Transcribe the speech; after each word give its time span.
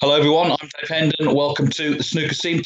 Hello, 0.00 0.14
everyone. 0.14 0.50
I'm 0.50 0.58
Dave 0.60 0.88
Hendon. 0.88 1.34
Welcome 1.34 1.68
to 1.70 1.94
the 1.94 2.02
Snooker 2.02 2.34
Scene. 2.34 2.62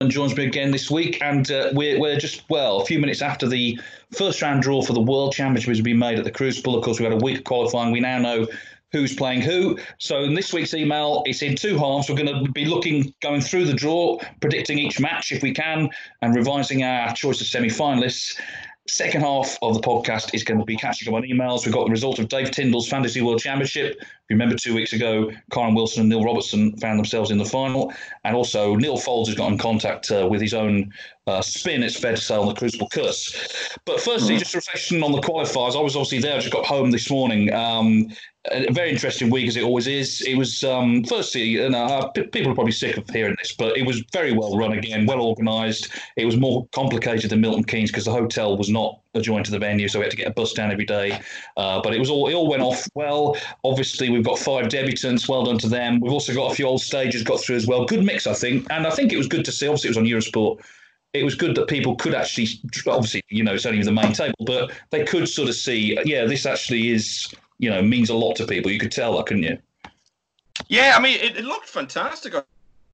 And 0.00 0.10
joins 0.10 0.36
me 0.36 0.46
again 0.46 0.70
this 0.70 0.90
week, 0.90 1.22
and 1.22 1.50
uh, 1.50 1.70
we're 1.74 2.00
we're 2.00 2.18
just 2.18 2.48
well 2.48 2.80
a 2.80 2.84
few 2.84 2.98
minutes 2.98 3.22
after 3.22 3.48
the 3.48 3.78
first 4.16 4.42
round 4.42 4.62
draw 4.62 4.82
for 4.82 4.92
the 4.92 5.00
World 5.00 5.32
Championship 5.32 5.68
has 5.68 5.80
been 5.80 5.98
made 5.98 6.18
at 6.18 6.24
the 6.24 6.30
Crucible. 6.30 6.76
Of 6.76 6.84
course, 6.84 6.98
we 6.98 7.04
had 7.04 7.12
a 7.12 7.24
week 7.24 7.38
of 7.38 7.44
qualifying. 7.44 7.92
We 7.92 8.00
now 8.00 8.18
know 8.18 8.46
who's 8.92 9.14
playing 9.14 9.40
who. 9.40 9.78
So 9.98 10.22
in 10.22 10.34
this 10.34 10.52
week's 10.52 10.74
email, 10.74 11.22
it's 11.26 11.42
in 11.42 11.56
two 11.56 11.78
halves. 11.78 12.08
We're 12.08 12.16
going 12.16 12.44
to 12.44 12.50
be 12.52 12.64
looking, 12.64 13.14
going 13.22 13.40
through 13.40 13.64
the 13.64 13.74
draw, 13.74 14.18
predicting 14.40 14.78
each 14.78 15.00
match 15.00 15.32
if 15.32 15.42
we 15.42 15.52
can, 15.52 15.88
and 16.20 16.34
revising 16.34 16.82
our 16.82 17.12
choice 17.14 17.40
of 17.40 17.46
semi-finalists. 17.46 18.38
Second 18.88 19.20
half 19.20 19.56
of 19.62 19.74
the 19.74 19.80
podcast 19.80 20.34
is 20.34 20.42
going 20.42 20.58
to 20.58 20.66
be 20.66 20.76
catching 20.76 21.08
up 21.08 21.14
on 21.14 21.22
emails. 21.22 21.64
We've 21.64 21.72
got 21.72 21.86
the 21.86 21.92
result 21.92 22.18
of 22.18 22.28
Dave 22.28 22.50
Tyndall's 22.50 22.88
Fantasy 22.88 23.22
World 23.22 23.40
Championship. 23.40 24.00
You 24.32 24.36
remember 24.36 24.56
two 24.56 24.74
weeks 24.74 24.94
ago, 24.94 25.30
Kyren 25.50 25.76
Wilson 25.76 26.00
and 26.00 26.08
Neil 26.08 26.24
Robertson 26.24 26.74
found 26.78 26.98
themselves 26.98 27.30
in 27.30 27.36
the 27.36 27.44
final. 27.44 27.92
And 28.24 28.34
also, 28.34 28.74
Neal 28.76 28.96
Foulds 28.96 29.26
has 29.26 29.34
got 29.34 29.52
in 29.52 29.58
contact 29.58 30.10
uh, 30.10 30.26
with 30.26 30.40
his 30.40 30.54
own 30.54 30.90
uh, 31.26 31.42
spin, 31.42 31.82
it's 31.82 32.00
fair 32.00 32.14
to 32.14 32.20
say, 32.20 32.34
on 32.34 32.46
the 32.46 32.54
Crucible 32.54 32.88
Curse. 32.88 33.76
But 33.84 34.00
firstly, 34.00 34.36
mm. 34.36 34.38
just 34.38 34.54
a 34.54 34.56
reflection 34.56 35.02
on 35.02 35.12
the 35.12 35.20
qualifiers. 35.20 35.76
I 35.76 35.82
was 35.82 35.96
obviously 35.96 36.20
there, 36.20 36.36
I 36.36 36.38
just 36.38 36.50
got 36.50 36.64
home 36.64 36.90
this 36.90 37.10
morning. 37.10 37.52
Um, 37.52 38.08
a 38.50 38.72
very 38.72 38.90
interesting 38.90 39.28
week 39.28 39.48
as 39.48 39.56
it 39.56 39.64
always 39.64 39.86
is. 39.86 40.22
It 40.22 40.36
was 40.36 40.64
um, 40.64 41.04
firstly, 41.04 41.62
and 41.62 41.74
uh, 41.74 42.08
people 42.08 42.52
are 42.52 42.54
probably 42.54 42.72
sick 42.72 42.96
of 42.96 43.08
hearing 43.10 43.36
this, 43.38 43.52
but 43.52 43.76
it 43.76 43.86
was 43.86 44.02
very 44.14 44.32
well 44.32 44.56
run 44.56 44.72
again, 44.72 45.04
well 45.04 45.20
organised. 45.20 45.90
It 46.16 46.24
was 46.24 46.38
more 46.38 46.66
complicated 46.72 47.30
than 47.30 47.42
Milton 47.42 47.64
Keynes 47.64 47.90
because 47.90 48.06
the 48.06 48.12
hotel 48.12 48.56
was 48.56 48.70
not 48.70 48.98
adjoined 49.14 49.44
to 49.46 49.50
the 49.50 49.58
venue, 49.58 49.88
so 49.88 49.98
we 49.98 50.04
had 50.04 50.10
to 50.10 50.16
get 50.16 50.26
a 50.26 50.32
bus 50.32 50.52
down 50.52 50.70
every 50.70 50.84
day. 50.84 51.20
Uh, 51.56 51.80
but 51.82 51.94
it 51.94 51.98
was 51.98 52.10
all 52.10 52.28
it 52.28 52.34
all 52.34 52.48
went 52.48 52.62
off 52.62 52.88
well. 52.94 53.36
Obviously, 53.64 54.10
we've 54.10 54.24
got 54.24 54.38
five 54.38 54.66
debutants. 54.66 55.28
Well 55.28 55.44
done 55.44 55.58
to 55.58 55.68
them. 55.68 56.00
We've 56.00 56.12
also 56.12 56.34
got 56.34 56.52
a 56.52 56.54
few 56.54 56.66
old 56.66 56.80
stages 56.80 57.22
got 57.22 57.40
through 57.40 57.56
as 57.56 57.66
well. 57.66 57.84
Good 57.84 58.04
mix, 58.04 58.26
I 58.26 58.34
think, 58.34 58.66
and 58.70 58.86
I 58.86 58.90
think 58.90 59.12
it 59.12 59.16
was 59.16 59.28
good 59.28 59.44
to 59.44 59.52
see. 59.52 59.66
Obviously, 59.66 59.88
it 59.88 59.96
was 59.96 59.98
on 59.98 60.04
Eurosport 60.04 60.64
it 61.14 61.24
was 61.24 61.34
good 61.34 61.54
that 61.54 61.68
people 61.68 61.94
could 61.94 62.14
actually, 62.14 62.48
obviously, 62.86 63.22
you 63.28 63.44
know, 63.44 63.52
it's 63.52 63.66
only 63.66 63.82
the 63.82 63.92
main 63.92 64.14
table, 64.14 64.34
but 64.46 64.72
they 64.88 65.04
could 65.04 65.28
sort 65.28 65.46
of 65.46 65.54
see, 65.54 65.98
yeah, 66.06 66.24
this 66.24 66.46
actually 66.46 66.88
is 66.88 67.30
you 67.62 67.70
know 67.70 67.80
means 67.80 68.10
a 68.10 68.14
lot 68.14 68.34
to 68.36 68.46
people. 68.46 68.70
You 68.70 68.78
could 68.78 68.92
tell 68.92 69.16
that, 69.16 69.26
couldn't 69.26 69.44
you? 69.44 69.56
Yeah, 70.68 70.94
I 70.96 71.00
mean, 71.00 71.18
it, 71.20 71.36
it 71.36 71.44
looked 71.44 71.68
fantastic. 71.68 72.34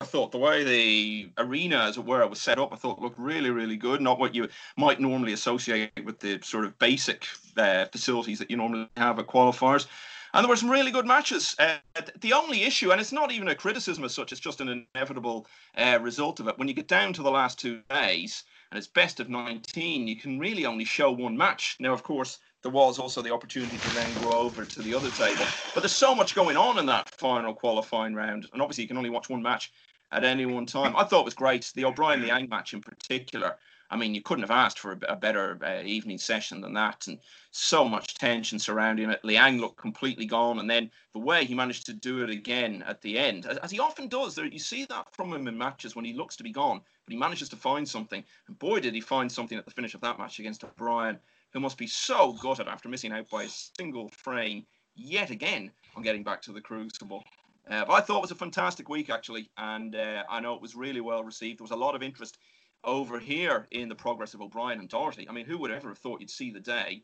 I, 0.00 0.04
thought 0.04 0.30
the 0.30 0.38
way 0.38 0.62
the 0.62 1.30
arena, 1.38 1.78
as 1.78 1.96
it 1.96 2.04
were, 2.04 2.24
was 2.28 2.40
set 2.40 2.60
up, 2.60 2.72
I 2.72 2.76
thought 2.76 3.00
looked 3.00 3.18
really, 3.18 3.50
really 3.50 3.76
good. 3.76 4.00
Not 4.00 4.20
what 4.20 4.32
you 4.32 4.48
might 4.76 5.00
normally 5.00 5.32
associate 5.32 5.90
with 6.04 6.20
the 6.20 6.38
sort 6.40 6.64
of 6.64 6.78
basic 6.78 7.26
uh, 7.56 7.86
facilities 7.86 8.38
that 8.38 8.48
you 8.48 8.56
normally 8.56 8.88
have 8.96 9.18
at 9.18 9.26
qualifiers. 9.26 9.86
And 10.34 10.44
there 10.44 10.48
were 10.48 10.56
some 10.56 10.70
really 10.70 10.92
good 10.92 11.06
matches. 11.06 11.56
Uh, 11.58 11.78
the 12.20 12.32
only 12.32 12.62
issue, 12.62 12.92
and 12.92 13.00
it's 13.00 13.10
not 13.10 13.32
even 13.32 13.48
a 13.48 13.56
criticism 13.56 14.04
as 14.04 14.14
such, 14.14 14.30
it's 14.30 14.40
just 14.40 14.60
an 14.60 14.86
inevitable 14.94 15.48
uh, 15.76 15.98
result 16.00 16.38
of 16.38 16.46
it. 16.46 16.56
When 16.58 16.68
you 16.68 16.74
get 16.74 16.86
down 16.86 17.12
to 17.14 17.22
the 17.22 17.30
last 17.30 17.58
two 17.58 17.80
days, 17.90 18.44
and 18.70 18.78
it's 18.78 18.86
best 18.86 19.18
of 19.18 19.28
19, 19.28 20.06
you 20.06 20.14
can 20.14 20.38
really 20.38 20.64
only 20.64 20.84
show 20.84 21.10
one 21.10 21.36
match. 21.36 21.76
Now, 21.80 21.92
of 21.92 22.04
course, 22.04 22.38
there 22.62 22.70
was 22.70 22.98
also 22.98 23.22
the 23.22 23.32
opportunity 23.32 23.78
to 23.78 23.94
then 23.94 24.22
go 24.22 24.32
over 24.32 24.64
to 24.64 24.82
the 24.82 24.94
other 24.94 25.10
table. 25.10 25.44
But 25.74 25.80
there's 25.80 25.92
so 25.92 26.14
much 26.14 26.34
going 26.34 26.56
on 26.56 26.78
in 26.78 26.86
that 26.86 27.08
final 27.10 27.54
qualifying 27.54 28.14
round, 28.14 28.46
and 28.52 28.60
obviously 28.62 28.84
you 28.84 28.88
can 28.88 28.96
only 28.96 29.10
watch 29.10 29.28
one 29.28 29.42
match 29.42 29.72
at 30.12 30.24
any 30.24 30.46
one 30.46 30.66
time. 30.66 30.96
I 30.96 31.04
thought 31.04 31.20
it 31.20 31.26
was 31.26 31.34
great. 31.34 31.70
The 31.74 31.84
O'Brien 31.84 32.22
Liang 32.22 32.48
match 32.48 32.72
in 32.72 32.80
particular. 32.80 33.56
I 33.90 33.96
mean, 33.96 34.14
you 34.14 34.20
couldn't 34.20 34.42
have 34.42 34.50
asked 34.50 34.78
for 34.78 34.98
a, 35.08 35.16
better 35.16 35.58
uh, 35.64 35.82
evening 35.82 36.18
session 36.18 36.60
than 36.60 36.74
that, 36.74 37.06
and 37.06 37.18
so 37.52 37.88
much 37.88 38.14
tension 38.14 38.58
surrounding 38.58 39.10
it. 39.10 39.24
Liang 39.24 39.58
looked 39.58 39.78
completely 39.78 40.26
gone, 40.26 40.58
and 40.58 40.68
then 40.68 40.90
the 41.14 41.20
way 41.20 41.46
he 41.46 41.54
managed 41.54 41.86
to 41.86 41.94
do 41.94 42.22
it 42.22 42.28
again 42.28 42.84
at 42.86 43.00
the 43.00 43.18
end, 43.18 43.46
as, 43.46 43.70
he 43.70 43.80
often 43.80 44.06
does. 44.08 44.36
You 44.36 44.58
see 44.58 44.84
that 44.86 45.14
from 45.14 45.32
him 45.32 45.48
in 45.48 45.56
matches 45.56 45.96
when 45.96 46.04
he 46.04 46.12
looks 46.12 46.36
to 46.36 46.42
be 46.42 46.52
gone, 46.52 46.82
but 47.06 47.12
he 47.12 47.18
manages 47.18 47.48
to 47.48 47.56
find 47.56 47.88
something. 47.88 48.22
And 48.46 48.58
boy, 48.58 48.80
did 48.80 48.94
he 48.94 49.00
find 49.00 49.32
something 49.32 49.56
at 49.56 49.64
the 49.64 49.70
finish 49.70 49.94
of 49.94 50.02
that 50.02 50.18
match 50.18 50.38
against 50.38 50.64
O'Brien 50.64 51.18
who 51.54 51.60
must 51.60 51.78
be 51.78 51.86
so 51.86 52.32
gutted 52.42 52.68
after 52.68 52.90
missing 52.90 53.12
out 53.12 53.30
by 53.30 53.44
a 53.44 53.48
single 53.48 54.10
frame 54.10 54.66
yet 54.94 55.30
again 55.30 55.70
on 55.96 56.02
getting 56.02 56.22
back 56.22 56.42
to 56.42 56.52
the 56.52 56.60
Crucible. 56.60 57.24
Uh, 57.70 57.84
but 57.84 57.92
I 57.92 58.00
thought 58.00 58.18
it 58.18 58.22
was 58.22 58.30
a 58.30 58.36
fantastic 58.36 58.88
week, 58.88 59.10
actually, 59.10 59.50
and 59.58 59.94
uh, 59.94 60.24
I 60.28 60.40
know 60.40 60.54
it 60.54 60.62
was 60.62 60.74
really 60.74 61.00
well 61.00 61.22
received. 61.22 61.60
There 61.60 61.64
was 61.64 61.70
a 61.70 61.76
lot 61.76 61.94
of 61.94 62.02
interest 62.02 62.38
over 62.84 63.18
here 63.18 63.66
in 63.72 63.88
the 63.88 63.94
progress 63.94 64.34
of 64.34 64.40
O'Brien 64.40 64.78
and 64.78 64.88
Doherty. 64.88 65.28
I 65.28 65.32
mean, 65.32 65.44
who 65.44 65.58
would 65.58 65.70
ever 65.70 65.88
have 65.88 65.98
thought 65.98 66.20
you'd 66.20 66.30
see 66.30 66.50
the 66.50 66.60
day 66.60 67.02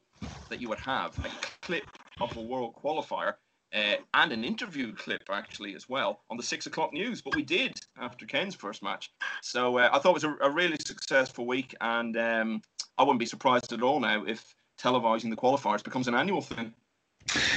that 0.48 0.60
you 0.60 0.69
would 0.69 0.78
have 0.78 1.19
a 1.19 1.28
clip 1.60 1.84
of 2.20 2.36
a 2.36 2.41
world 2.41 2.74
qualifier 2.74 3.34
uh, 3.74 3.97
and 4.14 4.32
an 4.32 4.44
interview 4.44 4.94
clip 4.94 5.22
actually 5.30 5.74
as 5.74 5.88
well 5.88 6.22
on 6.30 6.36
the 6.36 6.42
six 6.42 6.66
o'clock 6.66 6.92
news. 6.92 7.20
But 7.20 7.34
we 7.34 7.42
did 7.42 7.78
after 7.98 8.24
Ken's 8.24 8.54
first 8.54 8.82
match, 8.82 9.10
so 9.42 9.78
uh, 9.78 9.91
I 9.92 9.98
thought 9.98 10.10
it 10.10 10.22
was 10.22 10.24
a, 10.24 10.36
a, 10.42 10.50
really 10.50 10.76
successful 10.86 11.47
week, 11.47 11.74
and 11.80 12.16
um, 12.16 12.62
I 12.97 13.03
wouldn't 13.03 13.19
be 13.19 13.26
surprised 13.26 13.72
at 13.72 13.82
all 13.82 14.00
now 14.00 14.24
if 14.24 14.54
televising 14.78 15.30
the 15.30 15.36
qualifiers 15.36 15.82
becomes 15.82 16.08
an 16.08 16.14
annual 16.14 16.41
thing. 16.41 16.72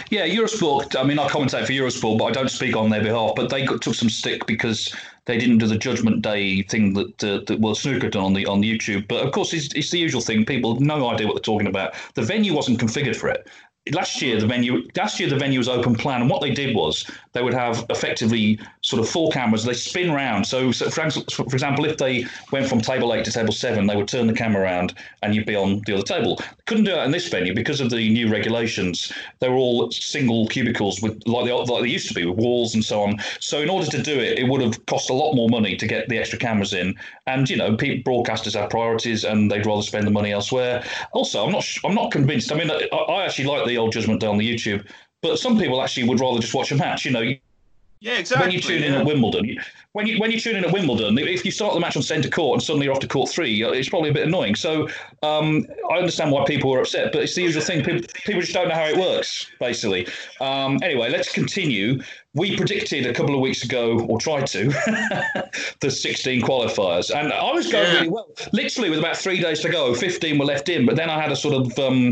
Yeah, 0.10 0.28
Eurosport. 0.28 1.00
I 1.00 1.04
mean, 1.04 1.20
I 1.20 1.28
commentate 1.28 1.66
for 1.66 1.74
Eurosport, 1.74 2.18
but 2.18 2.26
I 2.26 2.32
don't 2.32 2.50
speak 2.50 2.76
on 2.76 2.90
their 2.90 3.04
behalf. 3.04 3.34
But 3.36 3.50
they 3.50 3.66
got, 3.66 3.82
took 3.82 3.96
some 3.96 4.10
stick 4.10 4.46
because 4.46 4.94
they 5.26 5.38
didn't 5.38 5.60
do 5.60 5.68
the 5.68 5.78
Judgment 5.78 6.22
Day 6.22 6.64
thing 6.64 6.94
that 6.94 7.24
uh, 7.24 7.42
that 7.48 7.60
World 7.60 7.78
Snooker 7.78 8.10
done 8.10 8.24
on 8.24 8.34
the 8.34 8.46
on 8.46 8.62
YouTube. 8.62 9.08
But 9.08 9.26
of 9.26 9.32
course, 9.32 9.54
it's, 9.54 9.74
it's 9.74 9.92
the 9.92 10.00
usual 10.00 10.22
thing. 10.22 10.46
People 10.46 10.74
have 10.74 10.82
no 10.82 11.10
idea 11.10 11.28
what 11.28 11.36
they're 11.36 11.42
talking 11.42 11.68
about. 11.68 11.94
The 12.16 12.22
venue 12.22 12.54
wasn't 12.54 12.80
configured 12.80 13.16
for 13.16 13.30
it 13.30 13.48
last 13.94 14.22
year 14.22 14.40
the 14.40 14.48
venue 14.48 14.86
last 14.96 15.20
year 15.20 15.30
the 15.30 15.38
venue 15.38 15.60
was 15.60 15.70
open 15.70 15.96
plan 15.96 16.22
and 16.22 16.30
what 16.30 16.42
they 16.42 16.52
did 16.52 16.76
was 16.76 17.09
they 17.34 17.42
would 17.42 17.54
have 17.54 17.86
effectively 17.90 18.59
sort 18.88 19.02
of 19.02 19.09
four 19.09 19.30
cameras 19.31 19.66
they 19.66 19.74
spin 19.74 20.14
round. 20.14 20.48
So, 20.48 20.72
so 20.72 20.90
for, 20.90 21.09
for, 21.12 21.44
example 21.44 21.84
if 21.84 21.98
they 21.98 22.25
went 22.53 22.70
from 22.70 22.80
table 22.80 23.14
8 23.14 23.25
to 23.25 23.31
table 23.34 23.52
7 23.52 23.86
they 23.86 23.98
would 23.98 24.08
turn 24.08 24.28
the 24.28 24.34
camera 24.34 24.62
around 24.62 24.94
and 25.22 25.36
you'd 25.36 25.46
be 25.46 25.58
on 25.58 25.81
the 25.86 25.94
other 25.94 26.03
table. 26.03 26.40
Couldn't 26.68 26.86
do 26.86 26.92
that 26.92 27.03
in 27.03 27.12
this 27.12 27.28
venue 27.28 27.53
because 27.53 27.81
of 27.81 27.90
the 27.90 28.09
new 28.09 28.31
regulations. 28.31 29.12
They 29.40 29.50
were 29.50 29.56
all 29.56 29.92
single 29.92 30.47
cubicles 30.47 31.02
with 31.02 31.22
like 31.28 31.46
they, 31.46 31.52
like 31.52 31.81
they 31.81 31.90
used 31.90 32.08
to 32.08 32.14
be 32.14 32.24
with 32.24 32.38
walls 32.38 32.76
and 32.76 32.86
so 32.86 33.02
on. 33.02 33.18
So 33.42 33.59
in 33.59 33.70
order 33.70 33.88
to 33.88 34.02
do 34.02 34.18
it 34.18 34.40
it 34.40 34.47
would 34.47 34.62
have 34.62 34.86
cost 34.86 35.09
a 35.09 35.14
lot 35.14 35.34
more 35.34 35.50
money 35.50 35.76
to 35.76 35.86
get 35.86 36.08
the 36.08 36.18
extra 36.18 36.40
cameras 36.40 36.72
in. 36.72 36.96
And 37.26 37.50
you 37.50 37.58
know 37.58 37.76
people, 37.76 38.24
broadcasters 38.24 38.53
have 38.53 38.70
priorities 38.70 39.26
and 39.26 39.52
they'd 39.52 39.66
rather 39.66 39.81
spend 39.81 40.08
the 40.08 40.12
money 40.12 40.31
elsewhere. 40.31 40.81
Also 41.12 41.46
i'm 41.46 41.52
not 41.52 41.66
i'm 41.84 41.94
not 41.94 42.12
convinced. 42.12 42.53
I 42.53 42.56
mean 42.56 42.72
i, 42.72 42.88
I 42.96 43.26
actually 43.26 43.50
like 43.50 43.68
the 43.68 43.78
old 43.78 43.92
Judgment 43.92 44.22
Day 44.22 44.28
on 44.28 44.38
the 44.38 44.50
YouTube. 44.50 44.86
But 45.22 45.40
some 45.40 45.59
people 45.59 45.81
actually 45.81 46.08
would 46.08 46.22
rather 46.22 46.40
just 46.40 46.53
watch 46.53 46.72
a 46.72 46.76
match. 46.76 47.03
You 47.03 47.12
know, 47.12 47.34
yeah, 48.00 48.18
exactly. 48.18 48.47
When 48.47 48.53
you 48.53 48.62
tune 48.62 48.81
yeah. 48.81 48.88
in 48.88 48.94
at 48.96 49.06
Wimbledon, 49.06 49.58
when 49.94 50.06
you 50.06 50.19
when 50.19 50.31
you 50.31 50.40
tune 50.40 50.56
in 50.56 50.63
at 50.63 50.72
Wimbledon, 50.72 51.18
if 51.18 51.44
you 51.44 51.52
start 51.52 51.74
the 51.74 51.80
match 51.80 51.97
on 51.97 52.03
centre 52.03 52.30
court 52.30 52.56
and 52.56 52.63
suddenly 52.63 52.85
you're 52.85 52.94
off 52.94 53.02
to 53.02 53.08
court 53.08 53.30
three, 53.30 53.63
uh, 53.63 53.72
it's 53.72 53.90
probably 53.90 54.09
a 54.09 54.13
bit 54.13 54.28
annoying. 54.28 54.56
So 54.56 54.88
um, 55.24 55.66
I 55.91 55.97
understand 55.97 56.31
why 56.31 56.46
people 56.46 56.74
are 56.74 56.80
upset, 56.80 57.12
but 57.12 57.24
it's 57.24 57.34
the 57.34 57.41
usual 57.41 57.63
thing. 57.63 57.84
People, 57.84 58.08
people 58.25 58.41
just 58.41 58.53
don't 58.53 58.68
know 58.68 58.75
how 58.75 58.85
it 58.85 58.97
works, 58.97 59.47
basically. 59.59 60.08
Um, 60.40 60.78
anyway, 60.84 61.09
let's 61.09 61.31
continue. 61.31 62.02
We 62.35 62.55
predicted 62.55 63.08
a 63.08 63.14
couple 63.14 63.34
of 63.34 63.41
weeks 63.41 63.64
ago, 63.64 63.99
or 64.02 64.20
tried 64.20 64.46
to, 64.47 64.66
the 65.82 65.90
16 65.90 66.41
qualifiers, 66.44 67.09
and 67.09 67.34
I 67.34 67.52
was 67.52 67.72
going 67.72 67.88
yeah. 67.88 67.94
really 67.96 68.09
well. 68.09 68.29
Literally, 68.53 68.91
with 68.91 68.99
about 68.99 69.17
three 69.17 69.40
days 69.40 69.61
to 69.61 69.70
go, 69.70 69.96
15 69.96 70.38
were 70.38 70.46
left 70.46 70.70
in, 70.70 70.85
but 70.85 70.96
then 70.96 71.09
I 71.09 71.20
had 71.20 71.32
a 71.32 71.35
sort 71.35 71.55
of 71.55 71.79
um, 71.79 72.11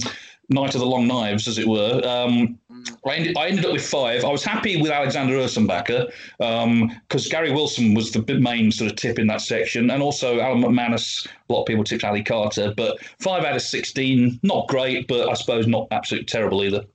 night 0.49 0.75
of 0.75 0.81
the 0.81 0.85
long 0.85 1.07
knives, 1.07 1.47
as 1.47 1.57
it 1.57 1.67
were. 1.67 2.01
Um, 2.05 2.59
I, 3.05 3.15
ended, 3.15 3.37
I 3.37 3.47
ended 3.47 3.65
up 3.65 3.73
with 3.73 3.85
five. 3.85 4.23
I 4.23 4.31
was 4.31 4.43
happy 4.43 4.81
with 4.81 4.91
Alexander 4.91 5.35
Ursenbacher 5.35 6.11
because 6.37 7.25
um, 7.25 7.29
Gary 7.31 7.51
Wilson 7.51 7.93
was 7.93 8.11
the 8.11 8.21
main 8.39 8.71
sort 8.71 8.91
of 8.91 8.97
tip 8.97 9.19
in 9.19 9.27
that 9.27 9.41
section, 9.41 9.89
and 9.89 10.01
also 10.01 10.39
Alan 10.39 10.61
McManus. 10.61 11.27
A 11.27 11.53
lot 11.53 11.61
of 11.61 11.67
people 11.67 11.83
tipped 11.83 12.03
Ali 12.03 12.23
Carter, 12.23 12.73
but 12.75 12.97
five 13.19 13.43
out 13.43 13.55
of 13.55 13.61
sixteen, 13.61 14.39
not 14.43 14.67
great, 14.67 15.07
but 15.07 15.29
I 15.29 15.33
suppose 15.33 15.67
not 15.67 15.87
absolutely 15.91 16.25
terrible 16.25 16.63
either. 16.63 16.85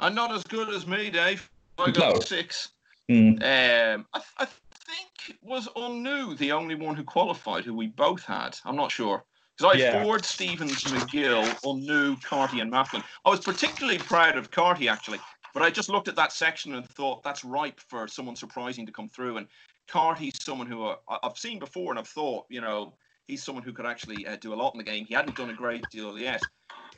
And 0.00 0.14
not 0.14 0.32
as 0.32 0.42
good 0.44 0.68
as 0.70 0.86
me, 0.86 1.10
Dave. 1.10 1.48
I 1.78 1.90
got 1.90 2.14
no. 2.14 2.20
six. 2.20 2.70
Mm. 3.10 3.42
Um, 3.42 4.06
I, 4.14 4.20
I 4.38 4.46
think 4.46 5.38
was 5.42 5.68
Un-Nooh 5.76 6.36
the 6.36 6.52
only 6.52 6.74
one 6.74 6.94
who 6.94 7.04
qualified, 7.04 7.64
who 7.64 7.74
we 7.74 7.88
both 7.88 8.24
had. 8.24 8.58
I'm 8.64 8.76
not 8.76 8.90
sure. 8.90 9.24
Because 9.56 9.76
I 9.76 9.78
yeah. 9.78 10.02
Ford, 10.02 10.24
Stevens, 10.24 10.82
McGill, 10.84 11.44
Un-Nooh, 11.64 12.16
Carty, 12.22 12.60
and 12.60 12.72
Maflin. 12.72 13.04
I 13.24 13.30
was 13.30 13.40
particularly 13.40 13.98
proud 13.98 14.36
of 14.36 14.50
Carty, 14.50 14.88
actually. 14.88 15.20
But 15.52 15.62
I 15.62 15.70
just 15.70 15.88
looked 15.88 16.08
at 16.08 16.16
that 16.16 16.32
section 16.32 16.74
and 16.74 16.84
thought 16.88 17.22
that's 17.22 17.44
ripe 17.44 17.78
for 17.78 18.08
someone 18.08 18.34
surprising 18.34 18.84
to 18.86 18.92
come 18.92 19.08
through. 19.08 19.36
And 19.36 19.46
Carty's 19.86 20.42
someone 20.42 20.66
who 20.66 20.84
uh, 20.84 20.96
I've 21.22 21.38
seen 21.38 21.60
before, 21.60 21.92
and 21.92 21.98
I've 21.98 22.08
thought, 22.08 22.46
you 22.48 22.60
know, 22.60 22.94
he's 23.28 23.44
someone 23.44 23.62
who 23.62 23.72
could 23.72 23.86
actually 23.86 24.26
uh, 24.26 24.36
do 24.40 24.52
a 24.52 24.56
lot 24.56 24.74
in 24.74 24.78
the 24.78 24.84
game. 24.84 25.04
He 25.06 25.14
hadn't 25.14 25.36
done 25.36 25.50
a 25.50 25.54
great 25.54 25.84
deal 25.90 26.18
yet, 26.18 26.42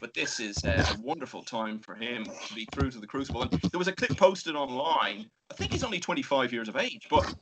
but 0.01 0.15
this 0.15 0.41
is 0.41 0.65
uh, 0.65 0.85
a 0.95 1.01
wonderful 1.01 1.43
time 1.43 1.79
for 1.79 1.95
him 1.95 2.25
to 2.25 2.55
be 2.55 2.67
through 2.73 2.91
to 2.91 2.99
the 2.99 3.07
Crucible. 3.07 3.43
And 3.43 3.51
there 3.51 3.79
was 3.79 3.89
a 3.89 3.93
clip 3.93 4.17
posted 4.17 4.55
online. 4.55 5.27
I 5.51 5.55
think 5.55 5.73
he's 5.73 5.85
only 5.85 6.01
25 6.01 6.53
years 6.53 6.69
of 6.69 6.77
age, 6.77 7.07
but 7.09 7.35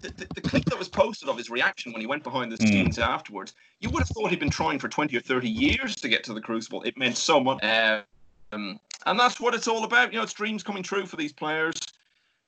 the, 0.00 0.10
the, 0.10 0.26
the 0.34 0.40
clip 0.40 0.64
that 0.66 0.78
was 0.78 0.88
posted 0.88 1.28
of 1.28 1.36
his 1.36 1.50
reaction 1.50 1.92
when 1.92 2.00
he 2.00 2.06
went 2.06 2.22
behind 2.22 2.52
the 2.52 2.56
hmm. 2.56 2.66
scenes 2.66 2.98
mm. 2.98 3.06
afterwards, 3.06 3.54
you 3.80 3.90
would 3.90 4.00
have 4.00 4.08
thought 4.08 4.30
he'd 4.30 4.40
been 4.40 4.50
trying 4.50 4.78
for 4.78 4.88
20 4.88 5.16
or 5.16 5.20
30 5.20 5.48
years 5.48 5.96
to 5.96 6.08
get 6.08 6.24
to 6.24 6.32
the 6.32 6.40
Crucible. 6.40 6.82
It 6.82 6.96
meant 6.96 7.16
so 7.16 7.40
much. 7.40 7.62
Um, 8.52 8.78
and 9.06 9.18
that's 9.18 9.40
what 9.40 9.54
it's 9.54 9.68
all 9.68 9.84
about. 9.84 10.12
You 10.12 10.18
know, 10.18 10.24
it's 10.24 10.32
dreams 10.32 10.62
coming 10.62 10.82
true 10.82 11.06
for 11.06 11.16
these 11.16 11.32
players. 11.32 11.74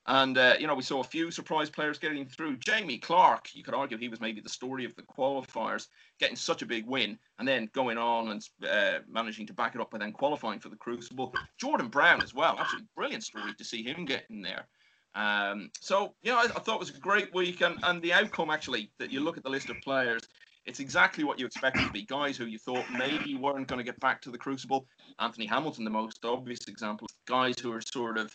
And, 0.07 0.37
uh, 0.37 0.55
you 0.59 0.67
know, 0.67 0.75
we 0.75 0.83
saw 0.83 1.01
a 1.01 1.05
few 1.05 1.31
surprise 1.31 1.71
players 1.71 1.99
getting 1.99 2.27
through. 2.27 2.59
Jamie 2.59 2.99
Clarke, 2.99 3.55
you 3.55 3.63
could 3.63 3.73
argue 3.73 3.97
he 3.97 4.11
was 4.11 4.21
maybe 4.21 4.41
the 4.41 4.51
story 4.51 4.85
of 4.85 4.95
the 4.97 5.03
qualifiers, 5.03 5.89
getting 6.21 6.37
such 6.37 6.61
a 6.61 6.67
big 6.67 6.87
win 6.87 7.19
and 7.39 7.49
then 7.49 7.71
going 7.73 7.97
on 7.97 8.31
and 8.31 8.47
uh, 8.69 8.99
managing 9.09 9.47
to 9.47 9.55
back 9.55 9.75
it 9.75 9.81
up 9.81 9.91
by 9.91 9.99
then 9.99 10.13
qualifying 10.13 10.61
for 10.61 10.69
the 10.69 10.77
Crucible. 10.77 11.35
Jordan 11.59 11.89
Brown 11.89 12.23
as 12.23 12.35
well, 12.35 12.57
absolutely 12.59 12.89
brilliant 12.95 13.25
story 13.25 13.55
to 13.57 13.65
see 13.65 13.83
him 13.83 14.05
getting 14.05 14.43
there. 14.43 14.67
Um, 15.15 15.71
so, 15.81 16.15
yeah, 16.23 16.35
I, 16.35 16.45
I, 16.45 16.61
thought 16.61 16.75
it 16.75 16.81
was 16.81 16.91
a 16.91 17.01
great 17.01 17.33
week. 17.33 17.63
And, 17.63 17.79
and 17.85 18.03
the 18.03 18.13
outcome, 18.13 18.51
actually, 18.51 18.91
that 18.99 19.11
you 19.11 19.21
look 19.21 19.39
at 19.39 19.45
the 19.45 19.49
list 19.49 19.71
of 19.71 19.81
players, 19.81 20.23
it's 20.67 20.81
exactly 20.81 21.25
what 21.25 21.39
you 21.39 21.47
expected 21.47 21.87
to 21.87 21.93
be. 21.93 22.03
Guys 22.03 22.37
who 22.37 22.47
you 22.47 22.59
thought 22.59 22.85
maybe 22.93 23.37
weren't 23.37 23.69
going 23.69 23.79
to 23.79 23.85
get 23.85 24.01
back 24.01 24.21
to 24.23 24.31
the 24.31 24.39
Crucible. 24.39 24.87
Anthony 25.19 25.47
Hamilton, 25.47 25.85
the 25.85 25.91
most 25.91 26.25
obvious 26.25 26.67
example. 26.69 27.07
Guys 27.27 27.59
who 27.59 27.73
are 27.73 27.81
sort 27.81 28.19
of 28.19 28.35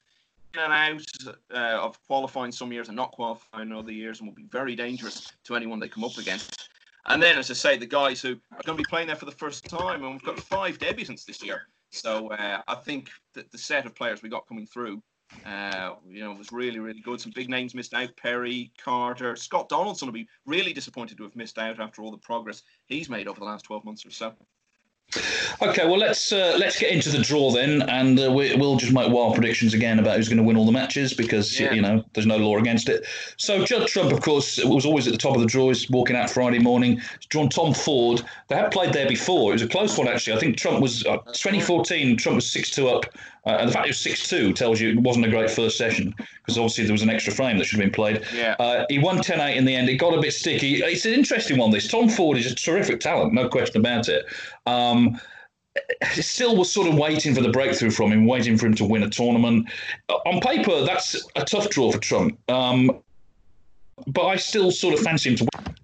and 0.55 0.73
out 0.73 1.35
uh, 1.53 1.79
of 1.83 2.01
qualifying 2.07 2.51
some 2.51 2.71
years 2.71 2.87
and 2.87 2.95
not 2.95 3.11
qualifying 3.11 3.71
other 3.71 3.91
years 3.91 4.19
and 4.19 4.27
will 4.27 4.35
be 4.35 4.47
very 4.49 4.75
dangerous 4.75 5.31
to 5.43 5.55
anyone 5.55 5.79
they 5.79 5.87
come 5.87 6.03
up 6.03 6.17
against. 6.17 6.69
And 7.05 7.21
then, 7.21 7.37
as 7.37 7.49
I 7.49 7.53
say, 7.53 7.77
the 7.77 7.85
guys 7.85 8.21
who 8.21 8.33
are 8.51 8.63
going 8.65 8.77
to 8.77 8.83
be 8.83 8.89
playing 8.89 9.07
there 9.07 9.15
for 9.15 9.25
the 9.25 9.31
first 9.31 9.65
time, 9.65 10.03
and 10.03 10.13
we've 10.13 10.23
got 10.23 10.39
five 10.39 10.77
debutants 10.77 11.25
this 11.25 11.43
year. 11.43 11.63
So 11.91 12.29
uh, 12.29 12.61
I 12.67 12.75
think 12.75 13.09
that 13.33 13.51
the 13.51 13.57
set 13.57 13.85
of 13.85 13.95
players 13.95 14.21
we 14.21 14.29
got 14.29 14.47
coming 14.47 14.67
through, 14.67 15.01
uh, 15.45 15.95
you 16.07 16.23
know, 16.23 16.33
was 16.33 16.51
really, 16.51 16.79
really 16.79 17.01
good. 17.01 17.19
Some 17.19 17.31
big 17.33 17.49
names 17.49 17.73
missed 17.73 17.93
out: 17.93 18.15
Perry, 18.15 18.71
Carter, 18.83 19.35
Scott 19.35 19.69
Donaldson 19.69 20.07
will 20.07 20.13
be 20.13 20.27
really 20.45 20.73
disappointed 20.73 21.17
to 21.17 21.23
have 21.23 21.35
missed 21.35 21.57
out 21.57 21.79
after 21.79 22.01
all 22.01 22.11
the 22.11 22.17
progress 22.17 22.61
he's 22.85 23.09
made 23.09 23.27
over 23.27 23.39
the 23.39 23.45
last 23.45 23.65
12 23.65 23.85
months 23.85 24.05
or 24.05 24.11
so. 24.11 24.33
Okay, 25.61 25.87
well 25.87 25.97
let's 25.97 26.31
uh, 26.31 26.55
let's 26.59 26.79
get 26.79 26.91
into 26.91 27.09
the 27.09 27.17
draw 27.17 27.51
then, 27.51 27.81
and 27.83 28.19
uh, 28.19 28.31
we, 28.31 28.55
will 28.55 28.77
just 28.77 28.93
make 28.93 29.11
wild 29.11 29.33
predictions 29.33 29.73
again 29.73 29.97
about 29.97 30.17
who's 30.17 30.29
going 30.29 30.37
to 30.37 30.43
win 30.43 30.55
all 30.55 30.65
the 30.65 30.71
matches 30.71 31.13
because 31.13 31.59
yeah. 31.59 31.73
you 31.73 31.81
know 31.81 32.03
there's 32.13 32.27
no 32.27 32.37
law 32.37 32.57
against 32.57 32.89
it. 32.89 33.05
So 33.37 33.65
Judd 33.65 33.87
Trump, 33.87 34.11
of 34.11 34.21
course, 34.21 34.63
was 34.63 34.85
always 34.85 35.07
at 35.07 35.13
the 35.13 35.17
top 35.17 35.35
of 35.35 35.41
the 35.41 35.47
draw. 35.47 35.69
He's 35.69 35.89
walking 35.89 36.15
out 36.15 36.29
Friday 36.29 36.59
morning. 36.59 36.97
He's 36.97 37.25
drawn 37.29 37.49
Tom 37.49 37.73
Ford. 37.73 38.21
They 38.49 38.55
had 38.55 38.71
played 38.71 38.93
there 38.93 39.07
before. 39.07 39.51
It 39.51 39.53
was 39.53 39.61
a 39.63 39.67
close 39.67 39.97
one 39.97 40.07
actually. 40.07 40.37
I 40.37 40.39
think 40.39 40.57
Trump 40.57 40.79
was 40.79 41.03
uh, 41.05 41.17
2014. 41.17 42.15
Trump 42.17 42.35
was 42.35 42.49
six 42.49 42.69
two 42.69 42.87
up 42.87 43.05
uh, 43.45 43.57
and 43.59 43.69
the 43.69 43.73
fact 43.73 43.85
it 43.85 43.89
was 43.89 43.99
6 43.99 44.27
2 44.29 44.53
tells 44.53 44.81
you 44.81 44.89
it 44.89 44.99
wasn't 44.99 45.25
a 45.25 45.29
great 45.29 45.49
first 45.49 45.77
session 45.77 46.13
because 46.17 46.57
obviously 46.57 46.83
there 46.83 46.93
was 46.93 47.01
an 47.01 47.09
extra 47.09 47.33
frame 47.33 47.57
that 47.57 47.65
should 47.65 47.79
have 47.79 47.85
been 47.85 47.93
played. 47.93 48.23
Yeah. 48.35 48.55
Uh, 48.59 48.85
he 48.89 48.99
won 48.99 49.21
10 49.21 49.39
8 49.39 49.55
in 49.55 49.65
the 49.65 49.75
end. 49.75 49.89
It 49.89 49.95
got 49.95 50.17
a 50.17 50.21
bit 50.21 50.33
sticky. 50.33 50.77
It's 50.77 51.05
an 51.05 51.13
interesting 51.13 51.57
one, 51.57 51.71
this. 51.71 51.87
Tom 51.87 52.09
Ford 52.09 52.37
is 52.37 52.51
a 52.51 52.55
terrific 52.55 52.99
talent, 52.99 53.33
no 53.33 53.47
question 53.47 53.79
about 53.79 54.09
it. 54.09 54.25
Um, 54.65 55.19
still 56.11 56.55
was 56.57 56.71
sort 56.71 56.87
of 56.87 56.95
waiting 56.95 57.33
for 57.33 57.41
the 57.41 57.49
breakthrough 57.49 57.91
from 57.91 58.11
him, 58.11 58.25
waiting 58.25 58.57
for 58.57 58.65
him 58.65 58.75
to 58.75 58.85
win 58.85 59.03
a 59.03 59.09
tournament. 59.09 59.69
On 60.25 60.41
paper, 60.41 60.83
that's 60.83 61.15
a 61.35 61.45
tough 61.45 61.69
draw 61.69 61.91
for 61.91 61.99
Trump. 61.99 62.37
Um, 62.49 63.01
but 64.07 64.25
I 64.25 64.35
still 64.35 64.71
sort 64.71 64.93
of 64.93 65.01
fancy 65.01 65.29
him 65.29 65.35
to 65.37 65.47
win. 65.55 65.75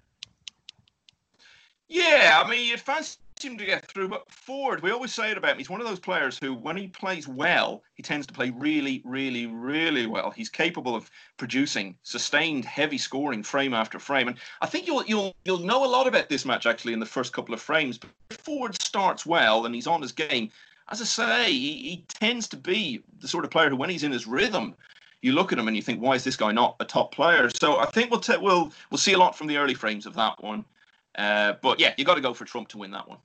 Yeah, 1.88 2.42
I 2.44 2.50
mean, 2.50 2.68
you 2.68 2.76
fancy 2.76 3.18
him 3.44 3.58
to 3.58 3.64
get 3.64 3.86
through. 3.86 4.08
But 4.08 4.30
Ford, 4.30 4.82
we 4.82 4.90
always 4.90 5.12
say 5.12 5.30
it 5.30 5.38
about 5.38 5.52
him. 5.52 5.58
He's 5.58 5.70
one 5.70 5.80
of 5.80 5.86
those 5.86 6.00
players 6.00 6.38
who, 6.40 6.54
when 6.54 6.76
he 6.76 6.88
plays 6.88 7.28
well, 7.28 7.82
he 7.94 8.02
tends 8.02 8.26
to 8.26 8.32
play 8.32 8.50
really, 8.50 9.02
really, 9.04 9.46
really 9.46 10.06
well. 10.06 10.30
He's 10.30 10.48
capable 10.48 10.94
of 10.94 11.10
producing 11.36 11.96
sustained, 12.02 12.64
heavy 12.64 12.98
scoring 12.98 13.42
frame 13.42 13.74
after 13.74 13.98
frame. 13.98 14.28
And 14.28 14.38
I 14.60 14.66
think 14.66 14.86
you'll 14.86 15.04
you'll 15.04 15.34
you'll 15.44 15.58
know 15.58 15.84
a 15.84 15.86
lot 15.86 16.06
about 16.06 16.28
this 16.28 16.44
match 16.44 16.66
actually 16.66 16.92
in 16.92 17.00
the 17.00 17.06
first 17.06 17.32
couple 17.32 17.54
of 17.54 17.60
frames. 17.60 17.98
But 17.98 18.10
Ford 18.30 18.80
starts 18.80 19.26
well 19.26 19.66
and 19.66 19.74
he's 19.74 19.86
on 19.86 20.02
his 20.02 20.12
game. 20.12 20.50
As 20.90 21.00
I 21.00 21.04
say, 21.04 21.52
he, 21.52 21.72
he 21.78 22.04
tends 22.08 22.48
to 22.48 22.56
be 22.56 23.02
the 23.20 23.28
sort 23.28 23.44
of 23.44 23.50
player 23.50 23.70
who, 23.70 23.76
when 23.76 23.90
he's 23.90 24.04
in 24.04 24.12
his 24.12 24.26
rhythm, 24.26 24.74
you 25.20 25.32
look 25.32 25.52
at 25.52 25.58
him 25.58 25.66
and 25.66 25.76
you 25.76 25.82
think, 25.82 26.00
why 26.00 26.14
is 26.14 26.22
this 26.22 26.36
guy 26.36 26.52
not 26.52 26.76
a 26.78 26.84
top 26.84 27.12
player? 27.12 27.50
So 27.50 27.78
I 27.78 27.86
think 27.86 28.10
we'll 28.10 28.20
t- 28.20 28.36
we'll 28.36 28.72
we'll 28.90 28.98
see 28.98 29.12
a 29.12 29.18
lot 29.18 29.36
from 29.36 29.48
the 29.48 29.56
early 29.56 29.74
frames 29.74 30.06
of 30.06 30.14
that 30.14 30.42
one. 30.42 30.64
Uh, 31.16 31.54
but 31.62 31.80
yeah, 31.80 31.94
you 31.96 32.04
got 32.04 32.14
to 32.14 32.20
go 32.20 32.34
for 32.34 32.44
Trump 32.44 32.68
to 32.68 32.78
win 32.78 32.90
that 32.92 33.08
one. 33.08 33.18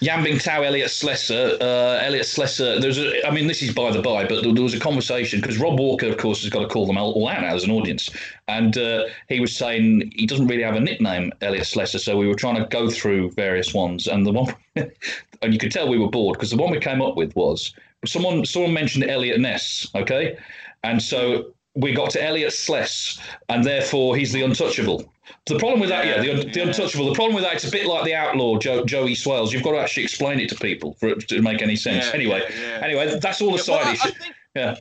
Yan 0.00 0.24
Bingtao, 0.24 0.64
Elliot 0.64 0.88
Slesser, 0.88 1.60
uh, 1.60 2.04
Elliot 2.04 2.26
Slesser. 2.26 2.80
There's, 2.80 2.98
a, 2.98 3.26
I 3.26 3.30
mean, 3.30 3.46
this 3.46 3.62
is 3.62 3.74
by 3.74 3.90
the 3.90 4.00
by, 4.00 4.24
but 4.24 4.42
there, 4.42 4.52
there 4.52 4.62
was 4.62 4.74
a 4.74 4.78
conversation 4.78 5.40
because 5.40 5.58
Rob 5.58 5.80
Walker, 5.80 6.06
of 6.06 6.18
course, 6.18 6.42
has 6.42 6.50
got 6.50 6.60
to 6.60 6.68
call 6.68 6.86
them 6.86 6.98
all 6.98 7.26
out 7.26 7.40
now 7.40 7.54
as 7.54 7.64
an 7.64 7.70
audience, 7.70 8.10
and 8.46 8.76
uh, 8.76 9.04
he 9.28 9.40
was 9.40 9.56
saying 9.56 10.12
he 10.14 10.26
doesn't 10.26 10.46
really 10.46 10.62
have 10.62 10.76
a 10.76 10.80
nickname, 10.80 11.32
Elliot 11.40 11.64
Slesser. 11.64 11.98
So 11.98 12.16
we 12.16 12.28
were 12.28 12.34
trying 12.34 12.56
to 12.56 12.68
go 12.68 12.90
through 12.90 13.30
various 13.32 13.74
ones, 13.74 14.06
and 14.06 14.24
the 14.24 14.32
one, 14.32 14.54
and 14.76 15.52
you 15.52 15.58
could 15.58 15.72
tell 15.72 15.88
we 15.88 15.98
were 15.98 16.10
bored 16.10 16.36
because 16.36 16.50
the 16.50 16.56
one 16.56 16.70
we 16.70 16.78
came 16.78 17.00
up 17.00 17.16
with 17.16 17.34
was 17.34 17.74
someone 18.04 18.44
someone 18.44 18.74
mentioned 18.74 19.04
Elliot 19.08 19.40
Ness, 19.40 19.90
okay, 19.94 20.36
and 20.84 21.02
so 21.02 21.52
we 21.76 21.92
got 21.92 22.10
to 22.10 22.22
Elliot 22.22 22.52
Sless, 22.52 23.18
and 23.48 23.64
therefore 23.64 24.16
he's 24.16 24.32
the 24.32 24.42
untouchable. 24.42 25.12
The 25.46 25.58
problem 25.58 25.80
with 25.80 25.90
that, 25.90 26.06
yeah, 26.06 26.20
the, 26.20 26.50
the 26.50 26.62
untouchable. 26.62 27.06
The 27.06 27.14
problem 27.14 27.34
with 27.34 27.44
that, 27.44 27.54
it's 27.54 27.68
a 27.68 27.70
bit 27.70 27.86
like 27.86 28.04
the 28.04 28.14
outlaw 28.14 28.58
Joe, 28.58 28.84
Joey 28.84 29.14
Swales. 29.14 29.52
You've 29.52 29.62
got 29.62 29.72
to 29.72 29.78
actually 29.78 30.04
explain 30.04 30.40
it 30.40 30.48
to 30.48 30.54
people 30.56 30.94
for 30.94 31.08
it 31.08 31.28
to 31.28 31.42
make 31.42 31.62
any 31.62 31.76
sense. 31.76 32.06
Yeah, 32.06 32.14
anyway, 32.14 32.42
yeah, 32.60 32.80
anyway, 32.82 33.18
that's 33.20 33.40
all 33.40 33.54
aside. 33.54 33.84
Well, 33.84 33.86
I, 33.86 33.90
I 33.92 34.10
think, 34.10 34.34
yeah, 34.54 34.76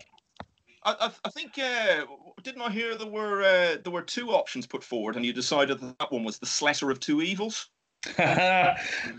I, 0.83 1.11
I 1.25 1.29
think 1.29 1.59
uh, 1.59 2.05
didn't 2.41 2.61
I 2.61 2.69
hear 2.69 2.95
there 2.95 3.07
were 3.07 3.41
uh, 3.43 3.77
there 3.83 3.91
were 3.91 4.01
two 4.01 4.31
options 4.31 4.65
put 4.65 4.83
forward, 4.83 5.15
and 5.15 5.25
you 5.25 5.33
decided 5.33 5.79
that, 5.79 5.99
that 5.99 6.11
one 6.11 6.23
was 6.23 6.39
the 6.39 6.63
lesser 6.63 6.89
of 6.91 6.99
two 6.99 7.21
evils. 7.21 7.69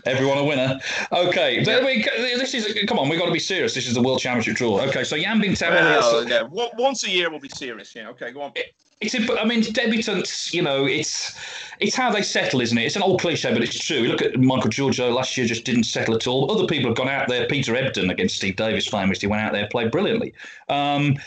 Everyone 0.05 0.37
a 0.37 0.43
winner. 0.43 0.79
Okay, 1.11 1.61
yeah. 1.63 1.85
we, 1.85 2.03
this 2.37 2.53
is 2.53 2.77
come 2.87 2.99
on. 2.99 3.09
We've 3.09 3.19
got 3.19 3.25
to 3.25 3.31
be 3.31 3.39
serious. 3.39 3.73
This 3.73 3.87
is 3.87 3.93
the 3.93 4.01
World 4.01 4.19
Championship 4.19 4.55
draw. 4.55 4.79
Okay, 4.81 5.03
so 5.03 5.15
Yan 5.15 5.41
Bingtao. 5.41 5.69
Well, 5.69 6.27
yeah. 6.27 6.43
Once 6.77 7.05
a 7.05 7.09
year 7.09 7.29
we'll 7.29 7.39
be 7.39 7.49
serious. 7.49 7.95
Yeah. 7.95 8.09
Okay, 8.09 8.31
go 8.31 8.41
on. 8.41 8.51
It, 8.55 8.73
it's. 9.01 9.15
I 9.15 9.43
mean, 9.45 9.61
debutants. 9.61 10.53
You 10.53 10.61
know, 10.61 10.85
it's 10.85 11.37
it's 11.79 11.95
how 11.95 12.11
they 12.11 12.21
settle, 12.21 12.61
isn't 12.61 12.77
it? 12.77 12.85
It's 12.85 12.95
an 12.95 13.03
old 13.03 13.21
cliche, 13.21 13.53
but 13.53 13.63
it's 13.63 13.77
true. 13.77 14.01
Look 14.01 14.21
at 14.21 14.39
Michael 14.39 14.69
Georgiou 14.69 15.13
last 15.13 15.37
year; 15.37 15.45
just 15.45 15.65
didn't 15.65 15.83
settle 15.83 16.15
at 16.15 16.27
all. 16.27 16.51
Other 16.51 16.65
people 16.65 16.89
have 16.89 16.97
gone 16.97 17.09
out 17.09 17.27
there. 17.27 17.47
Peter 17.47 17.75
Ebdon 17.75 18.09
against 18.09 18.37
Steve 18.37 18.55
Davis, 18.55 18.87
famously 18.87 19.27
went 19.27 19.41
out 19.41 19.53
there, 19.53 19.67
played 19.67 19.91
brilliantly. 19.91 20.33
Um, 20.69 21.17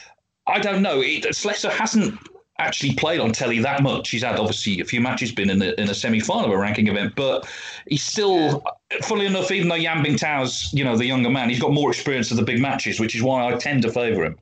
I 0.46 0.58
don't 0.58 0.82
know. 0.82 1.00
It, 1.00 1.24
Slesser 1.24 1.70
hasn't 1.70 2.18
actually 2.60 2.94
played 2.94 3.20
on 3.20 3.32
telly 3.32 3.58
that 3.60 3.82
much. 3.82 4.10
He's 4.10 4.22
had 4.22 4.36
obviously 4.36 4.80
a 4.80 4.84
few 4.84 5.00
matches, 5.00 5.32
been 5.32 5.50
in 5.50 5.58
the 5.58 5.78
in 5.80 5.88
a 5.88 5.94
semi 5.94 6.20
final 6.20 6.46
of 6.46 6.52
a 6.52 6.58
ranking 6.58 6.88
event, 6.88 7.14
but 7.16 7.48
he's 7.86 8.02
still, 8.02 8.62
funnily 9.02 9.26
enough, 9.26 9.50
even 9.50 9.68
though 9.68 9.74
Yan 9.74 10.04
Bingtao's 10.04 10.72
you 10.72 10.84
know 10.84 10.96
the 10.96 11.06
younger 11.06 11.30
man, 11.30 11.48
he's 11.48 11.60
got 11.60 11.72
more 11.72 11.90
experience 11.90 12.30
of 12.30 12.36
the 12.36 12.42
big 12.42 12.60
matches, 12.60 13.00
which 13.00 13.14
is 13.14 13.22
why 13.22 13.52
I 13.52 13.56
tend 13.56 13.82
to 13.82 13.92
favour 13.92 14.24
him. 14.24 14.38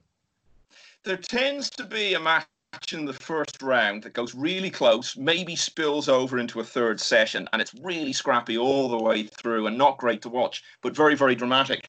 There 1.05 1.17
tends 1.17 1.71
to 1.71 1.85
be 1.85 2.15
a 2.15 2.21
match 2.21 2.47
in 2.93 3.05
the 3.05 3.15
first 3.15 3.63
round 3.63 4.03
that 4.03 4.13
goes 4.13 4.35
really 4.35 4.71
close, 4.71 5.17
maybe 5.17 5.57
spills 5.57 6.09
over 6.09 6.39
into 6.39 6.61
a 6.61 6.65
third 6.65 7.01
session, 7.01 7.49
and 7.53 7.63
it's 7.63 7.75
really 7.83 8.13
scrappy 8.13 8.59
all 8.59 8.89
the 8.89 9.03
way 9.03 9.23
through 9.23 9.67
and 9.67 9.79
not 9.79 9.99
great 9.99 10.21
to 10.23 10.29
watch, 10.29 10.63
but 10.83 10.95
very, 10.95 11.15
very 11.15 11.35
dramatic 11.35 11.89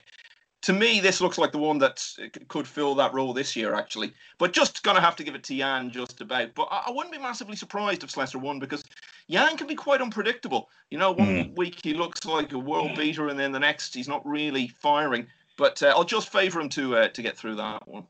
to 0.62 0.74
me, 0.74 1.00
this 1.00 1.22
looks 1.22 1.38
like 1.38 1.52
the 1.52 1.58
one 1.58 1.78
that 1.78 2.06
could 2.50 2.68
fill 2.68 2.94
that 2.96 3.14
role 3.14 3.34
this 3.34 3.56
year, 3.56 3.74
actually. 3.74 4.14
But 4.38 4.52
just 4.52 4.84
going 4.84 4.96
to 4.96 5.02
have 5.02 5.16
to 5.18 5.24
give 5.24 5.36
it 5.36 5.44
to 5.46 5.56
Yan 5.56 5.90
just 5.90 6.20
about. 6.20 6.54
But 6.54 6.68
I, 6.70 6.92
wouldn't 6.92 7.14
be 7.14 7.20
massively 7.20 7.56
surprised 7.56 8.04
if 8.04 8.12
Slesser 8.12 8.42
won 8.42 8.60
because 8.60 8.84
Yan 9.28 9.56
can 9.56 9.68
be 9.68 9.76
quite 9.76 10.02
unpredictable. 10.02 10.70
You 10.92 10.98
know, 10.98 11.12
one 11.12 11.28
mm. 11.28 11.56
week 11.56 11.80
he 11.82 11.94
looks 11.94 12.26
like 12.26 12.52
a 12.52 12.60
world 12.60 12.98
beater, 12.98 13.30
and 13.30 13.40
then 13.40 13.52
the 13.52 13.60
next 13.60 13.94
he's 13.94 14.08
not 14.08 14.26
really 14.28 14.68
firing. 14.68 15.28
But 15.56 15.82
uh, 15.82 15.94
I'll 15.96 16.04
just 16.04 16.32
favour 16.32 16.60
him 16.60 16.70
to 16.70 16.98
uh, 16.98 17.08
to 17.10 17.22
get 17.22 17.38
through 17.38 17.56
that 17.56 17.88
one. 17.88 18.06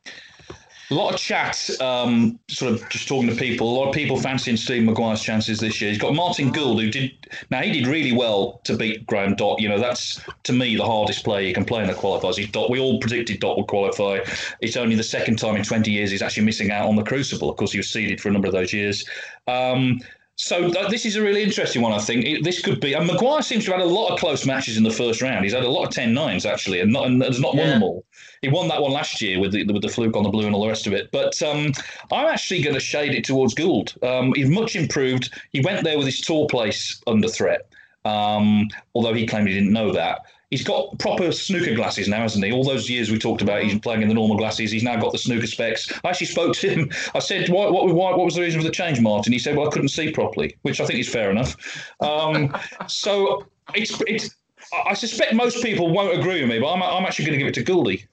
A 0.92 0.96
lot 0.96 1.14
of 1.14 1.20
chat, 1.20 1.70
um, 1.82 2.40
sort 2.48 2.74
of 2.74 2.90
just 2.90 3.08
talking 3.08 3.30
to 3.30 3.36
people. 3.36 3.70
A 3.70 3.76
lot 3.78 3.90
of 3.90 3.94
people 3.94 4.18
fancying 4.18 4.58
Steve 4.58 4.84
Maguire's 4.84 5.22
chances 5.22 5.60
this 5.60 5.80
year. 5.80 5.92
He's 5.92 6.00
got 6.00 6.16
Martin 6.16 6.52
Gould, 6.52 6.82
who 6.82 6.90
did 6.90 7.12
now 7.52 7.62
he 7.62 7.72
did 7.72 7.86
really 7.86 8.12
well 8.12 8.60
to 8.64 8.76
beat 8.76 9.06
Graeme 9.06 9.36
Dott. 9.36 9.62
You 9.62 9.70
know, 9.70 9.80
that's 9.80 10.20
to 10.44 10.54
me 10.54 10.76
the 10.76 10.86
hardest 10.86 11.24
player 11.24 11.48
you 11.48 11.54
can 11.54 11.64
play 11.64 11.82
in 11.82 11.88
the 11.88 11.94
qualifiers. 11.94 12.52
Dott. 12.52 12.72
We 12.72 12.80
all 12.80 13.00
predicted 13.00 13.40
Dott 13.40 13.58
would 13.58 13.68
qualify. 13.68 14.20
It's 14.62 14.78
only 14.78 14.96
the 14.96 15.04
second 15.04 15.38
time 15.38 15.56
in 15.56 15.64
20 15.64 15.92
years 15.92 16.10
he's 16.10 16.24
actually 16.24 16.46
missing 16.46 16.72
out 16.72 16.88
on 16.88 16.96
the 16.96 17.04
Crucible. 17.04 17.52
Of 17.52 17.58
course, 17.58 17.72
he 17.72 17.78
was 17.78 17.90
seeded 17.90 18.20
for 18.20 18.30
a 18.30 18.32
number 18.32 18.48
of 18.48 18.54
those 18.54 18.74
years. 18.74 19.06
Um, 19.48 20.00
So 20.40 20.72
th- 20.72 20.88
this 20.88 21.06
is 21.06 21.18
a 21.18 21.22
really 21.22 21.44
interesting 21.44 21.82
one, 21.82 21.92
I 21.92 22.00
think. 22.00 22.24
It, 22.24 22.46
this 22.46 22.62
could 22.62 22.80
be, 22.80 22.94
and 22.94 23.06
Maguire 23.06 23.42
seems 23.42 23.66
to 23.66 23.72
have 23.72 23.82
had 23.82 23.90
a 23.90 23.94
lot 23.94 24.14
of 24.14 24.20
close 24.20 24.46
matches 24.46 24.78
in 24.78 24.84
the 24.84 24.90
first 24.90 25.22
round. 25.22 25.44
He's 25.44 25.54
had 25.54 25.66
a 25.66 25.70
lot 25.70 25.84
of 25.84 25.94
10-9s, 25.94 26.50
actually, 26.50 26.80
and, 26.80 26.94
not, 26.94 27.08
and 27.08 27.22
has 27.22 27.42
not 27.42 27.56
yeah. 27.56 27.62
won 27.62 27.70
them 27.72 27.84
all. 27.84 28.06
He 28.42 28.48
won 28.48 28.70
that 28.70 28.82
one 28.82 28.94
last 28.94 29.22
year 29.22 29.38
with 29.38 29.52
the, 29.52 29.66
with 29.66 29.82
the 29.82 29.90
fluke 29.90 30.16
on 30.16 30.24
the 30.24 30.30
blue 30.30 30.46
and 30.46 30.56
all 30.56 30.62
the 30.62 30.70
rest 30.70 30.88
of 30.88 30.94
it. 30.94 31.12
But 31.12 31.44
um, 31.44 31.74
I'm 32.14 32.28
actually 32.28 32.62
going 32.62 32.74
to 32.74 32.80
shade 32.80 33.14
it 33.14 33.26
towards 33.26 33.54
Gould. 33.54 33.94
Um, 34.02 34.32
he's 34.34 34.50
much 34.50 34.78
improved. 34.78 35.30
He 35.52 35.60
went 35.60 35.84
there 35.84 35.98
with 35.98 36.08
his 36.08 36.22
tour 36.22 36.48
place 36.48 37.02
under 37.06 37.28
threat, 37.28 37.68
um, 38.06 38.70
although 38.96 39.14
he 39.14 39.28
claimed 39.28 39.50
he 39.50 39.54
didn't 39.54 39.74
know 39.74 39.92
that. 39.92 40.22
He's 40.50 40.64
got 40.64 40.98
proper 40.98 41.32
snooker 41.32 41.76
glasses 41.76 42.08
now, 42.08 42.22
hasn't 42.22 42.44
he? 42.44 42.52
All 42.52 42.64
those 42.64 42.90
years 42.90 43.12
we 43.12 43.20
talked 43.20 43.44
about, 43.44 43.62
he's 43.62 43.76
mm. 43.76 43.84
playing 43.84 44.02
in 44.02 44.08
the 44.08 44.16
normal 44.16 44.36
glasses. 44.36 44.72
He's 44.72 44.82
now 44.82 45.00
got 45.00 45.12
the 45.12 45.20
snooker 45.20 45.46
specs. 45.46 45.92
I 46.04 46.10
actually 46.10 46.28
spoke 46.28 46.56
to 46.56 46.70
him. 46.70 46.90
I 47.14 47.20
said, 47.20 47.50
"What, 47.50 47.72
what, 47.72 47.86
what, 47.94 48.18
what 48.18 48.26
was 48.26 48.34
the 48.34 48.42
reason 48.42 48.60
for 48.60 48.66
the 48.66 48.74
change, 48.74 49.00
Martin?" 49.00 49.32
He 49.32 49.38
said, 49.38 49.56
"Well, 49.56 49.68
I 49.68 49.72
couldn't 49.72 49.90
see 49.90 50.12
properly," 50.12 50.58
which 50.64 50.82
I 50.82 50.86
think 50.86 51.00
is 51.00 51.08
fair 51.08 51.30
enough. 51.30 51.56
Um, 52.00 52.56
so 52.88 53.46
it's 53.76 54.02
it's. 54.08 54.36
I 54.88 54.94
suspect 54.94 55.34
most 55.34 55.64
people 55.64 55.92
won't 55.92 56.18
agree 56.18 56.42
with 56.42 56.50
me, 56.50 56.60
but 56.60 56.72
I'm, 56.72 56.82
I'm 56.82 57.06
actually 57.06 57.26
going 57.26 57.40
to 57.40 57.46
give 57.46 57.48
it 57.48 57.66
to 57.66 57.72
Gouldy. 57.72 58.06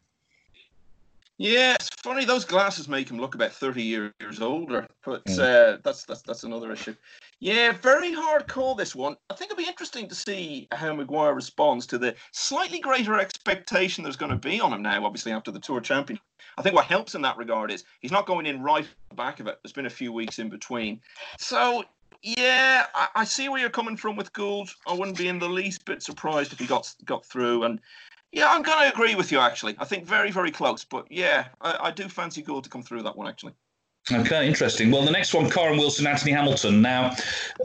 Yeah, 1.38 1.74
it's 1.74 1.90
funny. 2.02 2.24
Those 2.24 2.44
glasses 2.44 2.88
make 2.88 3.10
him 3.10 3.18
look 3.18 3.34
about 3.34 3.52
thirty 3.52 3.82
years 3.82 4.40
older, 4.40 4.86
but 5.04 5.24
mm. 5.24 5.38
uh, 5.38 5.78
that's 5.82 6.04
that's 6.04 6.20
that's 6.20 6.44
another 6.44 6.70
issue. 6.70 6.94
Yeah, 7.38 7.72
very 7.72 8.12
hard 8.12 8.48
call 8.48 8.74
this 8.74 8.94
one. 8.94 9.16
I 9.28 9.34
think 9.34 9.50
it'll 9.50 9.62
be 9.62 9.68
interesting 9.68 10.08
to 10.08 10.14
see 10.14 10.68
how 10.72 10.94
Maguire 10.94 11.34
responds 11.34 11.86
to 11.88 11.98
the 11.98 12.14
slightly 12.32 12.80
greater 12.80 13.18
expectation 13.18 14.02
there's 14.02 14.16
going 14.16 14.30
to 14.30 14.38
be 14.38 14.58
on 14.58 14.72
him 14.72 14.82
now. 14.82 15.04
Obviously, 15.04 15.32
after 15.32 15.50
the 15.50 15.60
Tour 15.60 15.80
Champion, 15.80 16.18
I 16.56 16.62
think 16.62 16.74
what 16.74 16.86
helps 16.86 17.14
in 17.14 17.22
that 17.22 17.36
regard 17.36 17.70
is 17.70 17.84
he's 18.00 18.12
not 18.12 18.26
going 18.26 18.46
in 18.46 18.62
right 18.62 18.88
back 19.14 19.40
of 19.40 19.46
it. 19.48 19.58
There's 19.62 19.72
been 19.72 19.86
a 19.86 19.90
few 19.90 20.12
weeks 20.12 20.38
in 20.38 20.48
between, 20.48 21.00
so 21.38 21.84
yeah, 22.22 22.86
I, 22.94 23.08
I 23.16 23.24
see 23.24 23.50
where 23.50 23.60
you're 23.60 23.68
coming 23.68 23.98
from 23.98 24.16
with 24.16 24.32
Gould. 24.32 24.70
I 24.86 24.94
wouldn't 24.94 25.18
be 25.18 25.28
in 25.28 25.38
the 25.38 25.48
least 25.48 25.84
bit 25.84 26.02
surprised 26.02 26.54
if 26.54 26.58
he 26.58 26.66
got 26.66 26.92
got 27.04 27.26
through 27.26 27.64
and 27.64 27.80
yeah, 28.32 28.50
I'm 28.50 28.62
going 28.62 28.78
to 28.78 28.92
agree 28.92 29.14
with 29.14 29.32
you, 29.32 29.38
actually. 29.38 29.76
I 29.78 29.84
think 29.84 30.04
very, 30.04 30.30
very 30.30 30.50
close. 30.50 30.84
But 30.84 31.06
yeah, 31.10 31.46
I, 31.60 31.76
I 31.80 31.90
do 31.90 32.08
fancy 32.08 32.42
Gould 32.42 32.64
to 32.64 32.70
come 32.70 32.82
through 32.82 33.02
that 33.04 33.16
one, 33.16 33.28
actually. 33.28 33.54
Okay, 34.12 34.46
interesting. 34.46 34.90
Well, 34.92 35.02
the 35.02 35.10
next 35.10 35.34
one, 35.34 35.50
Kyren 35.50 35.78
Wilson, 35.78 36.06
Anthony 36.06 36.30
Hamilton. 36.30 36.80
Now, 36.80 37.16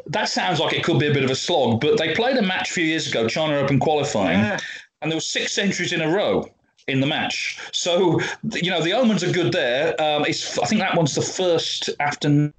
that 0.08 0.28
sounds 0.28 0.60
like 0.60 0.74
it 0.74 0.84
could 0.84 0.98
be 0.98 1.08
a 1.08 1.14
bit 1.14 1.24
of 1.24 1.30
a 1.30 1.36
slog, 1.36 1.80
but 1.80 1.98
they 1.98 2.16
played 2.16 2.38
a 2.38 2.42
match 2.42 2.72
a 2.72 2.74
few 2.74 2.86
years 2.86 3.08
ago, 3.08 3.28
China 3.28 3.58
Open 3.58 3.80
qualifying, 3.80 4.40
yeah. 4.40 4.58
and 5.02 5.12
there 5.12 5.18
were 5.18 5.22
six 5.22 5.54
centuries 5.54 5.94
in 5.94 6.02
a 6.02 6.10
row 6.10 6.50
in 6.88 7.00
the 7.00 7.06
match. 7.06 7.60
So, 7.72 8.20
you 8.54 8.72
know, 8.72 8.82
the 8.82 8.94
omens 8.94 9.24
are 9.24 9.32
good 9.32 9.52
there. 9.52 9.90
Um, 10.02 10.26
it's, 10.26 10.58
I 10.58 10.66
think 10.66 10.82
that 10.82 10.98
one's 10.98 11.14
the 11.14 11.22
first 11.22 11.92
afternoon 12.00 12.54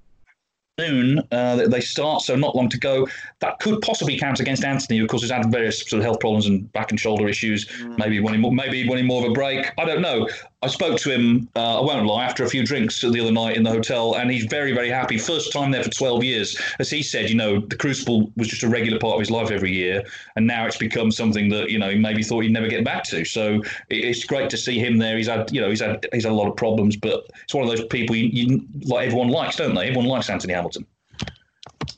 noon 0.77 1.21
uh, 1.31 1.67
they 1.67 1.81
start, 1.81 2.21
so 2.21 2.35
not 2.35 2.55
long 2.55 2.69
to 2.69 2.79
go. 2.79 3.07
That 3.39 3.59
could 3.59 3.81
possibly 3.81 4.17
count 4.17 4.39
against 4.39 4.63
Anthony, 4.63 4.97
who 4.97 5.05
of 5.05 5.09
course 5.09 5.21
has 5.21 5.31
had 5.31 5.51
various 5.51 5.79
sort 5.87 5.99
of 5.99 6.03
health 6.03 6.19
problems 6.19 6.47
and 6.47 6.71
back 6.73 6.91
and 6.91 6.99
shoulder 6.99 7.27
issues. 7.27 7.65
Mm. 7.65 7.97
Maybe 7.97 8.19
wanting 8.19 8.55
maybe 8.55 8.87
wanting 8.87 9.05
more 9.05 9.23
of 9.23 9.31
a 9.31 9.33
break. 9.33 9.71
I 9.77 9.85
don't 9.85 10.01
know. 10.01 10.27
I 10.63 10.67
spoke 10.67 10.97
to 10.99 11.11
him, 11.11 11.49
uh, 11.57 11.81
I 11.81 11.83
won't 11.83 12.05
lie, 12.05 12.23
after 12.23 12.45
a 12.45 12.49
few 12.49 12.65
drinks 12.65 13.01
the 13.01 13.19
other 13.19 13.31
night 13.31 13.57
in 13.57 13.63
the 13.63 13.69
hotel, 13.69 14.15
and 14.15 14.31
he's 14.31 14.45
very, 14.45 14.71
very 14.71 14.89
happy. 14.89 15.17
First 15.17 15.51
time 15.51 15.71
there 15.71 15.83
for 15.83 15.89
12 15.89 16.23
years. 16.23 16.57
As 16.79 16.89
he 16.89 17.03
said, 17.03 17.29
you 17.29 17.35
know, 17.35 17.59
the 17.59 17.75
Crucible 17.75 18.31
was 18.37 18.47
just 18.47 18.63
a 18.63 18.69
regular 18.69 18.97
part 18.97 19.15
of 19.15 19.19
his 19.19 19.29
life 19.29 19.51
every 19.51 19.73
year, 19.73 20.03
and 20.37 20.47
now 20.47 20.65
it's 20.65 20.77
become 20.77 21.11
something 21.11 21.49
that, 21.49 21.69
you 21.69 21.77
know, 21.77 21.89
he 21.89 21.97
maybe 21.97 22.23
thought 22.23 22.41
he'd 22.41 22.53
never 22.53 22.69
get 22.69 22.85
back 22.85 23.03
to. 23.05 23.25
So 23.25 23.61
it's 23.89 24.23
great 24.23 24.49
to 24.51 24.57
see 24.57 24.79
him 24.79 24.97
there. 24.97 25.17
He's 25.17 25.27
had, 25.27 25.51
you 25.51 25.59
know, 25.59 25.69
he's 25.69 25.81
had 25.81 26.05
he's 26.13 26.23
had 26.23 26.31
a 26.31 26.35
lot 26.35 26.47
of 26.47 26.55
problems, 26.55 26.95
but 26.95 27.25
it's 27.43 27.53
one 27.53 27.63
of 27.63 27.69
those 27.69 27.85
people 27.87 28.15
you, 28.15 28.27
you 28.27 28.65
like 28.85 29.07
everyone 29.07 29.29
likes, 29.29 29.57
don't 29.57 29.75
they? 29.75 29.89
Everyone 29.89 30.07
likes 30.07 30.29
Anthony 30.29 30.53
Hamilton. 30.53 30.85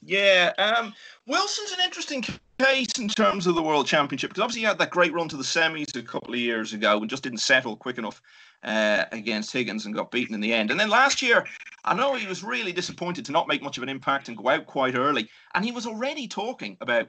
Yeah, 0.01 0.53
um, 0.57 0.93
Wilson's 1.27 1.71
an 1.71 1.79
interesting 1.83 2.23
case 2.59 2.97
in 2.99 3.09
terms 3.09 3.47
of 3.47 3.55
the 3.55 3.61
World 3.61 3.87
Championship 3.87 4.29
because 4.29 4.41
obviously 4.41 4.61
he 4.61 4.65
had 4.65 4.77
that 4.77 4.89
great 4.89 5.13
run 5.13 5.27
to 5.29 5.37
the 5.37 5.43
semis 5.43 5.95
a 5.95 6.01
couple 6.01 6.33
of 6.33 6.39
years 6.39 6.73
ago 6.73 6.99
and 6.99 7.09
just 7.09 7.23
didn't 7.23 7.39
settle 7.39 7.75
quick 7.75 7.97
enough 7.97 8.21
uh, 8.63 9.05
against 9.11 9.51
Higgins 9.51 9.85
and 9.85 9.95
got 9.95 10.11
beaten 10.11 10.35
in 10.35 10.41
the 10.41 10.53
end. 10.53 10.71
And 10.71 10.79
then 10.79 10.89
last 10.89 11.21
year, 11.21 11.45
I 11.83 11.93
know 11.93 12.15
he 12.15 12.27
was 12.27 12.43
really 12.43 12.71
disappointed 12.71 13.25
to 13.25 13.31
not 13.31 13.47
make 13.47 13.61
much 13.61 13.77
of 13.77 13.83
an 13.83 13.89
impact 13.89 14.27
and 14.27 14.37
go 14.37 14.49
out 14.49 14.65
quite 14.65 14.95
early. 14.95 15.29
And 15.53 15.63
he 15.63 15.71
was 15.71 15.85
already 15.85 16.27
talking 16.27 16.77
about 16.81 17.07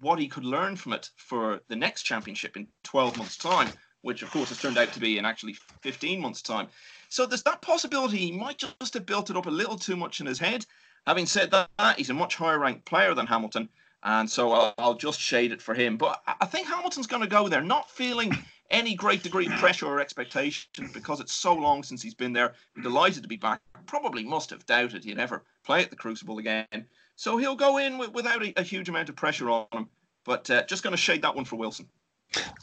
what 0.00 0.18
he 0.18 0.28
could 0.28 0.44
learn 0.44 0.76
from 0.76 0.92
it 0.92 1.10
for 1.16 1.60
the 1.68 1.76
next 1.76 2.02
championship 2.02 2.56
in 2.56 2.66
12 2.84 3.16
months' 3.16 3.36
time, 3.36 3.68
which 4.02 4.22
of 4.22 4.30
course 4.30 4.48
has 4.48 4.60
turned 4.60 4.78
out 4.78 4.92
to 4.92 5.00
be 5.00 5.18
in 5.18 5.24
actually 5.24 5.56
15 5.82 6.20
months' 6.20 6.42
time. 6.42 6.68
So 7.08 7.26
there's 7.26 7.42
that 7.44 7.62
possibility 7.62 8.18
he 8.18 8.32
might 8.32 8.58
just 8.58 8.94
have 8.94 9.06
built 9.06 9.30
it 9.30 9.36
up 9.36 9.46
a 9.46 9.50
little 9.50 9.78
too 9.78 9.96
much 9.96 10.20
in 10.20 10.26
his 10.26 10.38
head. 10.38 10.66
Having 11.06 11.26
said 11.26 11.50
that, 11.50 11.96
he's 11.96 12.10
a 12.10 12.14
much 12.14 12.36
higher 12.36 12.58
ranked 12.58 12.84
player 12.84 13.14
than 13.14 13.26
Hamilton, 13.26 13.68
and 14.02 14.28
so 14.28 14.52
I'll, 14.52 14.74
I'll 14.78 14.94
just 14.94 15.20
shade 15.20 15.52
it 15.52 15.62
for 15.62 15.74
him. 15.74 15.96
But 15.96 16.22
I 16.26 16.46
think 16.46 16.68
Hamilton's 16.68 17.06
going 17.06 17.22
to 17.22 17.28
go 17.28 17.48
there, 17.48 17.62
not 17.62 17.90
feeling 17.90 18.36
any 18.70 18.94
great 18.94 19.22
degree 19.22 19.46
of 19.46 19.52
pressure 19.52 19.86
or 19.86 20.00
expectation 20.00 20.68
because 20.92 21.20
it's 21.20 21.32
so 21.32 21.54
long 21.54 21.82
since 21.82 22.02
he's 22.02 22.14
been 22.14 22.32
there. 22.32 22.52
I'm 22.76 22.82
delighted 22.82 23.22
to 23.22 23.28
be 23.28 23.36
back. 23.36 23.60
Probably 23.86 24.24
must 24.24 24.50
have 24.50 24.66
doubted 24.66 25.04
he'd 25.04 25.18
ever 25.18 25.42
play 25.64 25.82
at 25.82 25.90
the 25.90 25.96
Crucible 25.96 26.38
again. 26.38 26.86
So 27.16 27.36
he'll 27.36 27.56
go 27.56 27.78
in 27.78 27.98
with, 27.98 28.12
without 28.12 28.42
a, 28.44 28.52
a, 28.58 28.62
huge 28.62 28.88
amount 28.88 29.08
of 29.08 29.16
pressure 29.16 29.50
on 29.50 29.66
him. 29.72 29.88
But 30.24 30.48
uh, 30.50 30.64
just 30.66 30.82
going 30.82 30.92
to 30.92 30.96
shade 30.96 31.22
that 31.22 31.34
one 31.34 31.44
for 31.44 31.56
Wilson. 31.56 31.88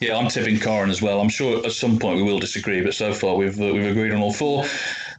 Yeah, 0.00 0.16
I'm 0.16 0.28
tipping 0.28 0.56
Kyren 0.56 0.90
as 0.90 1.02
well. 1.02 1.20
I'm 1.20 1.28
sure 1.28 1.64
at 1.66 1.72
some 1.72 1.98
point 1.98 2.16
we 2.16 2.22
will 2.22 2.38
disagree, 2.38 2.82
but 2.82 2.94
so 2.94 3.12
far 3.12 3.34
we've 3.34 3.60
uh, 3.60 3.74
we've 3.74 3.86
agreed 3.86 4.12
on 4.12 4.22
all 4.22 4.32
four. 4.32 4.64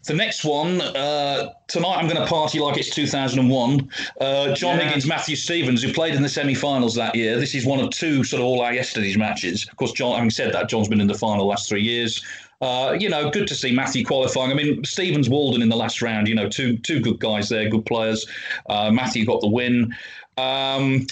The 0.07 0.13
next 0.13 0.45
one 0.45 0.79
uh, 0.79 1.53
tonight, 1.67 1.97
I'm 1.97 2.07
going 2.07 2.19
to 2.19 2.25
party 2.25 2.59
like 2.59 2.77
it's 2.77 2.89
2001. 2.89 3.89
Uh, 4.21 4.55
John 4.55 4.77
yeah. 4.77 4.85
Higgins, 4.85 5.05
Matthew 5.05 5.35
Stevens, 5.35 5.83
who 5.83 5.91
played 5.91 6.15
in 6.15 6.23
the 6.23 6.29
semi-finals 6.29 6.95
that 6.95 7.13
year. 7.13 7.37
This 7.37 7.53
is 7.53 7.65
one 7.65 7.81
of 7.81 7.89
two 7.89 8.23
sort 8.23 8.39
of 8.39 8.45
all 8.45 8.61
our 8.61 8.73
yesterday's 8.73 9.17
matches. 9.17 9.67
Of 9.67 9.75
course, 9.75 9.91
John. 9.91 10.15
Having 10.15 10.29
said 10.29 10.53
that, 10.53 10.69
John's 10.69 10.87
been 10.87 11.01
in 11.01 11.07
the 11.07 11.13
final 11.13 11.39
the 11.39 11.43
last 11.43 11.67
three 11.67 11.81
years. 11.81 12.23
Uh, 12.61 12.95
you 12.97 13.09
know, 13.09 13.29
good 13.29 13.47
to 13.49 13.55
see 13.55 13.73
Matthew 13.73 14.05
qualifying. 14.05 14.49
I 14.49 14.53
mean, 14.53 14.81
Stevens, 14.85 15.29
Walden 15.29 15.61
in 15.61 15.67
the 15.67 15.75
last 15.75 16.01
round. 16.01 16.29
You 16.29 16.35
know, 16.35 16.47
two 16.47 16.77
two 16.77 17.01
good 17.01 17.19
guys 17.19 17.49
there, 17.49 17.67
good 17.67 17.85
players. 17.85 18.25
Uh, 18.69 18.89
Matthew 18.89 19.25
got 19.25 19.41
the 19.41 19.49
win. 19.49 19.93
Um, 20.37 21.05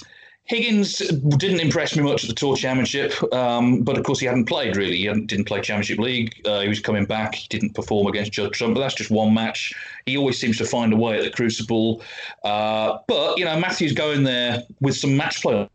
Higgins 0.48 1.00
didn't 1.00 1.60
impress 1.60 1.96
me 1.96 2.04
much 2.04 2.24
at 2.24 2.30
the 2.30 2.36
Tour 2.36 2.56
Championship, 2.56 3.12
um, 3.34 3.82
but 3.82 3.98
of 3.98 4.04
course 4.04 4.20
he 4.20 4.28
hadn't 4.28 4.46
played 4.46 4.78
really. 4.78 4.98
He 4.98 5.06
didn't 5.06 5.46
play 5.46 5.60
Championship 5.60 5.98
League. 5.98 6.40
Uh, 6.46 6.62
he 6.62 6.68
was 6.68 6.80
coming 6.80 7.06
back. 7.06 7.34
He 7.34 7.48
didn't 7.50 7.74
perform 7.74 8.06
against 8.06 8.32
Judd 8.32 8.54
Trump, 8.54 8.76
but 8.76 8.82
that's 8.82 8.94
just 8.94 9.10
one 9.10 9.34
match. 9.34 9.74
He 10.06 10.18
always 10.18 10.40
seems 10.40 10.60
to 10.60 10.66
find 10.66 10.94
a 10.94 10.96
way 10.96 11.18
at 11.18 11.24
the 11.24 11.32
Crucible. 11.32 12.04
Uh, 12.44 13.00
but 13.08 13.40
you 13.40 13.46
know, 13.46 13.60
Matthew's 13.60 13.94
going 13.94 14.24
there 14.24 14.62
with 14.82 14.96
some 14.96 15.18
match 15.18 15.42
play 15.42 15.68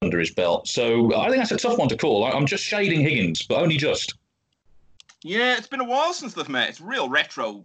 under 0.00 0.20
his 0.20 0.30
belt, 0.30 0.68
so 0.68 1.12
I 1.16 1.28
think 1.28 1.38
that's 1.38 1.50
a 1.50 1.56
tough 1.56 1.76
one 1.76 1.88
to 1.88 1.96
call. 1.96 2.24
I'm 2.24 2.46
just 2.46 2.62
shading 2.62 3.00
Higgins, 3.00 3.42
but 3.42 3.60
only 3.60 3.76
just. 3.76 4.14
Yeah, 5.24 5.56
it's 5.56 5.66
been 5.66 5.80
a 5.80 5.84
while 5.84 6.12
since 6.12 6.34
they've 6.34 6.48
met. 6.48 6.68
It's 6.68 6.80
real 6.80 7.08
retro 7.08 7.64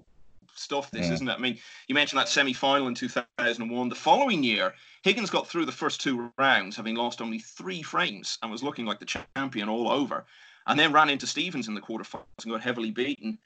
stuff, 0.56 0.90
this, 0.90 1.08
yeah. 1.08 1.14
isn't 1.14 1.30
it? 1.30 1.34
I 1.34 1.38
mean, 1.38 1.60
you 1.88 1.94
mentioned 1.94 2.20
that 2.20 2.28
semi 2.28 2.54
final 2.54 2.88
in 2.88 2.96
2001. 2.96 3.90
The 3.90 3.96
following 3.96 4.44
year, 4.44 4.74
Higgins 5.04 5.30
got 5.30 5.48
through 5.48 5.66
the 5.66 5.72
first 5.72 6.00
two 6.00 6.32
rounds, 6.38 6.78
having 6.78 6.96
lost 6.96 7.22
only 7.22 7.40
three 7.40 7.82
frames 7.82 8.38
and 8.42 8.50
was 8.50 8.64
looking 8.64 8.86
like 8.86 9.00
the 9.00 9.24
champion 9.36 9.68
all 9.68 9.92
over. 9.92 10.26
And 10.66 10.80
then 10.80 10.94
ran 10.94 11.10
into 11.10 11.28
Stevens 11.28 11.68
in 11.68 11.74
the 11.74 11.82
quarterfinals 11.82 12.44
and 12.44 12.52
got 12.52 12.62
heavily 12.62 12.90
beaten. 12.90 13.38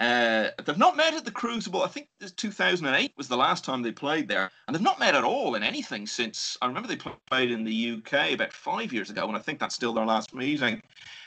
Uh, 0.00 0.48
they've 0.64 0.76
not 0.76 0.96
met 0.96 1.14
at 1.14 1.24
the 1.24 1.30
Crucible. 1.30 1.84
I 1.84 1.88
think 1.88 2.08
2008 2.36 3.12
was 3.16 3.28
the 3.28 3.36
last 3.36 3.64
time 3.64 3.82
they 3.82 3.92
played 3.92 4.26
there, 4.26 4.50
and 4.66 4.74
they've 4.74 4.82
not 4.82 4.98
met 4.98 5.14
at 5.14 5.22
all 5.22 5.54
in 5.54 5.62
anything 5.62 6.04
since. 6.06 6.56
I 6.60 6.66
remember 6.66 6.88
they 6.88 7.00
played 7.28 7.52
in 7.52 7.62
the 7.62 7.98
UK 7.98 8.32
about 8.32 8.52
five 8.52 8.92
years 8.92 9.08
ago, 9.08 9.26
and 9.28 9.36
I 9.36 9.40
think 9.40 9.60
that's 9.60 9.76
still 9.76 9.92
their 9.92 10.06
last 10.06 10.34
meeting. 10.34 10.82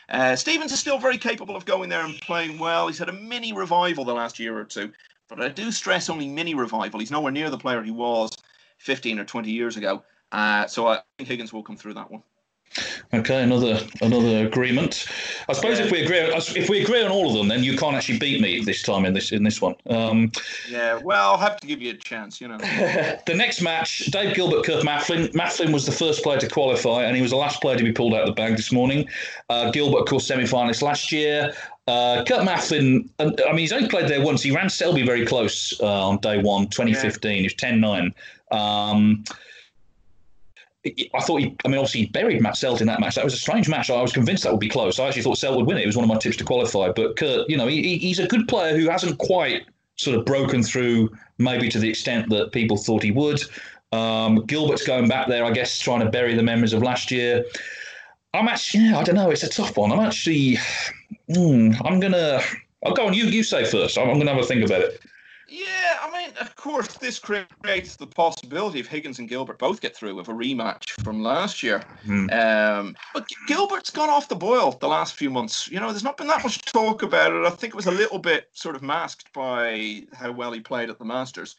Uh, 0.10 0.36
Stevens 0.36 0.74
is 0.74 0.80
still 0.80 1.00
very 1.00 1.18
capable 1.18 1.56
of 1.56 1.63
going 1.63 1.90
there 1.90 2.04
and 2.04 2.20
playing 2.20 2.60
well. 2.60 2.88
He's 2.88 3.00
had 3.00 3.10
a 3.10 3.13
mini 3.13 3.54
revival 3.54 4.04
the 4.04 4.13
last 4.13 4.38
year 4.38 4.58
or 4.58 4.66
two, 4.66 4.92
but 5.30 5.42
I 5.42 5.48
do 5.48 5.72
stress 5.72 6.10
only 6.10 6.28
mini 6.28 6.56
revival. 6.56 7.00
He's 7.00 7.12
nowhere 7.12 7.32
near 7.32 7.50
the 7.50 7.58
player 7.58 7.82
he 7.84 7.92
was 7.92 8.32
15 8.81 9.19
or 9.19 9.25
20 9.25 9.51
years 9.51 9.77
ago. 9.77 10.03
Uh, 10.31 10.65
so 10.67 10.88
I 10.88 11.01
think 11.17 11.29
Higgins 11.29 11.53
will 11.53 11.63
come 11.63 11.77
through 11.77 11.93
that 11.95 12.09
one. 12.09 12.23
Okay, 13.13 13.43
another 13.43 13.81
another 14.01 14.45
agreement. 14.47 15.05
I 15.50 15.53
suppose 15.53 15.77
yeah. 15.77 15.85
if 15.85 15.91
we 15.91 16.03
agree 16.03 16.19
if 16.19 16.69
we 16.69 16.81
agree 16.81 17.03
on 17.03 17.11
all 17.11 17.29
of 17.29 17.35
them, 17.35 17.50
then 17.50 17.65
you 17.65 17.77
can't 17.77 17.97
actually 17.97 18.19
beat 18.19 18.39
me 18.39 18.63
this 18.63 18.81
time 18.81 19.03
in 19.03 19.13
this 19.13 19.33
in 19.33 19.43
this 19.43 19.61
one. 19.61 19.75
Um, 19.89 20.31
yeah, 20.69 20.97
well, 21.03 21.31
I'll 21.31 21.38
have 21.38 21.59
to 21.59 21.67
give 21.67 21.81
you 21.81 21.91
a 21.91 21.95
chance, 21.95 22.39
you 22.39 22.47
know. 22.47 22.57
the 23.27 23.33
next 23.35 23.61
match, 23.61 24.05
Dave 24.05 24.33
Gilbert, 24.33 24.63
Kurt 24.63 24.85
Maflin. 24.85 25.33
Maflin 25.33 25.73
was 25.73 25.85
the 25.85 25.91
first 25.91 26.23
player 26.23 26.39
to 26.39 26.47
qualify, 26.47 27.03
and 27.03 27.13
he 27.13 27.21
was 27.21 27.31
the 27.31 27.38
last 27.38 27.59
player 27.59 27.75
to 27.75 27.83
be 27.83 27.91
pulled 27.91 28.13
out 28.13 28.21
of 28.21 28.27
the 28.27 28.41
bag 28.41 28.55
this 28.55 28.71
morning. 28.71 29.05
Uh, 29.50 29.69
Gilbert, 29.71 30.00
of 30.00 30.05
course, 30.07 30.25
semi-finalist 30.25 30.81
last 30.81 31.11
year. 31.11 31.53
Uh, 31.88 32.23
Kurt 32.23 32.47
I 32.47 32.71
mean, 32.79 33.57
he's 33.57 33.73
only 33.73 33.89
played 33.89 34.07
there 34.07 34.23
once. 34.23 34.41
He 34.43 34.51
ran 34.51 34.69
Selby 34.69 35.05
very 35.05 35.25
close 35.25 35.77
uh, 35.81 36.07
on 36.07 36.19
day 36.19 36.38
one, 36.38 36.67
2015. 36.67 37.31
Yeah. 37.31 37.38
He 37.38 37.43
was 37.43 37.53
10 37.55 37.81
9. 37.81 38.13
Um, 38.51 39.24
I 40.86 41.22
thought 41.22 41.38
he, 41.38 41.55
I 41.63 41.67
mean, 41.67 41.77
obviously 41.77 42.01
he 42.01 42.05
buried 42.08 42.41
Matt 42.41 42.55
Selt 42.55 42.81
in 42.81 42.88
that 42.88 43.00
match. 43.00 43.15
That 43.15 43.24
was 43.24 43.36
a 43.36 43.38
strange 43.38 43.70
match. 43.70 43.91
I 43.91 44.01
was 44.01 44.12
convinced 44.12 44.43
that 44.43 44.51
would 44.51 44.60
be 44.60 44.70
close. 44.70 45.00
I 45.00 45.08
actually 45.08 45.22
thought 45.22 45.38
Selt 45.38 45.55
would 45.55 45.67
win 45.67 45.77
it. 45.77 45.84
It 45.84 45.88
was 45.88 45.96
one 45.96 46.03
of 46.03 46.10
my 46.10 46.17
tips 46.17 46.38
to 46.38 46.43
qualify. 46.43 46.91
But 46.91 47.17
Kurt, 47.17 47.48
you 47.50 47.55
know, 47.55 47.67
he, 47.67 47.98
he's 47.98 48.17
a 48.17 48.27
good 48.27 48.48
player 48.48 48.75
who 48.75 48.89
hasn't 48.89 49.20
quite 49.20 49.65
sort 49.98 50.17
of 50.17 50.25
broken 50.25 50.63
through 50.63 51.15
maybe 51.38 51.70
to 51.70 51.77
the 51.77 51.88
extent 51.88 52.29
that 52.29 52.51
people 52.51 52.77
thought 52.77 53.03
he 53.03 53.12
would. 53.12 53.41
Um, 53.91 54.46
Gilbert's 54.46 54.86
going 54.86 55.08
back 55.08 55.27
there, 55.27 55.46
I 55.46 55.51
guess, 55.51 55.77
trying 55.79 56.00
to 56.00 56.10
bury 56.10 56.34
the 56.34 56.43
memories 56.43 56.74
of 56.74 56.81
last 56.81 57.12
year. 57.12 57.46
I'm 58.34 58.48
actually, 58.48 58.86
yeah, 58.86 58.98
I 58.98 59.03
don't 59.03 59.15
know, 59.15 59.29
it's 59.29 59.43
a 59.43 59.50
tough 59.50 59.75
one. 59.77 59.91
I'm 59.91 60.00
actually, 60.00 60.58
mm, 61.29 61.79
I'm 61.86 62.00
gonna, 62.00 62.41
I'll 62.86 62.93
go 62.93 63.08
on. 63.08 63.13
You, 63.13 63.25
you 63.25 63.43
say 63.43 63.65
first. 63.65 63.98
I'm, 63.98 64.10
I'm 64.10 64.17
gonna 64.17 64.34
have 64.34 64.41
a 64.41 64.46
think 64.46 64.65
about 64.65 64.81
it. 64.81 65.00
Yeah, 65.53 65.98
I 66.01 66.10
mean, 66.17 66.31
of 66.39 66.55
course, 66.55 66.88
this 66.93 67.20
creates 67.20 67.98
the 67.98 68.08
possibility 68.08 68.79
of 68.79 68.88
Higgins 68.88 69.20
and 69.20 69.27
Gilbert 69.27 69.60
both 69.60 69.81
get 69.81 69.93
through 69.93 70.15
with 70.15 70.29
a 70.29 70.31
rematch 70.31 70.91
from 71.03 71.22
last 71.22 71.62
year. 71.62 71.84
Mm. 72.05 72.31
Um, 72.34 72.96
but 73.13 73.27
Gilbert's 73.48 73.89
gone 73.89 74.10
off 74.10 74.29
the 74.29 74.36
boil 74.38 74.72
the 74.72 74.88
last 74.88 75.15
few 75.15 75.29
months. 75.29 75.70
You 75.70 75.81
know, 75.81 75.89
there's 75.89 76.05
not 76.05 76.15
been 76.15 76.27
that 76.27 76.41
much 76.41 76.62
talk 76.62 77.03
about 77.03 77.34
it. 77.34 77.46
I 77.46 77.50
think 77.50 77.74
it 77.74 77.75
was 77.75 77.88
a 77.88 77.91
little 77.91 78.17
bit 78.17 78.48
sort 78.53 78.77
of 78.77 78.81
masked 78.81 79.34
by 79.34 80.03
how 80.13 80.31
well 80.31 80.53
he 80.53 80.62
played 80.62 80.89
at 80.89 80.98
the 80.98 81.03
Masters. 81.03 81.58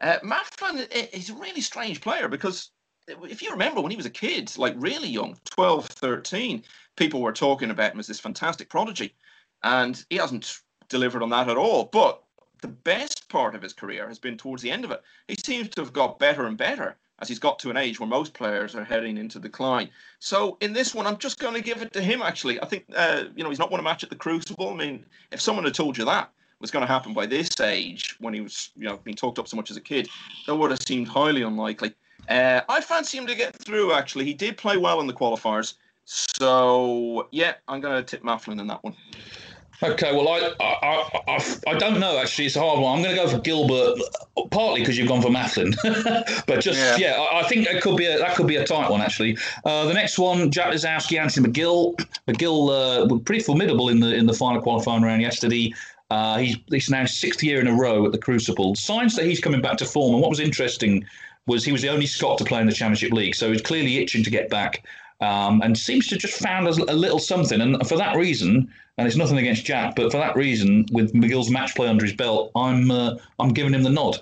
Uh, 0.00 0.18
Maflin 0.24 0.88
is 1.12 1.30
a 1.30 1.34
really 1.34 1.60
strange 1.60 2.00
player 2.00 2.26
because 2.26 2.70
if 3.06 3.40
you 3.40 3.52
remember 3.52 3.80
when 3.80 3.92
he 3.92 3.96
was 3.96 4.06
a 4.06 4.10
kid, 4.10 4.52
like 4.58 4.74
really 4.76 5.08
young, 5.08 5.38
12, 5.50 5.86
13, 5.86 6.64
people 6.96 7.22
were 7.22 7.32
talking 7.32 7.70
about 7.70 7.92
him 7.92 8.00
as 8.00 8.08
this 8.08 8.18
fantastic 8.18 8.68
prodigy. 8.68 9.14
And 9.62 10.04
he 10.10 10.16
hasn't 10.16 10.58
delivered 10.88 11.22
on 11.22 11.30
that 11.30 11.48
at 11.48 11.56
all. 11.56 11.84
But 11.84 12.20
the 12.60 12.68
best 12.68 13.28
part 13.28 13.54
of 13.54 13.62
his 13.62 13.72
career 13.72 14.08
has 14.08 14.18
been 14.18 14.36
towards 14.36 14.62
the 14.62 14.70
end 14.70 14.84
of 14.84 14.90
it. 14.90 15.02
He 15.26 15.36
seems 15.36 15.68
to 15.70 15.82
have 15.82 15.92
got 15.92 16.18
better 16.18 16.46
and 16.46 16.56
better 16.56 16.96
as 17.20 17.28
he's 17.28 17.38
got 17.38 17.58
to 17.58 17.70
an 17.70 17.76
age 17.76 17.98
where 17.98 18.08
most 18.08 18.32
players 18.32 18.74
are 18.74 18.84
heading 18.84 19.16
into 19.16 19.38
decline. 19.38 19.90
So 20.20 20.56
in 20.60 20.72
this 20.72 20.94
one, 20.94 21.06
I'm 21.06 21.18
just 21.18 21.38
going 21.38 21.54
to 21.54 21.60
give 21.60 21.82
it 21.82 21.92
to 21.92 22.00
him. 22.00 22.22
Actually, 22.22 22.60
I 22.62 22.66
think 22.66 22.84
uh, 22.94 23.24
you 23.34 23.42
know 23.42 23.50
he's 23.50 23.58
not 23.58 23.70
won 23.70 23.80
a 23.80 23.82
match 23.82 24.02
at 24.02 24.10
the 24.10 24.16
Crucible. 24.16 24.70
I 24.70 24.74
mean, 24.74 25.04
if 25.32 25.40
someone 25.40 25.64
had 25.64 25.74
told 25.74 25.98
you 25.98 26.04
that 26.04 26.30
was 26.60 26.70
going 26.70 26.84
to 26.84 26.92
happen 26.92 27.14
by 27.14 27.26
this 27.26 27.48
age, 27.60 28.16
when 28.20 28.34
he 28.34 28.40
was 28.40 28.70
you 28.76 28.84
know 28.84 28.98
being 28.98 29.16
talked 29.16 29.38
up 29.38 29.48
so 29.48 29.56
much 29.56 29.70
as 29.70 29.76
a 29.76 29.80
kid, 29.80 30.08
that 30.46 30.54
would 30.54 30.70
have 30.70 30.82
seemed 30.82 31.08
highly 31.08 31.42
unlikely. 31.42 31.92
Uh, 32.28 32.60
I 32.68 32.80
fancy 32.80 33.18
him 33.18 33.26
to 33.26 33.34
get 33.34 33.56
through. 33.56 33.92
Actually, 33.92 34.26
he 34.26 34.34
did 34.34 34.56
play 34.56 34.76
well 34.76 35.00
in 35.00 35.06
the 35.06 35.12
qualifiers. 35.12 35.74
So 36.04 37.28
yeah, 37.32 37.54
I'm 37.66 37.80
going 37.80 37.96
to 37.96 38.02
tip 38.02 38.22
Maflin 38.22 38.60
in 38.60 38.66
that 38.68 38.82
one. 38.82 38.94
Okay, 39.80 40.12
well, 40.12 40.28
I, 40.28 40.52
I, 40.60 41.22
I, 41.28 41.56
I, 41.68 41.78
don't 41.78 42.00
know. 42.00 42.18
Actually, 42.18 42.46
it's 42.46 42.56
a 42.56 42.60
hard 42.60 42.80
one. 42.80 42.96
I'm 42.96 43.02
going 43.02 43.14
to 43.14 43.22
go 43.22 43.28
for 43.28 43.38
Gilbert, 43.38 44.00
partly 44.50 44.80
because 44.80 44.98
you've 44.98 45.06
gone 45.06 45.22
for 45.22 45.28
Maflin, 45.28 45.76
but 46.46 46.60
just 46.60 46.98
yeah, 46.98 47.14
yeah 47.14 47.20
I, 47.20 47.40
I, 47.40 47.48
think 47.48 47.66
it 47.66 47.80
could 47.80 47.96
be 47.96 48.06
a, 48.06 48.18
that 48.18 48.34
could 48.34 48.48
be 48.48 48.56
a 48.56 48.66
tight 48.66 48.90
one. 48.90 49.00
Actually, 49.00 49.38
uh, 49.64 49.84
the 49.84 49.94
next 49.94 50.18
one, 50.18 50.50
Jack 50.50 50.72
Lisowski, 50.72 51.20
Anthony 51.20 51.48
McGill. 51.48 51.94
McGill 52.26 52.70
uh, 52.70 53.06
was 53.06 53.22
pretty 53.22 53.42
formidable 53.42 53.88
in 53.88 54.00
the 54.00 54.12
in 54.12 54.26
the 54.26 54.34
final 54.34 54.60
qualifying 54.60 55.02
round 55.02 55.22
yesterday. 55.22 55.72
Uh, 56.10 56.38
he's, 56.38 56.56
he's 56.70 56.90
now 56.90 57.04
sixth 57.04 57.42
year 57.42 57.60
in 57.60 57.68
a 57.68 57.72
row 57.72 58.04
at 58.04 58.10
the 58.10 58.18
Crucible. 58.18 58.74
Signs 58.74 59.14
that 59.14 59.26
he's 59.26 59.40
coming 59.40 59.60
back 59.60 59.76
to 59.78 59.84
form. 59.84 60.14
And 60.14 60.22
what 60.22 60.30
was 60.30 60.40
interesting 60.40 61.04
was 61.46 61.64
he 61.64 61.70
was 61.70 61.82
the 61.82 61.88
only 61.88 62.06
Scot 62.06 62.38
to 62.38 62.44
play 62.44 62.60
in 62.60 62.66
the 62.66 62.72
Championship 62.72 63.12
League, 63.12 63.34
so 63.34 63.52
he's 63.52 63.62
clearly 63.62 63.98
itching 63.98 64.24
to 64.24 64.30
get 64.30 64.50
back. 64.50 64.84
Um, 65.20 65.62
and 65.62 65.76
seems 65.76 66.06
to 66.08 66.16
just 66.16 66.40
found 66.40 66.68
a, 66.68 66.70
a 66.70 66.94
little 66.94 67.18
something. 67.18 67.60
And 67.60 67.84
for 67.88 67.96
that 67.96 68.16
reason, 68.16 68.72
and 68.98 69.06
it's 69.06 69.16
nothing 69.16 69.38
against 69.38 69.64
Jack, 69.64 69.96
but 69.96 70.12
for 70.12 70.18
that 70.18 70.36
reason, 70.36 70.86
with 70.92 71.12
McGill's 71.12 71.50
match 71.50 71.74
play 71.74 71.88
under 71.88 72.04
his 72.04 72.14
belt, 72.14 72.52
I'm 72.54 72.90
uh, 72.90 73.16
I'm 73.38 73.50
giving 73.50 73.74
him 73.74 73.82
the 73.82 73.90
nod. 73.90 74.20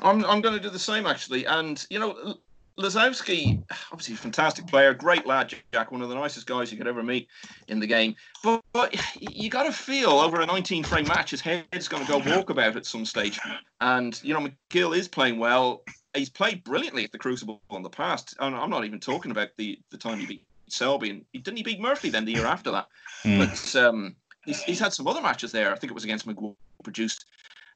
I'm 0.00 0.24
I'm 0.24 0.40
going 0.40 0.56
to 0.56 0.60
do 0.60 0.70
the 0.70 0.78
same 0.78 1.06
actually, 1.06 1.46
and 1.46 1.84
you 1.90 1.98
know. 1.98 2.38
Lisowski, 2.78 3.62
obviously 3.90 4.14
a 4.14 4.18
fantastic 4.18 4.66
player, 4.66 4.92
great 4.92 5.26
lad, 5.26 5.54
Jack, 5.72 5.90
one 5.90 6.02
of 6.02 6.10
the 6.10 6.14
nicest 6.14 6.46
guys 6.46 6.70
you 6.70 6.76
could 6.76 6.86
ever 6.86 7.02
meet 7.02 7.26
in 7.68 7.80
the 7.80 7.86
game. 7.86 8.14
But, 8.44 8.62
but 8.74 8.94
you 9.18 9.48
got 9.48 9.62
to 9.62 9.72
feel 9.72 10.10
over 10.10 10.42
a 10.42 10.46
19 10.46 10.84
frame 10.84 11.08
match, 11.08 11.30
his 11.30 11.40
head's 11.40 11.88
going 11.88 12.04
to 12.04 12.12
go 12.12 12.20
walkabout 12.20 12.76
at 12.76 12.84
some 12.84 13.06
stage. 13.06 13.40
And, 13.80 14.22
you 14.22 14.34
know, 14.34 14.46
McGill 14.46 14.94
is 14.94 15.08
playing 15.08 15.38
well. 15.38 15.84
He's 16.16 16.30
played 16.30 16.64
brilliantly 16.64 17.04
at 17.04 17.12
the 17.12 17.18
Crucible 17.18 17.60
in 17.70 17.82
the 17.82 17.90
past. 17.90 18.36
And 18.40 18.54
I'm 18.54 18.70
not 18.70 18.84
even 18.84 19.00
talking 19.00 19.30
about 19.30 19.50
the, 19.56 19.78
the 19.90 19.98
time 19.98 20.18
he 20.18 20.26
beat 20.26 20.44
Selby. 20.68 21.10
And 21.10 21.24
he, 21.32 21.38
didn't 21.38 21.58
he 21.58 21.62
beat 21.62 21.80
Murphy 21.80 22.10
then 22.10 22.24
the 22.24 22.32
year 22.32 22.46
after 22.46 22.70
that? 22.72 22.88
Mm. 23.24 23.38
But 23.38 23.82
um, 23.82 24.14
he's, 24.44 24.62
he's 24.62 24.78
had 24.78 24.92
some 24.92 25.08
other 25.08 25.22
matches 25.22 25.50
there. 25.50 25.72
I 25.72 25.76
think 25.76 25.90
it 25.90 25.94
was 25.94 26.04
against 26.04 26.26
Maguire, 26.26 26.54
produced, 26.84 27.24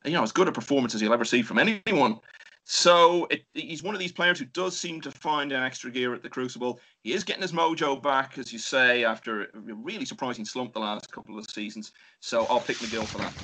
you 0.04 0.12
know, 0.12 0.22
as 0.22 0.30
good 0.30 0.46
a 0.46 0.52
performance 0.52 0.94
as 0.94 1.02
you'll 1.02 1.14
ever 1.14 1.24
see 1.24 1.42
from 1.42 1.58
anyone. 1.58 2.20
So 2.64 3.26
it, 3.30 3.42
he's 3.54 3.82
one 3.82 3.96
of 3.96 3.98
these 3.98 4.12
players 4.12 4.38
who 4.38 4.44
does 4.44 4.78
seem 4.78 5.00
to 5.00 5.10
find 5.10 5.50
an 5.50 5.62
extra 5.62 5.90
gear 5.90 6.14
at 6.14 6.22
the 6.22 6.28
Crucible. 6.28 6.78
He 7.02 7.14
is 7.14 7.24
getting 7.24 7.42
his 7.42 7.50
mojo 7.50 8.00
back, 8.00 8.38
as 8.38 8.52
you 8.52 8.60
say, 8.60 9.02
after 9.02 9.44
a 9.44 9.48
really 9.54 10.04
surprising 10.04 10.44
slump 10.44 10.74
the 10.74 10.78
last 10.78 11.10
couple 11.10 11.36
of 11.36 11.50
seasons. 11.50 11.90
So 12.20 12.46
I'll 12.46 12.60
pick 12.60 12.76
McGill 12.76 13.08
for 13.08 13.18
that. 13.18 13.34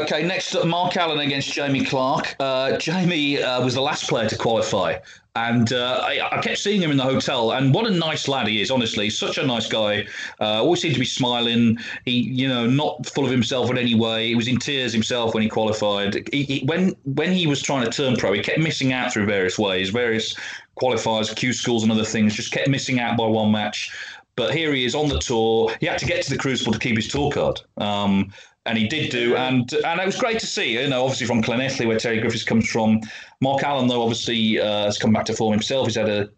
Okay, 0.00 0.24
next 0.24 0.56
up, 0.56 0.66
Mark 0.66 0.96
Allen 0.96 1.20
against 1.20 1.52
Jamie 1.52 1.84
Clarke. 1.84 2.34
Uh, 2.40 2.76
Jamie 2.78 3.40
uh, 3.40 3.62
was 3.62 3.74
the 3.74 3.80
last 3.80 4.08
player 4.08 4.28
to 4.28 4.36
qualify, 4.36 4.98
and 5.36 5.72
uh, 5.72 6.00
I, 6.02 6.20
I, 6.32 6.40
kept 6.40 6.58
seeing 6.58 6.82
him 6.82 6.90
in 6.90 6.96
the 6.96 7.04
hotel. 7.04 7.52
And 7.52 7.72
what 7.72 7.86
a 7.86 7.90
nice 7.90 8.26
lad 8.26 8.48
he 8.48 8.60
is, 8.60 8.72
honestly, 8.72 9.08
such 9.08 9.38
a 9.38 9.46
nice 9.46 9.68
guy. 9.68 10.04
Uh, 10.40 10.62
always 10.62 10.80
seemed 10.80 10.94
to 10.94 11.00
be 11.00 11.06
smiling. 11.06 11.78
He, 12.06 12.22
you 12.22 12.48
know, 12.48 12.66
not 12.66 13.06
full 13.06 13.24
of 13.24 13.30
himself 13.30 13.70
in 13.70 13.78
any 13.78 13.94
way. 13.94 14.26
He 14.26 14.34
was 14.34 14.48
in 14.48 14.58
tears 14.58 14.92
himself 14.92 15.32
when 15.32 15.44
he 15.44 15.48
qualified. 15.48 16.28
He, 16.32 16.42
he, 16.42 16.66
when 16.66 16.96
when 17.04 17.30
he 17.30 17.46
was 17.46 17.62
trying 17.62 17.84
to 17.84 17.90
turn 17.90 18.16
pro, 18.16 18.32
he 18.32 18.42
kept 18.42 18.58
missing 18.58 18.92
out 18.92 19.12
through 19.12 19.26
various 19.26 19.60
ways, 19.60 19.90
various 19.90 20.34
qualifiers, 20.76 21.34
Q 21.36 21.52
schools, 21.52 21.84
and 21.84 21.92
other 21.92 22.04
things. 22.04 22.34
Just 22.34 22.50
kept 22.50 22.68
missing 22.68 22.98
out 22.98 23.16
by 23.16 23.26
one 23.26 23.52
match. 23.52 23.92
But 24.36 24.52
here 24.52 24.74
he 24.74 24.84
is 24.84 24.96
on 24.96 25.08
the 25.08 25.20
tour. 25.20 25.72
He 25.78 25.86
had 25.86 25.98
to 25.98 26.06
get 26.06 26.24
to 26.24 26.30
the 26.30 26.38
Crucible 26.38 26.72
to 26.72 26.78
keep 26.80 26.96
his 26.96 27.06
tour 27.06 27.30
card. 27.30 27.60
Um, 27.76 28.32
and 28.66 28.78
he 28.78 28.88
did 28.88 29.10
do, 29.10 29.36
and 29.36 29.72
and 29.72 30.00
it 30.00 30.06
was 30.06 30.16
great 30.16 30.38
to 30.40 30.46
see. 30.46 30.80
You 30.80 30.88
know, 30.88 31.02
obviously 31.04 31.26
from 31.26 31.42
Llanelli, 31.42 31.86
where 31.86 31.98
Terry 31.98 32.20
Griffiths 32.20 32.44
comes 32.44 32.68
from. 32.68 33.00
Mark 33.40 33.62
Allen, 33.62 33.88
though, 33.88 34.02
obviously 34.02 34.60
uh, 34.60 34.84
has 34.84 34.98
come 34.98 35.12
back 35.12 35.26
to 35.26 35.34
form 35.34 35.52
himself. 35.52 35.86
He's 35.86 35.96
had 35.96 36.08
a 36.08 36.30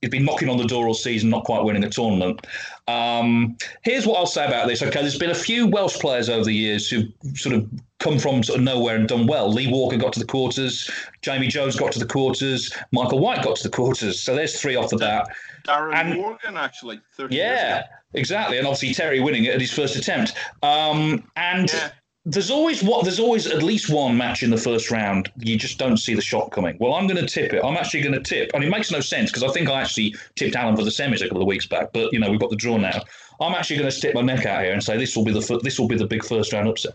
he's 0.00 0.10
been 0.10 0.24
knocking 0.24 0.48
on 0.48 0.56
the 0.56 0.64
door 0.64 0.86
all 0.86 0.94
season, 0.94 1.30
not 1.30 1.44
quite 1.44 1.62
winning 1.62 1.84
a 1.84 1.90
tournament. 1.90 2.46
Um, 2.88 3.56
here's 3.82 4.06
what 4.06 4.18
I'll 4.18 4.26
say 4.26 4.46
about 4.46 4.66
this. 4.66 4.82
Okay, 4.82 5.00
there's 5.00 5.18
been 5.18 5.30
a 5.30 5.34
few 5.34 5.66
Welsh 5.66 5.98
players 5.98 6.28
over 6.28 6.44
the 6.44 6.54
years 6.54 6.88
who've 6.88 7.12
sort 7.34 7.54
of 7.54 7.68
come 7.98 8.18
from 8.18 8.42
sort 8.42 8.58
of 8.58 8.64
nowhere 8.64 8.96
and 8.96 9.06
done 9.06 9.26
well. 9.26 9.52
Lee 9.52 9.70
Walker 9.70 9.96
got 9.96 10.12
to 10.14 10.20
the 10.20 10.26
quarters, 10.26 10.90
Jamie 11.22 11.48
Jones 11.48 11.76
got 11.76 11.92
to 11.92 11.98
the 11.98 12.06
quarters, 12.06 12.74
Michael 12.92 13.18
White 13.18 13.44
got 13.44 13.56
to 13.56 13.62
the 13.62 13.74
quarters. 13.74 14.20
So 14.20 14.34
there's 14.34 14.60
three 14.60 14.74
off 14.74 14.90
the 14.90 14.96
bat. 14.96 15.28
Darren 15.66 15.94
and, 15.94 16.14
Morgan, 16.14 16.56
actually, 16.56 17.00
30 17.12 17.36
yeah, 17.36 17.86
exactly, 18.14 18.58
and 18.58 18.66
obviously 18.66 18.94
Terry 18.94 19.20
winning 19.20 19.44
it 19.44 19.54
at 19.54 19.60
his 19.60 19.72
first 19.72 19.96
attempt. 19.96 20.34
Um, 20.62 21.24
and. 21.36 21.72
Yeah 21.72 21.90
there's 22.26 22.50
always 22.50 22.82
what 22.82 23.02
there's 23.02 23.18
always 23.18 23.46
at 23.46 23.62
least 23.62 23.88
one 23.88 24.16
match 24.16 24.42
in 24.42 24.50
the 24.50 24.56
first 24.56 24.90
round 24.90 25.32
you 25.38 25.56
just 25.56 25.78
don't 25.78 25.96
see 25.96 26.14
the 26.14 26.20
shot 26.20 26.50
coming. 26.50 26.76
Well, 26.78 26.94
I'm 26.94 27.06
going 27.06 27.24
to 27.24 27.26
tip 27.26 27.54
it. 27.54 27.64
I'm 27.64 27.76
actually 27.76 28.02
going 28.02 28.14
to 28.14 28.20
tip, 28.20 28.50
and 28.52 28.62
it 28.62 28.68
makes 28.68 28.90
no 28.90 29.00
sense 29.00 29.30
because 29.30 29.42
I 29.42 29.48
think 29.48 29.70
I 29.70 29.80
actually 29.80 30.14
tipped 30.36 30.54
Allen 30.54 30.76
for 30.76 30.84
the 30.84 30.90
semis 30.90 31.22
a 31.22 31.28
couple 31.28 31.40
of 31.40 31.48
weeks 31.48 31.66
back. 31.66 31.92
But 31.92 32.12
you 32.12 32.18
know 32.18 32.30
we've 32.30 32.40
got 32.40 32.50
the 32.50 32.56
draw 32.56 32.76
now. 32.76 33.00
I'm 33.40 33.54
actually 33.54 33.76
going 33.76 33.90
to 33.90 33.96
stick 33.96 34.14
my 34.14 34.20
neck 34.20 34.44
out 34.44 34.62
here 34.62 34.72
and 34.72 34.82
say 34.82 34.98
this 34.98 35.16
will 35.16 35.24
be 35.24 35.32
the 35.32 35.60
this 35.62 35.80
will 35.80 35.88
be 35.88 35.96
the 35.96 36.06
big 36.06 36.22
first 36.22 36.52
round 36.52 36.68
upset. 36.68 36.92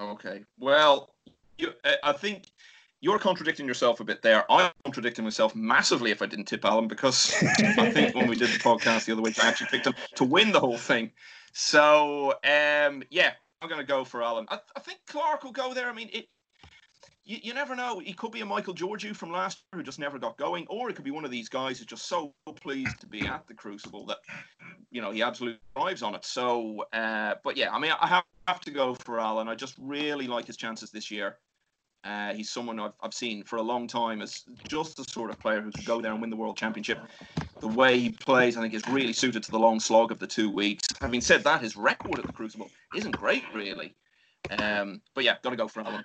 Okay. 0.00 0.42
Well, 0.58 1.10
you, 1.58 1.72
I 2.02 2.12
think 2.12 2.46
you're 3.04 3.18
contradicting 3.18 3.66
yourself 3.66 4.00
a 4.00 4.04
bit 4.04 4.22
there. 4.22 4.50
I'm 4.50 4.72
contradicting 4.82 5.24
myself 5.24 5.54
massively 5.54 6.10
if 6.10 6.22
I 6.22 6.26
didn't 6.26 6.46
tip 6.46 6.64
Allen 6.64 6.88
because 6.88 7.34
I 7.42 7.90
think 7.90 8.14
when 8.14 8.26
we 8.26 8.34
did 8.34 8.48
the 8.48 8.58
podcast 8.58 9.04
the 9.04 9.12
other 9.12 9.20
week, 9.20 9.44
I 9.44 9.46
actually 9.46 9.66
picked 9.66 9.86
him 9.86 9.94
to 10.14 10.24
win 10.24 10.52
the 10.52 10.60
whole 10.60 10.78
thing. 10.78 11.10
So 11.52 12.32
um, 12.44 13.02
yeah, 13.10 13.32
I'm 13.60 13.68
going 13.68 13.80
to 13.80 13.86
go 13.86 14.04
for 14.04 14.22
Allen. 14.22 14.46
I, 14.48 14.58
I, 14.74 14.80
think 14.80 15.00
Clarke 15.06 15.44
will 15.44 15.52
go 15.52 15.74
there. 15.74 15.90
I 15.90 15.92
mean, 15.92 16.08
it. 16.14 16.28
You, 17.26 17.38
you 17.42 17.52
never 17.52 17.76
know. 17.76 17.98
He 17.98 18.14
could 18.14 18.32
be 18.32 18.40
a 18.40 18.46
Michael 18.46 18.74
Georgiou 18.74 19.14
from 19.14 19.30
last 19.30 19.62
year 19.72 19.80
who 19.80 19.82
just 19.82 19.98
never 19.98 20.18
got 20.18 20.38
going, 20.38 20.66
or 20.70 20.88
it 20.88 20.96
could 20.96 21.04
be 21.04 21.10
one 21.10 21.26
of 21.26 21.30
these 21.30 21.50
guys 21.50 21.78
who's 21.78 21.86
just 21.86 22.06
so 22.06 22.32
pleased 22.56 23.00
to 23.00 23.06
be 23.06 23.26
at 23.26 23.46
the 23.46 23.54
Crucible 23.54 24.06
that, 24.06 24.18
you 24.90 25.02
know, 25.02 25.10
he 25.10 25.22
absolutely 25.22 25.60
thrives 25.74 26.02
on 26.02 26.14
it. 26.14 26.24
So, 26.24 26.84
uh, 26.94 27.34
but 27.44 27.58
yeah, 27.58 27.70
I 27.70 27.78
mean, 27.78 27.92
I 28.00 28.06
have, 28.06 28.24
have 28.48 28.60
to 28.60 28.70
go 28.70 28.94
for 28.94 29.20
Allen. 29.20 29.48
I 29.48 29.54
just 29.54 29.74
really 29.78 30.26
like 30.26 30.46
his 30.46 30.56
chances 30.56 30.90
this 30.90 31.10
year. 31.10 31.38
Uh, 32.04 32.34
he's 32.34 32.50
someone 32.50 32.78
I've, 32.78 32.92
I've 33.02 33.14
seen 33.14 33.42
for 33.44 33.56
a 33.56 33.62
long 33.62 33.86
time 33.86 34.20
as 34.20 34.44
just 34.68 34.96
the 34.96 35.04
sort 35.04 35.30
of 35.30 35.40
player 35.40 35.62
who 35.62 35.70
could 35.70 35.86
go 35.86 36.00
there 36.02 36.12
and 36.12 36.20
win 36.20 36.28
the 36.28 36.36
world 36.36 36.56
championship. 36.56 36.98
The 37.60 37.68
way 37.68 37.98
he 37.98 38.10
plays, 38.10 38.58
I 38.58 38.60
think, 38.60 38.74
is 38.74 38.86
really 38.88 39.14
suited 39.14 39.42
to 39.44 39.50
the 39.50 39.58
long 39.58 39.80
slog 39.80 40.10
of 40.10 40.18
the 40.18 40.26
two 40.26 40.50
weeks. 40.50 40.86
Having 41.00 41.22
said 41.22 41.44
that, 41.44 41.62
his 41.62 41.76
record 41.76 42.18
at 42.18 42.26
the 42.26 42.32
Crucible 42.32 42.70
isn't 42.94 43.12
great, 43.12 43.42
really. 43.54 43.94
Um, 44.58 45.00
but 45.14 45.24
yeah, 45.24 45.36
got 45.42 45.50
to 45.50 45.56
go 45.56 45.66
for 45.66 45.80
Allen. 45.80 46.04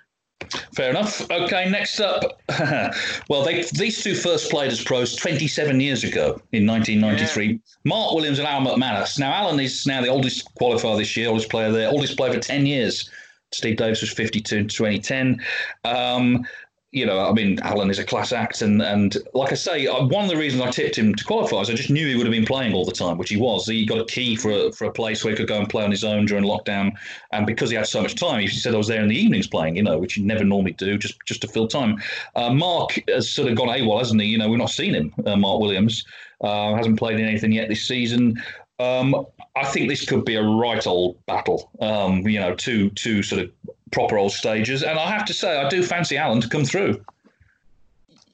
Fair 0.74 0.90
enough. 0.90 1.30
Okay, 1.30 1.68
next 1.68 2.00
up. 2.00 2.40
well, 3.28 3.44
they, 3.44 3.62
these 3.74 4.02
two 4.02 4.14
first 4.14 4.50
played 4.50 4.72
as 4.72 4.82
pros 4.82 5.14
27 5.16 5.80
years 5.80 6.02
ago 6.02 6.40
in 6.52 6.66
1993. 6.66 7.46
Yeah. 7.46 7.58
Mark 7.84 8.14
Williams 8.14 8.38
and 8.38 8.48
Alan 8.48 8.64
McManus. 8.64 9.18
Now, 9.18 9.32
Alan 9.32 9.60
is 9.60 9.86
now 9.86 10.00
the 10.00 10.08
oldest 10.08 10.48
qualifier 10.54 10.96
this 10.96 11.16
year, 11.16 11.28
oldest 11.28 11.50
player 11.50 11.70
there, 11.70 11.90
oldest 11.90 12.16
player 12.16 12.32
for 12.32 12.40
10 12.40 12.66
years. 12.66 13.10
Steve 13.52 13.76
Davis 13.76 14.00
was 14.00 14.12
52 14.12 14.56
in 14.56 14.68
2010. 14.68 15.40
Um, 15.84 16.44
you 16.92 17.06
know, 17.06 17.20
I 17.20 17.32
mean, 17.32 17.60
Alan 17.60 17.88
is 17.88 18.00
a 18.00 18.04
class 18.04 18.32
act, 18.32 18.62
and 18.62 18.82
and 18.82 19.16
like 19.32 19.52
I 19.52 19.54
say, 19.54 19.86
one 19.86 20.24
of 20.24 20.30
the 20.30 20.36
reasons 20.36 20.60
I 20.60 20.70
tipped 20.70 20.98
him 20.98 21.14
to 21.14 21.24
qualify 21.24 21.60
is 21.60 21.70
I 21.70 21.74
just 21.74 21.90
knew 21.90 22.04
he 22.04 22.16
would 22.16 22.26
have 22.26 22.32
been 22.32 22.44
playing 22.44 22.74
all 22.74 22.84
the 22.84 22.90
time, 22.90 23.16
which 23.16 23.30
he 23.30 23.36
was. 23.36 23.66
He 23.66 23.86
got 23.86 24.00
a 24.00 24.04
key 24.04 24.34
for 24.34 24.50
a, 24.50 24.72
for 24.72 24.86
a 24.86 24.92
place 24.92 25.22
where 25.22 25.30
he 25.30 25.36
could 25.36 25.46
go 25.46 25.58
and 25.58 25.68
play 25.68 25.84
on 25.84 25.92
his 25.92 26.02
own 26.02 26.26
during 26.26 26.42
lockdown, 26.42 26.90
and 27.30 27.46
because 27.46 27.70
he 27.70 27.76
had 27.76 27.86
so 27.86 28.02
much 28.02 28.16
time, 28.16 28.40
he 28.40 28.48
said 28.48 28.74
I 28.74 28.78
was 28.78 28.88
there 28.88 29.02
in 29.02 29.08
the 29.08 29.16
evenings 29.16 29.46
playing, 29.46 29.76
you 29.76 29.84
know, 29.84 29.98
which 29.98 30.16
you 30.16 30.24
never 30.24 30.42
normally 30.42 30.72
do, 30.72 30.98
just 30.98 31.14
just 31.26 31.42
to 31.42 31.48
fill 31.48 31.68
time. 31.68 31.96
Uh, 32.34 32.52
Mark 32.52 33.00
has 33.08 33.30
sort 33.30 33.48
of 33.48 33.56
gone 33.56 33.68
AWOL, 33.68 33.98
hasn't 33.98 34.20
he? 34.20 34.26
You 34.26 34.38
know, 34.38 34.48
we've 34.48 34.58
not 34.58 34.70
seen 34.70 34.94
him, 34.94 35.14
uh, 35.26 35.36
Mark 35.36 35.60
Williams. 35.60 36.04
Uh, 36.40 36.74
hasn't 36.74 36.98
played 36.98 37.20
in 37.20 37.26
anything 37.26 37.52
yet 37.52 37.68
this 37.68 37.86
season. 37.86 38.42
Um, 38.80 39.26
I 39.56 39.66
think 39.66 39.88
this 39.88 40.04
could 40.04 40.24
be 40.24 40.36
a 40.36 40.42
right 40.42 40.86
old 40.86 41.24
battle. 41.26 41.70
Um, 41.80 42.26
you 42.26 42.38
know, 42.38 42.54
two 42.54 42.90
two 42.90 43.22
sort 43.22 43.42
of 43.42 43.50
proper 43.90 44.16
old 44.16 44.32
stages, 44.32 44.82
and 44.82 44.98
I 44.98 45.10
have 45.10 45.24
to 45.26 45.34
say, 45.34 45.60
I 45.60 45.68
do 45.68 45.82
fancy 45.82 46.16
Alan 46.16 46.40
to 46.40 46.48
come 46.48 46.64
through. 46.64 47.04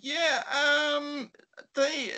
Yeah, 0.00 0.42
um, 0.52 1.30
they 1.74 2.12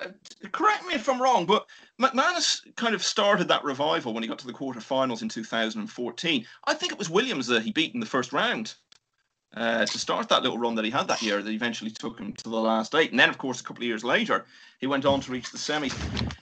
uh, 0.00 0.08
correct 0.52 0.86
me 0.86 0.94
if 0.94 1.08
I'm 1.08 1.20
wrong, 1.20 1.46
but 1.46 1.66
McManus 2.00 2.60
kind 2.76 2.94
of 2.94 3.02
started 3.02 3.48
that 3.48 3.64
revival 3.64 4.14
when 4.14 4.22
he 4.22 4.28
got 4.28 4.38
to 4.38 4.46
the 4.46 4.52
quarterfinals 4.52 5.22
in 5.22 5.28
2014. 5.28 6.46
I 6.64 6.74
think 6.74 6.92
it 6.92 6.98
was 6.98 7.10
Williams 7.10 7.46
that 7.48 7.62
he 7.62 7.72
beat 7.72 7.92
in 7.92 8.00
the 8.00 8.06
first 8.06 8.32
round 8.32 8.74
uh, 9.56 9.86
to 9.86 9.98
start 9.98 10.28
that 10.28 10.42
little 10.42 10.58
run 10.58 10.74
that 10.74 10.84
he 10.84 10.90
had 10.90 11.08
that 11.08 11.22
year 11.22 11.42
that 11.42 11.50
eventually 11.50 11.90
took 11.90 12.18
him 12.18 12.32
to 12.34 12.50
the 12.50 12.56
last 12.56 12.94
eight. 12.94 13.10
And 13.10 13.18
then, 13.18 13.30
of 13.30 13.38
course, 13.38 13.60
a 13.60 13.64
couple 13.64 13.82
of 13.82 13.86
years 13.86 14.04
later, 14.04 14.44
he 14.78 14.86
went 14.86 15.06
on 15.06 15.20
to 15.22 15.32
reach 15.32 15.50
the 15.50 15.58
semis. 15.58 15.92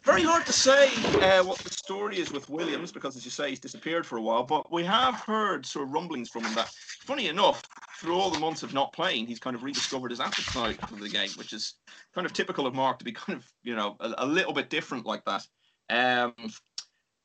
Very 0.04 0.22
hard 0.22 0.44
to 0.46 0.52
say 0.52 0.88
uh, 1.22 1.44
what 1.44 1.58
the 1.58 1.70
story 1.70 2.18
is 2.18 2.32
with 2.32 2.48
Williams 2.50 2.92
because, 2.92 3.16
as 3.16 3.24
you 3.24 3.30
say, 3.30 3.50
he's 3.50 3.60
disappeared 3.60 4.04
for 4.04 4.18
a 4.18 4.22
while. 4.22 4.42
But 4.42 4.72
we 4.72 4.84
have 4.84 5.14
heard 5.14 5.64
sort 5.64 5.86
of 5.86 5.92
rumblings 5.92 6.28
from 6.28 6.44
him 6.44 6.54
that, 6.54 6.68
funny 7.04 7.28
enough, 7.28 7.62
through 7.98 8.14
all 8.14 8.30
the 8.30 8.38
months 8.38 8.62
of 8.62 8.74
not 8.74 8.92
playing, 8.92 9.26
he's 9.26 9.38
kind 9.38 9.56
of 9.56 9.62
rediscovered 9.62 10.10
his 10.10 10.20
appetite 10.20 10.80
for 10.88 10.96
the 10.96 11.08
game, 11.08 11.30
which 11.36 11.52
is 11.52 11.74
kind 12.14 12.26
of 12.26 12.32
typical 12.32 12.66
of 12.66 12.74
Mark 12.74 12.98
to 12.98 13.04
be 13.04 13.12
kind 13.12 13.38
of, 13.38 13.46
you 13.62 13.76
know, 13.76 13.96
a, 14.00 14.14
a 14.18 14.26
little 14.26 14.52
bit 14.52 14.68
different 14.68 15.06
like 15.06 15.24
that. 15.24 15.46
Um, 15.88 16.34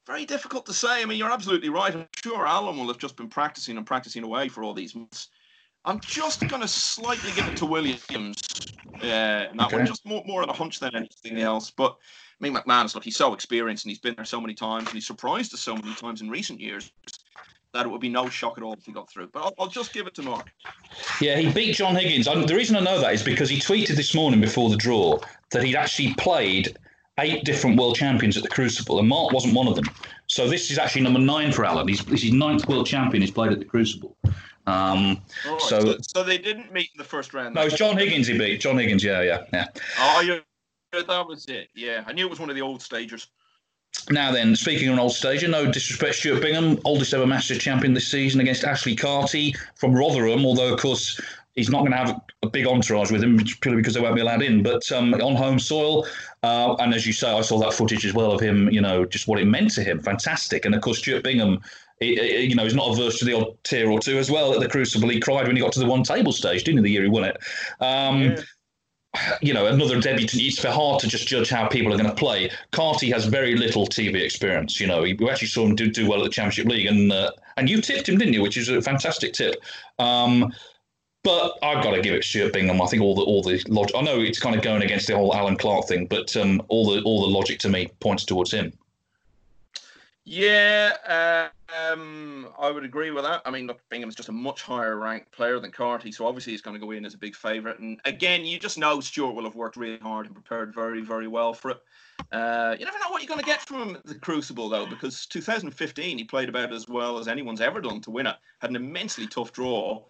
very 0.08 0.26
difficult 0.26 0.65
to 0.67 0.74
say. 0.74 1.02
I 1.02 1.06
mean, 1.06 1.17
you're 1.17 1.32
absolutely 1.32 1.70
right. 1.70 1.94
I'm 1.94 2.08
sure 2.24 2.46
Alan 2.46 2.78
will 2.78 2.88
have 2.88 2.98
just 2.98 3.17
been 3.17 3.30
practicing 3.30 3.78
and 3.78 3.86
practicing 3.86 4.24
away 4.24 4.48
for 4.48 4.63
all 4.63 4.74
these 4.74 4.96
months. 4.96 5.30
I'm 5.86 6.00
just 6.00 6.48
going 6.48 6.62
to 6.62 6.67
slightly 6.67 7.32
give 7.36 7.48
it 7.48 7.58
to 7.58 7.65
Williams. 7.65 8.44
Yeah, 9.02 9.48
uh, 9.52 9.56
that 9.58 9.67
okay. 9.67 9.78
one 9.78 9.86
just 9.86 10.06
more 10.06 10.24
more 10.28 10.44
of 10.44 10.50
a 10.50 10.54
hunch 10.54 10.80
than 10.80 10.96
anything 10.96 11.39
else. 11.39 11.72
But 11.72 11.98
I 12.39 12.44
mean, 12.44 12.54
McManus, 12.54 12.94
look, 12.94 13.04
he's 13.04 13.17
so 13.17 13.34
experienced 13.34 13.86
and 13.86 13.89
he's 13.91 14.00
been 14.00 14.15
there 14.15 14.26
so 14.26 14.39
many 14.39 14.54
times 14.54 14.88
and 14.88 14.94
he's 14.94 15.08
surprised 15.08 15.54
us 15.54 15.62
so 15.62 15.76
many 15.76 15.94
times 15.96 16.22
in 16.22 16.30
recent 16.30 16.60
years 16.60 16.91
that 17.74 17.86
it 17.86 17.89
would 17.89 18.02
be 18.02 18.10
no 18.10 18.28
shock 18.30 18.58
at 18.58 18.63
all 18.63 18.74
if 18.74 18.86
he 18.86 18.91
got 18.91 19.10
through. 19.10 19.28
But 19.28 19.44
I'll, 19.44 19.54
I'll 19.60 19.67
just 19.67 19.94
give 19.94 20.06
it 20.06 20.13
to 20.15 20.22
Mark. 20.22 20.52
Yeah, 21.22 21.38
he 21.38 21.52
beat 21.52 21.76
John 21.76 21.96
Higgins. 21.96 22.26
the 22.26 22.56
reason 22.56 22.76
I 22.76 22.82
know 22.82 23.00
that 23.00 23.13
is 23.13 23.24
because 23.24 23.50
he 23.50 23.58
tweeted 23.58 23.96
this 23.96 24.13
morning 24.13 24.41
before 24.41 24.70
the 24.70 24.76
draw 24.76 25.20
that 25.52 25.63
he'd 25.63 25.76
actually 25.76 26.13
played 26.15 26.78
eight 27.20 27.44
different 27.44 27.80
world 27.80 27.96
champions 27.96 28.36
at 28.38 28.44
the 28.44 28.50
Crucible, 28.50 29.00
and 29.00 29.08
Mark 29.08 29.32
wasn't 29.32 29.54
one 29.54 29.67
of 29.67 29.76
them. 29.76 29.86
So 30.28 30.50
this 30.50 30.72
is 30.72 30.78
actually 30.78 31.02
number 31.02 31.20
nine 31.20 31.52
for 31.52 31.65
Alan. 31.65 31.88
He's, 31.88 32.04
this 32.06 32.24
is 32.24 32.32
ninth 32.32 32.67
world 32.67 32.88
champion 32.88 33.22
he's 33.22 33.32
played 33.32 33.52
at 33.52 33.60
the 33.60 33.65
Crucible. 33.65 34.15
Um, 34.67 35.19
right, 35.45 35.62
so, 35.62 35.80
so, 35.80 35.97
so 36.02 36.24
they 36.24 36.38
didn't 36.38 36.71
meet 36.71 36.89
in 36.93 36.97
the 36.97 37.04
first 37.04 37.34
round. 37.34 37.56
No, 37.56 37.62
it's 37.63 37.76
John 37.76 37.97
Higgins 37.97 38.28
he 38.28 38.38
beat. 38.38 38.62
John 38.62 38.78
Higgins, 38.78 39.04
yeah, 39.04 39.21
yeah, 39.21 39.43
yeah. 39.52 39.67
Oh, 40.00 40.21
yeah, 40.21 40.39
that 41.08 41.28
was 41.28 41.45
it. 41.47 41.69
Yeah, 41.74 42.04
I 42.06 42.13
knew 42.13 42.26
it 42.26 42.30
was 42.30 42.39
one 42.39 42.50
of 42.50 42.56
the 42.56 42.62
old 42.62 42.82
stagers. 42.82 43.28
Now 44.10 44.32
then, 44.32 44.56
speaking 44.56 44.88
of 44.88 44.93
an 44.93 45.00
old 45.00 45.13
stager, 45.13 45.47
no 45.47 45.69
disrespect, 45.69 46.15
Stuart 46.15 46.41
Bingham, 46.41 46.80
oldest 46.86 47.13
ever 47.13 47.28
Masters 47.28 47.58
champion 47.58 47.93
this 47.93 48.08
season 48.08 48.39
against 48.39 48.63
Ashley 48.63 48.95
Carty 48.95 49.54
from 49.76 49.93
Rotherham. 49.93 50.45
Although, 50.45 50.74
of 50.74 50.80
course, 50.80 51.19
he's 51.56 51.69
not 51.69 51.80
going 51.80 51.91
to 51.91 51.97
have 51.97 52.21
a 52.41 52.50
big 52.50 52.65
entourage 52.65 53.12
with 53.12 53.24
him 53.24 53.38
purely 53.60 53.82
because 53.82 53.93
they 53.93 54.00
won't 54.00 54.15
be 54.15 54.21
allowed 54.21 54.41
in. 54.43 54.63
But 54.63 54.89
um, 54.91 55.13
on 55.15 55.36
home 55.36 55.60
soil, 55.60 56.08
uh, 56.41 56.76
and 56.80 56.93
as 56.93 57.06
you 57.06 57.13
say, 57.13 57.30
I 57.32 57.41
saw 57.41 57.60
that 57.60 57.74
footage 57.74 58.06
as 58.06 58.13
well 58.13 58.32
of 58.32 58.39
him. 58.39 58.69
You 58.69 58.82
know, 58.82 59.06
just 59.06 59.28
what 59.28 59.39
it 59.39 59.45
meant 59.45 59.71
to 59.71 59.84
him. 59.84 60.00
Fantastic. 60.00 60.65
And 60.65 60.74
of 60.74 60.82
course, 60.82 61.00
Stuart 61.00 61.24
Bingham 61.24 61.60
he, 62.02 62.48
you 62.48 62.56
know, 62.56 62.64
he's 62.64 62.76
not 62.76 62.92
averse 62.92 63.20
to 63.20 63.26
the 63.26 63.34
odd 63.34 63.56
tier 63.64 63.90
or 63.90 64.00
two 64.00 64.18
as 64.18 64.30
well 64.30 64.54
at 64.54 64.60
the 64.60 64.68
Crucible. 64.68 65.08
He 65.08 65.20
cried 65.20 65.48
when 65.48 65.56
he 65.56 65.62
got 65.62 65.72
to 65.74 65.80
the 65.80 65.86
one 65.86 66.04
table 66.04 66.34
stage, 66.34 66.64
didn't 66.64 66.80
he, 66.80 66.84
the 66.84 66.92
year 66.92 67.04
he 67.04 67.10
won 67.10 67.24
it? 67.24 67.38
Um, 67.80 68.22
yeah. 68.22 68.42
You 69.42 69.54
know, 69.54 69.68
another 69.68 70.00
debutant. 70.00 70.42
It's 70.42 70.64
hard 70.64 71.02
to 71.02 71.08
just 71.08 71.28
judge 71.28 71.50
how 71.50 71.68
people 71.68 71.94
are 71.94 71.98
going 71.98 72.10
to 72.10 72.16
play. 72.16 72.50
Carty 72.72 73.12
has 73.12 73.26
very 73.26 73.58
little 73.58 73.86
TV 73.86 74.16
experience. 74.16 74.80
You 74.80 74.88
know, 74.88 75.02
we 75.02 75.30
actually 75.30 75.50
saw 75.50 75.66
him 75.66 75.76
do, 75.76 75.92
do 75.92 76.10
well 76.10 76.20
at 76.20 76.24
the 76.24 76.30
Championship 76.30 76.68
League, 76.68 76.86
and 76.86 77.12
uh, 77.12 77.32
and 77.58 77.70
you 77.70 77.82
tipped 77.82 78.08
him, 78.08 78.18
didn't 78.18 78.34
you? 78.34 78.42
Which 78.42 78.56
is 78.56 78.70
a 78.70 78.82
fantastic 78.82 79.34
tip. 79.34 79.58
Um, 80.00 80.54
but 81.24 81.58
I've 81.62 81.84
got 81.84 81.92
to 81.92 82.02
give 82.02 82.16
it 82.16 82.24
Stuart 82.24 82.54
Bingham. 82.54 82.82
I 82.82 82.86
think 82.86 83.04
all 83.04 83.14
the 83.14 83.24
all 83.24 83.44
the 83.44 83.62
logic. 83.68 83.96
I 83.98 84.02
know 84.02 84.22
it's 84.22 84.40
kind 84.40 84.56
of 84.56 84.62
going 84.62 84.82
against 84.82 85.08
the 85.08 85.16
whole 85.18 85.36
Allen 85.36 85.58
Clarke 85.58 85.90
thing, 85.90 86.06
but 86.06 86.36
um, 86.38 86.62
all 86.70 86.90
the 86.90 87.02
all 87.02 87.22
the 87.22 87.28
logic 87.28 87.60
to 87.60 87.70
me 87.70 87.90
points 88.00 88.24
towards 88.24 88.52
him. 88.52 88.72
Yeah, 90.34 90.94
uh, 91.10 91.91
um, 91.91 92.48
I 92.58 92.72
would 92.72 92.86
agree 92.86 93.12
with 93.12 93.26
that. 93.26 93.41
I 93.44 93.52
mean, 93.52 93.67
look, 93.67 93.82
Bingham's 93.89 94.15
just 94.15 94.30
a 94.30 94.32
much 94.32 94.62
higher 94.62 94.96
ranked 94.96 95.34
player 95.34 95.60
than 95.60 95.72
Carty, 95.72 96.10
so 96.10 96.26
obviously 96.26 96.54
he's 96.54 96.62
going 96.62 96.74
to 96.74 96.80
go 96.80 96.91
in 96.91 97.04
as 97.04 97.13
a 97.13 97.17
big 97.17 97.36
favourite. 97.36 97.80
And 97.80 98.00
again, 98.06 98.46
you 98.46 98.58
just 98.58 98.78
know 98.78 99.02
Stuart 99.02 99.34
will 99.34 99.44
have 99.44 99.56
worked 99.56 99.76
really 99.76 99.98
hard 99.98 100.28
and 100.28 100.34
prepared 100.34 100.74
very, 100.74 101.02
very 101.02 101.28
well 101.28 101.54
for 101.54 101.72
it. 101.72 101.82
Uh, 102.32 102.78
you 102.80 102.86
never 102.86 102.98
know 103.00 103.10
what 103.10 103.22
you're 103.22 103.28
going 103.28 103.41
to 103.41 103.46
get 103.46 103.60
from 103.60 103.98
the 104.06 104.15
Crucible, 104.15 104.70
though, 104.70 104.86
because 104.86 105.26
2015 105.26 106.17
he 106.17 106.24
played 106.24 106.48
about 106.48 106.72
as 106.72 106.88
well 106.88 107.17
as 107.17 107.28
anyone's 107.28 107.60
ever 107.60 107.82
done 107.82 108.00
to 108.00 108.10
win 108.10 108.28
it. 108.28 108.38
Had 108.60 108.70
an 108.70 108.78
immensely 108.78 109.28
tough 109.28 109.52
draw, 109.52 110.02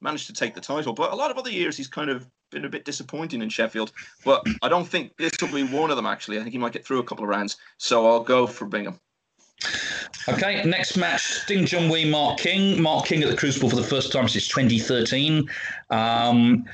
managed 0.00 0.28
to 0.28 0.32
take 0.34 0.54
the 0.54 0.60
title. 0.60 0.92
But 0.92 1.10
a 1.10 1.16
lot 1.16 1.32
of 1.32 1.36
other 1.36 1.50
years 1.50 1.76
he's 1.76 1.88
kind 1.88 2.10
of 2.10 2.30
been 2.52 2.64
a 2.64 2.68
bit 2.68 2.84
disappointing 2.84 3.42
in 3.42 3.48
Sheffield. 3.48 3.90
But 4.24 4.46
I 4.62 4.68
don't 4.68 4.86
think 4.86 5.16
this 5.16 5.32
will 5.42 5.48
be 5.48 5.64
one 5.64 5.90
of 5.90 5.96
them, 5.96 6.06
actually. 6.06 6.38
I 6.38 6.42
think 6.42 6.52
he 6.52 6.58
might 6.58 6.72
get 6.72 6.86
through 6.86 7.00
a 7.00 7.04
couple 7.04 7.24
of 7.24 7.28
rounds. 7.28 7.56
So 7.78 8.06
I'll 8.06 8.22
go 8.22 8.46
for 8.46 8.66
Bingham. 8.66 9.00
Okay, 10.26 10.62
next 10.64 10.96
match 10.96 11.46
Ding 11.46 11.64
Junhui, 11.64 12.08
Mark 12.08 12.38
King. 12.38 12.80
Mark 12.80 13.06
King 13.06 13.22
at 13.22 13.30
the 13.30 13.36
Crucible 13.36 13.68
for 13.68 13.76
the 13.76 13.82
first 13.82 14.10
time 14.10 14.26
since 14.28 14.48
2013. 14.48 15.48
Um, 15.90 16.64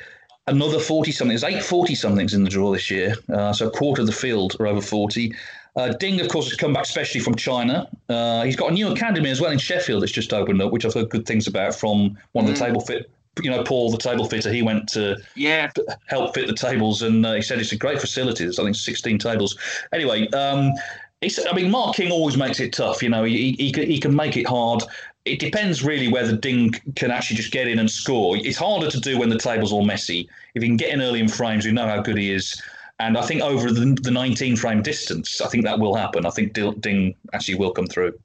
another 0.46 0.78
40 0.78 1.10
something. 1.10 1.36
There's 1.36 1.44
eight 1.44 1.62
40 1.62 1.94
somethings 1.96 2.32
in 2.32 2.44
the 2.44 2.50
draw 2.50 2.72
this 2.72 2.90
year. 2.90 3.16
Uh, 3.32 3.52
so 3.52 3.66
a 3.66 3.70
quarter 3.70 4.02
of 4.02 4.06
the 4.06 4.12
field 4.12 4.56
are 4.60 4.68
over 4.68 4.80
40. 4.80 5.34
Uh, 5.76 5.88
Ding, 5.94 6.20
of 6.20 6.28
course, 6.28 6.48
has 6.48 6.56
come 6.56 6.72
back 6.72 6.84
especially 6.84 7.20
from 7.20 7.34
China. 7.34 7.88
Uh, 8.08 8.44
he's 8.44 8.56
got 8.56 8.70
a 8.70 8.74
new 8.74 8.88
academy 8.92 9.30
as 9.30 9.40
well 9.40 9.50
in 9.50 9.58
Sheffield 9.58 10.02
that's 10.02 10.12
just 10.12 10.32
opened 10.32 10.62
up, 10.62 10.72
which 10.72 10.84
I've 10.84 10.94
heard 10.94 11.10
good 11.10 11.26
things 11.26 11.46
about 11.46 11.74
from 11.74 12.16
one 12.32 12.44
of 12.44 12.50
the 12.50 12.56
mm. 12.56 12.66
table 12.66 12.80
fit. 12.80 13.10
You 13.40 13.50
know, 13.50 13.62
Paul, 13.62 13.90
the 13.90 13.98
table 13.98 14.26
fitter, 14.26 14.52
he 14.52 14.60
went 14.60 14.88
to 14.90 15.16
yeah 15.36 15.70
help 16.06 16.34
fit 16.34 16.48
the 16.48 16.52
tables, 16.52 17.02
and 17.02 17.24
uh, 17.24 17.34
he 17.34 17.42
said 17.42 17.60
it's 17.60 17.70
a 17.70 17.76
great 17.76 18.00
facility. 18.00 18.44
There's 18.44 18.58
I 18.58 18.64
think 18.64 18.74
16 18.74 19.18
tables. 19.18 19.56
Anyway, 19.92 20.28
um, 20.30 20.72
it's, 21.20 21.38
I 21.46 21.52
mean, 21.52 21.70
Mark 21.70 21.96
King 21.96 22.10
always 22.10 22.36
makes 22.36 22.60
it 22.60 22.72
tough. 22.72 23.02
You 23.02 23.10
know, 23.10 23.24
he, 23.24 23.52
he, 23.52 23.72
he 23.72 24.00
can 24.00 24.14
make 24.14 24.36
it 24.36 24.46
hard. 24.46 24.82
It 25.26 25.38
depends 25.38 25.82
really 25.82 26.08
whether 26.08 26.34
Ding 26.34 26.72
can 26.96 27.10
actually 27.10 27.36
just 27.36 27.52
get 27.52 27.68
in 27.68 27.78
and 27.78 27.90
score. 27.90 28.36
It's 28.38 28.56
harder 28.56 28.90
to 28.90 29.00
do 29.00 29.18
when 29.18 29.28
the 29.28 29.38
table's 29.38 29.72
all 29.72 29.84
messy. 29.84 30.28
If 30.54 30.62
he 30.62 30.68
can 30.68 30.78
get 30.78 30.90
in 30.90 31.02
early 31.02 31.20
in 31.20 31.28
frames, 31.28 31.66
we 31.66 31.72
know 31.72 31.86
how 31.86 32.00
good 32.00 32.16
he 32.16 32.32
is. 32.32 32.60
And 32.98 33.18
I 33.18 33.22
think 33.22 33.42
over 33.42 33.70
the, 33.70 33.98
the 34.02 34.10
19 34.10 34.56
frame 34.56 34.82
distance, 34.82 35.40
I 35.40 35.48
think 35.48 35.64
that 35.64 35.78
will 35.78 35.94
happen. 35.94 36.24
I 36.24 36.30
think 36.30 36.54
Ding 36.80 37.14
actually 37.32 37.56
will 37.56 37.72
come 37.72 37.86
through. 37.86 38.18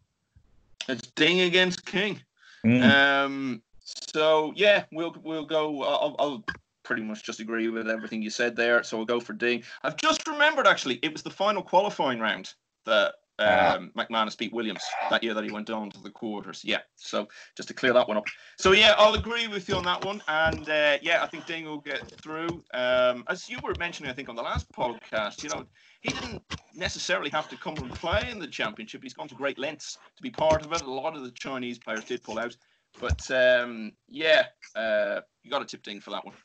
It's 0.88 1.08
Ding 1.08 1.42
against 1.42 1.86
King. 1.86 2.22
Mm. 2.66 2.84
Um, 2.84 3.62
so 3.84 4.54
yeah, 4.56 4.86
we'll 4.92 5.16
we'll 5.24 5.46
go. 5.46 5.84
I'll, 5.84 6.16
I'll, 6.20 6.44
pretty 6.84 7.02
much 7.02 7.24
just 7.24 7.40
agree 7.40 7.68
with 7.68 7.90
everything 7.90 8.22
you 8.22 8.30
said 8.30 8.56
there. 8.56 8.84
So 8.84 8.96
we'll 8.96 9.08
go 9.08 9.20
for 9.20 9.34
Ding. 9.34 9.64
I've 9.82 9.98
just 9.98 10.28
remembered 10.28 10.68
actually, 10.68 11.00
it 11.02 11.12
was 11.12 11.24
the 11.24 11.32
final 11.32 11.64
qualifying 11.64 12.20
round 12.20 12.54
that 12.86 13.16
ah. 13.40 13.76
um, 13.76 13.92
McManus 13.98 14.38
beat 14.38 14.54
Williams 14.54 14.84
that 15.10 15.24
year 15.24 15.34
that 15.34 15.44
he 15.44 15.52
went 15.52 15.70
on 15.70 15.90
to 15.92 16.02
the 16.02 16.10
quarters. 16.10 16.64
Yeah, 16.64 16.80
so 16.96 17.28
just 17.56 17.68
to 17.70 17.74
clear 17.74 17.94
that 17.94 18.08
one 18.08 18.18
up. 18.18 18.26
So 18.58 18.72
yeah, 18.72 18.96
I'll 18.98 19.16
agree 19.16 19.48
with 19.48 19.68
you 19.68 19.76
on 19.76 19.84
that 19.86 20.04
one. 20.04 20.22
And 20.28 20.68
uh, 20.70 20.98
yeah, 21.02 21.24
I 21.24 21.28
think 21.28 21.46
Ding 21.46 21.66
will 21.66 21.80
get 21.80 22.10
through. 22.22 22.64
Um, 22.74 23.24
as 23.28 23.50
you 23.50 23.60
were 23.64 23.74
mentioning, 23.80 24.12
I 24.12 24.14
think 24.14 24.30
on 24.30 24.36
the 24.36 24.44
last 24.44 24.72
podcast, 24.72 25.44
you 25.44 25.50
know, 25.50 25.66
he 26.02 26.10
didn't 26.10 26.44
necessarily 26.76 27.30
have 27.32 27.50
to 27.50 27.58
come 27.58 27.76
and 27.78 27.92
play 27.92 28.30
in 28.30 28.40
the 28.40 28.48
championship. 28.48 29.02
He's 29.04 29.14
gone 29.14 29.28
to 29.28 29.36
great 29.36 29.58
lengths 29.58 29.98
to 30.16 30.24
be 30.24 30.30
part 30.30 30.66
of 30.66 30.72
it. 30.72 30.82
A 30.82 30.92
lot 30.92 31.16
of 31.16 31.24
the 31.24 31.32
Chinese 31.32 31.80
players 31.80 32.04
did 32.04 32.24
pull 32.24 32.40
out. 32.40 32.56
But 33.00 33.30
um, 33.32 33.92
yeah, 34.08 34.46
uh, 34.76 35.22
you 35.44 35.52
got 35.52 35.60
to 35.60 35.66
tip 35.66 35.84
Ding 35.84 36.00
for 36.00 36.12
that 36.12 36.26
one. 36.26 36.36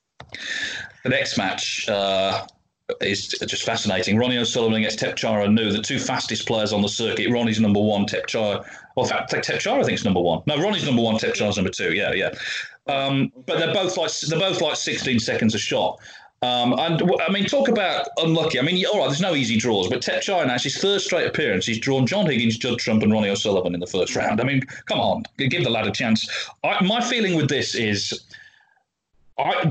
The 1.05 1.11
next 1.11 1.39
match, 1.39 1.89
uh, 1.89 2.47
is 3.01 3.29
just 3.29 3.65
fascinating. 3.65 4.19
Ronnie 4.19 4.39
O'Sullivan 4.39 4.79
against 4.79 4.99
Thepchaiya 4.99 5.45
Un-Nooh, 5.45 5.73
the 5.73 5.83
two 5.83 5.99
fastest 5.99 6.47
players 6.47 6.73
on 6.73 6.83
the 6.83 6.89
circuit. 6.89 7.31
Ronnie's 7.31 7.61
number 7.61 7.81
one, 7.81 8.07
Thepchaiya. 8.07 8.65
Well, 8.97 9.07
Thepchaiya 9.07 9.81
I 9.81 9.83
think 9.83 9.99
is 9.99 10.05
number 10.05 10.21
one. 10.21 10.43
No, 10.47 10.61
Ronnie's 10.61 10.87
number 10.87 11.03
one, 11.03 11.17
Thepchaiya's 11.17 11.57
number 11.57 11.71
two. 11.71 11.93
Yeah, 11.95 12.13
yeah. 12.13 12.31
Um, 12.87 13.33
but 13.47 13.59
they're 13.59 13.75
both 13.75 13.97
like 13.97 14.11
they're 14.29 14.39
both 14.39 14.61
like 14.61 14.77
16 14.77 15.21
seconds 15.21 15.55
a 15.55 15.59
shot. 15.59 15.99
Um, 16.43 16.73
and 16.79 17.03
I 17.21 17.31
mean, 17.31 17.45
talk 17.45 17.69
about 17.69 18.09
unlucky. 18.17 18.59
I 18.59 18.63
mean, 18.63 18.83
all 18.87 18.99
right, 18.99 19.09
there's 19.09 19.21
no 19.21 19.35
easy 19.35 19.59
draws, 19.59 19.89
but 19.89 20.01
Thepchaiya 20.01 20.47
now, 20.47 20.59
his 20.59 20.79
third 20.79 21.03
straight 21.03 21.27
appearance, 21.27 21.67
he's 21.67 21.79
drawn 21.79 22.07
John 22.07 22.25
Higgins, 22.25 22.57
Judd 22.57 22.79
Trump, 22.79 23.03
and 23.03 23.13
Ronnie 23.13 23.29
O'Sullivan 23.29 23.75
in 23.75 23.81
the 23.81 23.87
first 23.87 24.17
round. 24.17 24.41
I 24.41 24.45
mean, 24.45 24.63
come 24.87 25.01
on, 25.01 25.25
give 25.37 25.65
the 25.65 25.71
lad 25.71 25.87
a 25.87 25.91
chance. 25.91 26.27
I, 26.65 26.83
my 26.83 27.03
feeling 27.03 27.37
with 27.37 27.51
this 27.51 27.75
is, 27.75 28.25
I, 29.39 29.71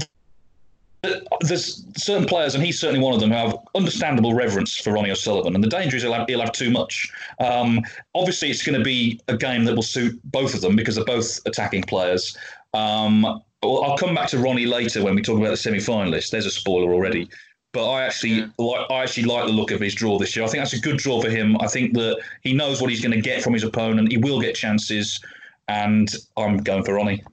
there's 1.41 1.85
certain 1.95 2.27
players, 2.27 2.55
and 2.55 2.63
he's 2.63 2.79
certainly 2.79 3.03
one 3.03 3.13
of 3.13 3.19
them, 3.19 3.29
who 3.29 3.35
have 3.35 3.57
understandable 3.75 4.33
reverence 4.33 4.77
for 4.77 4.93
Ronnie 4.93 5.11
O'Sullivan. 5.11 5.55
And 5.55 5.63
the 5.63 5.69
danger 5.69 5.97
is 5.97 6.03
he'll 6.03 6.13
have, 6.13 6.27
he'll 6.27 6.41
have 6.41 6.51
too 6.51 6.69
much. 6.69 7.11
Um, 7.39 7.81
obviously, 8.15 8.49
it's 8.49 8.63
going 8.63 8.77
to 8.77 8.83
be 8.83 9.19
a 9.27 9.37
game 9.37 9.63
that 9.65 9.75
will 9.75 9.81
suit 9.81 10.19
both 10.25 10.53
of 10.53 10.61
them 10.61 10.75
because 10.75 10.95
they're 10.95 11.05
both 11.05 11.39
attacking 11.45 11.83
players. 11.83 12.37
Um, 12.73 13.25
I'll 13.61 13.97
come 13.97 14.15
back 14.15 14.29
to 14.29 14.39
Ronnie 14.39 14.65
later 14.65 15.03
when 15.03 15.15
we 15.15 15.21
talk 15.21 15.37
about 15.39 15.49
the 15.49 15.57
semi-finalists. 15.57 16.29
There's 16.29 16.45
a 16.45 16.51
spoiler 16.51 16.93
already. 16.93 17.29
But 17.71 17.91
I 17.91 18.03
actually 18.03 18.49
like 18.57 18.89
I 18.89 19.03
actually 19.03 19.25
like 19.25 19.45
the 19.45 19.51
look 19.51 19.69
of 19.69 19.79
his 19.79 19.93
draw 19.93 20.17
this 20.17 20.35
year. 20.35 20.43
I 20.43 20.47
think 20.47 20.61
that's 20.61 20.73
a 20.73 20.79
good 20.79 20.97
draw 20.97 21.21
for 21.21 21.29
him. 21.29 21.55
I 21.61 21.67
think 21.67 21.93
that 21.93 22.19
he 22.41 22.53
knows 22.53 22.81
what 22.81 22.89
he's 22.89 23.01
going 23.01 23.11
to 23.11 23.21
get 23.21 23.43
from 23.43 23.53
his 23.53 23.63
opponent. 23.63 24.11
He 24.11 24.17
will 24.17 24.41
get 24.41 24.55
chances, 24.55 25.19
and 25.67 26.11
I'm 26.35 26.57
going 26.57 26.83
for 26.83 26.95
Ronnie. 26.95 27.23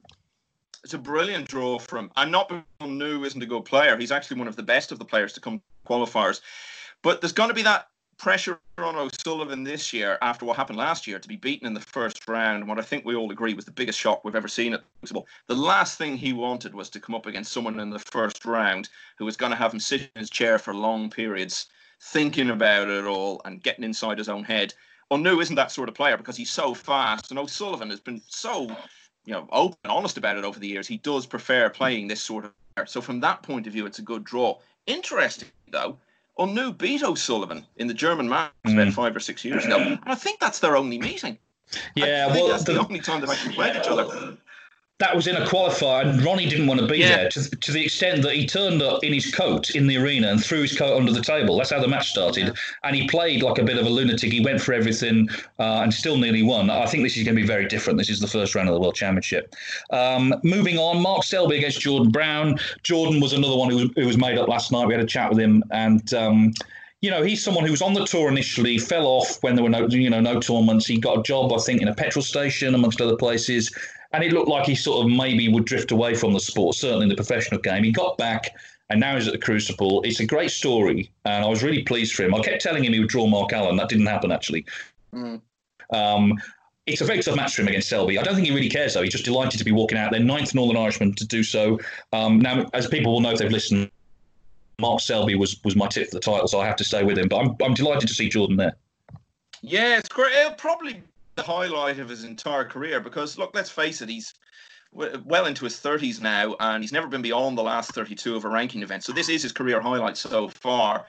It's 0.86 0.94
a 0.94 0.98
brilliant 0.98 1.48
draw 1.48 1.80
from. 1.80 2.12
I'm 2.14 2.30
not 2.30 2.48
new 2.80 3.24
isn't 3.24 3.42
a 3.42 3.46
good 3.46 3.64
player. 3.64 3.96
He's 3.96 4.12
actually 4.12 4.38
one 4.38 4.46
of 4.46 4.54
the 4.54 4.62
best 4.62 4.92
of 4.92 5.00
the 5.00 5.04
players 5.04 5.32
to 5.32 5.40
come 5.40 5.60
qualifiers. 5.84 6.40
But 7.02 7.20
there's 7.20 7.32
going 7.32 7.48
to 7.48 7.56
be 7.56 7.64
that 7.64 7.88
pressure 8.18 8.60
on 8.78 8.94
O'Sullivan 8.94 9.64
this 9.64 9.92
year 9.92 10.16
after 10.22 10.44
what 10.44 10.56
happened 10.56 10.78
last 10.78 11.08
year 11.08 11.18
to 11.18 11.26
be 11.26 11.34
beaten 11.34 11.66
in 11.66 11.74
the 11.74 11.80
first 11.80 12.28
round. 12.28 12.58
And 12.58 12.68
what 12.68 12.78
I 12.78 12.82
think 12.82 13.04
we 13.04 13.16
all 13.16 13.32
agree 13.32 13.52
was 13.52 13.64
the 13.64 13.72
biggest 13.72 13.98
shock 13.98 14.24
we've 14.24 14.36
ever 14.36 14.46
seen 14.46 14.74
at 14.74 14.84
Crucible. 15.00 15.26
The 15.48 15.56
last 15.56 15.98
thing 15.98 16.16
he 16.16 16.32
wanted 16.32 16.72
was 16.72 16.88
to 16.90 17.00
come 17.00 17.16
up 17.16 17.26
against 17.26 17.50
someone 17.50 17.80
in 17.80 17.90
the 17.90 17.98
first 17.98 18.44
round 18.44 18.88
who 19.18 19.24
was 19.24 19.36
going 19.36 19.50
to 19.50 19.56
have 19.56 19.72
him 19.72 19.80
sit 19.80 20.02
in 20.02 20.20
his 20.20 20.30
chair 20.30 20.56
for 20.56 20.72
long 20.72 21.10
periods, 21.10 21.66
thinking 22.00 22.50
about 22.50 22.88
it 22.88 23.06
all 23.06 23.42
and 23.44 23.60
getting 23.60 23.82
inside 23.82 24.18
his 24.18 24.28
own 24.28 24.44
head. 24.44 24.72
Un-Nooh 25.10 25.40
isn't 25.40 25.56
that 25.56 25.72
sort 25.72 25.88
of 25.88 25.96
player 25.96 26.16
because 26.16 26.36
he's 26.36 26.50
so 26.50 26.74
fast, 26.74 27.30
and 27.30 27.40
O'Sullivan 27.40 27.90
has 27.90 28.00
been 28.00 28.22
so, 28.28 28.68
you 29.26 29.34
know, 29.34 29.46
open 29.52 29.76
and 29.84 29.92
honest 29.92 30.16
about 30.16 30.38
it 30.38 30.44
over 30.44 30.58
the 30.58 30.66
years. 30.66 30.86
He 30.86 30.96
does 30.98 31.26
prefer 31.26 31.68
playing 31.68 32.08
this 32.08 32.22
sort 32.22 32.46
of. 32.46 32.52
Player. 32.74 32.86
So 32.86 33.00
from 33.00 33.20
that 33.20 33.42
point 33.42 33.66
of 33.66 33.72
view, 33.72 33.86
it's 33.86 33.98
a 33.98 34.02
good 34.02 34.24
draw. 34.24 34.58
Interesting 34.86 35.48
though 35.70 35.98
on 36.36 36.54
new 36.54 36.72
beat 36.72 37.02
O'Sullivan 37.02 37.66
in 37.76 37.86
the 37.86 37.94
German 37.94 38.28
match 38.28 38.52
mm. 38.66 38.92
five 38.92 39.16
or 39.16 39.20
six 39.20 39.44
years 39.44 39.64
ago. 39.64 39.78
And 39.78 39.98
I 40.04 40.14
think 40.14 40.40
that's 40.40 40.58
their 40.58 40.76
only 40.76 40.98
meeting. 40.98 41.38
Yeah, 41.94 42.28
well, 42.28 42.48
that's 42.48 42.64
the, 42.64 42.74
the, 42.74 42.80
only 42.80 43.00
time 43.00 43.20
they've 43.20 43.30
actually 43.30 43.54
played 43.54 43.74
each 43.74 43.88
other 43.88 44.36
that 44.98 45.14
was 45.14 45.26
in 45.26 45.36
a 45.36 45.44
qualifier, 45.44 46.06
and 46.06 46.22
Ronnie 46.24 46.48
didn't 46.48 46.66
want 46.66 46.80
to 46.80 46.86
be 46.86 46.98
yeah. 46.98 47.16
there 47.16 47.28
to, 47.28 47.50
to 47.50 47.72
the 47.72 47.84
extent 47.84 48.22
that 48.22 48.34
he 48.34 48.46
turned 48.46 48.80
up 48.80 49.04
in 49.04 49.12
his 49.12 49.30
coat 49.34 49.70
in 49.70 49.86
the 49.86 49.98
arena 49.98 50.28
and 50.28 50.42
threw 50.42 50.62
his 50.62 50.76
coat 50.76 50.96
under 50.96 51.12
the 51.12 51.20
table. 51.20 51.58
That's 51.58 51.70
how 51.70 51.80
the 51.80 51.88
match 51.88 52.08
started. 52.08 52.46
Yeah. 52.46 52.52
And 52.82 52.96
he 52.96 53.06
played 53.06 53.42
like 53.42 53.58
a 53.58 53.62
bit 53.62 53.76
of 53.76 53.84
a 53.84 53.90
lunatic. 53.90 54.32
He 54.32 54.40
went 54.40 54.60
for 54.60 54.72
everything 54.72 55.28
uh, 55.58 55.80
and 55.82 55.92
still 55.92 56.16
nearly 56.16 56.42
won. 56.42 56.70
I 56.70 56.86
think 56.86 57.02
this 57.02 57.18
is 57.18 57.24
going 57.24 57.36
to 57.36 57.42
be 57.42 57.46
very 57.46 57.66
different. 57.66 57.98
This 57.98 58.08
is 58.08 58.20
the 58.20 58.26
first 58.26 58.54
round 58.54 58.70
of 58.70 58.74
the 58.74 58.80
World 58.80 58.94
Championship. 58.94 59.54
Um, 59.90 60.34
moving 60.42 60.78
on, 60.78 61.02
Mark 61.02 61.24
Selby 61.24 61.58
against 61.58 61.80
Jordan 61.80 62.10
Brown. 62.10 62.58
Jordan 62.82 63.20
was 63.20 63.34
another 63.34 63.56
one 63.56 63.68
who 63.68 63.76
was, 63.76 63.90
who 63.96 64.06
was 64.06 64.16
made 64.16 64.38
up 64.38 64.48
last 64.48 64.72
night. 64.72 64.86
We 64.86 64.94
had 64.94 65.02
a 65.02 65.06
chat 65.06 65.30
with 65.30 65.38
him, 65.38 65.62
and. 65.70 66.12
Um, 66.14 66.54
you 67.02 67.10
know, 67.10 67.22
he's 67.22 67.44
someone 67.44 67.64
who 67.64 67.70
was 67.70 67.82
on 67.82 67.92
the 67.92 68.06
tour 68.06 68.30
initially, 68.30 68.78
fell 68.78 69.06
off 69.06 69.40
when 69.42 69.54
there 69.54 69.62
were 69.62 69.68
no, 69.68 69.86
you 69.86 70.08
know, 70.08 70.18
no 70.18 70.40
tournaments. 70.40 70.86
He 70.86 70.98
got 70.98 71.18
a 71.18 71.22
job, 71.22 71.52
I 71.52 71.58
think, 71.58 71.82
in 71.82 71.88
a 71.88 71.94
petrol 71.94 72.22
station, 72.22 72.74
amongst 72.74 73.02
other 73.02 73.16
places 73.16 73.70
and 74.16 74.24
it 74.24 74.32
looked 74.32 74.48
like 74.48 74.64
he 74.64 74.74
sort 74.74 75.04
of 75.04 75.12
maybe 75.12 75.46
would 75.48 75.66
drift 75.66 75.90
away 75.90 76.14
from 76.14 76.32
the 76.32 76.40
sport, 76.40 76.74
certainly 76.74 77.02
in 77.02 77.10
the 77.10 77.14
professional 77.14 77.60
game. 77.60 77.84
He 77.84 77.92
got 77.92 78.16
back, 78.16 78.56
and 78.88 78.98
now 78.98 79.14
he's 79.14 79.26
at 79.26 79.34
the 79.34 79.38
Crucible. 79.38 80.00
It's 80.02 80.20
a 80.20 80.26
great 80.26 80.50
story, 80.50 81.10
and 81.26 81.44
I 81.44 81.48
was 81.48 81.62
really 81.62 81.82
pleased 81.82 82.14
for 82.14 82.22
him. 82.22 82.34
I 82.34 82.40
kept 82.40 82.62
telling 82.62 82.82
him 82.82 82.94
he 82.94 82.98
would 82.98 83.10
draw 83.10 83.26
Mark 83.26 83.52
Allen. 83.52 83.76
That 83.76 83.90
didn't 83.90 84.06
happen, 84.06 84.32
actually. 84.32 84.64
Mm. 85.14 85.42
Um, 85.92 86.32
it's 86.86 87.02
a 87.02 87.04
very 87.04 87.20
tough 87.20 87.36
match 87.36 87.54
for 87.54 87.60
him 87.60 87.68
against 87.68 87.90
Selby. 87.90 88.18
I 88.18 88.22
don't 88.22 88.34
think 88.34 88.46
he 88.46 88.54
really 88.54 88.70
cares, 88.70 88.94
though. 88.94 89.02
He's 89.02 89.12
just 89.12 89.26
delighted 89.26 89.58
to 89.58 89.64
be 89.64 89.72
walking 89.72 89.98
out 89.98 90.12
there, 90.12 90.20
ninth 90.20 90.54
Northern 90.54 90.78
Irishman 90.78 91.14
to 91.16 91.26
do 91.26 91.42
so. 91.42 91.78
Um, 92.14 92.38
now, 92.38 92.70
as 92.72 92.86
people 92.86 93.12
will 93.12 93.20
know 93.20 93.32
if 93.32 93.38
they've 93.38 93.50
listened, 93.50 93.90
Mark 94.80 95.00
Selby 95.00 95.34
was 95.34 95.62
was 95.62 95.76
my 95.76 95.88
tip 95.88 96.08
for 96.08 96.14
the 96.14 96.20
title, 96.20 96.48
so 96.48 96.58
I 96.58 96.66
have 96.66 96.76
to 96.76 96.84
stay 96.84 97.04
with 97.04 97.18
him. 97.18 97.28
But 97.28 97.38
I'm, 97.38 97.56
I'm 97.62 97.74
delighted 97.74 98.08
to 98.08 98.14
see 98.14 98.30
Jordan 98.30 98.56
there. 98.56 98.76
Yeah, 99.60 99.98
it's 99.98 100.08
great. 100.08 100.34
It'll 100.36 100.54
probably 100.54 101.02
the 101.36 101.42
highlight 101.42 101.98
of 101.98 102.08
his 102.08 102.24
entire 102.24 102.64
career 102.64 103.00
because 103.00 103.38
look, 103.38 103.52
let's 103.54 103.70
face 103.70 104.02
it, 104.02 104.08
he's 104.08 104.34
well 104.92 105.46
into 105.46 105.64
his 105.64 105.74
30s 105.74 106.20
now 106.20 106.56
and 106.58 106.82
he's 106.82 106.92
never 106.92 107.06
been 107.06 107.22
beyond 107.22 107.56
the 107.56 107.62
last 107.62 107.92
32 107.92 108.34
of 108.34 108.44
a 108.44 108.48
ranking 108.48 108.82
event. 108.82 109.04
So 109.04 109.12
this 109.12 109.28
is 109.28 109.42
his 109.42 109.52
career 109.52 109.80
highlight 109.80 110.16
so 110.16 110.48
far. 110.48 111.06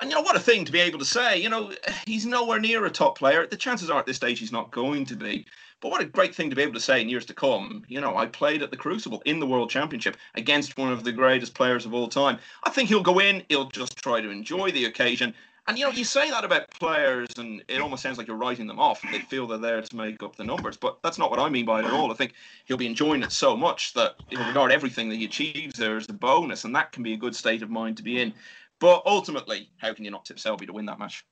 And 0.00 0.10
you 0.10 0.16
know 0.16 0.22
what 0.22 0.36
a 0.36 0.40
thing 0.40 0.64
to 0.64 0.72
be 0.72 0.80
able 0.80 0.98
to 0.98 1.04
say. 1.04 1.40
You 1.40 1.48
know, 1.48 1.72
he's 2.06 2.26
nowhere 2.26 2.60
near 2.60 2.84
a 2.84 2.90
top 2.90 3.18
player. 3.18 3.46
The 3.46 3.56
chances 3.56 3.90
are 3.90 3.98
at 3.98 4.06
this 4.06 4.16
stage 4.16 4.38
he's 4.38 4.52
not 4.52 4.70
going 4.70 5.04
to 5.06 5.16
be. 5.16 5.46
But 5.80 5.90
what 5.90 6.00
a 6.00 6.06
great 6.06 6.34
thing 6.34 6.50
to 6.50 6.56
be 6.56 6.62
able 6.62 6.74
to 6.74 6.80
say 6.80 7.00
in 7.00 7.08
years 7.08 7.26
to 7.26 7.34
come. 7.34 7.84
You 7.88 8.00
know, 8.00 8.16
I 8.16 8.26
played 8.26 8.62
at 8.62 8.70
the 8.70 8.76
Crucible 8.76 9.22
in 9.24 9.38
the 9.38 9.46
World 9.46 9.70
Championship 9.70 10.16
against 10.34 10.78
one 10.78 10.92
of 10.92 11.04
the 11.04 11.12
greatest 11.12 11.54
players 11.54 11.84
of 11.84 11.94
all 11.94 12.08
time. 12.08 12.38
I 12.64 12.70
think 12.70 12.88
he'll 12.88 13.02
go 13.02 13.18
in, 13.18 13.44
he'll 13.48 13.68
just 13.68 13.96
try 13.98 14.20
to 14.20 14.30
enjoy 14.30 14.70
the 14.70 14.86
occasion 14.86 15.34
and 15.66 15.78
you 15.78 15.84
know, 15.84 15.90
you 15.90 16.04
say 16.04 16.30
that 16.30 16.44
about 16.44 16.70
players, 16.70 17.28
and 17.38 17.62
it 17.68 17.80
almost 17.80 18.02
sounds 18.02 18.18
like 18.18 18.26
you're 18.26 18.36
writing 18.36 18.66
them 18.66 18.78
off. 18.78 19.00
They 19.10 19.20
feel 19.20 19.46
they're 19.46 19.58
there 19.58 19.80
to 19.80 19.96
make 19.96 20.22
up 20.22 20.36
the 20.36 20.44
numbers, 20.44 20.76
but 20.76 20.98
that's 21.02 21.18
not 21.18 21.30
what 21.30 21.40
I 21.40 21.48
mean 21.48 21.64
by 21.64 21.80
it 21.80 21.86
at 21.86 21.92
all. 21.92 22.10
I 22.10 22.14
think 22.14 22.34
he'll 22.66 22.76
be 22.76 22.86
enjoying 22.86 23.22
it 23.22 23.32
so 23.32 23.56
much 23.56 23.94
that 23.94 24.16
he'll 24.28 24.46
regard 24.46 24.72
everything 24.72 25.08
that 25.08 25.16
he 25.16 25.24
achieves 25.24 25.78
there 25.78 25.96
as 25.96 26.08
a 26.08 26.12
bonus, 26.12 26.64
and 26.64 26.74
that 26.74 26.92
can 26.92 27.02
be 27.02 27.14
a 27.14 27.16
good 27.16 27.34
state 27.34 27.62
of 27.62 27.70
mind 27.70 27.96
to 27.96 28.02
be 28.02 28.20
in. 28.20 28.34
But 28.78 29.02
ultimately, 29.06 29.70
how 29.78 29.94
can 29.94 30.04
you 30.04 30.10
not 30.10 30.26
tip 30.26 30.38
Selby 30.38 30.66
to 30.66 30.72
win 30.72 30.86
that 30.86 30.98
match? 30.98 31.24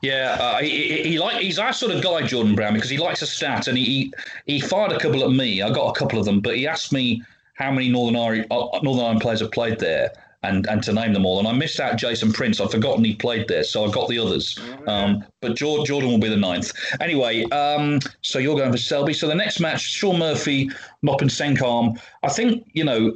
Yeah, 0.00 0.36
uh, 0.40 0.58
he, 0.58 1.02
he, 1.02 1.18
like 1.18 1.36
he's 1.36 1.58
our 1.58 1.72
sort 1.72 1.92
of 1.92 2.02
guy, 2.02 2.22
Jordan 2.26 2.54
Brown, 2.54 2.74
because 2.74 2.90
he 2.90 2.98
likes 2.98 3.22
a 3.22 3.26
stat, 3.26 3.68
and 3.68 3.76
he 3.76 4.12
he 4.46 4.60
fired 4.60 4.92
a 4.92 4.98
couple 4.98 5.22
at 5.24 5.30
me. 5.30 5.62
I 5.62 5.70
got 5.70 5.94
a 5.94 5.98
couple 5.98 6.18
of 6.18 6.24
them, 6.24 6.40
but 6.40 6.56
he 6.56 6.66
asked 6.66 6.92
me 6.92 7.22
how 7.54 7.70
many 7.70 7.88
Northern 7.88 8.16
Ireland, 8.16 8.46
uh, 8.50 8.80
Northern 8.82 9.04
Ireland 9.04 9.20
players 9.20 9.40
have 9.40 9.52
played 9.52 9.78
there, 9.78 10.12
and 10.42 10.66
and 10.66 10.82
to 10.82 10.92
name 10.92 11.12
them 11.12 11.24
all. 11.24 11.38
And 11.38 11.48
I 11.48 11.52
missed 11.52 11.80
out 11.80 11.96
Jason 11.96 12.32
Prince. 12.32 12.60
I've 12.60 12.70
forgotten 12.70 13.04
he 13.04 13.14
played 13.14 13.48
there, 13.48 13.64
so 13.64 13.84
I 13.84 13.90
got 13.90 14.08
the 14.08 14.18
others. 14.18 14.58
Um, 14.86 15.24
but 15.40 15.56
Jordan, 15.56 15.86
Jordan 15.86 16.10
will 16.10 16.18
be 16.18 16.28
the 16.28 16.36
ninth. 16.36 16.72
Anyway, 17.00 17.44
um, 17.50 18.00
so 18.22 18.38
you're 18.38 18.56
going 18.56 18.72
for 18.72 18.78
Selby. 18.78 19.14
So 19.14 19.28
the 19.28 19.34
next 19.34 19.60
match, 19.60 19.82
Shaun 19.82 20.18
Murphy, 20.18 20.70
Noppon 21.04 21.30
Saengkham. 21.30 22.00
I 22.22 22.28
think 22.28 22.68
you 22.72 22.84
know, 22.84 23.12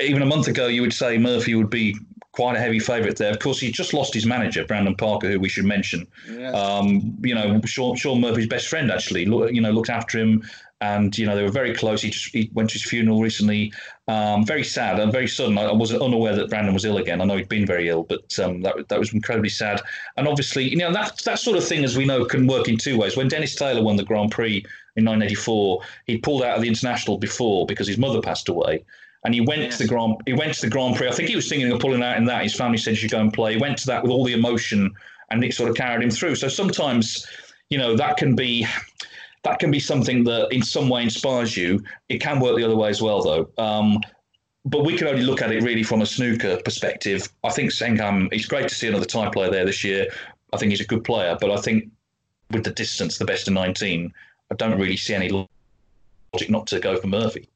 even 0.00 0.22
a 0.22 0.26
month 0.26 0.48
ago, 0.48 0.66
you 0.66 0.82
would 0.82 0.94
say 0.94 1.18
Murphy 1.18 1.54
would 1.54 1.70
be 1.70 1.96
quite 2.32 2.54
a 2.54 2.60
heavy 2.60 2.78
favourite 2.78 3.16
there. 3.16 3.32
Of 3.32 3.40
course, 3.40 3.58
he 3.58 3.72
just 3.72 3.92
lost 3.92 4.14
his 4.14 4.24
manager, 4.24 4.64
Brandon 4.64 4.94
Parker, 4.94 5.28
who 5.28 5.40
we 5.40 5.48
should 5.48 5.64
mention. 5.64 6.06
Um, 6.54 7.18
you 7.20 7.34
know, 7.34 7.60
Sean, 7.64 7.96
Shaun 7.96 8.20
Murphy's 8.20 8.46
best 8.46 8.68
friend 8.68 8.92
actually, 8.92 9.22
you 9.22 9.60
know, 9.60 9.72
looked 9.72 9.90
after 9.90 10.18
him 10.18 10.48
and 10.80 11.16
you 11.18 11.26
know 11.26 11.34
they 11.34 11.42
were 11.42 11.50
very 11.50 11.74
close. 11.74 12.02
He 12.02 12.10
just 12.10 12.32
he 12.32 12.50
went 12.52 12.70
to 12.70 12.74
his 12.74 12.84
funeral 12.84 13.20
recently. 13.20 13.72
Um, 14.06 14.46
very 14.46 14.64
sad 14.64 14.98
and 15.00 15.12
very 15.12 15.26
sudden. 15.26 15.58
I 15.58 15.72
was 15.72 15.92
unaware 15.92 16.34
that 16.36 16.48
Brandon 16.48 16.72
was 16.72 16.84
ill 16.84 16.98
again. 16.98 17.20
I 17.20 17.24
know 17.24 17.36
he'd 17.36 17.48
been 17.48 17.66
very 17.66 17.88
ill, 17.88 18.04
but 18.04 18.38
um, 18.38 18.62
that 18.62 18.88
that 18.88 18.98
was 18.98 19.12
incredibly 19.12 19.50
sad. 19.50 19.82
And 20.16 20.28
obviously, 20.28 20.68
you 20.68 20.76
know 20.76 20.92
that 20.92 21.18
that 21.24 21.38
sort 21.38 21.56
of 21.56 21.64
thing, 21.64 21.84
as 21.84 21.96
we 21.96 22.04
know, 22.04 22.24
can 22.24 22.46
work 22.46 22.68
in 22.68 22.76
two 22.76 22.96
ways. 22.98 23.16
When 23.16 23.28
Dennis 23.28 23.54
Taylor 23.54 23.82
won 23.82 23.96
the 23.96 24.04
Grand 24.04 24.30
Prix 24.30 24.58
in 24.96 25.04
1984, 25.04 25.82
he 26.06 26.18
pulled 26.18 26.42
out 26.42 26.56
of 26.56 26.62
the 26.62 26.68
international 26.68 27.18
before 27.18 27.66
because 27.66 27.88
his 27.88 27.98
mother 27.98 28.20
passed 28.20 28.48
away. 28.48 28.84
And 29.24 29.34
he 29.34 29.40
went 29.40 29.62
yes. 29.62 29.78
to 29.78 29.82
the 29.82 29.88
Grand 29.88 30.16
he 30.26 30.32
went 30.32 30.54
to 30.54 30.60
the 30.60 30.70
Grand 30.70 30.96
Prix. 30.96 31.08
I 31.08 31.12
think 31.12 31.28
he 31.28 31.36
was 31.36 31.48
thinking 31.48 31.70
of 31.72 31.80
pulling 31.80 32.02
out 32.04 32.16
in 32.16 32.24
that. 32.26 32.44
His 32.44 32.54
family 32.54 32.78
said 32.78 32.90
you 32.90 32.96
should 32.96 33.10
go 33.10 33.20
and 33.20 33.32
play. 33.32 33.54
He 33.54 33.60
went 33.60 33.78
to 33.78 33.86
that 33.86 34.02
with 34.02 34.12
all 34.12 34.24
the 34.24 34.32
emotion, 34.32 34.94
and 35.30 35.42
it 35.42 35.52
sort 35.54 35.68
of 35.68 35.76
carried 35.76 36.04
him 36.04 36.10
through. 36.10 36.36
So 36.36 36.46
sometimes, 36.46 37.26
you 37.68 37.78
know, 37.78 37.96
that 37.96 38.16
can 38.16 38.36
be 38.36 38.64
that 39.48 39.58
can 39.58 39.70
be 39.70 39.80
something 39.80 40.24
that 40.24 40.48
in 40.52 40.62
some 40.62 40.90
way 40.90 41.02
inspires 41.02 41.56
you. 41.56 41.82
It 42.10 42.18
can 42.18 42.38
work 42.38 42.56
the 42.56 42.64
other 42.64 42.76
way 42.76 42.90
as 42.90 43.00
well, 43.00 43.22
though. 43.22 43.48
Um, 43.56 43.98
but 44.66 44.84
we 44.84 44.94
can 44.94 45.06
only 45.06 45.22
look 45.22 45.40
at 45.40 45.50
it 45.50 45.62
really 45.62 45.82
from 45.82 46.02
a 46.02 46.06
snooker 46.06 46.60
perspective. 46.62 47.30
I 47.42 47.50
think 47.50 47.70
Saengkham, 47.70 48.28
it's 48.30 48.44
great 48.44 48.68
to 48.68 48.74
see 48.74 48.88
another 48.88 49.06
Thai 49.06 49.30
player 49.30 49.50
there 49.50 49.64
this 49.64 49.82
year. 49.82 50.08
I 50.52 50.58
think 50.58 50.70
he's 50.70 50.82
a 50.82 50.86
good 50.86 51.02
player, 51.02 51.36
but 51.40 51.50
I 51.50 51.56
think 51.56 51.90
with 52.50 52.64
the 52.64 52.72
distance, 52.72 53.16
the 53.16 53.24
best 53.24 53.48
of 53.48 53.54
19, 53.54 54.12
I 54.50 54.54
don't 54.56 54.78
really 54.78 54.98
see 54.98 55.14
any 55.14 55.30
logic 55.30 56.50
not 56.50 56.66
to 56.66 56.78
go 56.78 57.00
for 57.00 57.06
Murphy. 57.06 57.48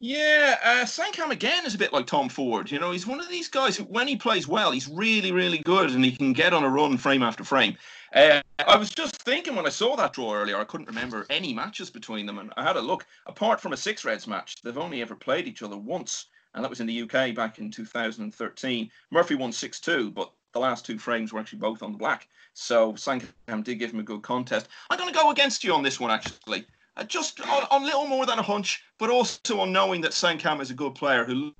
Yeah, 0.00 0.56
uh, 0.64 0.84
Saengkham 0.86 1.30
again 1.30 1.66
is 1.66 1.74
a 1.74 1.78
bit 1.78 1.92
like 1.92 2.06
Tom 2.06 2.28
Ford. 2.28 2.68
You 2.70 2.80
know, 2.80 2.90
he's 2.90 3.06
one 3.06 3.20
of 3.20 3.28
these 3.28 3.48
guys 3.48 3.76
who, 3.76 3.84
when 3.84 4.08
he 4.08 4.16
plays 4.16 4.48
well, 4.48 4.72
he's 4.72 4.88
really, 4.88 5.30
really 5.30 5.58
good 5.58 5.90
and 5.90 6.04
he 6.04 6.10
can 6.10 6.32
get 6.32 6.52
on 6.52 6.64
a 6.64 6.68
run 6.68 6.96
frame 6.96 7.22
after 7.22 7.44
frame. 7.44 7.76
Uh, 8.12 8.40
I 8.66 8.76
was 8.76 8.90
just 8.90 9.22
thinking 9.22 9.54
when 9.54 9.66
I 9.66 9.70
saw 9.70 9.94
that 9.96 10.12
draw 10.12 10.34
earlier, 10.34 10.58
I 10.58 10.64
couldn't 10.64 10.88
remember 10.88 11.26
any 11.30 11.54
matches 11.54 11.90
between 11.90 12.26
them, 12.26 12.38
and 12.38 12.52
I 12.56 12.64
had 12.64 12.76
a 12.76 12.80
look. 12.80 13.06
Apart 13.26 13.60
from 13.60 13.72
a 13.72 13.76
six 13.76 14.04
Reds 14.04 14.26
match, 14.26 14.56
they've 14.62 14.76
only 14.76 15.00
ever 15.00 15.14
played 15.14 15.46
each 15.46 15.62
other 15.62 15.76
once, 15.76 16.26
and 16.54 16.64
that 16.64 16.70
was 16.70 16.80
in 16.80 16.86
the 16.86 17.02
UK 17.02 17.34
back 17.34 17.58
in 17.58 17.70
2013. 17.70 18.90
Murphy 19.10 19.34
won 19.36 19.52
6 19.52 19.80
2, 19.80 20.10
but 20.10 20.32
the 20.52 20.58
last 20.58 20.84
two 20.84 20.98
frames 20.98 21.32
were 21.32 21.38
actually 21.38 21.60
both 21.60 21.82
on 21.82 21.92
the 21.92 21.98
black. 21.98 22.28
So 22.54 22.94
Saengkham 22.94 23.62
did 23.62 23.78
give 23.78 23.92
him 23.92 24.00
a 24.00 24.04
good 24.04 24.22
contest. 24.22 24.68
I'm 24.90 24.98
going 24.98 25.12
to 25.12 25.18
go 25.18 25.30
against 25.30 25.62
you 25.62 25.72
on 25.72 25.84
this 25.84 26.00
one, 26.00 26.10
actually. 26.10 26.66
Uh, 26.96 27.04
just 27.04 27.40
on, 27.40 27.66
on 27.70 27.84
little 27.84 28.08
more 28.08 28.26
than 28.26 28.40
a 28.40 28.42
hunch, 28.42 28.82
but 28.98 29.10
also 29.10 29.60
on 29.60 29.72
knowing 29.72 30.00
that 30.00 30.10
Saengkham 30.10 30.60
is 30.60 30.70
a 30.70 30.74
good 30.74 30.96
player 30.96 31.24
who, 31.24 31.54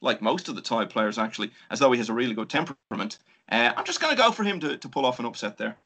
like 0.00 0.22
most 0.22 0.48
of 0.48 0.54
the 0.54 0.62
Thai 0.62 0.84
players, 0.84 1.18
actually, 1.18 1.50
as 1.70 1.80
though 1.80 1.90
he 1.90 1.98
has 1.98 2.08
a 2.08 2.14
really 2.14 2.34
good 2.34 2.48
temperament. 2.48 3.18
Uh, 3.50 3.72
I'm 3.76 3.84
just 3.84 4.00
going 4.00 4.14
to 4.14 4.20
go 4.20 4.30
for 4.30 4.44
him 4.44 4.60
to, 4.60 4.76
to 4.76 4.88
pull 4.88 5.06
off 5.06 5.18
an 5.18 5.24
upset 5.24 5.56
there. 5.56 5.76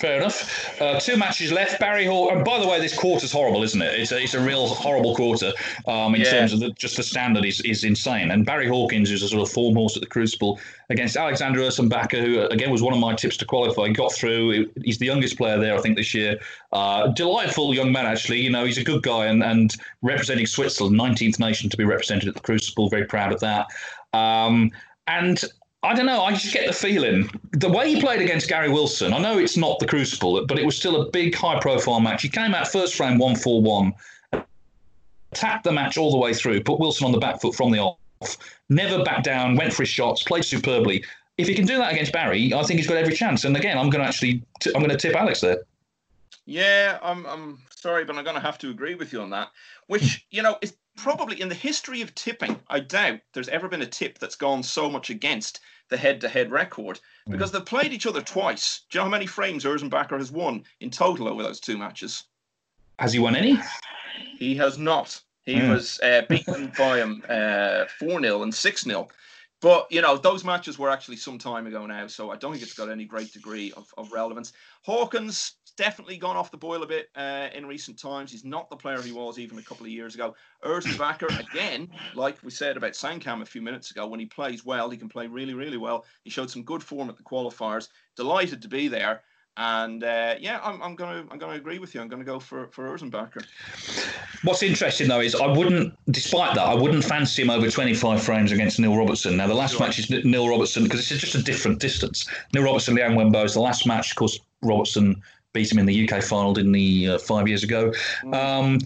Fair 0.00 0.18
enough. 0.18 0.80
Uh, 0.80 0.98
two 0.98 1.16
matches 1.16 1.52
left. 1.52 1.78
Barry 1.78 2.06
Hall. 2.06 2.30
And 2.30 2.44
by 2.44 2.58
the 2.58 2.66
way, 2.66 2.80
this 2.80 2.96
quarter's 2.96 3.30
horrible, 3.30 3.62
isn't 3.62 3.80
it? 3.80 4.00
It's 4.00 4.12
a, 4.12 4.22
it's 4.22 4.34
a 4.34 4.40
real 4.40 4.66
horrible 4.68 5.14
quarter 5.14 5.52
um, 5.86 6.14
in 6.14 6.22
yeah. 6.22 6.30
terms 6.30 6.52
of 6.52 6.60
the, 6.60 6.70
just 6.70 6.96
the 6.96 7.02
standard 7.02 7.44
is, 7.44 7.60
is 7.60 7.84
insane. 7.84 8.30
And 8.30 8.46
Barry 8.46 8.66
Hawkins, 8.66 9.10
who's 9.10 9.22
a 9.22 9.28
sort 9.28 9.42
of 9.42 9.50
form 9.50 9.74
horse 9.74 9.96
at 9.96 10.00
the 10.00 10.08
Crucible, 10.08 10.58
against 10.88 11.16
Alexander 11.16 11.60
Ursenbacher, 11.60 12.24
who 12.24 12.40
again 12.46 12.70
was 12.70 12.82
one 12.82 12.94
of 12.94 12.98
my 12.98 13.14
tips 13.14 13.36
to 13.38 13.44
qualify. 13.44 13.88
Got 13.88 14.14
through. 14.14 14.70
He's 14.82 14.98
the 14.98 15.06
youngest 15.06 15.36
player 15.36 15.58
there, 15.58 15.76
I 15.76 15.80
think, 15.80 15.96
this 15.96 16.14
year. 16.14 16.38
Uh, 16.72 17.08
delightful 17.08 17.74
young 17.74 17.92
man, 17.92 18.06
actually. 18.06 18.40
You 18.40 18.50
know, 18.50 18.64
he's 18.64 18.78
a 18.78 18.84
good 18.84 19.02
guy 19.02 19.26
and, 19.26 19.42
and 19.42 19.74
representing 20.00 20.46
Switzerland, 20.46 20.98
19th 20.98 21.38
nation 21.38 21.68
to 21.68 21.76
be 21.76 21.84
represented 21.84 22.28
at 22.28 22.34
the 22.34 22.40
Crucible. 22.40 22.88
Very 22.88 23.04
proud 23.04 23.32
of 23.32 23.40
that. 23.40 23.66
Um, 24.14 24.70
and 25.06 25.44
I 25.84 25.94
don't 25.94 26.06
know. 26.06 26.22
I 26.22 26.32
just 26.32 26.52
get 26.52 26.66
the 26.66 26.72
feeling 26.72 27.28
the 27.52 27.68
way 27.68 27.94
he 27.94 28.00
played 28.00 28.22
against 28.22 28.48
Gary 28.48 28.70
Wilson. 28.70 29.12
I 29.12 29.18
know 29.18 29.38
it's 29.38 29.56
not 29.56 29.78
the 29.78 29.86
Crucible, 29.86 30.46
but 30.46 30.58
it 30.58 30.64
was 30.64 30.76
still 30.76 31.02
a 31.02 31.10
big, 31.10 31.34
high-profile 31.34 32.00
match. 32.00 32.22
He 32.22 32.28
came 32.28 32.54
out 32.54 32.68
first 32.68 32.94
frame 32.94 33.18
one 33.18 33.36
four 33.36 33.60
one, 33.60 33.92
tapped 35.34 35.64
the 35.64 35.72
match 35.72 35.98
all 35.98 36.10
the 36.10 36.16
way 36.16 36.32
through, 36.32 36.62
put 36.62 36.80
Wilson 36.80 37.04
on 37.04 37.12
the 37.12 37.18
back 37.18 37.40
foot 37.40 37.54
from 37.54 37.70
the 37.70 37.78
off, 37.80 38.38
never 38.70 39.04
backed 39.04 39.24
down, 39.24 39.56
went 39.56 39.74
for 39.74 39.82
his 39.82 39.90
shots, 39.90 40.22
played 40.22 40.44
superbly. 40.44 41.04
If 41.36 41.48
he 41.48 41.54
can 41.54 41.66
do 41.66 41.76
that 41.76 41.92
against 41.92 42.12
Barry, 42.12 42.54
I 42.54 42.62
think 42.62 42.78
he's 42.78 42.88
got 42.88 42.96
every 42.96 43.14
chance. 43.14 43.44
And 43.44 43.56
again, 43.56 43.76
I'm 43.76 43.90
going 43.90 44.02
to 44.02 44.08
actually, 44.08 44.42
t- 44.60 44.72
I'm 44.74 44.80
going 44.80 44.90
to 44.90 44.96
tip 44.96 45.14
Alex 45.14 45.40
there. 45.40 45.58
Yeah, 46.46 46.98
I'm, 47.02 47.26
I'm 47.26 47.58
sorry, 47.74 48.04
but 48.04 48.16
I'm 48.16 48.24
going 48.24 48.36
to 48.36 48.40
have 48.40 48.58
to 48.58 48.70
agree 48.70 48.94
with 48.94 49.12
you 49.12 49.20
on 49.20 49.30
that. 49.30 49.48
Which 49.88 50.26
you 50.30 50.42
know 50.42 50.56
is 50.62 50.76
probably 50.96 51.40
in 51.40 51.48
the 51.48 51.54
history 51.54 52.00
of 52.02 52.14
tipping. 52.14 52.58
I 52.68 52.80
doubt 52.80 53.20
there's 53.32 53.48
ever 53.48 53.68
been 53.68 53.82
a 53.82 53.86
tip 53.86 54.18
that's 54.18 54.36
gone 54.36 54.62
so 54.62 54.88
much 54.88 55.10
against 55.10 55.60
the 55.90 55.96
head-to-head 55.96 56.50
record 56.50 57.00
hmm. 57.26 57.32
because 57.32 57.52
they've 57.52 57.64
played 57.64 57.92
each 57.92 58.06
other 58.06 58.20
twice. 58.20 58.82
Do 58.90 58.98
you 58.98 59.00
know 59.00 59.04
how 59.04 59.10
many 59.10 59.26
frames 59.26 59.64
Ursenbacher 59.64 60.18
has 60.18 60.32
won 60.32 60.64
in 60.80 60.90
total 60.90 61.28
over 61.28 61.42
those 61.42 61.60
two 61.60 61.78
matches? 61.78 62.24
Has 62.98 63.12
he 63.12 63.18
won 63.18 63.36
any? 63.36 63.58
He 64.38 64.54
has 64.56 64.78
not. 64.78 65.20
He 65.44 65.56
mm. 65.56 65.74
was 65.74 66.00
uh, 66.00 66.22
beaten 66.28 66.72
by 66.78 66.98
him 66.98 67.22
uh, 67.28 67.84
4 67.98 68.20
0 68.20 68.42
and 68.42 68.54
6 68.54 68.84
0. 68.84 69.08
But, 69.64 69.90
you 69.90 70.02
know, 70.02 70.18
those 70.18 70.44
matches 70.44 70.78
were 70.78 70.90
actually 70.90 71.16
some 71.16 71.38
time 71.38 71.66
ago 71.66 71.86
now, 71.86 72.06
so 72.06 72.30
I 72.30 72.36
don't 72.36 72.52
think 72.52 72.62
it's 72.62 72.74
got 72.74 72.90
any 72.90 73.06
great 73.06 73.32
degree 73.32 73.72
of, 73.78 73.94
of 73.96 74.12
relevance. 74.12 74.52
Hawkins, 74.82 75.52
definitely 75.78 76.18
gone 76.18 76.36
off 76.36 76.50
the 76.50 76.58
boil 76.58 76.82
a 76.82 76.86
bit 76.86 77.08
uh, 77.16 77.48
in 77.54 77.64
recent 77.64 77.98
times. 77.98 78.30
He's 78.30 78.44
not 78.44 78.68
the 78.68 78.76
player 78.76 79.00
he 79.00 79.10
was 79.10 79.38
even 79.38 79.58
a 79.58 79.62
couple 79.62 79.86
of 79.86 79.90
years 79.90 80.14
ago. 80.14 80.36
Ursenbacher, 80.66 81.30
again, 81.50 81.88
like 82.14 82.36
we 82.42 82.50
said 82.50 82.76
about 82.76 82.92
Saengkham 82.92 83.40
a 83.40 83.46
few 83.46 83.62
minutes 83.62 83.90
ago, 83.90 84.06
when 84.06 84.20
he 84.20 84.26
plays 84.26 84.66
well, 84.66 84.90
he 84.90 84.98
can 84.98 85.08
play 85.08 85.28
really, 85.28 85.54
really 85.54 85.78
well. 85.78 86.04
He 86.24 86.30
showed 86.30 86.50
some 86.50 86.64
good 86.64 86.82
form 86.82 87.08
at 87.08 87.16
the 87.16 87.22
qualifiers. 87.22 87.88
Delighted 88.16 88.60
to 88.60 88.68
be 88.68 88.88
there. 88.88 89.22
And 89.56 90.02
uh, 90.02 90.34
yeah, 90.40 90.60
I'm, 90.64 90.82
I'm 90.82 90.96
going 90.96 91.24
to 91.24 91.32
I'm 91.32 91.38
going 91.38 91.52
to 91.52 91.58
agree 91.58 91.78
with 91.78 91.94
you. 91.94 92.00
I'm 92.00 92.08
going 92.08 92.22
to 92.22 92.26
go 92.26 92.40
for 92.40 92.66
for 92.68 92.88
Ursenbacher. 92.88 93.44
What's 94.42 94.62
interesting 94.62 95.08
though 95.08 95.20
is 95.20 95.34
I 95.34 95.46
wouldn't, 95.46 95.94
despite 96.10 96.54
that, 96.56 96.66
I 96.66 96.74
wouldn't 96.74 97.04
fancy 97.04 97.42
him 97.42 97.50
over 97.50 97.70
25 97.70 98.22
frames 98.22 98.50
against 98.50 98.80
Neil 98.80 98.96
Robertson. 98.96 99.36
Now 99.36 99.46
the 99.46 99.54
last 99.54 99.72
sure. 99.76 99.86
match 99.86 99.98
is 99.98 100.10
Neil 100.10 100.48
Robertson 100.48 100.82
because 100.82 101.10
it's 101.10 101.20
just 101.20 101.36
a 101.36 101.42
different 101.42 101.78
distance. 101.78 102.28
Neil 102.52 102.64
Robertson, 102.64 102.96
Liang 102.96 103.12
Wenbo 103.12 103.44
is 103.44 103.54
the 103.54 103.60
last 103.60 103.86
match. 103.86 104.10
Of 104.10 104.16
course, 104.16 104.40
Robertson 104.62 105.22
beat 105.52 105.70
him 105.70 105.78
in 105.78 105.86
the 105.86 106.08
UK 106.08 106.22
final, 106.22 106.52
didn't 106.52 106.74
he, 106.74 107.08
uh, 107.08 107.18
five 107.18 107.46
years 107.46 107.62
ago? 107.62 107.92
Mm. 108.24 108.34
Um, 108.34 108.78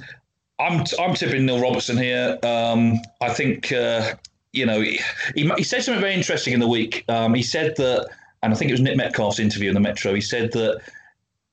I'm 0.58 0.84
I'm 1.00 1.14
tipping 1.14 1.46
Neil 1.46 1.60
Robertson 1.60 1.96
here. 1.96 2.38
Um, 2.42 3.00
I 3.20 3.30
think 3.30 3.72
uh, 3.72 4.14
you 4.52 4.66
know 4.66 4.80
he, 4.80 5.00
he, 5.34 5.62
said 5.62 5.82
something 5.82 6.00
very 6.00 6.14
interesting 6.14 6.52
in 6.52 6.60
the 6.60 6.68
week. 6.68 7.04
Um, 7.08 7.34
he 7.34 7.42
said 7.42 7.76
that, 7.76 8.08
and 8.42 8.52
I 8.52 8.56
think 8.56 8.70
it 8.70 8.74
was 8.74 8.80
Nick 8.80 8.96
Metcalfe's 8.96 9.38
interview 9.38 9.68
in 9.68 9.74
the 9.74 9.80
Metro. 9.80 10.14
He 10.14 10.20
said 10.20 10.52
that 10.52 10.80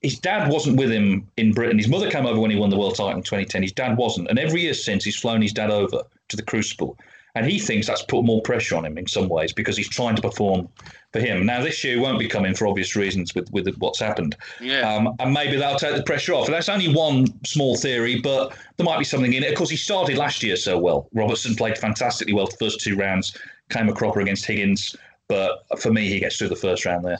his 0.01 0.19
dad 0.19 0.51
wasn't 0.51 0.77
with 0.77 0.91
him 0.91 1.27
in 1.37 1.51
Britain. 1.51 1.77
His 1.77 1.87
mother 1.87 2.09
came 2.11 2.25
over 2.25 2.39
when 2.39 2.51
he 2.51 2.57
won 2.57 2.69
the 2.69 2.77
world 2.77 2.95
title 2.95 3.17
in 3.17 3.23
2010. 3.23 3.63
His 3.63 3.71
dad 3.71 3.97
wasn't, 3.97 4.29
and 4.29 4.37
every 4.37 4.61
year 4.61 4.73
since 4.73 5.03
he's 5.03 5.15
flown 5.15 5.41
his 5.41 5.53
dad 5.53 5.71
over 5.71 6.03
to 6.27 6.35
the 6.35 6.43
Crucible. 6.43 6.97
And 7.35 7.45
he 7.45 7.59
thinks 7.59 7.87
that's 7.87 8.01
put 8.03 8.23
more 8.23 8.41
pressure 8.41 8.77
on 8.77 8.85
him 8.85 8.97
in 8.97 9.07
some 9.07 9.27
ways 9.27 9.51
because 9.51 9.75
he's 9.75 9.89
trying 9.89 10.15
to 10.15 10.21
perform 10.21 10.69
for 11.11 11.19
him. 11.19 11.45
Now, 11.45 11.61
this 11.61 11.83
year 11.83 11.95
he 11.95 11.99
won't 11.99 12.17
be 12.17 12.29
coming 12.29 12.55
for 12.55 12.65
obvious 12.65 12.95
reasons 12.95 13.35
with, 13.35 13.51
with 13.51 13.75
what's 13.77 13.99
happened. 13.99 14.37
Yeah. 14.61 14.89
Um, 14.89 15.13
and 15.19 15.33
maybe 15.33 15.57
that'll 15.57 15.77
take 15.77 15.97
the 15.97 16.03
pressure 16.03 16.33
off. 16.33 16.45
And 16.45 16.55
that's 16.55 16.69
only 16.69 16.93
one 16.93 17.25
small 17.45 17.75
theory, 17.75 18.21
but 18.21 18.55
there 18.77 18.85
might 18.85 18.99
be 18.99 19.03
something 19.03 19.33
in 19.33 19.43
it. 19.43 19.51
Of 19.51 19.57
course, 19.57 19.69
he 19.69 19.75
started 19.75 20.17
last 20.17 20.43
year 20.43 20.55
so 20.55 20.77
well. 20.77 21.09
Robertson 21.13 21.55
played 21.55 21.77
fantastically 21.77 22.33
well 22.33 22.47
the 22.47 22.55
first 22.55 22.79
two 22.79 22.95
rounds, 22.95 23.37
came 23.69 23.89
a 23.89 23.93
cropper 23.93 24.21
against 24.21 24.45
Higgins. 24.45 24.95
But 25.27 25.65
for 25.79 25.91
me, 25.91 26.07
he 26.07 26.19
gets 26.19 26.37
through 26.37 26.49
the 26.49 26.55
first 26.55 26.85
round 26.85 27.03
there. 27.03 27.19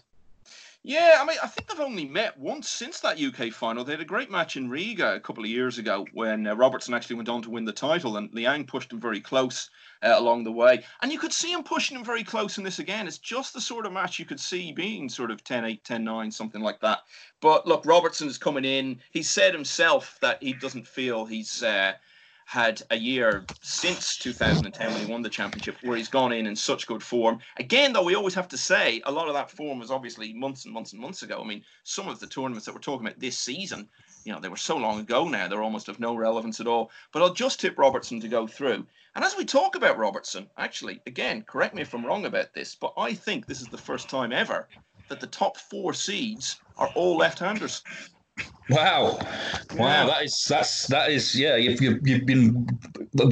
Yeah, 0.88 1.18
I 1.20 1.26
mean, 1.26 1.38
I 1.42 1.48
think 1.48 1.68
they've 1.68 1.80
only 1.80 2.06
met 2.06 2.38
once 2.38 2.70
since 2.70 3.00
that 3.00 3.20
UK 3.20 3.52
final. 3.52 3.84
They 3.84 3.94
had 3.94 4.02
a 4.02 4.06
great 4.06 4.30
match 4.30 4.56
in 4.56 4.70
Riga 4.70 5.16
a 5.16 5.20
couple 5.20 5.44
of 5.44 5.50
years 5.50 5.80
ago 5.80 6.06
when 6.14 6.46
uh, 6.46 6.56
Robertson 6.56 6.94
actually 6.94 7.16
went 7.16 7.28
on 7.28 7.42
to 7.42 7.50
win 7.50 7.66
the 7.66 7.72
title, 7.72 8.18
and 8.18 8.32
Liang 8.36 8.66
pushed 8.66 8.94
him 8.94 9.00
very 9.00 9.20
close 9.20 9.72
uh, 10.04 10.14
along 10.16 10.44
the 10.44 10.52
way. 10.52 10.84
And 11.02 11.12
you 11.12 11.18
could 11.18 11.34
see 11.34 11.52
him 11.52 11.64
pushing 11.64 11.98
him 11.98 12.06
very 12.06 12.24
close 12.24 12.60
in 12.60 12.64
this 12.64 12.78
again. 12.78 13.08
It's 13.08 13.18
just 13.18 13.56
the 13.56 13.62
sort 13.62 13.88
of 13.88 13.94
match 13.94 14.20
you 14.20 14.26
could 14.26 14.40
see 14.40 14.72
being 14.72 15.10
sort 15.10 15.32
of 15.32 15.44
10 15.44 15.66
8, 15.66 15.84
10 15.84 16.04
9, 16.04 16.30
something 16.30 16.62
like 16.62 16.80
that. 16.82 17.00
But 17.42 17.66
look, 17.66 17.84
Robertson 17.88 18.28
is 18.28 18.38
coming 18.38 18.64
in. 18.64 19.02
He 19.10 19.24
said 19.24 19.56
himself 19.56 20.20
that 20.22 20.44
he 20.44 20.54
doesn't 20.54 20.86
feel 20.86 21.26
he's. 21.26 21.64
Uh, 21.64 21.94
had 22.46 22.82
a 22.92 22.96
year 22.96 23.44
since 23.62 24.18
2010 24.18 24.94
when 24.94 25.06
he 25.06 25.12
won 25.12 25.24
the 25.24 25.30
championship 25.30 25.76
where 25.82 25.98
he's 25.98 26.08
gone 26.08 26.32
in 26.32 26.46
in 26.46 26.56
such 26.56 26.86
good 26.86 27.02
form. 27.02 27.40
Again, 27.58 27.92
though, 27.92 28.04
we 28.04 28.16
always 28.16 28.36
have 28.36 28.48
to 28.50 28.58
say 28.58 29.02
a 29.06 29.12
lot 29.12 29.28
of 29.28 29.34
that 29.34 29.50
form 29.50 29.80
was 29.80 29.90
obviously 29.90 30.32
months 30.32 30.66
and 30.66 30.74
months 30.74 30.94
and 30.94 31.02
months 31.02 31.24
ago. 31.24 31.42
I 31.44 31.48
mean, 31.48 31.64
some 31.84 32.08
of 32.08 32.20
the 32.20 32.28
tournaments 32.28 32.66
that 32.66 32.76
we're 32.76 32.82
talking 32.82 33.06
about 33.08 33.20
this 33.20 33.38
season, 33.38 33.90
you 34.26 34.32
know, 34.32 34.40
they 34.40 34.48
were 34.48 34.58
so 34.58 34.78
long 34.78 35.00
ago 35.00 35.28
now, 35.28 35.48
they're 35.48 35.64
almost 35.64 35.90
of 35.90 36.00
no 36.00 36.16
relevance 36.16 36.60
at 36.60 36.68
all. 36.68 36.92
But 37.12 37.24
I'll 37.24 37.34
just 37.34 37.60
tip 37.60 37.80
Robertson 37.80 38.20
to 38.22 38.28
go 38.28 38.46
through. 38.46 38.86
And 39.16 39.26
as 39.26 39.36
we 39.36 39.44
talk 39.44 39.76
about 39.76 39.98
Robertson, 39.98 40.48
actually, 40.58 41.02
again, 41.08 41.42
correct 41.42 41.74
me 41.74 41.82
if 41.82 41.96
I'm 41.96 42.06
wrong 42.06 42.26
about 42.26 42.54
this, 42.54 42.76
but 42.76 42.94
I 42.96 43.14
think 43.14 43.48
this 43.48 43.62
is 43.62 43.68
the 43.68 43.78
first 43.78 44.08
time 44.08 44.32
ever 44.32 44.68
that 45.10 45.20
the 45.20 45.28
top 45.28 45.58
four 45.58 45.94
seeds 45.94 46.60
are 46.78 46.90
all 46.96 47.18
left-handers. 47.18 47.82
Wow, 48.70 49.20
wow, 49.76 50.08
that 50.08 50.24
is 50.24 50.44
that's 50.50 50.88
that 50.88 51.12
is 51.12 51.36
yeah. 51.36 51.56
You've, 51.56 51.82
you've, 51.82 52.08
you've 52.08 52.26
been 52.26 52.68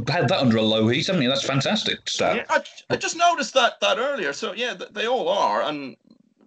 had 0.08 0.28
that 0.28 0.40
under 0.40 0.58
a 0.58 0.62
low 0.62 0.88
heat, 0.88 1.08
haven't 1.08 1.24
you? 1.24 1.30
That's 1.30 1.44
fantastic 1.44 2.08
stuff. 2.08 2.38
Yeah, 2.38 2.46
I, 2.50 2.64
I 2.92 2.96
just 2.98 3.18
noticed 3.18 3.56
that 3.56 3.80
that 3.82 3.98
earlier. 3.98 4.32
So 4.34 4.54
yeah, 4.54 4.76
they 4.92 5.08
all 5.08 5.30
are, 5.30 5.64
and 5.64 5.98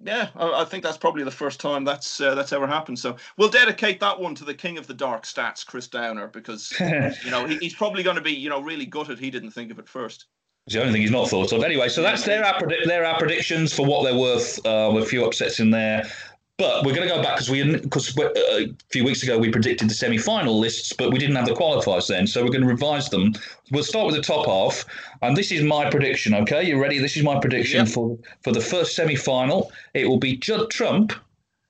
yeah, 0.05 0.29
I, 0.37 0.63
I 0.63 0.65
think 0.65 0.85
that's 0.85 0.97
probably 0.97 1.25
the 1.25 1.31
first 1.31 1.59
time 1.59 1.85
that's 1.85 2.21
uh, 2.21 2.35
that's 2.35 2.53
ever 2.53 2.67
happened. 2.67 2.99
So 2.99 3.17
we'll 3.37 3.49
dedicate 3.49 3.99
that 4.01 4.19
one 4.19 4.35
to 4.37 4.45
the 4.45 4.55
king 4.55 4.79
of 4.79 4.87
the 4.87 4.95
dark 4.95 5.25
stats, 5.25 5.67
Chris 5.67 5.89
Downer, 5.89 6.29
because 6.29 6.73
you 6.81 7.31
know 7.31 7.45
he, 7.45 7.57
he's 7.57 7.75
probably 7.75 8.03
going 8.03 8.17
to 8.17 8.23
be 8.23 8.33
you 8.33 8.49
know 8.49 8.61
really 8.61 8.87
gutted 8.87 9.19
he 9.19 9.31
didn't 9.31 9.51
think 9.51 9.71
of 9.71 9.79
it 9.79 9.89
first. 9.89 10.27
It's 10.67 10.75
the 10.75 10.81
only 10.81 10.93
thing 10.93 11.03
he's 11.03 11.13
not 11.13 11.29
thought 11.29 11.53
of. 11.53 11.63
Anyway, 11.63 11.89
so 11.89 12.03
that's 12.03 12.25
their 12.25 12.45
our, 12.45 12.61
their 12.87 13.05
our 13.05 13.19
predictions 13.19 13.73
for 13.73 13.87
what 13.87 14.03
they're 14.05 14.19
worth. 14.19 14.65
Uh, 14.67 14.91
with 14.93 15.05
a 15.05 15.07
few 15.07 15.25
upsets 15.25 15.61
in 15.61 15.71
there. 15.71 16.05
But 16.59 16.87
we're 16.87 16.95
going 16.95 17.07
to 17.07 17.15
go 17.15 17.23
back 17.23 17.35
because 17.35 17.51
we 17.51 17.77
because 17.77 18.17
uh, 18.17 18.31
a 18.35 18.75
few 18.89 19.05
weeks 19.05 19.23
ago 19.23 19.37
we 19.37 19.51
predicted 19.51 19.91
the 19.91 19.95
semi-final 19.95 20.59
lists, 20.59 20.95
but 20.95 21.13
we 21.13 21.19
didn't 21.19 21.37
have 21.37 21.45
the 21.45 21.53
qualifiers 21.53 22.09
then, 22.09 22.27
so 22.27 22.43
we're 22.43 22.51
going 22.51 22.63
to 22.63 22.67
revise 22.67 23.11
them. 23.11 23.35
We'll 23.73 23.85
start 23.85 24.07
with 24.07 24.15
the 24.17 24.23
top 24.23 24.47
half, 24.47 24.87
and 25.21 25.37
this 25.37 25.53
is 25.53 25.63
my 25.63 25.91
prediction. 25.91 26.33
Okay, 26.35 26.67
you 26.67 26.81
ready? 26.81 26.99
This 26.99 27.15
is 27.15 27.23
my 27.23 27.39
prediction 27.39 27.85
yep. 27.85 27.89
for 27.89 28.17
for 28.43 28.53
the 28.53 28.61
first 28.61 28.97
semi-final. 28.97 29.71
It 29.93 30.09
will 30.09 30.19
be 30.19 30.39
Judd 30.39 30.71
Trump 30.71 31.13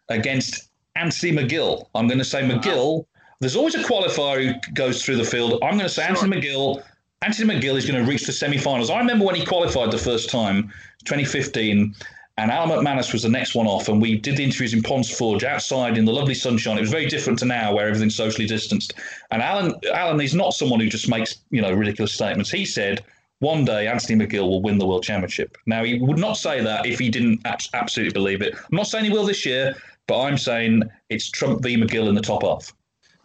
against 0.09 0.69
Anthony 0.95 1.33
McGill. 1.33 1.89
I'm 1.97 2.07
going 2.07 2.19
to 2.19 2.25
say 2.25 2.43
McGill. 2.43 2.99
Wow. 2.99 3.07
There's 3.41 3.57
always 3.57 3.75
a 3.75 3.83
qualifier 3.83 4.55
who 4.55 4.73
goes 4.73 5.05
through 5.05 5.17
the 5.17 5.25
field. 5.25 5.55
I'm 5.65 5.73
going 5.73 5.81
to 5.81 5.89
say 5.89 6.03
sure. 6.03 6.11
Anthony 6.11 6.41
McGill. 6.41 6.83
Anthony 7.23 7.55
McGill 7.55 7.77
is 7.77 7.87
going 7.87 8.03
to 8.03 8.09
reach 8.09 8.25
the 8.25 8.33
semi-finals. 8.33 8.91
I 8.91 8.99
remember 8.99 9.25
when 9.25 9.35
he 9.35 9.45
qualified 9.45 9.91
the 9.91 9.99
first 9.99 10.31
time, 10.31 10.73
2015 11.07 11.95
and 12.39 12.51
Alan 12.51 12.69
McManus 12.69 13.13
was 13.13 13.23
the 13.23 13.29
next 13.29 13.55
one 13.55 13.67
off, 13.67 13.89
and 13.89 14.01
we 14.01 14.19
did 14.19 14.37
the 14.37 14.45
interviews 14.45 14.75
in 14.75 14.83
Ponds 14.83 15.11
Forge 15.11 15.43
outside 15.45 15.97
in 15.97 16.05
the 16.05 16.13
lovely 16.13 16.35
sunshine. 16.35 16.77
It 16.77 16.83
was 16.83 16.91
very 16.91 17.07
different 17.07 17.39
to 17.39 17.47
now, 17.47 17.75
where 17.75 17.89
everything's 17.89 18.15
socially 18.15 18.47
distanced. 18.47 18.95
And 19.31 19.41
Alan, 19.41 19.75
Alan 19.95 20.21
is 20.21 20.35
not 20.35 20.53
someone 20.53 20.81
who 20.81 20.89
just 20.89 21.09
makes 21.09 21.39
you 21.51 21.63
know 21.63 21.73
ridiculous 21.73 22.13
statements. 22.13 22.51
He 22.51 22.67
said 22.67 23.03
one 23.39 23.65
day 23.65 23.87
Anthony 23.87 24.27
McGill 24.27 24.49
will 24.49 24.63
win 24.63 24.79
the 24.79 24.87
world 24.87 25.03
championship. 25.03 25.57
Now 25.67 25.85
he 25.85 25.99
would 25.99 26.19
not 26.19 26.35
say 26.35 26.61
that 26.63 26.87
if 26.87 26.99
he 26.99 27.09
didn't 27.09 27.41
absolutely 27.75 28.13
believe 28.13 28.43
it. 28.43 28.55
I'm 28.55 28.77
not 28.77 28.87
saying 28.87 29.05
he 29.05 29.11
will 29.11 29.25
this 29.25 29.47
year, 29.47 29.75
but 30.07 30.21
I'm 30.21 30.39
saying 30.39 30.83
it's 31.09 31.31
Trump 31.31 31.63
v 31.63 31.77
McGill 31.77 32.09
in 32.09 32.15
the 32.15 32.23
top 32.23 32.43
half. 32.43 32.73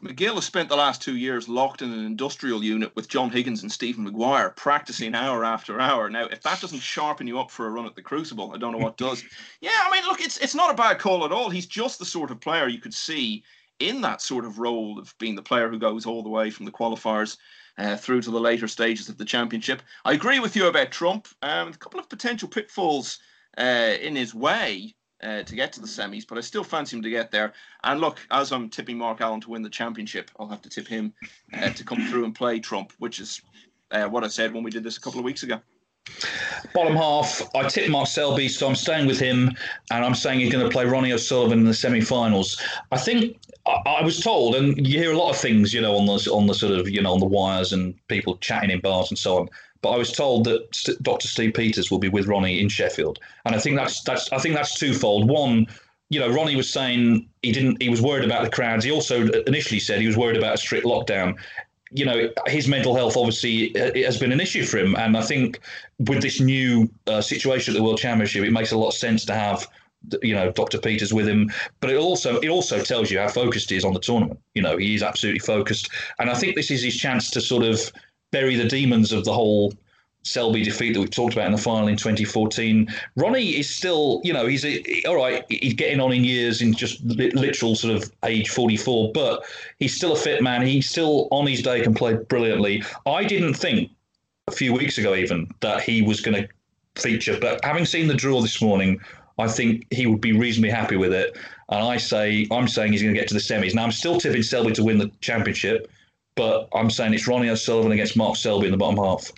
McGill 0.02 0.36
has 0.36 0.46
spent 0.46 0.68
the 0.68 0.76
last 0.76 1.02
two 1.02 1.16
years 1.16 1.48
locked 1.48 1.84
in 1.84 1.94
an 1.94 2.06
industrial 2.06 2.64
unit 2.64 2.96
with 2.96 3.08
John 3.08 3.30
Higgins 3.30 3.62
and 3.62 3.72
Stephen 3.72 4.04
Maguire, 4.04 4.50
practicing 4.50 5.14
hour 5.14 5.46
after 5.46 5.80
hour. 5.80 6.10
Now, 6.10 6.26
if 6.26 6.42
that 6.42 6.60
doesn't 6.60 6.80
sharpen 6.80 7.28
you 7.28 7.40
up 7.40 7.52
for 7.52 7.68
a 7.68 7.70
run 7.70 7.86
at 7.86 7.96
the 7.96 8.02
Crucible, 8.02 8.52
I 8.54 8.58
don't 8.58 8.72
know 8.72 8.84
what 8.84 8.98
does. 8.98 9.24
Yeah, 9.62 9.80
I 9.84 9.92
mean, 9.92 10.04
look, 10.06 10.22
it's 10.22 10.38
it's 10.38 10.56
not 10.56 10.72
a 10.72 10.76
bad 10.76 10.98
call 10.98 11.24
at 11.24 11.32
all. 11.32 11.50
He's 11.50 11.68
just 11.68 12.00
the 12.00 12.06
sort 12.06 12.32
of 12.32 12.40
player 12.40 12.68
you 12.68 12.80
could 12.80 12.94
see 12.94 13.44
in 13.80 14.02
that 14.02 14.22
sort 14.22 14.44
of 14.44 14.58
role 14.58 14.98
of 14.98 15.16
being 15.20 15.36
the 15.36 15.42
player 15.42 15.70
who 15.70 15.78
goes 15.78 16.06
all 16.06 16.24
the 16.24 16.30
way 16.30 16.50
from 16.50 16.66
the 16.66 16.72
qualifiers 16.72 17.38
uh, 17.78 17.96
through 17.96 18.22
to 18.24 18.32
the 18.32 18.40
later 18.40 18.68
stages 18.68 19.08
of 19.08 19.18
the 19.18 19.26
championship. 19.26 19.84
I 20.04 20.14
agree 20.14 20.40
with 20.40 20.56
you 20.56 20.68
about 20.68 20.92
Trump. 20.92 21.28
Um, 21.44 21.70
a 21.70 21.78
couple 21.78 22.00
of 22.00 22.10
potential 22.10 22.48
pitfalls 22.48 23.20
uh, 23.58 23.94
in 24.02 24.16
his 24.16 24.34
way 24.34 24.96
uh, 25.24 25.44
to 25.44 25.56
get 25.56 25.74
to 25.74 25.82
the 25.82 25.88
semis, 25.88 26.28
but 26.28 26.38
I 26.38 26.42
still 26.42 26.64
fancy 26.64 26.96
him 26.96 27.04
to 27.04 27.10
get 27.10 27.32
there. 27.32 27.54
And 27.84 28.00
look, 28.00 28.20
as 28.32 28.52
I'm 28.52 28.70
tipping 28.70 28.98
Mark 28.98 29.22
Allen 29.22 29.42
to 29.42 29.50
win 29.50 29.62
the 29.62 29.70
championship, 29.70 30.32
I'll 30.40 30.48
have 30.48 30.62
to 30.64 30.70
tip 30.70 30.88
him 30.88 31.14
uh, 31.54 31.70
to 31.70 31.84
come 31.84 32.08
through 32.08 32.26
and 32.26 32.36
play 32.36 32.60
Trump, 32.60 32.94
which 33.00 33.20
is 33.20 33.42
uh, 33.92 34.06
what 34.08 34.24
I 34.24 34.28
said 34.28 34.54
when 34.54 34.64
we 34.64 34.72
did 34.72 34.84
this 34.84 34.98
a 34.98 35.02
couple 35.02 35.20
of 35.20 35.26
weeks 35.26 35.44
ago. 35.44 35.60
Bottom 36.74 36.96
half, 36.96 37.44
I 37.56 37.68
tipped 37.68 37.90
Mark 37.90 38.08
Selby, 38.08 38.48
so 38.48 38.68
I'm 38.68 38.76
staying 38.76 39.08
with 39.08 39.20
him, 39.20 39.52
and 39.92 40.04
I'm 40.04 40.16
saying 40.16 40.40
he's 40.40 40.52
going 40.52 40.64
to 40.64 40.72
play 40.72 40.86
Ronnie 40.86 41.14
O'Sullivan 41.14 41.60
in 41.60 41.66
the 41.66 41.74
semi-finals. 41.74 42.60
I 42.92 42.98
think 42.98 43.38
I, 43.68 43.78
I, 43.86 44.02
was 44.04 44.20
told, 44.20 44.56
and 44.56 44.86
you 44.88 44.98
hear 44.98 45.12
a 45.12 45.18
lot 45.18 45.30
of 45.30 45.38
things, 45.38 45.74
you 45.74 45.82
know, 45.82 45.96
on 45.96 46.06
the 46.06 46.32
on 46.32 46.48
the 46.48 46.54
sort 46.54 46.74
of 46.74 46.90
you 46.90 47.02
know 47.02 47.14
on 47.14 47.20
the 47.20 47.26
wires 47.26 47.74
and 47.74 47.96
people 48.08 48.38
chatting 48.38 48.72
in 48.72 48.80
bars 48.80 49.12
and 49.12 49.18
so 49.18 49.40
on. 49.40 49.50
But 49.82 49.92
I 49.92 49.98
was 49.98 50.12
told 50.12 50.44
that 50.46 50.98
Dr. 51.02 51.28
Steve 51.28 51.54
Peters 51.54 51.90
will 51.90 52.00
be 52.00 52.10
with 52.10 52.28
Ronnie 52.28 52.62
in 52.62 52.70
Sheffield, 52.70 53.20
and 53.46 53.56
I 53.56 53.60
think 53.60 53.76
that's 53.78 54.02
that's 54.04 54.32
I 54.32 54.38
think 54.38 54.56
that's 54.56 54.78
twofold. 54.78 55.28
One, 55.28 55.68
you 56.10 56.20
know, 56.20 56.30
Ronnie 56.30 56.56
was 56.56 56.70
saying 56.70 57.28
he 57.42 57.52
didn't 57.52 57.82
he 57.82 57.90
was 57.90 58.02
worried 58.02 58.26
about 58.26 58.44
the 58.44 58.52
crowds. 58.52 58.86
He 58.86 58.92
also 58.92 59.28
initially 59.48 59.80
said 59.80 60.00
he 60.00 60.08
was 60.08 60.18
worried 60.18 60.38
about 60.38 60.54
a 60.54 60.58
strict 60.58 60.86
lockdown. 60.86 61.36
You 61.94 62.06
know, 62.06 62.30
his 62.48 62.68
mental 62.68 62.96
health 62.96 63.18
obviously 63.18 63.76
uh, 63.76 63.94
has 64.06 64.18
been 64.18 64.32
an 64.32 64.40
issue 64.40 64.64
for 64.64 64.78
him, 64.78 64.96
and 64.96 65.18
I 65.18 65.22
think 65.22 65.60
with 66.00 66.22
this 66.22 66.40
new 66.40 66.90
uh, 67.08 67.22
situation 67.22 67.74
at 67.74 67.78
the 67.78 67.84
World 67.84 67.98
Championship, 67.98 68.46
it 68.46 68.52
makes 68.52 68.72
a 68.72 68.78
lot 68.78 68.90
of 68.90 68.94
sense 68.94 69.26
to 69.26 69.34
have 69.34 69.68
you 70.22 70.34
know 70.34 70.52
Dr. 70.52 70.80
Peters 70.80 71.14
with 71.14 71.28
him, 71.28 71.52
but 71.80 71.90
it 71.90 71.98
also 71.98 72.40
it 72.40 72.50
also 72.50 72.82
tells 72.82 73.12
you 73.12 73.20
how 73.20 73.28
focused 73.28 73.70
he 73.70 73.78
is 73.78 73.86
on 73.86 73.94
the 73.94 74.00
tournament. 74.00 74.40
You 74.54 74.62
know, 74.62 74.78
he 74.78 74.96
is 74.96 75.04
absolutely 75.04 75.40
focused, 75.40 75.90
and 76.20 76.30
I 76.30 76.36
think 76.36 76.56
this 76.56 76.72
is 76.72 76.84
his 76.84 76.96
chance 76.96 77.32
to 77.32 77.42
sort 77.42 77.64
of 77.64 77.92
bury 78.32 78.56
the 78.56 78.68
demons 78.68 79.12
of 79.12 79.26
the 79.26 79.34
whole 79.34 79.74
Selby 80.24 80.64
defeat 80.64 80.94
that 80.94 81.00
we've 81.00 81.10
talked 81.10 81.34
about 81.34 81.48
in 81.48 81.52
the 81.52 81.58
final 81.58 81.88
in 81.88 81.98
2014. 81.98 82.88
Ronnie 83.16 83.58
is 83.58 83.70
still, 83.70 84.22
you 84.24 84.34
know, 84.34 84.46
he's 84.46 84.64
a, 84.64 85.04
all 85.06 85.16
right. 85.16 85.44
He's 85.50 85.74
getting 85.74 86.00
on 86.00 86.14
in 86.14 86.24
years, 86.24 86.62
in 86.62 86.74
just 86.74 87.04
literal 87.04 87.76
sort 87.76 87.96
of 87.96 88.12
age 88.24 88.50
44, 88.50 89.12
but 89.14 89.44
he's 89.80 89.96
still 89.96 90.14
a 90.14 90.16
fit 90.16 90.44
man. 90.44 90.66
He's 90.66 90.88
still, 90.88 91.28
on 91.32 91.48
his 91.48 91.64
day, 91.64 91.82
can 91.82 91.96
play 91.96 92.14
brilliantly. 92.14 92.84
I 93.06 93.24
didn't 93.24 93.56
think 93.56 93.90
a 94.48 94.52
few 94.52 94.74
weeks 94.74 94.98
ago 94.98 95.16
even 95.16 95.50
that 95.62 95.82
he 95.82 96.02
was 96.02 96.22
going 96.22 96.44
to 96.44 97.02
feature, 97.02 97.38
but 97.40 97.64
having 97.64 97.86
seen 97.86 98.08
the 98.08 98.14
draw 98.14 98.42
this 98.42 98.62
morning, 98.62 99.02
I 99.40 99.48
think 99.48 99.88
he 99.92 100.06
would 100.06 100.22
be 100.22 100.34
reasonably 100.34 100.70
happy 100.70 100.98
with 100.98 101.14
it. 101.14 101.36
And 101.70 101.84
I 101.84 101.98
say, 101.98 102.48
I'm 102.52 102.68
saying 102.68 102.92
he's 102.92 103.02
going 103.02 103.14
to 103.14 103.20
get 103.20 103.28
to 103.30 103.34
the 103.34 103.40
semis. 103.40 103.74
Now 103.74 103.84
I'm 103.84 103.92
still 103.92 104.20
tipping 104.20 104.44
Selby 104.44 104.74
to 104.74 104.84
win 104.84 105.00
the 105.00 105.10
championship 105.22 105.90
but 106.36 106.68
I'm 106.74 106.90
saying 106.90 107.14
it's 107.14 107.28
Ronnie 107.28 107.50
O'Sullivan 107.50 107.92
against 107.92 108.18
Mark 108.18 108.36
Selby 108.36 108.68
in 108.68 108.72
the 108.72 108.78
bottom 108.78 108.98
half. 108.98 109.32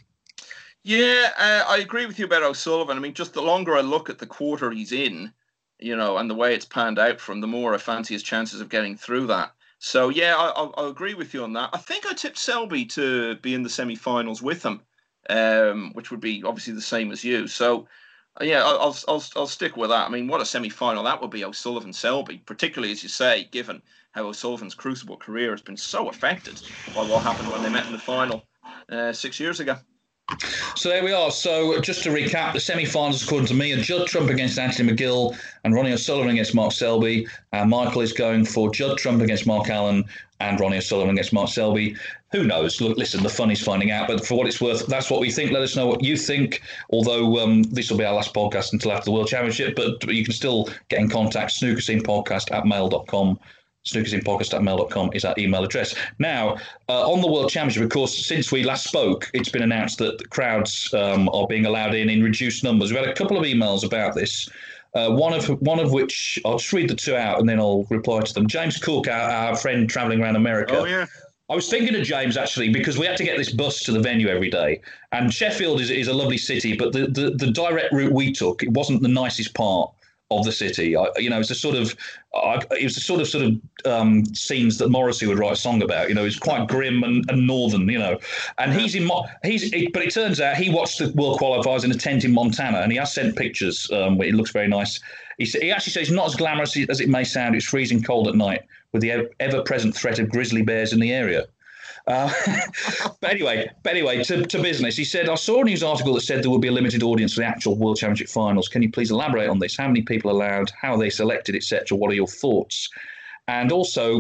Yeah, 0.84 1.32
uh, 1.38 1.64
I 1.68 1.78
agree 1.78 2.06
with 2.06 2.20
you 2.20 2.26
about 2.26 2.44
O'Sullivan. 2.44 2.98
I 2.98 3.00
mean, 3.00 3.14
just 3.14 3.34
the 3.34 3.42
longer 3.42 3.78
I 3.78 3.82
look 3.82 4.10
at 4.10 4.20
the 4.20 4.26
quarter 4.26 4.70
he's 4.70 4.92
in, 4.92 5.32
you 5.80 5.96
know, 5.96 6.18
and 6.18 6.30
the 6.30 6.36
way 6.36 6.54
it's 6.54 6.66
panned 6.66 7.00
out 7.00 7.20
from, 7.20 7.40
the 7.40 7.48
more 7.48 7.74
I 7.74 7.78
fancy 7.78 8.14
his 8.14 8.24
chances 8.24 8.60
of 8.60 8.70
getting 8.70 8.98
through 8.98 9.28
that. 9.28 9.54
So 9.80 10.10
yeah, 10.10 10.36
I, 10.36 10.62
will 10.62 10.74
I'll 10.78 10.88
agree 10.88 11.14
with 11.14 11.34
you 11.34 11.44
on 11.44 11.54
that. 11.54 11.70
I 11.74 11.78
think 11.78 12.06
I 12.06 12.14
tipped 12.14 12.38
Selby 12.38 12.86
to 12.86 13.36
be 13.36 13.54
in 13.54 13.64
the 13.64 13.70
semi-finals 13.70 14.42
with 14.42 14.64
him, 14.64 14.82
um, 15.30 15.92
which 15.94 16.12
would 16.12 16.22
be 16.22 16.44
obviously 16.44 16.74
the 16.74 16.82
same 16.82 17.12
as 17.12 17.24
you. 17.24 17.48
So 17.48 17.88
yeah, 18.42 18.64
I'll, 18.64 18.98
I'll 19.08 19.24
I'll 19.36 19.48
stick 19.48 19.78
with 19.78 19.90
that. 19.92 20.08
I 20.08 20.10
mean, 20.10 20.28
what 20.28 20.42
a 20.42 20.46
semi-final 20.46 21.04
that 21.04 21.22
would 21.22 21.30
be, 21.30 21.44
O'Sullivan 21.44 21.94
Selby, 21.94 22.40
particularly 22.40 22.92
as 22.92 23.04
you 23.04 23.10
say, 23.10 23.46
given 23.52 23.82
how 24.12 24.26
O'Sullivan's 24.26 24.76
crucible 24.76 25.18
career 25.18 25.52
has 25.52 25.62
been 25.62 25.78
so 25.78 26.10
affected 26.10 26.62
by 26.94 27.04
what 27.04 27.24
happened 27.24 27.50
when 27.50 27.62
they 27.62 27.70
met 27.70 27.86
in 27.86 27.92
the 27.92 28.00
final 28.00 28.48
uh, 28.90 29.14
six 29.14 29.40
years 29.40 29.60
ago. 29.60 29.78
So 30.76 30.90
there 30.90 31.04
we 31.04 31.12
are. 31.12 31.32
So 31.32 31.80
just 31.82 32.04
to 32.04 32.10
recap, 32.10 32.54
the 32.54 32.60
semi-finals, 32.60 33.24
according 33.24 33.48
to 33.48 33.54
me, 33.54 33.74
are 33.74 33.82
Judd 33.82 34.08
Trump 34.08 34.30
against 34.30 34.58
Anthony 34.58 34.92
McGill 34.92 35.38
and 35.64 35.74
Ronnie 35.74 35.94
O'Sullivan 35.94 36.32
against 36.32 36.56
Mark 36.56 36.72
Selby. 36.72 37.28
Uh, 37.52 37.66
Michael 37.66 38.02
is 38.02 38.14
going 38.14 38.46
for 38.46 38.72
Judd 38.72 38.98
Trump 38.98 39.22
against 39.22 39.46
Mark 39.46 39.70
Allen 39.70 40.06
and 40.40 40.60
Ronnie 40.60 40.78
O'Sullivan 40.78 41.12
against 41.12 41.34
Mark 41.34 41.50
Selby. 41.50 41.96
Who 42.32 42.44
knows? 42.46 42.82
Look, 42.82 42.98
listen, 42.98 43.22
the 43.22 43.30
fun 43.30 43.52
is 43.52 43.62
finding 43.62 43.92
out. 43.92 44.08
But 44.08 44.26
for 44.26 44.36
what 44.36 44.48
it's 44.48 44.60
worth, 44.60 44.88
that's 44.88 45.10
what 45.10 45.20
we 45.20 45.30
think. 45.30 45.52
Let 45.52 45.62
us 45.62 45.76
know 45.76 45.88
what 45.88 46.04
you 46.04 46.18
think. 46.18 46.62
Although 46.90 47.40
um, 47.40 47.64
this 47.64 47.92
will 47.92 47.98
be 47.98 48.06
our 48.06 48.16
last 48.16 48.34
podcast 48.34 48.74
until 48.74 48.92
after 48.92 49.06
the 49.06 49.12
World 49.12 49.28
Championship, 49.28 49.76
but 49.76 50.04
you 50.12 50.24
can 50.24 50.34
still 50.34 50.70
get 50.90 51.00
in 51.00 51.10
contact. 51.10 51.52
Snookerscenepodcast 51.52 52.52
at 52.52 52.66
mail.com 52.66 53.40
snookerscenepodcast.mail.com 53.86 55.12
is 55.14 55.26
our 55.26 55.36
email 55.38 55.64
address. 55.64 55.96
Now, 56.20 56.58
uh, 56.90 57.10
on 57.10 57.22
the 57.22 57.28
World 57.32 57.50
Championship, 57.50 57.84
of 57.84 57.90
course, 57.90 58.26
since 58.26 58.52
we 58.52 58.64
last 58.64 58.86
spoke, 58.86 59.30
it's 59.34 59.50
been 59.50 59.64
announced 59.64 59.98
that 60.00 60.18
the 60.18 60.26
crowds 60.26 60.94
um, 60.94 61.30
are 61.30 61.48
being 61.48 61.66
allowed 61.66 61.94
in 61.94 62.10
in 62.10 62.24
reduced 62.24 62.64
numbers. 62.64 62.92
We've 62.92 63.00
had 63.00 63.10
a 63.10 63.14
couple 63.14 63.38
of 63.38 63.44
emails 63.44 63.86
about 63.86 64.16
this. 64.16 64.50
Uh, 64.96 65.10
one 65.10 65.34
of 65.34 65.48
one 65.62 65.80
of 65.80 65.92
which 65.92 66.40
I'll 66.46 66.60
just 66.60 66.72
read 66.72 66.88
the 66.88 66.96
two 66.96 67.16
out 67.16 67.40
and 67.40 67.50
then 67.50 67.60
I'll 67.60 67.86
reply 67.90 68.22
to 68.22 68.34
them. 68.34 68.48
James 68.48 68.78
Cook, 68.78 69.08
our, 69.08 69.30
our 69.30 69.56
friend 69.56 69.90
traveling 69.90 70.22
around 70.22 70.36
America. 70.36 70.78
Oh 70.78 70.86
yeah. 70.86 71.08
I 71.50 71.56
was 71.56 71.68
thinking 71.68 71.96
of 71.96 72.04
James 72.04 72.38
actually 72.38 72.70
because 72.70 72.98
we 72.98 73.06
had 73.06 73.18
to 73.18 73.24
get 73.24 73.38
this 73.38 73.52
bus 73.52 73.82
to 73.84 73.92
the 73.92 74.00
venue 74.00 74.28
every 74.28 74.50
day, 74.50 74.82
and 75.12 75.34
Sheffield 75.34 75.82
is, 75.82 75.90
is 75.90 76.08
a 76.08 76.14
lovely 76.14 76.38
city, 76.38 76.76
but 76.76 76.94
the, 76.94 77.08
the, 77.08 77.32
the 77.32 77.52
direct 77.52 77.92
route 77.92 78.14
we 78.14 78.32
took 78.32 78.64
it 78.64 78.70
wasn't 78.70 79.02
the 79.02 79.10
nicest 79.10 79.54
part 79.56 79.92
of 80.32 80.46
the 80.46 80.52
city. 80.52 80.96
I, 80.96 81.08
you 81.18 81.30
know, 81.30 81.40
it's 81.40 81.52
a 81.52 81.56
sort 81.56 81.76
of 81.76 81.96
I, 82.36 82.62
it 82.72 82.84
was 82.84 82.96
the 82.96 83.02
sort 83.02 83.22
of 83.22 83.28
sort 83.28 83.46
of 83.46 83.62
um, 83.86 84.26
scenes 84.34 84.78
that 84.80 84.90
Morrissey 84.90 85.28
would 85.28 85.38
write 85.38 85.54
a 85.54 85.58
song 85.58 85.82
about. 85.84 86.10
You 86.10 86.16
know, 86.16 86.26
it's 86.26 86.40
quite 86.40 86.68
grim 86.68 87.04
and, 87.04 87.30
and 87.30 87.46
northern. 87.46 87.88
You 87.88 88.00
know, 88.00 88.20
and 88.58 88.74
he's 88.74 88.96
in 88.96 89.10
he's 89.44 89.70
but 89.92 90.04
it 90.04 90.14
turns 90.14 90.42
out 90.42 90.58
he 90.58 90.70
watched 90.70 91.00
the 91.00 91.12
World 91.14 91.40
Qualifiers 91.40 91.84
in 91.84 91.92
a 91.92 91.96
tent 91.96 92.26
in 92.26 92.34
Montana, 92.34 92.80
and 92.80 92.92
he 92.92 92.98
has 92.98 93.14
sent 93.14 93.36
pictures. 93.36 93.90
Um, 93.92 94.22
it 94.22 94.34
looks 94.34 94.52
very 94.52 94.68
nice. 94.68 95.00
He, 95.38 95.46
he 95.46 95.72
actually 95.72 95.94
says 95.94 96.04
it's 96.04 96.12
not 96.12 96.28
as 96.28 96.36
glamorous 96.36 96.78
as 96.90 97.02
it 97.02 97.10
may 97.10 97.24
sound. 97.24 97.56
It's 97.56 97.66
freezing 97.66 98.04
cold 98.04 98.28
at 98.28 98.36
night 98.36 98.64
with 98.92 99.02
the 99.02 99.30
ever-present 99.40 99.96
threat 99.96 100.20
of 100.20 100.30
grizzly 100.30 100.62
bears 100.62 100.94
in 100.94 101.00
the 101.00 101.12
area. 101.12 101.46
Uh, 102.06 102.32
but 103.22 103.32
anyway, 103.32 103.70
but 103.84 103.92
anyway, 103.92 104.24
to, 104.24 104.46
to 104.46 104.62
business. 104.62 104.98
He 104.98 105.06
said, 105.06 105.30
I 105.30 105.36
saw 105.36 105.62
a 105.62 105.64
news 105.64 105.84
article 105.84 106.14
that 106.16 106.22
said 106.22 106.44
there 106.44 106.50
would 106.52 106.62
be 106.62 106.68
a 106.68 106.74
limited 106.74 107.04
audience 107.04 107.34
for 107.34 107.42
the 107.42 107.48
actual 107.48 107.78
World 107.78 107.98
Championship 107.98 108.30
finals. 108.30 108.68
Can 108.68 108.82
you 108.82 108.92
please 108.92 109.12
elaborate 109.12 109.50
on 109.50 109.60
this? 109.60 109.78
How 109.78 109.88
many 109.88 110.02
people 110.02 110.32
allowed? 110.32 110.72
How 110.80 110.96
are 110.96 110.98
they 110.98 111.10
selected, 111.10 111.56
etc.? 111.56 111.98
What 111.98 112.12
are 112.12 112.16
your 112.16 112.28
thoughts? 112.28 112.90
And 113.48 113.72
also, 113.72 114.20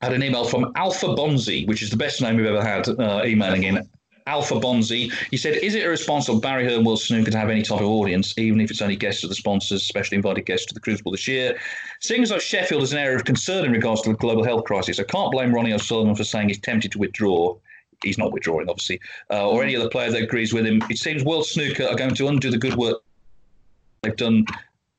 I 0.00 0.06
had 0.06 0.12
an 0.12 0.22
email 0.22 0.44
from 0.44 0.72
Alpha 0.76 1.08
Bonzi, 1.08 1.66
which 1.66 1.82
is 1.82 1.90
the 1.90 1.96
best 1.96 2.20
name 2.20 2.36
we've 2.36 2.46
ever 2.46 2.64
had, 2.64 2.88
uh, 2.88 3.22
emailing 3.24 3.64
in. 3.64 3.88
Alpha 4.28 4.54
Bonzi. 4.54 5.10
He 5.30 5.38
said, 5.38 5.56
Is 5.56 5.74
it 5.74 5.84
of 6.28 6.42
Barry 6.42 6.66
Hearn 6.66 6.84
World 6.84 7.00
Snooker 7.00 7.30
to 7.30 7.38
have 7.38 7.48
any 7.48 7.62
type 7.62 7.80
of 7.80 7.86
audience, 7.86 8.36
even 8.36 8.60
if 8.60 8.70
it's 8.70 8.82
only 8.82 8.94
guests 8.94 9.24
of 9.24 9.30
the 9.30 9.34
sponsors, 9.34 9.80
especially 9.80 10.16
invited 10.16 10.44
guests 10.44 10.66
to 10.66 10.74
the 10.74 10.80
Crucible 10.80 11.12
this 11.12 11.26
year? 11.26 11.58
Seeing 12.00 12.22
as 12.22 12.28
though 12.28 12.38
Sheffield 12.38 12.82
is 12.82 12.92
an 12.92 12.98
area 12.98 13.16
of 13.16 13.24
concern 13.24 13.64
in 13.64 13.72
regards 13.72 14.02
to 14.02 14.10
the 14.10 14.16
global 14.16 14.44
health 14.44 14.64
crisis, 14.64 15.00
I 15.00 15.04
can't 15.04 15.32
blame 15.32 15.54
Ronnie 15.54 15.72
O'Sullivan 15.72 16.14
for 16.14 16.24
saying 16.24 16.48
he's 16.48 16.60
tempted 16.60 16.92
to 16.92 16.98
withdraw. 16.98 17.56
He's 18.04 18.18
not 18.18 18.30
withdrawing, 18.30 18.68
obviously, 18.68 19.00
uh, 19.30 19.48
or 19.48 19.64
any 19.64 19.74
other 19.74 19.88
player 19.88 20.10
that 20.10 20.22
agrees 20.22 20.52
with 20.52 20.66
him. 20.66 20.82
It 20.90 20.98
seems 20.98 21.24
World 21.24 21.46
Snooker 21.46 21.84
are 21.84 21.96
going 21.96 22.14
to 22.14 22.28
undo 22.28 22.50
the 22.50 22.58
good 22.58 22.76
work 22.76 22.98
they've 24.02 24.14
done 24.14 24.44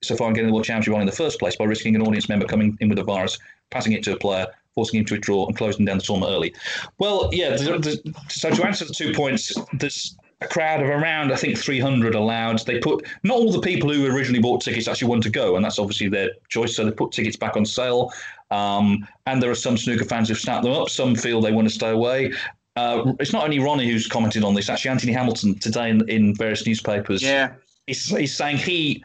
so 0.02 0.16
far 0.16 0.28
in 0.28 0.34
getting 0.34 0.48
the 0.48 0.54
World 0.54 0.66
Championship 0.66 0.96
on 0.96 1.02
in 1.02 1.06
the 1.06 1.14
first 1.14 1.40
place 1.40 1.56
by 1.56 1.66
risking 1.66 1.96
an 1.96 2.02
audience 2.02 2.30
member 2.30 2.46
coming 2.46 2.78
in 2.82 2.90
with 2.90 3.00
a 3.00 3.04
virus, 3.04 3.38
passing 3.70 3.94
it 3.94 4.04
to 4.04 4.14
a 4.14 4.18
player, 4.18 4.48
forcing 4.80 5.00
him 5.00 5.06
to 5.06 5.16
withdraw 5.16 5.46
and 5.46 5.58
closing 5.58 5.84
down 5.84 5.98
the 5.98 6.04
tournament 6.04 6.32
early. 6.32 6.54
Well, 7.00 7.30
yeah. 7.34 7.58
so 7.58 8.50
to 8.50 8.66
answer 8.66 8.86
the 8.86 8.94
two 8.94 9.12
points, 9.14 9.54
there's 9.74 10.16
a 10.40 10.48
crowd 10.48 10.82
of 10.82 10.88
around 10.88 11.34
I 11.34 11.36
think 11.36 11.58
300 11.58 12.16
allowed. 12.16 12.66
They 12.66 12.80
put 12.80 13.06
not 13.24 13.36
all 13.36 13.52
the 13.52 13.60
people 13.60 13.92
who 13.92 14.06
originally 14.06 14.42
bought 14.42 14.62
tickets 14.62 14.88
actually 14.88 15.10
want 15.10 15.24
to 15.24 15.30
go, 15.30 15.58
and 15.58 15.66
that's 15.66 15.80
obviously 15.80 16.08
their 16.08 16.30
choice. 16.48 16.78
So 16.78 16.86
they 16.86 16.92
put 16.92 17.12
tickets 17.12 17.36
back 17.36 17.58
on 17.58 17.66
sale. 17.66 18.14
Um, 18.52 19.06
and 19.26 19.44
there 19.44 19.52
are 19.52 19.56
some 19.56 19.78
snooker 19.78 20.06
fans 20.06 20.30
who've 20.30 20.40
snapped 20.40 20.64
them 20.64 20.72
up. 20.72 20.90
Some 20.90 21.14
feel 21.14 21.42
they 21.42 21.52
want 21.52 21.68
to 21.68 21.74
stay 21.74 21.90
away. 21.90 22.32
Uh, 22.78 23.14
it's 23.20 23.34
not 23.34 23.44
only 23.44 23.60
Ronnie 23.60 23.92
who's 23.92 24.08
commented 24.08 24.46
on 24.46 24.54
this. 24.54 24.70
Actually, 24.70 24.92
Anthony 24.92 25.12
Hamilton 25.12 25.60
today 25.60 25.90
in, 25.90 26.08
in 26.10 26.34
various 26.34 26.66
newspapers. 26.66 27.22
Yeah, 27.22 27.52
he's, 27.88 28.06
he's 28.06 28.34
saying 28.34 28.58
he 28.58 29.04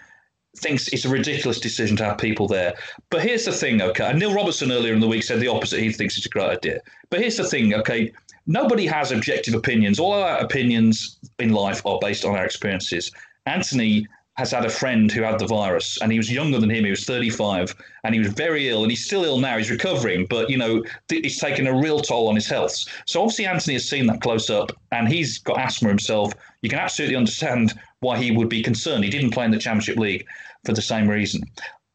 thinks 0.56 0.88
it's 0.88 1.04
a 1.04 1.08
ridiculous 1.08 1.60
decision 1.60 1.96
to 1.98 2.04
have 2.04 2.18
people 2.18 2.46
there. 2.46 2.74
But 3.10 3.22
here's 3.22 3.44
the 3.44 3.52
thing, 3.52 3.82
okay? 3.82 4.06
And 4.06 4.18
Neil 4.18 4.34
Robertson 4.34 4.72
earlier 4.72 4.94
in 4.94 5.00
the 5.00 5.08
week 5.08 5.22
said 5.22 5.40
the 5.40 5.48
opposite. 5.48 5.80
He 5.80 5.92
thinks 5.92 6.16
it's 6.16 6.26
a 6.26 6.30
great 6.30 6.48
idea. 6.48 6.80
But 7.10 7.20
here's 7.20 7.36
the 7.36 7.44
thing, 7.44 7.74
okay? 7.74 8.12
Nobody 8.46 8.86
has 8.86 9.10
objective 9.10 9.54
opinions. 9.54 9.98
All 9.98 10.12
our 10.12 10.38
opinions 10.38 11.18
in 11.38 11.52
life 11.52 11.84
are 11.86 11.98
based 12.00 12.24
on 12.24 12.36
our 12.36 12.44
experiences. 12.44 13.10
Anthony 13.46 14.06
has 14.36 14.50
had 14.50 14.64
a 14.64 14.70
friend 14.70 15.12
who 15.12 15.22
had 15.22 15.38
the 15.38 15.46
virus 15.46 15.96
and 16.02 16.10
he 16.10 16.18
was 16.18 16.30
younger 16.30 16.58
than 16.58 16.70
him. 16.70 16.84
He 16.84 16.90
was 16.90 17.04
35 17.04 17.74
and 18.02 18.14
he 18.14 18.18
was 18.18 18.32
very 18.32 18.68
ill 18.68 18.82
and 18.82 18.90
he's 18.90 19.04
still 19.04 19.24
ill 19.24 19.38
now. 19.38 19.56
He's 19.56 19.70
recovering, 19.70 20.26
but 20.26 20.50
you 20.50 20.58
know, 20.58 20.82
it's 21.08 21.38
taken 21.38 21.68
a 21.68 21.72
real 21.72 22.00
toll 22.00 22.28
on 22.28 22.34
his 22.34 22.48
health. 22.48 22.84
So 23.06 23.22
obviously 23.22 23.46
Anthony 23.46 23.74
has 23.74 23.88
seen 23.88 24.06
that 24.08 24.20
close 24.20 24.50
up 24.50 24.72
and 24.90 25.06
he's 25.06 25.38
got 25.38 25.60
asthma 25.60 25.88
himself. 25.88 26.32
You 26.62 26.68
can 26.68 26.80
absolutely 26.80 27.16
understand 27.16 27.74
why 28.00 28.18
he 28.18 28.32
would 28.32 28.48
be 28.48 28.62
concerned. 28.62 29.04
He 29.04 29.10
didn't 29.10 29.30
play 29.30 29.44
in 29.44 29.52
the 29.52 29.58
Championship 29.58 29.98
League 29.98 30.26
for 30.64 30.72
the 30.72 30.82
same 30.82 31.08
reason. 31.08 31.42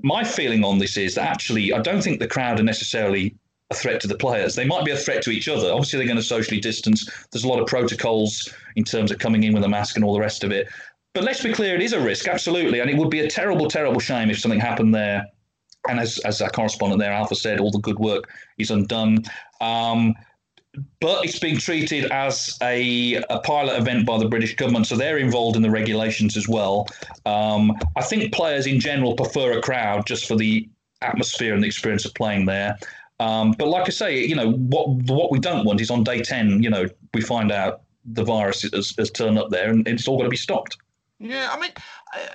My 0.02 0.24
feeling 0.24 0.64
on 0.64 0.78
this 0.80 0.98
is 0.98 1.16
that 1.16 1.28
actually 1.28 1.74
I 1.74 1.80
don't 1.82 2.02
think 2.02 2.20
the 2.20 2.28
crowd 2.28 2.60
are 2.60 2.64
necessarily 2.64 3.36
a 3.72 3.76
threat 3.76 4.02
to 4.02 4.08
the 4.08 4.16
players. 4.18 4.56
They 4.56 4.66
might 4.66 4.86
be 4.86 4.92
a 4.92 4.98
threat 4.98 5.22
to 5.24 5.32
each 5.32 5.48
other. 5.48 5.72
Obviously, 5.72 5.98
they're 5.98 6.08
going 6.08 6.18
to 6.18 6.24
socially 6.24 6.60
distance. 6.60 7.10
There's 7.32 7.44
a 7.44 7.48
lot 7.48 7.60
of 7.60 7.68
protocols 7.68 8.52
in 8.76 8.84
terms 8.84 9.12
of 9.12 9.20
coming 9.20 9.44
in 9.44 9.54
with 9.54 9.64
a 9.64 9.70
mask 9.70 9.96
and 9.96 10.04
all 10.04 10.14
the 10.14 10.20
rest 10.20 10.44
of 10.44 10.52
it. 10.52 10.68
but 11.14 11.24
let's 11.24 11.44
be 11.44 11.54
clear, 11.54 11.76
it 11.76 11.82
is 11.82 11.94
a 11.94 12.00
risk, 12.00 12.28
absolutely, 12.28 12.80
and 12.80 12.90
it 12.90 12.98
would 12.98 13.10
be 13.10 13.20
a 13.20 13.30
terrible, 13.30 13.68
terrible 13.68 14.00
shame 14.00 14.30
if 14.30 14.40
something 14.40 14.60
happened 14.60 14.94
there. 14.96 15.26
And 15.88 16.00
as 16.00 16.20
as 16.20 16.42
our 16.42 16.50
correspondent 16.50 17.00
there, 17.00 17.14
Alpha 17.14 17.36
said, 17.36 17.60
all 17.60 17.72
the 17.72 17.80
good 17.80 18.00
work 18.00 18.30
is 18.58 18.72
undone. 18.72 19.24
Um, 19.62 20.14
but 21.00 21.26
it's 21.26 21.40
being 21.40 21.58
treated 21.58 22.12
as 22.12 22.58
a, 22.62 23.16
a 23.30 23.40
pilot 23.40 23.78
event 23.78 24.06
by 24.06 24.18
the 24.18 24.28
British 24.28 24.56
government, 24.56 24.88
so 24.88 24.96
they're 24.96 25.18
involved 25.18 25.56
in 25.56 25.62
the 25.62 25.70
regulations 25.70 26.38
as 26.38 26.48
well. 26.48 26.88
Um, 27.26 27.76
I 27.96 28.04
think 28.04 28.34
players 28.34 28.68
in 28.68 28.80
general 28.80 29.16
prefer 29.16 29.58
a 29.58 29.62
crowd 29.62 30.06
just 30.06 30.28
for 30.28 30.36
the 30.36 30.68
atmosphere 31.02 31.54
and 31.54 31.64
the 31.64 31.68
experience 31.68 32.06
of 32.06 32.14
playing 32.14 32.46
there. 32.46 32.78
Um, 33.20 33.54
but 33.58 33.68
like 33.68 33.88
I 33.88 33.92
say, 33.92 34.26
you 34.26 34.36
know 34.36 34.52
what 34.52 34.90
what 34.90 35.32
we 35.32 35.40
don't 35.40 35.66
want 35.66 35.82
is 35.82 35.92
on 35.92 36.04
day 36.04 36.22
ten, 36.22 36.64
you 36.64 36.70
know, 36.70 36.86
we 37.14 37.22
find 37.22 37.52
out 37.52 37.82
the 38.06 38.24
virus 38.24 38.62
has, 38.62 38.94
has 38.98 39.12
turned 39.12 39.38
up 39.38 39.50
there 39.50 39.70
and 39.70 39.88
it's 39.88 40.08
all 40.08 40.18
going 40.18 40.26
to 40.26 40.32
be 40.32 40.38
stopped. 40.38 40.78
Yeah, 41.20 41.50
I 41.52 41.60
mean, 41.60 41.72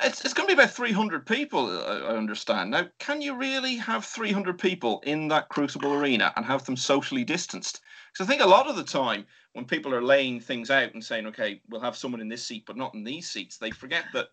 it's, 0.03 0.22
it's 0.24 0.34
going 0.34 0.47
to 0.47 0.55
be 0.55 0.61
about 0.61 0.74
300 0.74 1.24
people, 1.24 1.70
I 1.70 2.14
understand. 2.14 2.70
Now, 2.70 2.86
can 2.99 3.22
you 3.22 3.34
really 3.34 3.76
have 3.76 4.05
300 4.05 4.59
people 4.59 5.03
in 5.07 5.28
that 5.28 5.49
Crucible 5.49 5.95
arena 5.95 6.34
and 6.36 6.45
have 6.45 6.66
them 6.66 6.76
socially 6.76 7.24
distanced? 7.24 7.80
Because 8.14 8.28
I 8.28 8.30
think 8.30 8.42
a 8.42 8.46
lot 8.46 8.68
of 8.68 8.76
the 8.76 8.84
time 8.84 9.26
when 9.54 9.64
people 9.64 9.94
are 9.94 10.02
laying 10.02 10.40
things 10.40 10.70
out 10.70 10.94
and 10.94 11.04
saying, 11.04 11.26
okay, 11.26 11.60
we'll 11.68 11.80
have 11.80 11.96
someone 11.96 12.20
in 12.20 12.28
this 12.28 12.46
seat, 12.46 12.64
but 12.66 12.76
not 12.76 12.94
in 12.94 13.04
these 13.04 13.28
seats, 13.28 13.58
they 13.58 13.70
forget 13.70 14.04
that 14.14 14.28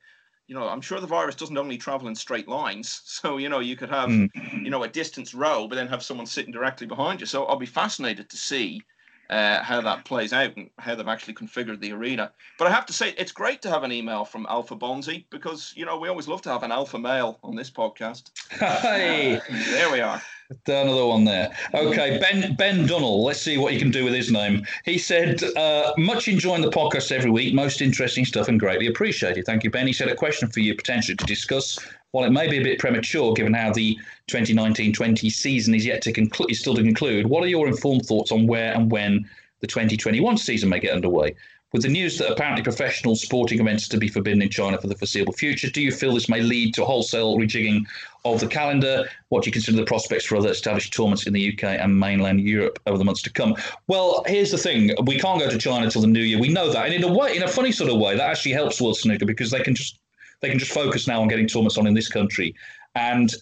you 0.48 0.56
know, 0.60 0.68
I'm 0.68 0.82
sure 0.82 1.00
the 1.00 1.08
virus 1.08 1.36
doesn't 1.36 1.58
only 1.58 1.78
travel 1.78 2.10
in 2.10 2.16
straight 2.16 2.50
lines. 2.50 3.02
So, 3.22 3.38
you 3.38 3.50
know, 3.50 3.60
you 3.60 3.78
could 3.78 3.90
have, 3.90 4.10
mm. 4.10 4.30
you 4.64 4.70
know, 4.70 4.84
a 4.84 4.88
distance 4.88 5.34
row, 5.34 5.68
but 5.68 5.76
then 5.76 5.88
have 5.88 6.04
someone 6.04 6.26
sitting 6.26 6.52
directly 6.52 6.88
behind 6.88 7.22
you. 7.22 7.26
So 7.26 7.46
I'll 7.46 7.56
be 7.56 7.66
fascinated 7.66 8.30
to 8.30 8.36
see 8.36 8.82
uh, 9.30 9.62
how 9.64 9.80
that 9.82 10.04
plays 10.04 10.34
out 10.34 10.58
and 10.58 10.70
how 10.78 10.96
they've 10.96 11.08
actually 11.08 11.36
configured 11.36 11.80
the 11.80 11.94
arena. 11.94 12.32
But 12.58 12.68
I 12.68 12.72
have 12.72 12.86
to 12.88 12.94
say, 12.94 13.14
it's 13.18 13.32
great 13.32 13.62
to 13.62 13.70
have 13.70 13.84
an 13.84 13.92
email 13.92 14.26
from 14.26 14.46
Alpha 14.50 14.76
Bonzi 14.76 15.26
because, 15.30 15.72
you 15.76 15.86
know, 15.86 15.98
we 15.98 16.10
always 16.10 16.28
love 16.28 16.42
to 16.44 16.50
have 16.50 16.64
an 16.64 16.72
alpha 16.72 17.00
male 17.00 17.40
on 17.44 17.56
this 17.56 17.70
podcast. 17.70 18.32
Hey, 18.50 19.38
uh, 19.38 19.42
there 19.50 19.92
we 19.92 20.02
are. 20.02 20.22
Another 20.68 21.06
one 21.06 21.24
there. 21.24 21.52
Okay, 21.74 22.20
Ben 22.20 22.56
Ben 22.56 22.88
Dunnell. 22.88 23.24
Let's 23.24 23.42
see 23.42 23.58
what 23.58 23.74
you 23.74 23.80
can 23.80 23.92
do 23.92 24.04
with 24.04 24.14
his 24.14 24.32
name. 24.32 24.66
He 24.86 24.98
said, 24.98 25.44
uh, 25.56 25.94
"Much 25.98 26.28
enjoying 26.28 26.62
the 26.62 26.70
podcast 26.70 27.12
every 27.12 27.32
week. 27.32 27.54
Most 27.54 27.82
interesting 27.82 28.26
stuff 28.26 28.48
and 28.48 28.60
greatly 28.60 28.88
appreciated. 28.88 29.46
Thank 29.46 29.64
you, 29.64 29.70
Ben." 29.70 29.88
He 29.88 29.94
said, 29.94 30.10
"A 30.10 30.16
question 30.16 30.50
for 30.50 30.60
you 30.60 30.76
potentially 30.76 31.16
to 31.16 31.26
discuss. 31.26 31.80
While 32.12 32.26
it 32.26 32.32
may 32.32 32.50
be 32.50 32.58
a 32.58 32.64
bit 32.64 32.80
premature, 32.80 33.34
given 33.34 33.54
how 33.54 33.72
the 33.72 33.98
2019-20 34.28 35.30
season 35.30 35.74
is 35.74 35.86
yet 35.86 36.02
to 36.02 36.12
conclude, 36.12 36.52
is 36.52 36.60
still 36.60 36.76
to 36.76 36.84
conclude, 36.84 37.26
what 37.26 37.42
are 37.42 37.48
your 37.48 37.68
informed 37.68 38.06
thoughts 38.06 38.34
on 38.34 38.48
where 38.48 38.74
and 38.74 38.92
when 38.92 39.30
the 39.62 39.68
2021 39.68 40.38
season 40.38 40.68
may 40.68 40.80
get 40.80 40.94
underway? 40.94 41.34
With 41.74 41.84
the 41.84 41.90
news 41.90 42.18
that 42.18 42.30
apparently 42.30 42.64
professional 42.64 43.16
sporting 43.16 43.62
events 43.62 43.88
are 43.88 43.92
to 43.92 43.98
be 43.98 44.10
forbidden 44.10 44.42
in 44.42 44.50
China 44.50 44.78
for 44.78 44.88
the 44.88 44.96
foreseeable 44.96 45.32
future, 45.32 45.70
do 45.70 45.82
you 45.82 45.92
feel 45.94 46.14
this 46.14 46.28
may 46.28 46.42
lead 46.42 46.74
to 46.74 46.84
wholesale 46.84 47.38
rejigging 47.38 47.86
of 48.26 48.42
the 48.42 48.48
calendar? 48.48 49.08
What 49.30 49.44
do 49.44 49.48
you 49.48 49.54
consider 49.54 49.78
the 49.78 49.86
prospects 49.86 50.26
for 50.26 50.36
other 50.36 50.50
established 50.50 50.92
tournaments 50.92 51.28
in 51.28 51.34
the 51.34 51.54
UK 51.54 51.64
and 51.64 51.98
mainland 51.98 52.42
Europe 52.42 52.80
over 52.88 52.98
the 52.98 53.06
months 53.06 53.22
to 53.22 53.32
come? 53.32 53.56
Well, 53.88 54.22
here's 54.28 54.52
the 54.52 54.58
thing: 54.58 54.94
we 55.06 55.18
can't 55.18 55.40
go 55.40 55.50
to 55.50 55.58
China 55.58 55.90
till 55.90 56.02
the 56.02 56.08
new 56.08 56.20
year. 56.20 56.40
We 56.40 56.50
know 56.50 56.70
that, 56.72 56.86
and 56.86 56.94
in 56.94 57.06
a 57.06 57.14
way, 57.14 57.38
in 57.38 57.44
a 57.44 57.48
funny 57.48 57.72
sort 57.72 57.90
of 57.90 57.98
way, 58.00 58.18
that 58.18 58.30
actually 58.30 58.52
helps 58.52 58.82
World 58.82 58.98
Snooker 58.98 59.26
because 59.26 59.50
they 59.50 59.62
can 59.62 59.74
just 59.74 59.98
they 60.42 60.50
can 60.50 60.60
just 60.60 60.74
focus 60.74 61.08
now 61.08 61.22
on 61.22 61.30
getting 61.30 61.48
tournaments 61.48 61.78
on 61.78 61.88
in 61.88 61.94
this 61.94 62.10
country. 62.10 62.54
And 62.96 63.34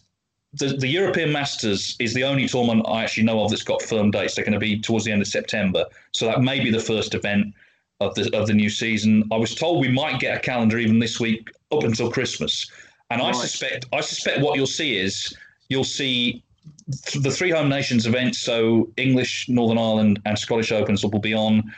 the, 0.54 0.68
the 0.68 0.88
European 0.88 1.32
Masters 1.32 1.96
is 2.00 2.14
the 2.14 2.26
only 2.26 2.48
tournament 2.48 2.86
I 2.88 3.04
actually 3.04 3.24
know 3.24 3.44
of 3.44 3.50
that's 3.50 3.64
got 3.64 3.82
firm 3.82 4.12
dates. 4.12 4.36
They're 4.36 4.46
going 4.46 4.54
to 4.54 4.60
be 4.60 4.80
towards 4.80 5.06
the 5.06 5.12
end 5.12 5.24
of 5.24 5.28
September, 5.28 5.86
so 6.12 6.28
that 6.28 6.42
may 6.42 6.60
be 6.60 6.70
the 6.70 6.80
first 6.80 7.16
event 7.16 7.56
of 8.00 8.16
the 8.16 8.36
of 8.36 8.48
the 8.48 8.54
new 8.54 8.70
season. 8.70 9.28
I 9.32 9.38
was 9.38 9.56
told 9.56 9.82
we 9.82 9.92
might 9.92 10.20
get 10.20 10.38
a 10.38 10.40
calendar 10.40 10.78
even 10.78 11.00
this 11.00 11.20
week 11.20 11.50
up 11.72 11.84
until 11.84 12.12
Christmas, 12.12 12.70
and 13.10 13.22
I 13.22 13.32
suspect 13.32 13.86
I 13.94 14.02
suspect 14.02 14.42
what 14.42 14.56
you'll 14.56 14.68
see 14.68 14.98
is 14.98 15.34
you'll 15.70 15.84
see 15.84 16.44
the 16.88 17.32
three 17.32 17.52
home 17.52 17.70
nations 17.70 18.06
events. 18.06 18.40
So 18.40 18.90
English, 18.98 19.50
Northern 19.50 19.78
Ireland, 19.78 20.22
and 20.26 20.38
Scottish 20.38 20.72
Opens 20.72 21.04
will 21.04 21.20
be 21.20 21.34
on. 21.34 21.72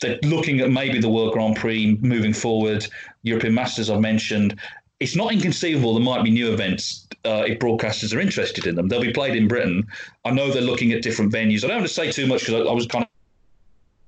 They're 0.00 0.18
looking 0.22 0.60
at 0.60 0.70
maybe 0.70 1.00
the 1.00 1.08
World 1.08 1.32
Grand 1.32 1.56
Prix 1.56 1.98
moving 2.00 2.32
forward. 2.32 2.86
European 3.22 3.54
Masters 3.54 3.90
I've 3.90 4.00
mentioned. 4.00 4.58
It's 5.00 5.16
not 5.16 5.32
inconceivable 5.32 5.94
there 5.94 6.02
might 6.02 6.22
be 6.22 6.30
new 6.30 6.52
events 6.52 7.06
uh, 7.24 7.44
if 7.46 7.58
broadcasters 7.58 8.14
are 8.14 8.20
interested 8.20 8.66
in 8.66 8.74
them. 8.74 8.88
They'll 8.88 9.00
be 9.00 9.12
played 9.12 9.34
in 9.36 9.48
Britain. 9.48 9.86
I 10.24 10.30
know 10.30 10.50
they're 10.50 10.62
looking 10.62 10.92
at 10.92 11.02
different 11.02 11.32
venues. 11.32 11.64
I 11.64 11.68
don't 11.68 11.78
want 11.78 11.88
to 11.88 11.94
say 11.94 12.12
too 12.12 12.26
much 12.26 12.40
because 12.40 12.66
I, 12.66 12.70
I 12.70 12.72
was 12.72 12.86
kind 12.86 13.06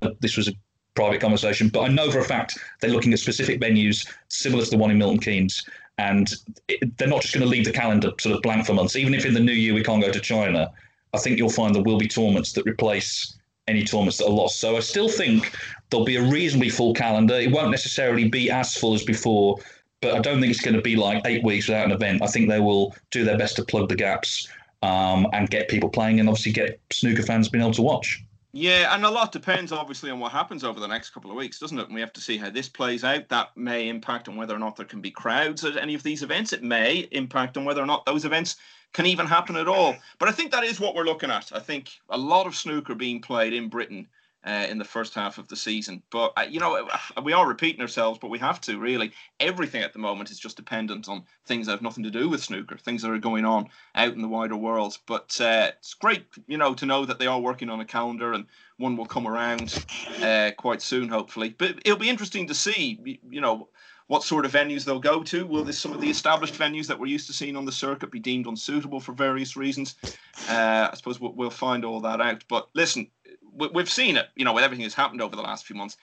of 0.02 0.16
this 0.20 0.36
was 0.36 0.48
a 0.48 0.52
private 0.96 1.20
conversation, 1.20 1.68
but 1.68 1.82
I 1.82 1.88
know 1.88 2.10
for 2.10 2.18
a 2.18 2.24
fact 2.24 2.58
they're 2.80 2.90
looking 2.90 3.12
at 3.12 3.20
specific 3.20 3.60
venues 3.60 4.08
similar 4.28 4.64
to 4.64 4.70
the 4.70 4.78
one 4.78 4.90
in 4.90 4.98
Milton 4.98 5.20
Keynes. 5.20 5.64
And 5.98 6.30
it, 6.68 6.96
they're 6.98 7.08
not 7.08 7.22
just 7.22 7.32
going 7.32 7.44
to 7.44 7.48
leave 7.48 7.64
the 7.64 7.72
calendar 7.72 8.12
sort 8.18 8.34
of 8.34 8.42
blank 8.42 8.66
for 8.66 8.74
months. 8.74 8.96
Even 8.96 9.14
if 9.14 9.24
in 9.24 9.32
the 9.32 9.40
new 9.40 9.52
year 9.52 9.72
we 9.72 9.82
can't 9.82 10.02
go 10.02 10.10
to 10.10 10.20
China, 10.20 10.70
I 11.14 11.18
think 11.18 11.38
you'll 11.38 11.48
find 11.48 11.74
there 11.74 11.82
will 11.82 11.98
be 11.98 12.08
tournaments 12.08 12.52
that 12.52 12.66
replace 12.66 13.36
any 13.68 13.82
tournaments 13.82 14.18
that 14.18 14.26
are 14.26 14.30
lost. 14.30 14.60
So 14.60 14.76
I 14.76 14.80
still 14.80 15.08
think 15.08 15.52
there'll 15.90 16.04
be 16.04 16.16
a 16.16 16.22
reasonably 16.22 16.68
full 16.68 16.92
calendar. 16.92 17.34
It 17.34 17.50
won't 17.50 17.70
necessarily 17.70 18.28
be 18.28 18.50
as 18.50 18.74
full 18.74 18.94
as 18.94 19.04
before, 19.04 19.58
but 20.00 20.14
I 20.14 20.20
don't 20.20 20.40
think 20.40 20.50
it's 20.50 20.60
going 20.60 20.76
to 20.76 20.82
be 20.82 20.96
like 20.96 21.22
eight 21.26 21.42
weeks 21.42 21.68
without 21.68 21.86
an 21.86 21.92
event. 21.92 22.22
I 22.22 22.26
think 22.26 22.48
they 22.48 22.60
will 22.60 22.94
do 23.10 23.24
their 23.24 23.38
best 23.38 23.56
to 23.56 23.64
plug 23.64 23.88
the 23.88 23.96
gaps 23.96 24.48
um, 24.82 25.26
and 25.32 25.48
get 25.50 25.68
people 25.68 25.88
playing 25.88 26.20
and 26.20 26.28
obviously 26.28 26.52
get 26.52 26.78
snooker 26.90 27.22
fans 27.22 27.48
being 27.48 27.62
able 27.62 27.74
to 27.74 27.82
watch. 27.82 28.22
Yeah, 28.58 28.94
and 28.94 29.04
a 29.04 29.10
lot 29.10 29.32
depends 29.32 29.70
obviously 29.70 30.10
on 30.10 30.18
what 30.18 30.32
happens 30.32 30.64
over 30.64 30.80
the 30.80 30.88
next 30.88 31.10
couple 31.10 31.30
of 31.30 31.36
weeks, 31.36 31.58
doesn't 31.58 31.78
it? 31.78 31.88
And 31.88 31.94
we 31.94 32.00
have 32.00 32.14
to 32.14 32.22
see 32.22 32.38
how 32.38 32.48
this 32.48 32.70
plays 32.70 33.04
out. 33.04 33.28
That 33.28 33.54
may 33.54 33.90
impact 33.90 34.30
on 34.30 34.36
whether 34.36 34.56
or 34.56 34.58
not 34.58 34.76
there 34.76 34.86
can 34.86 35.02
be 35.02 35.10
crowds 35.10 35.62
at 35.62 35.76
any 35.76 35.92
of 35.92 36.02
these 36.02 36.22
events. 36.22 36.54
It 36.54 36.62
may 36.62 37.06
impact 37.10 37.58
on 37.58 37.66
whether 37.66 37.82
or 37.82 37.86
not 37.86 38.06
those 38.06 38.24
events 38.24 38.56
can 38.94 39.04
even 39.04 39.26
happen 39.26 39.56
at 39.56 39.68
all. 39.68 39.94
But 40.18 40.30
I 40.30 40.32
think 40.32 40.52
that 40.52 40.64
is 40.64 40.80
what 40.80 40.94
we're 40.94 41.04
looking 41.04 41.30
at. 41.30 41.52
I 41.54 41.58
think 41.58 41.90
a 42.08 42.16
lot 42.16 42.46
of 42.46 42.56
snooker 42.56 42.94
being 42.94 43.20
played 43.20 43.52
in 43.52 43.68
Britain 43.68 44.08
uh, 44.46 44.66
in 44.70 44.78
the 44.78 44.84
first 44.84 45.14
half 45.14 45.38
of 45.38 45.48
the 45.48 45.56
season. 45.56 46.02
But 46.10 46.32
uh, 46.36 46.46
you 46.48 46.60
know, 46.60 46.88
uh, 46.88 47.22
we 47.22 47.32
are 47.32 47.46
repeating 47.46 47.80
ourselves, 47.80 48.18
but 48.20 48.30
we 48.30 48.38
have 48.38 48.60
to 48.62 48.78
really. 48.78 49.12
Everything 49.40 49.82
at 49.82 49.92
the 49.92 49.98
moment 49.98 50.30
is 50.30 50.38
just 50.38 50.56
dependent 50.56 51.08
on 51.08 51.24
things 51.44 51.66
that 51.66 51.72
have 51.72 51.82
nothing 51.82 52.04
to 52.04 52.10
do 52.10 52.28
with 52.28 52.42
snooker, 52.42 52.76
things 52.76 53.02
that 53.02 53.10
are 53.10 53.18
going 53.18 53.44
on 53.44 53.68
out 53.94 54.14
in 54.14 54.22
the 54.22 54.28
wider 54.28 54.56
world. 54.56 54.98
But 55.06 55.38
uh, 55.40 55.72
it's 55.76 55.94
great, 55.94 56.26
you 56.46 56.58
know, 56.58 56.74
to 56.74 56.86
know 56.86 57.04
that 57.04 57.18
they 57.18 57.26
are 57.26 57.40
working 57.40 57.68
on 57.68 57.80
a 57.80 57.84
calendar 57.84 58.32
and 58.32 58.46
one 58.78 58.96
will 58.96 59.06
come 59.06 59.26
around 59.26 59.84
uh, 60.22 60.52
quite 60.56 60.82
soon, 60.82 61.08
hopefully. 61.08 61.54
But 61.56 61.80
it'll 61.84 61.98
be 61.98 62.08
interesting 62.08 62.46
to 62.48 62.54
see, 62.54 63.18
you 63.28 63.40
know. 63.40 63.68
What 64.08 64.22
sort 64.22 64.44
of 64.44 64.52
venues 64.52 64.84
they'll 64.84 65.00
go 65.00 65.24
to? 65.24 65.44
Will 65.44 65.64
this 65.64 65.80
some 65.80 65.92
of 65.92 66.00
the 66.00 66.08
established 66.08 66.54
venues 66.54 66.86
that 66.86 67.00
we're 67.00 67.06
used 67.06 67.26
to 67.26 67.32
seeing 67.32 67.56
on 67.56 67.64
the 67.64 67.72
circuit 67.72 68.12
be 68.12 68.20
deemed 68.20 68.46
unsuitable 68.46 69.00
for 69.00 69.10
various 69.10 69.56
reasons? 69.56 69.96
Uh, 70.48 70.90
I 70.92 70.94
suppose 70.94 71.18
we'll, 71.18 71.32
we'll 71.32 71.50
find 71.50 71.84
all 71.84 71.98
that 72.02 72.20
out. 72.20 72.44
But 72.48 72.68
listen, 72.72 73.10
we've 73.56 73.90
seen 73.90 74.16
it, 74.16 74.28
you 74.36 74.44
know, 74.44 74.52
with 74.52 74.64
everything 74.64 74.84
that's 74.84 74.94
happened 74.94 75.22
over 75.22 75.36
the 75.36 75.42
last 75.42 75.66
few 75.66 75.76
months. 75.76 75.96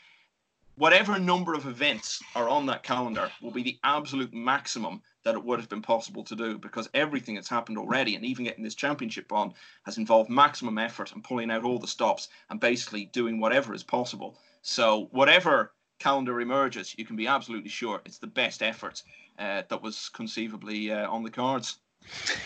Whatever 0.76 1.20
number 1.20 1.54
of 1.54 1.68
events 1.68 2.24
are 2.36 2.49
on 2.49 2.66
that 2.66 2.82
calendar 2.82 3.32
will 3.41 3.51
be 3.51 3.62
the 3.62 3.78
absolute 3.84 4.34
maximum 4.34 5.04
that 5.24 5.36
it 5.36 5.43
would 5.43 5.60
have 5.60 5.70
been 5.70 5.84
possible 5.84 6.24
to 6.24 6.36
do 6.36 6.58
because 6.58 6.89
everything 6.95 7.36
that's 7.36 7.49
happened 7.49 7.78
already 7.78 8.16
and 8.16 8.26
even 8.26 8.45
getting 8.45 8.64
this 8.64 8.74
championship 8.74 9.32
on 9.32 9.54
has 9.86 9.99
involved 9.99 10.32
maximum 10.32 10.80
effort 10.80 11.14
and 11.14 11.24
pulling 11.24 11.51
out 11.51 11.64
all 11.64 11.78
the 11.78 11.88
stops 11.88 12.30
and 12.49 12.60
basically 12.60 13.06
doing 13.06 13.39
whatever 13.39 13.76
is 13.76 13.84
possible. 13.84 14.39
So, 14.64 15.10
whatever 15.12 15.74
calendar 15.99 16.41
emerges, 16.41 16.95
you 16.97 17.06
can 17.06 17.16
be 17.16 17.28
absolutely 17.28 17.70
sure 17.70 18.01
it's 18.04 18.18
the 18.18 18.28
best 18.28 18.64
effort 18.64 19.04
uh, 19.38 19.62
that 19.70 19.82
was 19.82 20.10
conceivably 20.10 20.91
uh, 20.91 21.10
on 21.10 21.24
the 21.24 21.30
cards. 21.30 21.78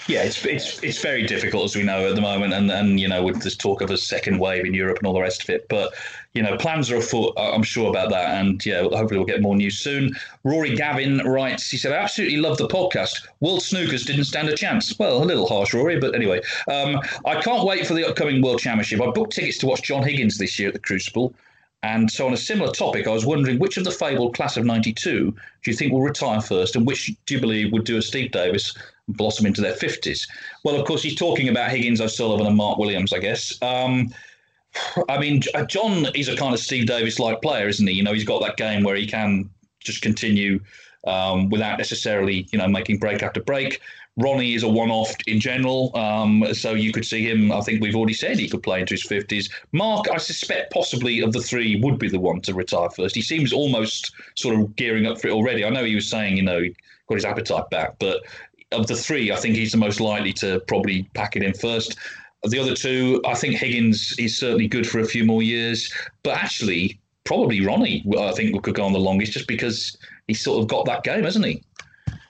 Yeah, 0.07 0.23
it's, 0.23 0.45
it's 0.45 0.81
it's 0.83 0.99
very 0.99 1.23
difficult 1.23 1.65
as 1.65 1.75
we 1.75 1.83
know 1.83 2.07
at 2.09 2.15
the 2.15 2.21
moment, 2.21 2.53
and 2.53 2.71
and 2.71 2.99
you 2.99 3.07
know 3.07 3.23
with 3.23 3.41
this 3.43 3.55
talk 3.55 3.81
of 3.81 3.91
a 3.91 3.97
second 3.97 4.39
wave 4.39 4.65
in 4.65 4.73
Europe 4.73 4.97
and 4.97 5.07
all 5.07 5.13
the 5.13 5.21
rest 5.21 5.43
of 5.43 5.49
it. 5.49 5.67
But 5.67 5.93
you 6.33 6.41
know 6.41 6.55
plans 6.57 6.89
are 6.89 6.97
afoot. 6.97 7.33
I'm 7.37 7.63
sure 7.63 7.89
about 7.89 8.09
that, 8.11 8.35
and 8.35 8.65
yeah, 8.65 8.81
hopefully 8.81 9.17
we'll 9.17 9.25
get 9.25 9.41
more 9.41 9.55
news 9.55 9.77
soon. 9.77 10.15
Rory 10.43 10.75
Gavin 10.75 11.17
writes, 11.19 11.69
he 11.69 11.77
said, 11.77 11.91
"I 11.91 11.97
absolutely 11.97 12.37
love 12.37 12.57
the 12.57 12.67
podcast. 12.67 13.27
World 13.41 13.59
Snookers 13.59 14.05
didn't 14.05 14.25
stand 14.25 14.47
a 14.47 14.55
chance. 14.55 14.97
Well, 14.97 15.21
a 15.21 15.25
little 15.25 15.47
harsh, 15.47 15.73
Rory, 15.73 15.99
but 15.99 16.15
anyway, 16.15 16.41
um, 16.69 17.01
I 17.25 17.41
can't 17.41 17.65
wait 17.65 17.85
for 17.85 17.93
the 17.93 18.07
upcoming 18.07 18.41
World 18.41 18.59
Championship. 18.59 19.01
I 19.01 19.11
booked 19.11 19.33
tickets 19.33 19.57
to 19.59 19.65
watch 19.67 19.83
John 19.83 20.03
Higgins 20.03 20.37
this 20.37 20.57
year 20.57 20.69
at 20.69 20.73
the 20.73 20.79
Crucible." 20.79 21.33
And 21.87 22.11
so, 22.11 22.27
on 22.27 22.33
a 22.33 22.37
similar 22.37 22.71
topic, 22.73 23.07
I 23.07 23.11
was 23.11 23.25
wondering 23.25 23.59
which 23.59 23.77
of 23.77 23.85
the 23.85 23.91
fabled 23.91 24.35
class 24.35 24.57
of 24.57 24.65
92 24.65 25.31
do 25.31 25.71
you 25.71 25.73
think 25.73 25.93
will 25.93 26.01
retire 26.01 26.41
first, 26.41 26.75
and 26.75 26.85
which 26.85 27.11
do 27.25 27.35
you 27.35 27.39
believe 27.39 27.71
would 27.71 27.85
do 27.85 27.95
a 27.95 28.01
Steve 28.01 28.31
Davis 28.31 28.77
blossom 29.07 29.45
into 29.45 29.61
their 29.61 29.73
50s. 29.73 30.27
Well, 30.65 30.75
of 30.75 30.85
course, 30.85 31.01
he's 31.01 31.15
talking 31.15 31.47
about 31.47 31.71
Higgins, 31.71 32.01
O'Sullivan, 32.01 32.45
and 32.45 32.57
Mark 32.57 32.77
Williams, 32.77 33.13
I 33.13 33.19
guess. 33.19 33.57
Um, 33.61 34.13
I 35.07 35.17
mean, 35.17 35.43
uh, 35.55 35.63
John 35.63 36.07
is 36.13 36.27
a 36.27 36.35
kind 36.35 36.53
of 36.53 36.59
Steve 36.59 36.87
Davis 36.87 37.19
like 37.19 37.41
player, 37.41 37.69
isn't 37.69 37.87
he? 37.87 37.93
You 37.93 38.03
know, 38.03 38.11
he's 38.11 38.25
got 38.25 38.41
that 38.41 38.57
game 38.57 38.83
where 38.83 38.97
he 38.97 39.07
can 39.07 39.49
just 39.79 40.01
continue 40.01 40.59
um, 41.07 41.49
without 41.49 41.77
necessarily, 41.77 42.49
you 42.51 42.59
know, 42.59 42.67
making 42.67 42.97
break 42.97 43.23
after 43.23 43.41
break. 43.41 43.79
Ronnie 44.17 44.55
is 44.55 44.63
a 44.63 44.69
one-off 44.69 45.15
in 45.27 45.39
general, 45.39 45.95
um, 45.95 46.43
so 46.53 46.73
you 46.73 46.91
could 46.91 47.05
see 47.05 47.23
him. 47.23 47.51
I 47.51 47.61
think 47.61 47.81
we've 47.81 47.95
already 47.95 48.13
said 48.13 48.39
he 48.39 48.49
could 48.49 48.63
play 48.63 48.81
into 48.81 48.95
his 48.95 49.03
fifties. 49.03 49.49
Mark, 49.71 50.07
I 50.11 50.17
suspect 50.17 50.73
possibly 50.73 51.21
of 51.21 51.33
the 51.33 51.41
three 51.41 51.79
would 51.81 51.99
be 51.99 52.09
the 52.09 52.19
one 52.19 52.41
to 52.41 52.53
retire 52.53 52.89
first. 52.89 53.15
He 53.15 53.21
seems 53.21 53.53
almost 53.53 54.11
sort 54.35 54.59
of 54.59 54.75
gearing 54.75 55.05
up 55.05 55.21
for 55.21 55.27
it 55.27 55.33
already. 55.33 55.63
I 55.63 55.69
know 55.69 55.85
he 55.85 55.95
was 55.95 56.09
saying, 56.09 56.35
you 56.35 56.43
know, 56.43 56.61
he 56.61 56.75
got 57.07 57.15
his 57.15 57.25
appetite 57.25 57.69
back, 57.69 57.99
but 57.99 58.23
of 58.71 58.87
the 58.87 58.95
three, 58.95 59.31
I 59.31 59.35
think 59.35 59.55
he's 59.55 59.71
the 59.71 59.77
most 59.77 60.01
likely 60.01 60.33
to 60.33 60.59
probably 60.67 61.03
pack 61.13 61.35
it 61.35 61.43
in 61.43 61.53
first. 61.53 61.97
The 62.43 62.59
other 62.59 62.75
two, 62.75 63.21
I 63.25 63.33
think 63.33 63.55
Higgins 63.55 64.15
is 64.19 64.37
certainly 64.37 64.67
good 64.67 64.87
for 64.87 64.99
a 64.99 65.05
few 65.05 65.25
more 65.25 65.41
years, 65.41 65.93
but 66.23 66.37
actually, 66.37 66.99
probably 67.23 67.65
Ronnie, 67.65 68.05
I 68.19 68.31
think 68.31 68.61
could 68.63 68.75
go 68.75 68.83
on 68.83 68.93
the 68.93 68.99
longest 68.99 69.33
just 69.33 69.47
because 69.47 69.97
he's 70.27 70.41
sort 70.41 70.61
of 70.61 70.67
got 70.67 70.85
that 70.85 71.03
game, 71.03 71.23
hasn't 71.23 71.45
he? 71.45 71.63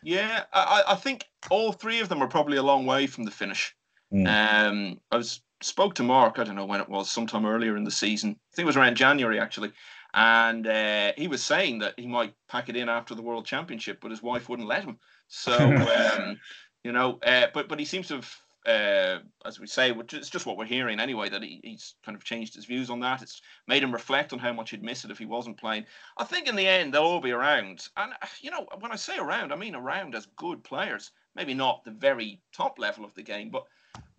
Yeah, 0.03 0.43
I, 0.53 0.83
I 0.87 0.95
think 0.95 1.25
all 1.49 1.71
three 1.71 1.99
of 1.99 2.09
them 2.09 2.21
are 2.21 2.27
probably 2.27 2.57
a 2.57 2.63
long 2.63 2.85
way 2.85 3.07
from 3.07 3.23
the 3.23 3.31
finish. 3.31 3.75
Mm. 4.13 4.27
Um, 4.27 5.01
I 5.11 5.17
was 5.17 5.41
spoke 5.61 5.95
to 5.95 6.03
Mark. 6.03 6.39
I 6.39 6.43
don't 6.43 6.55
know 6.55 6.65
when 6.65 6.81
it 6.81 6.89
was, 6.89 7.09
sometime 7.09 7.45
earlier 7.45 7.75
in 7.75 7.83
the 7.83 7.91
season. 7.91 8.31
I 8.31 8.55
think 8.55 8.65
it 8.65 8.67
was 8.67 8.77
around 8.77 8.95
January 8.95 9.39
actually, 9.39 9.71
and 10.13 10.65
uh, 10.67 11.13
he 11.17 11.27
was 11.27 11.43
saying 11.43 11.79
that 11.79 11.95
he 11.97 12.07
might 12.07 12.33
pack 12.47 12.69
it 12.69 12.75
in 12.75 12.89
after 12.89 13.15
the 13.15 13.21
World 13.21 13.45
Championship, 13.45 13.99
but 14.01 14.11
his 14.11 14.23
wife 14.23 14.49
wouldn't 14.49 14.67
let 14.67 14.83
him. 14.83 14.97
So 15.27 15.57
um, 16.17 16.39
you 16.83 16.91
know, 16.91 17.19
uh, 17.25 17.47
but 17.53 17.67
but 17.67 17.79
he 17.79 17.85
seems 17.85 18.07
to 18.07 18.15
have 18.15 18.35
uh, 18.67 19.19
as 19.45 19.59
we 19.59 19.65
say, 19.65 19.93
which 19.93 20.13
is 20.13 20.29
just 20.29 20.45
what 20.45 20.57
we're 20.57 20.65
hearing 20.65 20.99
anyway, 20.99 21.29
that 21.29 21.41
he, 21.41 21.61
he's 21.63 21.95
kind 22.03 22.17
of 22.17 22.23
changed 22.25 22.53
his 22.53 22.65
views 22.65 22.89
on 22.89 22.99
that. 22.99 23.21
It's 23.21 23.41
made 23.65 23.81
him 23.81 23.93
reflect 23.93 24.33
on 24.33 24.39
how 24.39 24.51
much 24.51 24.71
he'd 24.71 24.83
miss 24.83 25.05
it 25.05 25.11
if 25.11 25.17
he 25.17 25.25
wasn't 25.25 25.57
playing. 25.57 25.85
I 26.17 26.25
think 26.25 26.49
in 26.49 26.57
the 26.57 26.67
end, 26.67 26.93
they'll 26.93 27.03
all 27.03 27.21
be 27.21 27.31
around. 27.31 27.87
And, 27.95 28.11
you 28.41 28.51
know, 28.51 28.67
when 28.81 28.91
I 28.91 28.97
say 28.97 29.17
around, 29.17 29.53
I 29.53 29.55
mean 29.55 29.73
around 29.73 30.15
as 30.15 30.27
good 30.35 30.65
players. 30.65 31.11
Maybe 31.37 31.53
not 31.53 31.85
the 31.85 31.91
very 31.91 32.41
top 32.51 32.79
level 32.79 33.05
of 33.05 33.13
the 33.13 33.21
game, 33.23 33.49
but 33.49 33.65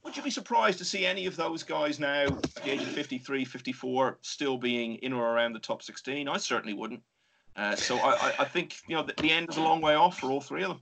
would 0.04 0.16
you 0.16 0.22
be 0.22 0.30
surprised 0.30 0.78
to 0.78 0.84
see 0.84 1.04
any 1.04 1.26
of 1.26 1.36
those 1.36 1.62
guys 1.62 1.98
now, 1.98 2.22
at 2.22 2.54
the 2.54 2.70
age 2.70 2.80
of 2.80 2.88
53, 2.88 3.44
54, 3.44 4.18
still 4.22 4.56
being 4.56 4.94
in 4.96 5.12
or 5.12 5.34
around 5.34 5.52
the 5.52 5.58
top 5.58 5.82
16? 5.82 6.28
I 6.28 6.36
certainly 6.38 6.74
wouldn't. 6.74 7.02
Uh, 7.56 7.74
so 7.74 7.98
I, 7.98 8.32
I 8.38 8.44
think, 8.44 8.76
you 8.86 8.94
know, 8.94 9.02
the, 9.02 9.14
the 9.20 9.30
end 9.32 9.48
is 9.50 9.56
a 9.56 9.60
long 9.60 9.80
way 9.80 9.96
off 9.96 10.18
for 10.18 10.30
all 10.30 10.40
three 10.40 10.62
of 10.62 10.68
them. 10.68 10.80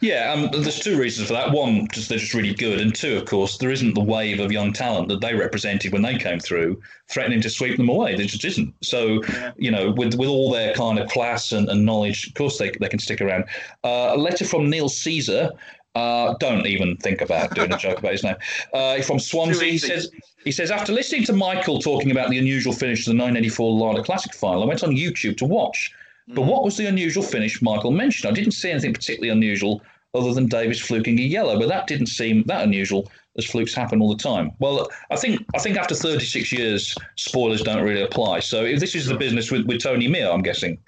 Yeah, 0.00 0.32
um, 0.32 0.50
there's 0.62 0.78
two 0.78 0.96
reasons 0.96 1.26
for 1.26 1.32
that. 1.34 1.50
One, 1.50 1.88
just 1.88 2.08
they're 2.08 2.18
just 2.18 2.34
really 2.34 2.54
good, 2.54 2.80
and 2.80 2.94
two, 2.94 3.16
of 3.16 3.24
course, 3.24 3.58
there 3.58 3.70
isn't 3.70 3.94
the 3.94 4.00
wave 4.00 4.38
of 4.38 4.52
young 4.52 4.72
talent 4.72 5.08
that 5.08 5.20
they 5.20 5.34
represented 5.34 5.92
when 5.92 6.02
they 6.02 6.16
came 6.18 6.38
through, 6.38 6.80
threatening 7.08 7.40
to 7.40 7.50
sweep 7.50 7.76
them 7.76 7.88
away. 7.88 8.14
There 8.14 8.26
just 8.26 8.44
isn't. 8.44 8.72
So, 8.82 9.22
yeah. 9.24 9.52
you 9.56 9.70
know, 9.70 9.90
with 9.90 10.14
with 10.14 10.28
all 10.28 10.52
their 10.52 10.72
kind 10.74 10.98
of 10.98 11.08
class 11.08 11.50
and, 11.50 11.68
and 11.68 11.84
knowledge, 11.84 12.28
of 12.28 12.34
course, 12.34 12.58
they 12.58 12.70
they 12.78 12.88
can 12.88 13.00
stick 13.00 13.20
around. 13.20 13.44
Uh, 13.82 14.12
a 14.14 14.16
letter 14.16 14.44
from 14.44 14.70
Neil 14.70 14.88
Caesar. 14.88 15.50
Uh, 15.96 16.34
don't 16.40 16.66
even 16.66 16.94
think 16.98 17.22
about 17.22 17.54
doing 17.54 17.72
a 17.72 17.78
joke 17.78 17.98
about 17.98 18.12
his 18.12 18.22
name. 18.22 18.36
Uh, 18.74 19.00
from 19.00 19.18
Swansea, 19.18 19.66
he 19.66 19.78
says 19.78 20.10
he 20.44 20.52
says 20.52 20.70
after 20.70 20.92
listening 20.92 21.24
to 21.24 21.32
Michael 21.32 21.80
talking 21.80 22.10
about 22.10 22.28
the 22.28 22.38
unusual 22.38 22.74
finish 22.74 23.04
to 23.04 23.10
the 23.10 23.14
984 23.14 23.72
Lada 23.72 24.02
Classic 24.02 24.34
final, 24.34 24.62
I 24.62 24.66
went 24.66 24.84
on 24.84 24.90
YouTube 24.90 25.38
to 25.38 25.46
watch. 25.46 25.90
But 26.28 26.42
mm. 26.42 26.46
what 26.46 26.64
was 26.64 26.76
the 26.76 26.86
unusual 26.86 27.22
finish 27.22 27.62
Michael 27.62 27.90
mentioned? 27.90 28.30
I 28.30 28.34
didn't 28.34 28.52
see 28.52 28.70
anything 28.70 28.92
particularly 28.92 29.30
unusual 29.30 29.82
other 30.14 30.32
than 30.32 30.46
Davis 30.46 30.80
fluking 30.80 31.18
a 31.18 31.22
yellow, 31.22 31.58
but 31.58 31.68
that 31.68 31.86
didn't 31.86 32.06
seem 32.06 32.42
that 32.44 32.64
unusual 32.64 33.10
as 33.36 33.44
flukes 33.44 33.74
happen 33.74 34.00
all 34.00 34.14
the 34.14 34.22
time. 34.22 34.50
Well, 34.58 34.88
I 35.10 35.16
think 35.16 35.44
I 35.54 35.58
think 35.58 35.76
after 35.76 35.94
36 35.94 36.52
years, 36.52 36.94
spoilers 37.16 37.62
don't 37.62 37.82
really 37.82 38.02
apply. 38.02 38.40
So 38.40 38.64
if 38.64 38.80
this 38.80 38.94
is 38.94 39.06
the 39.06 39.16
business 39.16 39.50
with, 39.50 39.66
with 39.66 39.82
Tony 39.82 40.08
Meo, 40.08 40.32
I'm 40.32 40.42
guessing. 40.42 40.78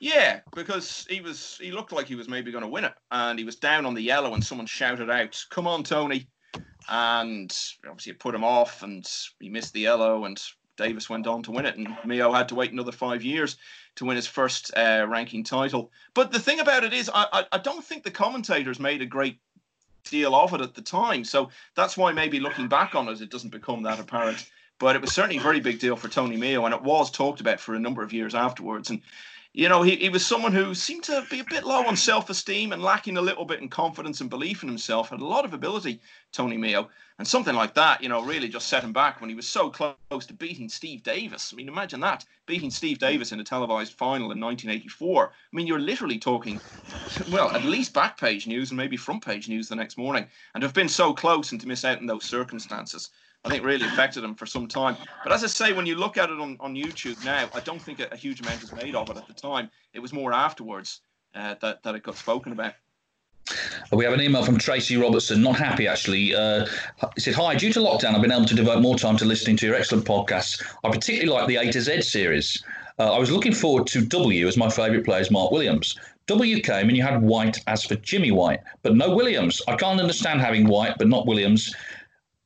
Yeah, 0.00 0.40
because 0.54 1.06
he 1.08 1.20
was 1.20 1.58
he 1.60 1.72
looked 1.72 1.92
like 1.92 2.06
he 2.06 2.14
was 2.14 2.28
maybe 2.28 2.52
going 2.52 2.64
to 2.64 2.68
win 2.68 2.84
it, 2.84 2.94
and 3.10 3.38
he 3.38 3.44
was 3.44 3.56
down 3.56 3.86
on 3.86 3.94
the 3.94 4.02
yellow, 4.02 4.34
and 4.34 4.44
someone 4.44 4.66
shouted 4.66 5.10
out, 5.10 5.42
"Come 5.50 5.66
on, 5.66 5.82
Tony!" 5.82 6.26
And 6.90 7.56
obviously 7.88 8.12
it 8.12 8.20
put 8.20 8.34
him 8.34 8.44
off, 8.44 8.82
and 8.82 9.08
he 9.40 9.48
missed 9.48 9.72
the 9.72 9.80
yellow, 9.80 10.26
and 10.26 10.40
Davis 10.76 11.08
went 11.08 11.26
on 11.26 11.42
to 11.44 11.52
win 11.52 11.64
it, 11.64 11.78
and 11.78 11.96
Meo 12.04 12.32
had 12.32 12.48
to 12.50 12.54
wait 12.54 12.72
another 12.72 12.92
five 12.92 13.22
years 13.22 13.56
to 13.96 14.04
win 14.04 14.16
his 14.16 14.26
first 14.26 14.70
uh, 14.76 15.06
ranking 15.08 15.44
title. 15.44 15.90
But 16.14 16.32
the 16.32 16.40
thing 16.40 16.60
about 16.60 16.84
it 16.84 16.92
is, 16.92 17.10
I, 17.12 17.26
I, 17.32 17.44
I 17.52 17.58
don't 17.58 17.84
think 17.84 18.02
the 18.02 18.10
commentators 18.10 18.80
made 18.80 19.02
a 19.02 19.06
great 19.06 19.38
deal 20.04 20.34
of 20.34 20.52
it 20.54 20.60
at 20.60 20.74
the 20.74 20.82
time. 20.82 21.24
So 21.24 21.50
that's 21.74 21.96
why 21.96 22.12
maybe 22.12 22.40
looking 22.40 22.68
back 22.68 22.94
on 22.94 23.08
it, 23.08 23.20
it 23.20 23.30
doesn't 23.30 23.50
become 23.50 23.82
that 23.82 24.00
apparent. 24.00 24.48
But 24.78 24.96
it 24.96 25.02
was 25.02 25.12
certainly 25.12 25.38
a 25.38 25.40
very 25.40 25.60
big 25.60 25.78
deal 25.78 25.96
for 25.96 26.08
Tony 26.08 26.36
Meo, 26.36 26.64
and 26.64 26.74
it 26.74 26.82
was 26.82 27.10
talked 27.10 27.40
about 27.40 27.60
for 27.60 27.74
a 27.74 27.80
number 27.80 28.02
of 28.02 28.12
years 28.12 28.34
afterwards. 28.34 28.90
And 28.90 29.00
you 29.56 29.68
know, 29.68 29.82
he, 29.82 29.94
he 29.94 30.08
was 30.08 30.26
someone 30.26 30.52
who 30.52 30.74
seemed 30.74 31.04
to 31.04 31.24
be 31.30 31.38
a 31.38 31.44
bit 31.44 31.62
low 31.62 31.86
on 31.86 31.96
self 31.96 32.28
esteem 32.28 32.72
and 32.72 32.82
lacking 32.82 33.16
a 33.16 33.22
little 33.22 33.44
bit 33.44 33.60
in 33.60 33.68
confidence 33.68 34.20
and 34.20 34.28
belief 34.28 34.64
in 34.64 34.68
himself. 34.68 35.10
Had 35.10 35.20
a 35.20 35.24
lot 35.24 35.44
of 35.44 35.54
ability, 35.54 36.00
Tony 36.32 36.56
Meo. 36.56 36.90
And 37.20 37.28
something 37.28 37.54
like 37.54 37.74
that, 37.74 38.02
you 38.02 38.08
know, 38.08 38.24
really 38.24 38.48
just 38.48 38.66
set 38.66 38.82
him 38.82 38.92
back 38.92 39.20
when 39.20 39.30
he 39.30 39.36
was 39.36 39.46
so 39.46 39.70
close 39.70 40.26
to 40.26 40.34
beating 40.34 40.68
Steve 40.68 41.04
Davis. 41.04 41.52
I 41.52 41.56
mean, 41.56 41.68
imagine 41.68 42.00
that 42.00 42.24
beating 42.46 42.72
Steve 42.72 42.98
Davis 42.98 43.30
in 43.30 43.38
a 43.38 43.44
televised 43.44 43.92
final 43.92 44.32
in 44.32 44.40
1984. 44.40 45.28
I 45.30 45.56
mean, 45.56 45.68
you're 45.68 45.78
literally 45.78 46.18
talking, 46.18 46.60
well, 47.30 47.52
at 47.52 47.64
least 47.64 47.94
back 47.94 48.18
page 48.18 48.48
news 48.48 48.72
and 48.72 48.76
maybe 48.76 48.96
front 48.96 49.24
page 49.24 49.48
news 49.48 49.68
the 49.68 49.76
next 49.76 49.96
morning. 49.96 50.26
And 50.54 50.62
to 50.62 50.66
have 50.66 50.74
been 50.74 50.88
so 50.88 51.12
close 51.14 51.52
and 51.52 51.60
to 51.60 51.68
miss 51.68 51.84
out 51.84 52.00
in 52.00 52.06
those 52.06 52.24
circumstances 52.24 53.10
I 53.44 53.50
think 53.50 53.64
really 53.64 53.86
affected 53.86 54.24
him 54.24 54.34
for 54.34 54.46
some 54.46 54.66
time. 54.66 54.96
But 55.22 55.32
as 55.32 55.44
I 55.44 55.48
say, 55.48 55.72
when 55.72 55.84
you 55.84 55.96
look 55.96 56.16
at 56.16 56.30
it 56.30 56.40
on, 56.40 56.56
on 56.60 56.74
YouTube 56.74 57.22
now, 57.24 57.48
I 57.54 57.60
don't 57.60 57.80
think 57.80 58.00
a, 58.00 58.08
a 58.10 58.16
huge 58.16 58.40
amount 58.40 58.62
is 58.62 58.72
made 58.72 58.94
of 58.94 59.10
it 59.10 59.16
at 59.16 59.26
the 59.26 59.34
time. 59.34 59.70
It 59.92 60.00
was 60.00 60.12
more 60.12 60.32
afterwards 60.32 61.02
uh, 61.34 61.54
that, 61.60 61.82
that 61.82 61.94
it 61.94 62.02
got 62.02 62.16
spoken 62.16 62.52
about. 62.52 62.72
We 63.92 64.04
have 64.04 64.14
an 64.14 64.22
email 64.22 64.42
from 64.42 64.56
Tracy 64.56 64.96
Robertson, 64.96 65.42
not 65.42 65.56
happy 65.56 65.86
actually. 65.86 66.34
Uh, 66.34 66.66
he 67.14 67.20
said, 67.20 67.34
Hi, 67.34 67.54
due 67.54 67.72
to 67.74 67.80
lockdown, 67.80 68.14
I've 68.14 68.22
been 68.22 68.32
able 68.32 68.46
to 68.46 68.54
devote 68.54 68.80
more 68.80 68.96
time 68.96 69.18
to 69.18 69.26
listening 69.26 69.56
to 69.58 69.66
your 69.66 69.74
excellent 69.74 70.06
podcasts. 70.06 70.64
I 70.82 70.90
particularly 70.90 71.30
like 71.30 71.46
the 71.46 71.56
A 71.56 71.70
to 71.70 71.80
Z 71.82 72.00
series. 72.02 72.64
Uh, 72.98 73.12
I 73.12 73.18
was 73.18 73.30
looking 73.30 73.52
forward 73.52 73.86
to 73.88 74.04
W 74.06 74.48
as 74.48 74.56
my 74.56 74.70
favourite 74.70 75.04
player 75.04 75.20
is 75.20 75.30
Mark 75.30 75.50
Williams. 75.50 75.98
W 76.26 76.62
came 76.62 76.88
and 76.88 76.96
you 76.96 77.02
had 77.02 77.20
White 77.20 77.58
as 77.66 77.84
for 77.84 77.96
Jimmy 77.96 78.30
White, 78.30 78.60
but 78.82 78.96
no 78.96 79.14
Williams. 79.14 79.60
I 79.68 79.76
can't 79.76 80.00
understand 80.00 80.40
having 80.40 80.66
White 80.66 80.96
but 80.96 81.08
not 81.08 81.26
Williams 81.26 81.74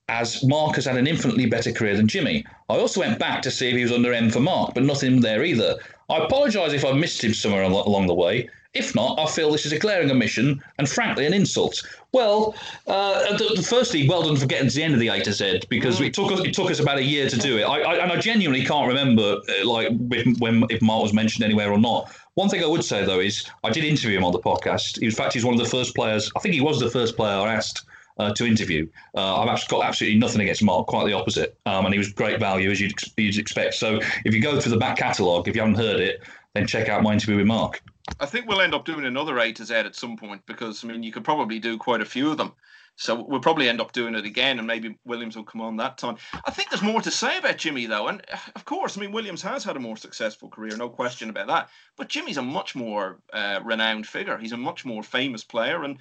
as 0.09 0.43
Mark 0.45 0.77
has 0.77 0.87
had 0.87 0.97
an 0.97 1.07
infinitely 1.07 1.47
better 1.47 1.73
career 1.73 1.97
than 1.97 2.09
Jimmy. 2.09 2.45
I 2.69 2.77
also 2.77 3.01
went 3.01 3.19
back 3.19 3.43
to 3.43 3.51
see 3.51 3.69
if 3.69 3.77
he 3.77 3.83
was 3.83 3.93
under 3.93 4.13
M 4.13 4.31
for 4.31 4.41
Mark, 4.41 4.75
but 4.75 4.83
nothing 4.83 5.21
there 5.21 5.45
either. 5.45 5.77
I 6.09 6.19
apologise 6.19 6.73
if 6.73 6.85
I 6.85 6.93
missed 6.93 7.23
him 7.23 7.35
somewhere 7.35 7.63
along 7.63 8.07
the 8.07 8.15
way. 8.15 8.49
If 8.75 8.95
not, 8.95 9.19
I 9.19 9.27
feel 9.27 9.51
this 9.51 9.67
is 9.67 9.73
a 9.73 9.79
glaring 9.79 10.11
omission 10.11 10.63
and 10.79 10.89
frankly 10.89 11.27
an 11.27 11.33
insult. 11.33 11.83
Well, 12.13 12.55
uh, 12.87 13.37
th- 13.37 13.67
firstly, 13.67 14.09
well 14.09 14.23
done 14.23 14.37
for 14.37 14.47
getting 14.47 14.69
to 14.69 14.75
the 14.75 14.83
end 14.83 14.95
of 14.95 15.01
the 15.01 15.09
A 15.09 15.21
to 15.23 15.33
Z 15.33 15.63
because 15.69 16.01
it 16.01 16.15
took 16.15 16.31
us 16.31 16.41
it 16.41 16.55
took 16.55 16.71
us 16.71 16.79
about 16.79 16.99
a 16.99 17.03
year 17.03 17.29
to 17.29 17.37
do 17.37 17.59
it. 17.59 17.63
I, 17.63 17.81
I 17.81 17.95
and 18.03 18.13
I 18.13 18.21
genuinely 18.21 18.65
can't 18.65 18.87
remember 18.87 19.39
uh, 19.49 19.67
like 19.67 19.89
if, 20.13 20.39
when 20.39 20.65
if 20.69 20.83
Mark 20.83 21.03
was 21.03 21.13
mentioned 21.15 21.45
anywhere 21.45 21.73
or 21.73 21.79
not. 21.79 22.11
One 22.35 22.49
thing 22.49 22.63
I 22.63 22.67
would 22.67 22.85
say 22.85 23.05
though 23.05 23.21
is 23.21 23.49
I 23.65 23.71
did 23.71 23.85
interview 23.85 24.19
him 24.19 24.25
on 24.25 24.33
the 24.33 24.39
podcast. 24.39 24.99
In 25.03 25.11
fact, 25.11 25.33
he's 25.33 25.45
one 25.45 25.55
of 25.55 25.61
the 25.61 25.69
first 25.69 25.95
players. 25.95 26.31
I 26.37 26.41
think 26.41 26.55
he 26.55 26.61
was 26.61 26.79
the 26.79 26.91
first 26.91 27.17
player 27.17 27.37
I 27.37 27.55
asked 27.55 27.85
uh, 28.19 28.33
to 28.35 28.47
interview. 28.47 28.89
Uh, 29.15 29.41
I've 29.41 29.49
actually 29.49 29.79
got 29.79 29.87
absolutely 29.87 30.19
nothing 30.19 30.41
against 30.41 30.63
Mark, 30.63 30.87
quite 30.87 31.07
the 31.07 31.13
opposite. 31.13 31.59
Um, 31.67 31.85
and 31.85 31.95
he 31.95 31.99
was 31.99 32.13
great 32.13 32.41
value 32.41 32.71
as 32.71 32.81
you'd, 32.81 32.95
you'd 33.17 33.39
expect. 33.39 33.75
So 33.75 34.01
if 34.25 34.35
you 34.35 34.41
go 34.41 34.61
through 34.61 34.73
the 34.73 34.79
back 34.79 34.99
catalogue, 34.99 35.49
if 35.49 35.55
you 35.55 35.63
haven't 35.63 35.77
heard 35.77 36.01
it, 36.01 36.23
then 36.55 36.67
check 36.67 36.89
out 36.89 37.03
my 37.03 37.13
interview 37.13 37.37
with 37.37 37.47
Mark. 37.47 37.83
I 38.21 38.27
think 38.27 38.47
we'll 38.47 38.61
end 38.61 38.75
up 38.75 38.85
doing 38.85 39.05
another 39.05 39.39
A 39.39 39.53
to 39.53 39.65
Z 39.65 39.75
at 39.75 39.95
some 39.95 40.17
point 40.17 40.45
because 40.47 40.83
I 40.83 40.89
mean 40.89 41.03
you 41.03 41.13
could 41.13 41.25
probably 41.25 41.59
do 41.59 41.77
quite 41.77 42.01
a 42.01 42.07
few 42.07 42.31
of 42.31 42.39
them. 42.39 42.53
So 42.97 43.23
we'll 43.23 43.39
probably 43.39 43.69
end 43.69 43.81
up 43.81 43.93
doing 43.93 44.17
it 44.17 44.25
again, 44.25 44.59
and 44.59 44.67
maybe 44.67 44.99
Williams 45.05 45.37
will 45.37 45.45
come 45.45 45.61
on 45.61 45.77
that 45.77 45.99
time. 45.99 46.17
I 46.45 46.51
think 46.51 46.69
there's 46.69 46.83
more 46.83 47.01
to 47.01 47.13
say 47.13 47.39
about 47.39 47.57
Jimmy 47.57 47.87
though, 47.87 48.09
and 48.09 48.23
of 48.57 48.65
course, 48.65 48.99
I 48.99 49.01
mean 49.01 49.13
Williams 49.13 49.43
has 49.43 49.63
had 49.63 49.77
a 49.77 49.81
more 49.81 49.97
successful 49.97 50.49
career, 50.49 50.77
no 50.77 50.89
question 50.89 51.31
about 51.31 51.47
that. 51.47 51.69
But 51.97 52.09
Jimmy's 52.09 52.39
a 52.39 52.43
much 52.43 52.75
more 52.75 53.19
uh, 53.33 53.61
renowned 53.63 54.09
figure. 54.09 54.37
He's 54.37 54.53
a 54.53 54.57
much 54.57 54.85
more 54.85 55.05
famous 55.05 55.45
player, 55.45 55.85
and 55.85 55.99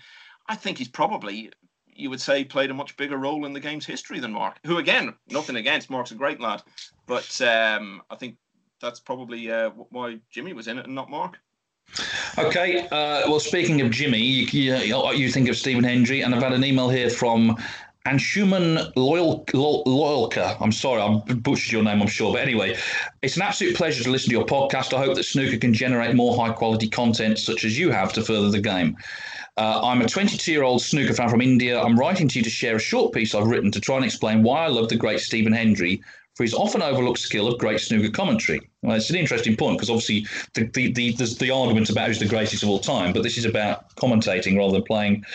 I 0.48 0.56
think 0.56 0.80
he's 0.80 0.88
probably 0.88 1.52
you 1.98 2.10
would 2.10 2.22
say 2.22 2.44
played 2.44 2.72
a 2.72 2.74
much 2.74 2.96
bigger 2.98 3.18
role 3.18 3.46
in 3.46 3.54
the 3.54 3.60
game's 3.60 3.86
history 3.86 4.20
than 4.20 4.32
Mark, 4.32 4.60
who 4.66 4.78
again, 4.78 5.14
nothing 5.30 5.56
against, 5.56 5.90
Mark's 5.90 6.12
a 6.12 6.16
great 6.16 6.40
lad, 6.40 6.62
but 7.06 7.42
um, 7.42 8.02
I 8.10 8.16
think 8.16 8.38
that's 8.82 9.00
probably 9.00 9.52
uh, 9.52 9.70
why 9.72 10.20
Jimmy 10.30 10.54
was 10.54 10.68
in 10.68 10.78
it 10.78 10.86
and 10.86 10.96
not 10.96 11.10
Mark. 11.10 11.38
Okay, 12.38 12.82
uh, 12.92 13.24
well, 13.28 13.40
speaking 13.40 13.82
of 13.82 13.90
Jimmy, 13.92 14.20
you, 14.20 14.46
you, 14.52 15.12
you, 15.14 15.32
think 15.32 15.50
of 15.50 15.58
Stephen 15.58 15.84
Hendry, 15.84 16.22
and 16.22 16.36
I've 16.36 16.44
had 16.44 16.54
an 16.54 16.64
email 16.64 16.90
here 16.90 17.10
from 17.10 17.58
Anshuman 18.06 18.92
Loyal, 18.96 19.46
Loyalka. 19.46 20.58
I'm 20.62 20.72
sorry, 20.72 21.02
I 21.02 21.34
butchered 21.34 21.72
your 21.72 21.84
name, 21.84 22.02
I'm 22.02 22.08
sure. 22.08 22.34
But 22.34 22.42
anyway, 22.42 22.78
it's 23.22 23.38
an 23.38 23.42
absolute 23.42 23.76
pleasure 23.76 24.04
to 24.04 24.12
listen 24.12 24.30
to 24.30 24.36
your 24.36 24.46
podcast. 24.46 24.94
I 24.94 25.00
hope 25.00 25.16
that 25.16 25.24
Snooker 25.24 25.58
can 25.58 25.74
generate 25.74 26.16
more 26.16 26.36
high 26.36 26.54
quality 26.54 26.90
content 26.90 27.40
such 27.40 27.66
as 27.66 27.80
you 27.80 27.90
have 27.92 28.14
to 28.14 28.22
further 28.22 28.50
the 28.50 28.62
game. 28.62 28.98
Uh, 29.58 29.82
I'm 29.84 30.02
a 30.02 30.08
22 30.08 30.52
year 30.52 30.64
old 30.64 30.82
snooker 30.82 31.14
fan 31.14 31.30
from 31.30 31.42
India. 31.42 31.82
I'm 31.82 31.98
writing 31.98 32.28
to 32.28 32.40
you 32.40 32.44
to 32.44 32.50
share 32.50 32.76
a 32.76 32.80
short 32.80 33.14
piece 33.14 33.34
I've 33.34 33.48
written 33.48 33.72
to 33.72 33.82
try 33.82 33.96
and 33.96 34.06
explain 34.06 34.44
why 34.44 34.66
I 34.66 34.68
love 34.68 34.90
the 34.90 34.96
great 34.96 35.20
Stephen 35.20 35.52
Hendry 35.52 36.02
for 36.36 36.44
his 36.44 36.54
often 36.54 36.84
overlooked 36.84 37.18
skill 37.18 37.48
of 37.48 37.58
great 37.58 37.80
snooker 37.80 38.12
commentary. 38.12 38.62
Well, 38.84 38.96
it's 38.96 39.10
an 39.10 39.16
interesting 39.16 39.58
point 39.58 39.78
because 39.78 39.90
obviously 39.90 40.28
the, 40.54 40.66
the, 40.66 40.92
the, 40.92 41.36
the 41.40 41.50
argument 41.50 41.90
about 41.90 42.08
who's 42.08 42.20
the 42.20 42.28
greatest 42.28 42.62
of 42.62 42.70
all 42.70 42.78
time, 42.78 43.12
but 43.12 43.24
this 43.24 43.40
is 43.40 43.46
about 43.46 43.96
commentating 43.96 44.56
rather 44.56 44.74
than 44.74 44.84
playing. 44.84 45.26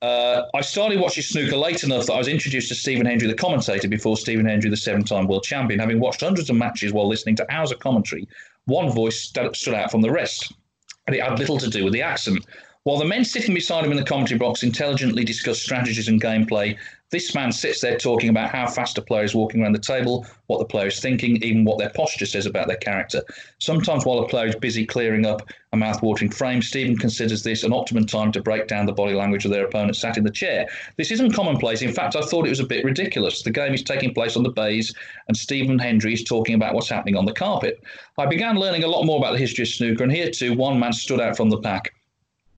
Uh, 0.00 0.44
I 0.54 0.62
started 0.62 0.98
watching 0.98 1.22
snooker 1.22 1.56
late 1.58 1.84
enough 1.84 2.06
that 2.06 2.14
I 2.14 2.18
was 2.18 2.28
introduced 2.28 2.70
to 2.70 2.74
Stephen 2.74 3.04
Hendry, 3.04 3.28
the 3.28 3.34
commentator, 3.34 3.88
before 3.88 4.16
Stephen 4.16 4.46
Hendry, 4.46 4.70
the 4.70 4.76
seven 4.78 5.04
time 5.04 5.26
world 5.26 5.44
champion, 5.44 5.78
having 5.78 6.00
watched 6.00 6.22
hundreds 6.22 6.48
of 6.48 6.56
matches 6.56 6.94
while 6.94 7.06
listening 7.06 7.36
to 7.36 7.54
hours 7.54 7.70
of 7.70 7.80
commentary. 7.80 8.26
One 8.64 8.90
voice 8.90 9.20
stood 9.20 9.74
out 9.74 9.90
from 9.90 10.00
the 10.00 10.10
rest, 10.10 10.54
and 11.06 11.14
it 11.14 11.22
had 11.22 11.38
little 11.38 11.58
to 11.58 11.68
do 11.68 11.84
with 11.84 11.92
the 11.92 12.00
accent. 12.00 12.46
While 12.84 12.98
the 12.98 13.04
men 13.04 13.24
sitting 13.24 13.54
beside 13.54 13.84
him 13.84 13.90
in 13.90 13.98
the 13.98 14.04
commentary 14.04 14.38
box 14.38 14.62
intelligently 14.62 15.24
discuss 15.24 15.60
strategies 15.60 16.08
and 16.08 16.22
gameplay, 16.22 16.78
this 17.10 17.34
man 17.34 17.52
sits 17.52 17.80
there 17.80 17.98
talking 17.98 18.28
about 18.28 18.50
how 18.50 18.66
fast 18.66 18.98
a 18.98 19.02
player 19.02 19.24
is 19.24 19.34
walking 19.34 19.62
around 19.62 19.72
the 19.72 19.78
table, 19.78 20.26
what 20.46 20.58
the 20.58 20.64
player 20.66 20.88
is 20.88 21.00
thinking, 21.00 21.42
even 21.42 21.64
what 21.64 21.78
their 21.78 21.90
posture 21.90 22.26
says 22.26 22.46
about 22.46 22.66
their 22.66 22.76
character. 22.76 23.22
Sometimes, 23.58 24.04
while 24.04 24.20
a 24.20 24.28
player 24.28 24.46
is 24.46 24.56
busy 24.56 24.84
clearing 24.86 25.24
up 25.24 25.42
a 25.72 25.76
mouth-watering 25.76 26.30
frame, 26.30 26.60
Stephen 26.62 26.96
considers 26.96 27.42
this 27.42 27.62
an 27.62 27.72
optimum 27.72 28.06
time 28.06 28.30
to 28.32 28.42
break 28.42 28.68
down 28.68 28.86
the 28.86 28.92
body 28.92 29.14
language 29.14 29.44
of 29.44 29.50
their 29.50 29.66
opponent 29.66 29.96
sat 29.96 30.18
in 30.18 30.24
the 30.24 30.30
chair. 30.30 30.68
This 30.96 31.10
isn't 31.10 31.34
commonplace. 31.34 31.82
In 31.82 31.92
fact, 31.92 32.14
I 32.14 32.20
thought 32.20 32.46
it 32.46 32.50
was 32.50 32.60
a 32.60 32.66
bit 32.66 32.84
ridiculous. 32.84 33.42
The 33.42 33.50
game 33.50 33.74
is 33.74 33.82
taking 33.82 34.14
place 34.14 34.36
on 34.36 34.42
the 34.42 34.50
baize, 34.50 34.94
and 35.28 35.36
Stephen 35.36 35.78
Hendry 35.78 36.12
is 36.12 36.24
talking 36.24 36.54
about 36.54 36.74
what's 36.74 36.90
happening 36.90 37.16
on 37.16 37.24
the 37.24 37.32
carpet. 37.32 37.82
I 38.18 38.26
began 38.26 38.56
learning 38.56 38.84
a 38.84 38.88
lot 38.88 39.04
more 39.04 39.18
about 39.18 39.32
the 39.32 39.38
history 39.38 39.62
of 39.62 39.68
snooker, 39.68 40.04
and 40.04 40.12
here 40.12 40.30
too, 40.30 40.54
one 40.54 40.78
man 40.78 40.92
stood 40.92 41.20
out 41.20 41.36
from 41.36 41.50
the 41.50 41.60
pack. 41.60 41.92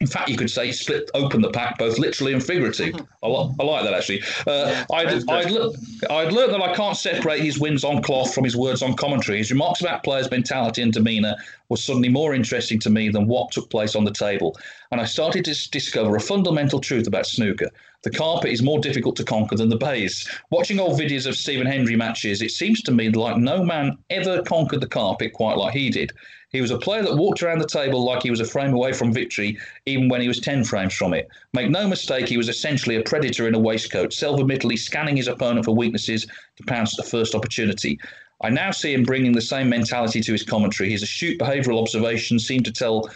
In 0.01 0.07
fact, 0.07 0.31
you 0.31 0.37
could 0.39 0.51
say 0.51 0.73
split 0.73 1.11
open 1.13 1.43
the 1.43 1.51
pack, 1.51 1.77
both 1.79 1.99
literally 1.99 2.33
and 2.33 2.43
figuratively. 2.43 2.99
I, 3.23 3.29
li- 3.29 3.55
I 3.61 3.63
like 3.63 3.85
that 3.85 3.93
actually. 3.93 4.23
Uh, 4.47 4.85
I'd, 4.95 5.29
I'd, 5.29 5.51
le- 5.51 5.75
I'd 6.09 6.33
learned 6.33 6.55
that 6.55 6.63
I 6.63 6.75
can't 6.75 6.97
separate 6.97 7.41
his 7.43 7.59
wins 7.59 7.85
on 7.85 8.03
cloth 8.03 8.33
from 8.33 8.45
his 8.45 8.57
words 8.57 8.83
on 8.83 8.95
commentary. 8.97 9.37
His 9.37 9.51
remarks 9.51 9.83
about 9.83 10.03
players' 10.03 10.31
mentality 10.31 10.81
and 10.81 10.91
demeanour 10.91 11.37
were 11.71 11.77
suddenly 11.77 12.11
more 12.11 12.35
interesting 12.35 12.79
to 12.81 12.91
me 12.91 13.09
than 13.09 13.27
what 13.27 13.53
took 13.53 13.71
place 13.71 13.97
on 13.97 14.05
the 14.05 14.11
table. 14.11 14.59
And 14.91 15.01
I 15.01 15.05
started 15.05 15.45
to 15.47 15.71
discover 15.71 16.17
a 16.17 16.21
fundamental 16.21 16.81
truth 16.81 17.07
about 17.07 17.27
snooker. 17.27 17.71
The 18.03 18.11
carpet 18.11 18.51
is 18.51 18.63
more 18.63 18.81
difficult 18.81 19.17
to 19.17 19.25
conquer 19.25 19.57
than 19.57 19.69
the 19.69 19.77
baize. 19.77 20.27
Watching 20.51 20.81
old 20.81 20.99
videos 20.99 21.27
of 21.27 21.37
Stephen 21.37 21.67
Hendry 21.67 21.97
matches, 21.97 22.43
it 22.43 22.51
seems 22.51 22.83
to 22.83 22.93
me 22.93 23.11
like 23.11 23.37
no 23.37 23.63
man 23.63 23.99
ever 24.09 24.43
conquered 24.43 24.81
the 24.81 24.87
carpet 24.87 25.33
quite 25.33 25.57
like 25.57 25.75
he 25.75 25.91
did. 25.91 26.13
He 26.51 26.61
was 26.61 26.73
a 26.73 26.79
player 26.79 27.03
that 27.03 27.17
walked 27.17 27.43
around 27.43 27.61
the 27.61 27.67
table 27.67 28.05
like 28.05 28.25
he 28.25 28.31
was 28.31 28.41
a 28.41 28.45
frame 28.45 28.73
away 28.73 28.93
from 28.93 29.13
victory, 29.13 29.57
even 29.87 30.09
when 30.09 30.21
he 30.21 30.27
was 30.27 30.41
10 30.41 30.65
frames 30.65 30.95
from 30.95 31.15
it. 31.15 31.29
Make 31.53 31.71
no 31.71 31.87
mistake, 31.87 32.27
he 32.27 32.37
was 32.37 32.49
essentially 32.49 32.97
a 32.97 33.03
predator 33.03 33.47
in 33.47 33.55
a 33.55 33.59
waistcoat, 33.59 34.13
self 34.13 34.41
admittedly 34.41 34.77
scanning 34.77 35.17
his 35.17 35.29
opponent 35.29 35.65
for 35.65 35.77
weaknesses 35.77 36.27
to 36.57 36.65
pounce 36.65 36.99
at 36.99 37.05
the 37.05 37.11
first 37.11 37.37
opportunity. 37.37 38.01
I 38.43 38.51
now 38.51 38.71
see 38.71 38.95
him 38.95 39.03
bringing 39.03 39.33
the 39.33 39.41
same 39.41 39.69
mentality 39.69 40.21
to 40.23 40.33
his 40.33 40.45
commentary. 40.45 40.91
His 40.91 41.03
astute 41.03 41.39
behavioural 41.39 41.81
observations 41.81 42.47
seem 42.47 42.63
to 42.63 42.73
tell 42.73 43.11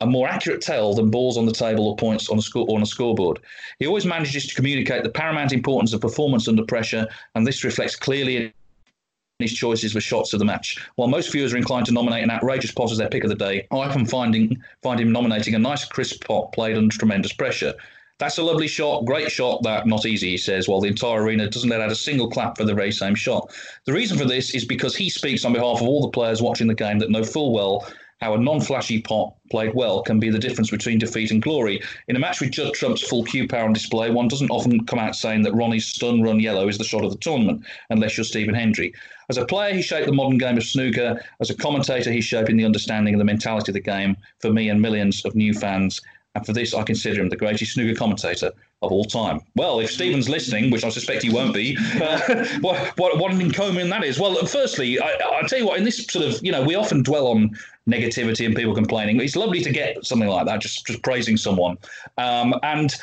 a 0.00 0.06
more 0.06 0.28
accurate 0.28 0.60
tale 0.60 0.92
than 0.92 1.10
balls 1.10 1.38
on 1.38 1.46
the 1.46 1.52
table 1.52 1.88
or 1.88 1.96
points 1.96 2.28
on 2.28 2.38
a, 2.38 2.42
score, 2.42 2.66
on 2.68 2.82
a 2.82 2.86
scoreboard. 2.86 3.40
He 3.78 3.86
always 3.86 4.04
manages 4.04 4.46
to 4.46 4.54
communicate 4.54 5.02
the 5.02 5.10
paramount 5.10 5.52
importance 5.52 5.94
of 5.94 6.02
performance 6.02 6.48
under 6.48 6.64
pressure, 6.64 7.08
and 7.34 7.46
this 7.46 7.64
reflects 7.64 7.96
clearly 7.96 8.36
in 8.36 8.52
his 9.38 9.54
choices 9.54 9.94
for 9.94 10.00
shots 10.00 10.34
of 10.34 10.38
the 10.38 10.44
match. 10.44 10.78
While 10.96 11.08
most 11.08 11.32
viewers 11.32 11.54
are 11.54 11.58
inclined 11.58 11.86
to 11.86 11.92
nominate 11.92 12.24
an 12.24 12.30
outrageous 12.30 12.72
pot 12.72 12.90
as 12.90 12.98
their 12.98 13.08
pick 13.08 13.24
of 13.24 13.30
the 13.30 13.36
day, 13.36 13.66
I 13.70 13.76
often 13.76 14.04
finding, 14.04 14.62
find 14.82 15.00
him 15.00 15.12
nominating 15.12 15.54
a 15.54 15.58
nice 15.58 15.86
crisp 15.86 16.24
pot 16.26 16.52
played 16.52 16.76
under 16.76 16.94
tremendous 16.94 17.32
pressure. 17.32 17.72
That's 18.18 18.38
a 18.38 18.42
lovely 18.42 18.66
shot, 18.66 19.04
great 19.04 19.30
shot, 19.30 19.62
that 19.64 19.86
not 19.86 20.06
easy, 20.06 20.30
he 20.30 20.38
says, 20.38 20.68
while 20.68 20.80
the 20.80 20.88
entire 20.88 21.22
arena 21.22 21.50
doesn't 21.50 21.68
let 21.68 21.82
out 21.82 21.92
a 21.92 21.96
single 21.96 22.30
clap 22.30 22.56
for 22.56 22.64
the 22.64 22.74
very 22.74 22.92
same 22.92 23.14
shot. 23.14 23.52
The 23.84 23.92
reason 23.92 24.16
for 24.16 24.24
this 24.24 24.54
is 24.54 24.64
because 24.64 24.96
he 24.96 25.10
speaks 25.10 25.44
on 25.44 25.52
behalf 25.52 25.82
of 25.82 25.86
all 25.86 26.00
the 26.00 26.08
players 26.08 26.40
watching 26.40 26.66
the 26.66 26.74
game 26.74 26.98
that 27.00 27.10
know 27.10 27.24
full 27.24 27.52
well 27.52 27.86
how 28.20 28.32
a 28.32 28.38
non-flashy 28.38 29.02
pot 29.02 29.34
played 29.50 29.74
well 29.74 30.02
can 30.02 30.18
be 30.18 30.30
the 30.30 30.38
difference 30.38 30.70
between 30.70 30.98
defeat 30.98 31.30
and 31.30 31.42
glory. 31.42 31.82
In 32.08 32.16
a 32.16 32.18
match 32.18 32.40
with 32.40 32.52
Judd 32.52 32.72
Trump's 32.72 33.06
full 33.06 33.24
cue 33.24 33.46
power 33.46 33.64
on 33.64 33.74
display, 33.74 34.10
one 34.10 34.28
doesn't 34.28 34.50
often 34.50 34.86
come 34.86 34.98
out 34.98 35.14
saying 35.14 35.42
that 35.42 35.54
Ronnie's 35.54 35.84
stun 35.84 36.22
run 36.22 36.40
yellow 36.40 36.68
is 36.68 36.78
the 36.78 36.84
shot 36.84 37.04
of 37.04 37.10
the 37.10 37.18
tournament, 37.18 37.62
unless 37.90 38.16
you're 38.16 38.24
Stephen 38.24 38.54
Hendry. 38.54 38.94
As 39.28 39.36
a 39.36 39.44
player, 39.44 39.74
he 39.74 39.82
shaped 39.82 40.06
the 40.06 40.12
modern 40.12 40.38
game 40.38 40.56
of 40.56 40.64
snooker. 40.64 41.22
As 41.40 41.50
a 41.50 41.54
commentator, 41.54 42.10
he's 42.10 42.24
shaping 42.24 42.56
the 42.56 42.64
understanding 42.64 43.12
of 43.14 43.18
the 43.18 43.24
mentality 43.24 43.70
of 43.70 43.74
the 43.74 43.80
game 43.80 44.16
for 44.38 44.50
me 44.50 44.70
and 44.70 44.80
millions 44.80 45.22
of 45.26 45.34
new 45.34 45.52
fans. 45.52 46.00
And 46.36 46.44
for 46.44 46.52
this, 46.52 46.74
I 46.74 46.82
consider 46.82 47.22
him 47.22 47.30
the 47.30 47.36
greatest 47.36 47.72
snooker 47.72 47.94
commentator 47.98 48.52
of 48.82 48.92
all 48.92 49.06
time. 49.06 49.40
Well, 49.54 49.80
if 49.80 49.90
Stephen's 49.90 50.28
listening, 50.28 50.70
which 50.70 50.84
I 50.84 50.90
suspect 50.90 51.22
he 51.22 51.30
won't 51.30 51.54
be, 51.54 51.78
uh, 51.94 52.44
what, 52.60 52.76
what, 52.98 53.18
what 53.18 53.32
an 53.32 53.40
encomium 53.40 53.88
that 53.88 54.04
is. 54.04 54.20
Well, 54.20 54.34
firstly, 54.44 55.00
I, 55.00 55.16
I'll 55.24 55.48
tell 55.48 55.58
you 55.58 55.66
what, 55.66 55.78
in 55.78 55.84
this 55.84 56.04
sort 56.06 56.26
of, 56.26 56.44
you 56.44 56.52
know, 56.52 56.62
we 56.62 56.74
often 56.74 57.02
dwell 57.02 57.28
on 57.28 57.56
negativity 57.88 58.44
and 58.44 58.54
people 58.54 58.74
complaining. 58.74 59.18
It's 59.18 59.34
lovely 59.34 59.62
to 59.62 59.70
get 59.70 60.04
something 60.04 60.28
like 60.28 60.44
that, 60.44 60.60
just, 60.60 60.86
just 60.86 61.02
praising 61.02 61.38
someone. 61.38 61.78
Um, 62.18 62.54
and 62.62 62.94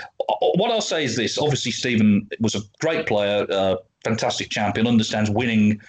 what 0.54 0.70
I'll 0.70 0.80
say 0.80 1.04
is 1.04 1.16
this 1.16 1.40
obviously, 1.40 1.72
Stephen 1.72 2.30
was 2.40 2.54
a 2.54 2.62
great 2.80 3.08
player, 3.08 3.48
uh, 3.50 3.78
fantastic 4.04 4.52
champion, 4.52 4.86
understands 4.86 5.32
winning 5.32 5.82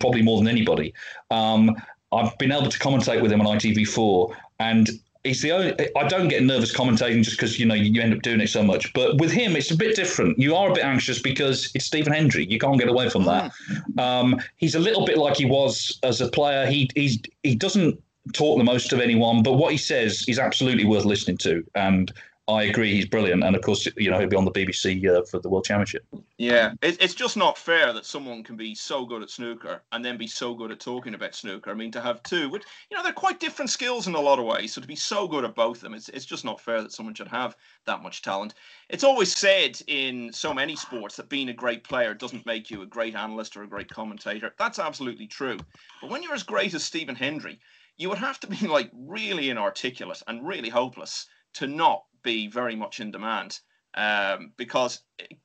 probably 0.00 0.22
more 0.22 0.38
than 0.38 0.48
anybody. 0.48 0.94
Um, 1.30 1.76
I've 2.10 2.38
been 2.38 2.52
able 2.52 2.70
to 2.70 2.78
commentate 2.78 3.20
with 3.20 3.30
him 3.30 3.42
on 3.42 3.58
ITV4, 3.58 4.34
and 4.60 4.88
he's 5.26 5.42
the 5.42 5.52
only. 5.52 5.74
I 5.96 6.08
don't 6.08 6.28
get 6.28 6.42
nervous 6.42 6.74
commentating 6.74 7.22
just 7.22 7.36
because 7.36 7.58
you 7.58 7.66
know 7.66 7.74
you 7.74 8.00
end 8.00 8.14
up 8.14 8.22
doing 8.22 8.40
it 8.40 8.48
so 8.48 8.62
much. 8.62 8.92
But 8.92 9.18
with 9.18 9.30
him, 9.30 9.56
it's 9.56 9.70
a 9.70 9.76
bit 9.76 9.96
different. 9.96 10.38
You 10.38 10.54
are 10.54 10.70
a 10.70 10.74
bit 10.74 10.84
anxious 10.84 11.20
because 11.20 11.70
it's 11.74 11.84
Stephen 11.84 12.12
Hendry. 12.12 12.46
You 12.46 12.58
can't 12.58 12.78
get 12.78 12.88
away 12.88 13.08
from 13.08 13.24
that. 13.24 13.52
Mm. 13.70 14.00
Um, 14.00 14.40
he's 14.56 14.74
a 14.74 14.80
little 14.80 15.04
bit 15.04 15.18
like 15.18 15.36
he 15.36 15.44
was 15.44 15.98
as 16.02 16.20
a 16.20 16.28
player. 16.28 16.66
He 16.66 16.90
he's 16.94 17.18
he 17.42 17.54
doesn't 17.54 18.00
talk 18.32 18.58
the 18.58 18.64
most 18.64 18.92
of 18.92 19.00
anyone, 19.00 19.42
but 19.42 19.54
what 19.54 19.72
he 19.72 19.78
says 19.78 20.24
is 20.28 20.38
absolutely 20.38 20.84
worth 20.84 21.04
listening 21.04 21.36
to. 21.38 21.64
And 21.74 22.12
I 22.48 22.62
agree, 22.64 22.94
he's 22.94 23.06
brilliant, 23.06 23.42
and 23.42 23.56
of 23.56 23.62
course, 23.62 23.88
you 23.96 24.08
know, 24.08 24.20
he'll 24.20 24.28
be 24.28 24.36
on 24.36 24.44
the 24.44 24.52
BBC 24.52 25.04
uh, 25.08 25.22
for 25.24 25.40
the 25.40 25.48
World 25.48 25.64
Championship. 25.64 26.06
Yeah, 26.38 26.74
it's 26.80 27.14
just 27.14 27.36
not 27.36 27.58
fair 27.58 27.92
that 27.92 28.06
someone 28.06 28.44
can 28.44 28.56
be 28.56 28.72
so 28.72 29.04
good 29.04 29.22
at 29.22 29.30
snooker 29.30 29.82
and 29.90 30.04
then 30.04 30.16
be 30.16 30.28
so 30.28 30.54
good 30.54 30.70
at 30.70 30.78
talking 30.78 31.14
about 31.14 31.34
snooker. 31.34 31.72
I 31.72 31.74
mean, 31.74 31.90
to 31.90 32.00
have 32.00 32.22
two, 32.22 32.48
which 32.48 32.62
you 32.88 32.96
know, 32.96 33.02
they're 33.02 33.12
quite 33.12 33.40
different 33.40 33.70
skills 33.70 34.06
in 34.06 34.14
a 34.14 34.20
lot 34.20 34.38
of 34.38 34.44
ways. 34.44 34.72
So 34.72 34.80
to 34.80 34.86
be 34.86 34.94
so 34.94 35.26
good 35.26 35.44
at 35.44 35.56
both 35.56 35.78
of 35.78 35.82
them, 35.82 35.94
it's 35.94 36.08
it's 36.10 36.24
just 36.24 36.44
not 36.44 36.60
fair 36.60 36.82
that 36.82 36.92
someone 36.92 37.16
should 37.16 37.26
have 37.26 37.56
that 37.84 38.04
much 38.04 38.22
talent. 38.22 38.54
It's 38.90 39.02
always 39.02 39.36
said 39.36 39.80
in 39.88 40.32
so 40.32 40.54
many 40.54 40.76
sports 40.76 41.16
that 41.16 41.28
being 41.28 41.48
a 41.48 41.54
great 41.54 41.82
player 41.82 42.14
doesn't 42.14 42.46
make 42.46 42.70
you 42.70 42.82
a 42.82 42.86
great 42.86 43.16
analyst 43.16 43.56
or 43.56 43.64
a 43.64 43.68
great 43.68 43.90
commentator. 43.90 44.54
That's 44.56 44.78
absolutely 44.78 45.26
true. 45.26 45.58
But 46.00 46.10
when 46.10 46.22
you're 46.22 46.34
as 46.34 46.44
great 46.44 46.74
as 46.74 46.84
Stephen 46.84 47.16
Hendry, 47.16 47.58
you 47.96 48.08
would 48.08 48.18
have 48.18 48.38
to 48.40 48.46
be 48.46 48.68
like 48.68 48.90
really 48.94 49.50
inarticulate 49.50 50.22
and 50.28 50.46
really 50.46 50.68
hopeless 50.68 51.26
to 51.54 51.66
not 51.66 52.04
be 52.26 52.48
very 52.48 52.76
much 52.76 53.00
in 53.00 53.10
demand 53.10 53.60
um, 53.94 54.52
because 54.56 55.00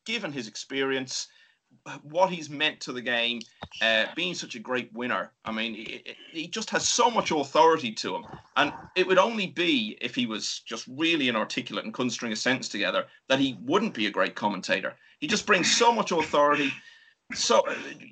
given 0.05 0.32
his 0.32 0.47
experience, 0.47 1.27
what 2.03 2.29
he's 2.29 2.49
meant 2.49 2.82
to 2.82 2.91
the 2.91 3.01
game, 3.01 3.39
uh, 3.82 4.05
being 4.15 4.34
such 4.34 4.55
a 4.55 4.59
great 4.59 4.91
winner, 4.93 5.32
I 5.45 5.51
mean, 5.51 5.73
he, 5.73 6.03
he, 6.32 6.47
just 6.47 6.69
has 6.71 6.88
so 6.88 7.09
much 7.09 7.32
authority 7.32 7.93
to 7.93 8.15
him. 8.15 8.25
And 8.57 8.73
it 8.95 9.07
would 9.07 9.17
only 9.17 9.47
be 9.47 9.97
if 10.01 10.13
he 10.13 10.25
was 10.25 10.59
just 10.65 10.86
really 10.89 11.29
inarticulate 11.29 11.86
and 11.86 11.93
couldn't 11.93 12.11
string 12.11 12.34
a 12.34 12.36
sentence 12.36 12.67
together 12.67 13.05
that 13.29 13.39
he 13.39 13.57
wouldn't 13.61 13.93
be 13.93 14.07
a 14.07 14.11
great 14.11 14.36
commentator. 14.36 14.95
He 15.19 15.27
just 15.27 15.45
brings 15.45 15.71
so 15.71 15.93
much 15.93 16.11
authority. 16.11 16.71
So 17.34 17.63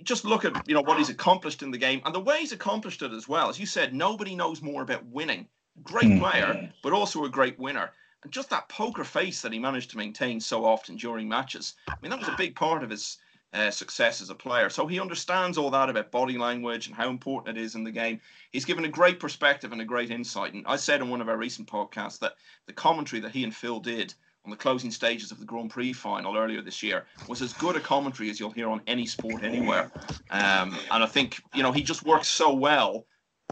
just 0.04 0.24
look 0.24 0.46
at 0.46 0.68
you 0.68 0.74
know 0.74 0.82
what 0.82 0.98
he's 0.98 1.10
accomplished 1.10 1.62
in 1.62 1.72
the 1.72 1.78
game 1.78 2.02
and 2.06 2.16
the 2.16 2.20
way 2.22 2.40
he's 2.40 2.54
accomplished 2.54 3.02
it 3.02 3.12
as 3.12 3.28
well. 3.28 3.50
As 3.50 3.60
you 3.60 3.66
said, 3.66 3.94
nobody 3.94 4.36
knows 4.36 4.62
more 4.62 4.84
about 4.84 5.06
winning. 5.06 5.48
Great 5.84 6.14
hmm. 6.14 6.20
player, 6.20 6.72
but 6.82 6.94
also 6.94 7.26
a 7.26 7.30
great 7.30 7.60
winner. 7.60 7.92
And 8.24 8.32
just 8.32 8.50
that 8.50 8.70
poker 8.70 9.04
face 9.04 9.42
that 9.42 9.54
he 9.54 9.60
managed 9.60 9.92
to 9.92 9.98
maintain 9.98 10.40
so 10.40 10.66
often 10.66 10.98
during 10.98 11.28
matches. 11.28 11.76
I 11.88 11.96
mean, 12.02 12.12
that 12.12 12.20
was 12.20 12.28
a 12.28 12.36
big 12.38 12.56
part 12.56 12.84
of 12.84 12.90
his 12.90 13.18
uh, 13.54 13.72
success 13.72 14.22
as 14.22 14.30
a 14.30 14.36
player. 14.36 14.70
So 14.70 14.86
he 14.86 15.00
understands 15.00 15.58
all 15.58 15.72
that 15.72 15.90
about 15.90 16.12
body 16.12 16.38
language 16.38 16.88
and 16.88 16.96
how 16.96 17.10
important 17.10 17.58
it 17.58 17.62
is 17.62 17.76
in 17.76 17.84
the 17.84 17.92
game. 17.92 18.22
He's 18.52 18.66
given 18.66 18.86
a 18.86 18.90
great 18.90 19.20
perspective 19.20 19.72
and 19.72 19.82
a 19.82 19.86
great 19.86 20.12
insight. 20.12 20.54
And 20.54 20.66
I 20.68 20.76
said 20.76 21.02
in 21.02 21.10
one 21.10 21.22
of 21.22 21.30
our 21.30 21.38
recent 21.38 21.68
podcasts 21.68 22.20
that 22.20 22.34
the 22.68 22.74
commentary 22.74 23.22
that 23.22 23.32
he 23.32 23.44
and 23.44 23.56
Phil 23.56 23.80
did 23.80 24.14
on 24.46 24.52
the 24.52 24.58
closing 24.58 24.92
stages 24.92 25.32
of 25.32 25.40
the 25.40 25.46
Grand 25.46 25.70
Prix 25.70 25.94
final 25.94 26.38
earlier 26.38 26.62
this 26.62 26.82
year 26.82 27.06
was 27.28 27.42
as 27.42 27.54
good 27.54 27.76
a 27.76 27.80
commentary 27.80 28.30
as 28.30 28.40
you'll 28.40 28.52
hear 28.52 28.70
on 28.70 28.82
any 28.88 29.06
sport 29.06 29.44
anywhere. 29.44 29.92
Um, 30.30 30.78
and 30.92 31.04
I 31.04 31.08
think, 31.08 31.42
you 31.54 31.64
know, 31.64 31.72
he 31.72 31.82
just 31.82 32.06
works 32.06 32.28
so 32.28 32.54
well 32.54 33.06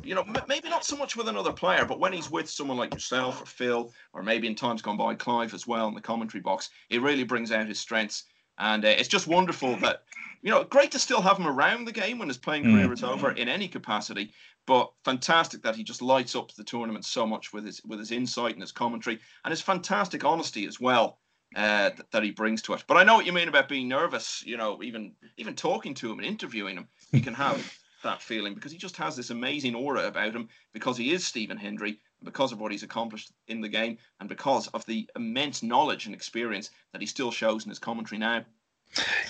you 0.04 0.16
know, 0.16 0.26
maybe 0.48 0.70
not 0.70 0.86
so 0.86 0.95
much 0.95 1.16
with 1.16 1.28
another 1.28 1.52
player, 1.52 1.86
but 1.86 2.00
when 2.00 2.14
he's 2.14 2.30
with 2.30 2.50
someone 2.50 2.78
like 2.78 2.93
yourself 2.93 3.41
or 3.41 3.45
Phil, 3.45 3.91
or 4.14 4.24
maybe 4.24 4.48
in 4.48 4.56
times 4.56 4.82
gone 4.82 4.98
by 4.98 5.16
Clive 5.16 5.54
as 5.54 5.68
well 5.68 5.88
in 5.88 5.93
the 5.93 6.02
commentary 6.02 6.41
box, 6.41 6.70
it 6.89 7.02
really 7.02 7.24
brings 7.24 7.52
out 7.52 7.68
his 7.68 7.80
strengths. 7.80 8.24
And 8.60 8.86
uh, 8.86 8.89
it's 8.89 9.08
just 9.08 9.28
wonderful 9.28 9.76
that, 9.78 10.04
you 10.41 10.52
know, 10.52 10.64
great 10.64 10.91
to 10.91 11.00
still 11.00 11.22
have 11.22 11.38
him 11.38 11.48
around 11.48 11.86
the 11.86 11.91
game 11.91 12.20
when 12.20 12.28
his 12.28 12.38
playing 12.38 12.64
career 12.64 12.88
mm. 12.88 12.93
is 12.93 13.04
over 13.04 13.32
in 13.32 13.50
any 13.50 13.68
capacity. 13.68 14.32
But 14.66 14.91
fantastic 15.06 15.62
that 15.64 15.76
he 15.76 15.84
just 15.84 16.02
lights 16.02 16.36
up 16.36 16.54
the 16.54 16.64
tournament 16.64 17.06
so 17.06 17.26
much 17.26 17.54
with 17.54 17.66
his 17.66 17.82
with 17.86 18.00
his 18.00 18.12
insight 18.12 18.54
and 18.54 18.62
his 18.62 18.74
commentary 18.74 19.20
and 19.45 19.52
his 19.52 19.62
fantastic 19.62 20.26
honesty 20.26 20.66
as 20.66 20.80
well 20.80 21.20
uh, 21.56 21.89
that, 21.89 22.12
that 22.12 22.24
he 22.24 22.32
brings 22.32 22.62
to 22.64 22.74
it. 22.74 22.84
But 22.86 22.98
I 22.98 23.04
know 23.04 23.16
what 23.16 23.26
you 23.26 23.32
mean 23.32 23.48
about 23.48 23.70
being 23.70 23.88
nervous. 23.88 24.43
You 24.45 24.58
know, 24.58 24.84
even 24.84 25.14
even 25.38 25.56
talking 25.56 25.93
to 25.95 26.12
him 26.12 26.20
and 26.20 26.28
interviewing 26.28 26.76
him, 26.76 26.88
you 27.12 27.22
can 27.22 27.34
have 27.34 27.78
that 28.08 28.22
feeling 28.22 28.53
because 28.55 28.72
he 28.72 28.78
just 28.78 28.97
has 28.97 29.16
this 29.16 29.30
amazing 29.30 29.76
aura 29.76 30.08
about 30.08 30.34
him 30.34 30.49
because 30.74 30.97
he 30.97 31.14
is 31.14 31.26
Stephen 31.26 31.58
Hendry, 31.58 31.99
because 32.24 32.51
of 32.51 32.60
what 32.60 32.72
he's 32.72 32.84
accomplished 32.84 33.32
in 33.47 33.62
the 33.62 33.70
game, 33.70 33.97
and 34.20 34.28
because 34.28 34.68
of 34.70 34.86
the 34.86 35.08
immense 35.16 35.62
knowledge 35.62 36.05
and 36.05 36.16
experience 36.16 36.72
that 36.91 37.01
he 37.01 37.08
still 37.08 37.32
shows 37.32 37.64
in 37.64 37.70
his 37.70 37.80
commentary 37.80 38.18
now. 38.18 38.43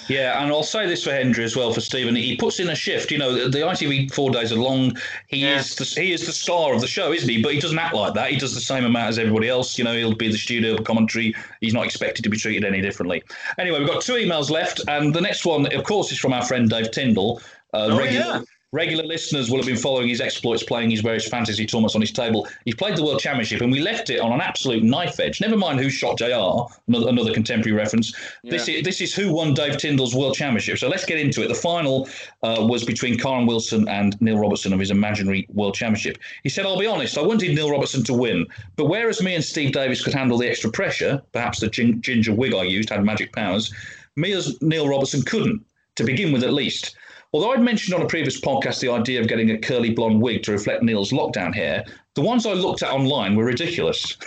Yeah, 0.07 0.41
and 0.41 0.51
I'll 0.51 0.63
say 0.63 0.87
this 0.87 1.03
for 1.03 1.11
Hendry 1.11 1.43
as 1.43 1.55
well 1.55 1.73
for 1.73 1.81
Stephen. 1.81 2.15
He 2.15 2.37
puts 2.37 2.59
in 2.59 2.69
a 2.69 2.75
shift. 2.75 3.11
You 3.11 3.17
know, 3.17 3.33
the, 3.33 3.49
the 3.49 3.59
ITV 3.59 4.13
four 4.13 4.31
days 4.31 4.53
are 4.53 4.57
long. 4.57 4.95
He 5.27 5.39
yeah. 5.39 5.59
is 5.59 5.75
the, 5.75 5.83
he 5.83 6.13
is 6.13 6.25
the 6.25 6.31
star 6.31 6.73
of 6.73 6.79
the 6.79 6.87
show, 6.87 7.11
isn't 7.11 7.27
he? 7.27 7.41
But 7.41 7.53
he 7.53 7.59
doesn't 7.59 7.77
act 7.77 7.93
like 7.93 8.13
that. 8.13 8.31
He 8.31 8.37
does 8.37 8.53
the 8.53 8.61
same 8.61 8.85
amount 8.85 9.09
as 9.09 9.19
everybody 9.19 9.49
else. 9.49 9.77
You 9.77 9.83
know, 9.83 9.93
he'll 9.93 10.15
be 10.15 10.31
the 10.31 10.37
studio 10.37 10.77
commentary. 10.77 11.35
He's 11.59 11.73
not 11.73 11.85
expected 11.85 12.21
to 12.23 12.29
be 12.29 12.37
treated 12.37 12.63
any 12.63 12.81
differently. 12.81 13.23
Anyway, 13.57 13.79
we've 13.79 13.89
got 13.89 14.01
two 14.01 14.13
emails 14.13 14.49
left, 14.49 14.79
and 14.87 15.13
the 15.13 15.21
next 15.21 15.45
one, 15.45 15.73
of 15.73 15.83
course, 15.83 16.11
is 16.11 16.19
from 16.19 16.31
our 16.31 16.45
friend 16.45 16.69
Dave 16.69 16.91
Tyndall. 16.91 17.41
Uh, 17.73 17.89
oh, 17.91 17.97
regular, 17.97 18.25
yeah. 18.25 18.41
Regular 18.73 19.05
listeners 19.05 19.49
will 19.49 19.57
have 19.59 19.65
been 19.65 19.77
following 19.77 20.09
his 20.09 20.19
exploits 20.19 20.61
playing 20.61 20.91
his 20.91 20.99
various 20.99 21.25
fantasy 21.25 21.65
tournaments 21.65 21.95
on 21.95 22.01
his 22.01 22.11
table. 22.11 22.45
He's 22.65 22.75
played 22.75 22.97
the 22.97 23.03
World 23.03 23.21
Championship 23.21 23.61
and 23.61 23.71
we 23.71 23.79
left 23.79 24.09
it 24.09 24.19
on 24.19 24.33
an 24.33 24.41
absolute 24.41 24.83
knife 24.83 25.21
edge. 25.21 25.39
Never 25.39 25.55
mind 25.55 25.79
who 25.79 25.89
shot 25.89 26.17
JR, 26.17 26.67
another, 26.89 27.07
another 27.07 27.33
contemporary 27.33 27.77
reference. 27.77 28.13
Yeah. 28.43 28.51
This, 28.51 28.67
is, 28.67 28.83
this 28.83 28.99
is 28.99 29.15
who 29.15 29.33
won 29.33 29.53
Dave 29.53 29.77
Tyndall's 29.77 30.13
World 30.13 30.35
Championship. 30.35 30.79
So 30.79 30.89
let's 30.89 31.05
get 31.05 31.17
into 31.17 31.41
it. 31.41 31.47
The 31.47 31.55
final 31.55 32.09
uh, 32.43 32.67
was 32.67 32.83
between 32.83 33.17
Kyren 33.17 33.47
Wilson 33.47 33.87
and 33.87 34.19
Neil 34.21 34.37
Robertson 34.37 34.73
of 34.73 34.79
his 34.79 34.91
imaginary 34.91 35.47
World 35.53 35.73
Championship. 35.73 36.17
He 36.43 36.49
said, 36.49 36.65
I'll 36.65 36.77
be 36.77 36.87
honest, 36.87 37.17
I 37.17 37.21
wanted 37.21 37.55
Neil 37.55 37.71
Robertson 37.71 38.03
to 38.03 38.13
win, 38.13 38.45
but 38.75 38.85
whereas 38.85 39.23
me 39.23 39.35
and 39.35 39.43
Steve 39.43 39.71
Davis 39.71 40.03
could 40.03 40.13
handle 40.13 40.37
the 40.37 40.49
extra 40.49 40.69
pressure, 40.69 41.21
perhaps 41.31 41.61
the 41.61 41.69
gin- 41.69 42.01
ginger 42.01 42.33
wig 42.33 42.53
I 42.53 42.63
used 42.63 42.89
had 42.89 43.01
magic 43.05 43.31
powers, 43.31 43.73
me 44.17 44.33
as 44.33 44.61
Neil 44.61 44.89
Robertson 44.89 45.21
couldn't, 45.21 45.63
to 45.95 46.03
begin 46.03 46.33
with 46.33 46.43
at 46.43 46.51
least. 46.51 46.97
Although 47.37 47.51
I'd 47.51 47.61
mentioned 47.61 47.93
on 47.93 48.01
a 48.01 48.07
previous 48.07 48.41
podcast 48.41 48.79
the 48.79 48.89
idea 48.89 49.21
of 49.21 49.27
getting 49.27 49.51
a 49.51 49.59
curly 49.59 49.91
blonde 49.91 50.19
wig 50.19 50.41
to 50.41 50.51
reflect 50.51 50.81
Neil's 50.81 51.11
lockdown 51.11 51.53
hair, 51.53 51.85
the 52.15 52.21
ones 52.21 52.47
I 52.47 52.53
looked 52.53 52.81
at 52.81 52.89
online 52.89 53.35
were 53.35 53.45
ridiculous. 53.45 54.17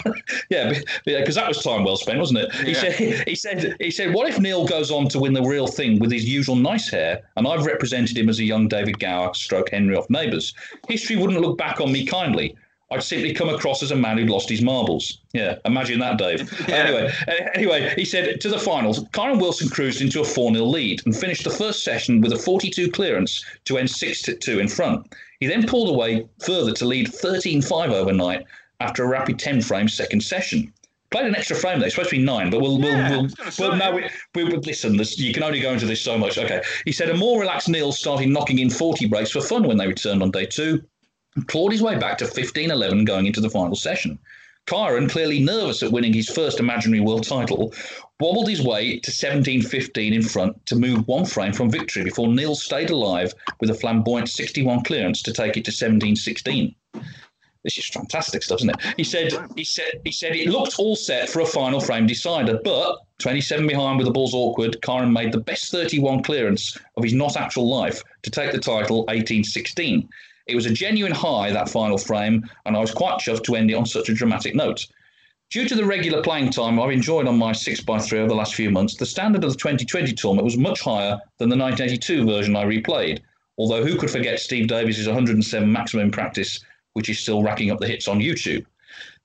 yeah, 0.50 0.76
because 1.04 1.36
that 1.36 1.46
was 1.46 1.62
time 1.62 1.84
well 1.84 1.96
spent, 1.96 2.18
wasn't 2.18 2.40
it? 2.40 2.50
Yeah. 2.54 2.64
He 2.64 2.74
said, 2.74 3.28
he 3.28 3.34
said, 3.36 3.76
he 3.78 3.90
said, 3.92 4.12
what 4.12 4.28
if 4.28 4.40
Neil 4.40 4.66
goes 4.66 4.90
on 4.90 5.06
to 5.10 5.20
win 5.20 5.32
the 5.32 5.44
real 5.44 5.68
thing 5.68 6.00
with 6.00 6.10
his 6.10 6.24
usual 6.24 6.56
nice 6.56 6.90
hair, 6.90 7.22
and 7.36 7.46
I've 7.46 7.64
represented 7.66 8.18
him 8.18 8.28
as 8.28 8.40
a 8.40 8.44
young 8.44 8.66
David 8.66 8.98
Gower, 8.98 9.32
stroke 9.32 9.70
Henry 9.70 9.94
off 9.94 10.10
Neighbours? 10.10 10.52
History 10.88 11.14
wouldn't 11.14 11.40
look 11.40 11.56
back 11.56 11.80
on 11.80 11.92
me 11.92 12.04
kindly. 12.04 12.56
I'd 12.90 13.02
simply 13.02 13.34
come 13.34 13.48
across 13.48 13.82
as 13.82 13.90
a 13.90 13.96
man 13.96 14.16
who'd 14.16 14.30
lost 14.30 14.48
his 14.48 14.62
marbles. 14.62 15.18
Yeah, 15.32 15.56
imagine 15.64 15.98
that, 16.00 16.18
Dave. 16.18 16.48
yeah. 16.68 16.76
Anyway, 16.76 17.12
eh, 17.26 17.48
anyway, 17.54 17.92
he 17.96 18.04
said 18.04 18.40
to 18.40 18.48
the 18.48 18.58
finals, 18.58 19.02
Kyren 19.06 19.40
Wilson 19.40 19.68
cruised 19.68 20.00
into 20.00 20.20
a 20.20 20.24
4 20.24 20.52
0 20.52 20.64
lead 20.64 21.02
and 21.04 21.16
finished 21.16 21.42
the 21.42 21.50
first 21.50 21.82
session 21.82 22.20
with 22.20 22.32
a 22.32 22.38
42 22.38 22.90
clearance 22.92 23.44
to 23.64 23.78
end 23.78 23.90
6 23.90 24.22
2 24.22 24.60
in 24.60 24.68
front. 24.68 25.12
He 25.40 25.48
then 25.48 25.66
pulled 25.66 25.88
away 25.88 26.28
further 26.40 26.72
to 26.74 26.84
lead 26.84 27.12
13 27.12 27.60
5 27.60 27.90
overnight 27.90 28.44
after 28.78 29.02
a 29.02 29.08
rapid 29.08 29.38
10 29.38 29.62
frame 29.62 29.88
second 29.88 30.22
session. 30.22 30.72
Played 31.10 31.26
an 31.26 31.36
extra 31.36 31.56
frame 31.56 31.80
there. 31.80 31.86
It's 31.86 31.94
supposed 31.96 32.10
to 32.10 32.16
be 32.16 32.22
nine, 32.24 32.50
but 32.50 32.60
we'll 32.60 32.80
yeah, 32.80 33.10
we'll, 33.10 33.22
we'll, 33.22 33.30
well 33.58 33.76
no, 33.76 33.96
we, 33.96 34.08
we, 34.34 34.44
we 34.44 34.56
listen. 34.58 34.96
This, 34.96 35.18
you 35.18 35.32
can 35.32 35.42
only 35.42 35.60
go 35.60 35.72
into 35.72 35.86
this 35.86 36.00
so 36.00 36.16
much. 36.18 36.38
Okay, 36.38 36.62
he 36.84 36.92
said 36.92 37.10
a 37.10 37.16
more 37.16 37.40
relaxed 37.40 37.68
Neil 37.68 37.92
started 37.92 38.28
knocking 38.28 38.58
in 38.58 38.70
40 38.70 39.06
breaks 39.06 39.30
for 39.30 39.40
fun 39.40 39.64
when 39.64 39.76
they 39.76 39.86
returned 39.86 40.22
on 40.22 40.30
day 40.30 40.46
two 40.46 40.84
clawed 41.46 41.72
his 41.72 41.82
way 41.82 41.96
back 41.96 42.18
to 42.18 42.26
15 42.26 42.70
11 42.70 43.04
going 43.04 43.26
into 43.26 43.40
the 43.40 43.50
final 43.50 43.76
session. 43.76 44.18
Kyren, 44.66 45.08
clearly 45.08 45.38
nervous 45.38 45.82
at 45.84 45.92
winning 45.92 46.12
his 46.12 46.28
first 46.28 46.58
imaginary 46.58 47.00
world 47.00 47.22
title, 47.22 47.72
wobbled 48.18 48.48
his 48.48 48.62
way 48.62 48.98
to 48.98 49.12
17 49.12 49.62
15 49.62 50.12
in 50.12 50.22
front 50.22 50.66
to 50.66 50.74
move 50.74 51.06
one 51.06 51.24
frame 51.24 51.52
from 51.52 51.70
victory 51.70 52.02
before 52.02 52.28
Neil 52.28 52.56
stayed 52.56 52.90
alive 52.90 53.32
with 53.60 53.70
a 53.70 53.74
flamboyant 53.74 54.28
61 54.28 54.82
clearance 54.82 55.22
to 55.22 55.32
take 55.32 55.56
it 55.56 55.64
to 55.66 55.72
17 55.72 56.16
16. 56.16 56.74
This 57.62 57.78
is 57.78 57.88
fantastic 57.88 58.44
stuff, 58.44 58.58
isn't 58.58 58.70
it? 58.70 58.94
He 58.96 59.04
said 59.04 59.32
he 59.56 59.64
said 59.64 60.00
he 60.04 60.12
said 60.12 60.36
it 60.36 60.48
looked 60.48 60.78
all 60.78 60.94
set 60.94 61.28
for 61.28 61.40
a 61.40 61.46
final 61.46 61.80
frame 61.80 62.06
decider, 62.06 62.60
but 62.62 62.98
27 63.18 63.66
behind 63.66 63.98
with 63.98 64.06
the 64.06 64.12
balls 64.12 64.34
awkward, 64.34 64.80
Kyren 64.82 65.12
made 65.12 65.32
the 65.32 65.40
best 65.40 65.70
31 65.72 66.22
clearance 66.22 66.78
of 66.96 67.02
his 67.02 67.12
not 67.12 67.36
actual 67.36 67.68
life 67.68 68.02
to 68.22 68.30
take 68.30 68.52
the 68.52 68.58
title 68.58 69.04
18 69.10 69.42
16. 69.42 70.08
It 70.46 70.54
was 70.54 70.66
a 70.66 70.72
genuine 70.72 71.12
high, 71.12 71.50
that 71.50 71.68
final 71.68 71.98
frame, 71.98 72.48
and 72.64 72.76
I 72.76 72.80
was 72.80 72.92
quite 72.92 73.18
chuffed 73.18 73.44
to 73.44 73.56
end 73.56 73.70
it 73.70 73.74
on 73.74 73.86
such 73.86 74.08
a 74.08 74.14
dramatic 74.14 74.54
note. 74.54 74.86
Due 75.50 75.68
to 75.68 75.74
the 75.74 75.84
regular 75.84 76.22
playing 76.22 76.50
time 76.50 76.80
I've 76.80 76.90
enjoyed 76.90 77.28
on 77.28 77.38
my 77.38 77.52
6x3 77.52 78.12
over 78.14 78.28
the 78.28 78.34
last 78.34 78.54
few 78.54 78.70
months, 78.70 78.96
the 78.96 79.06
standard 79.06 79.44
of 79.44 79.52
the 79.52 79.58
2020 79.58 80.12
tournament 80.12 80.44
was 80.44 80.56
much 80.56 80.80
higher 80.80 81.18
than 81.38 81.48
the 81.48 81.56
1982 81.56 82.24
version 82.24 82.56
I 82.56 82.64
replayed. 82.64 83.20
Although, 83.58 83.84
who 83.84 83.96
could 83.96 84.10
forget 84.10 84.40
Steve 84.40 84.68
Davis's 84.68 85.06
107 85.06 85.70
maximum 85.70 86.10
practice, 86.10 86.60
which 86.94 87.08
is 87.08 87.18
still 87.18 87.42
racking 87.42 87.70
up 87.70 87.78
the 87.78 87.86
hits 87.86 88.08
on 88.08 88.18
YouTube? 88.18 88.66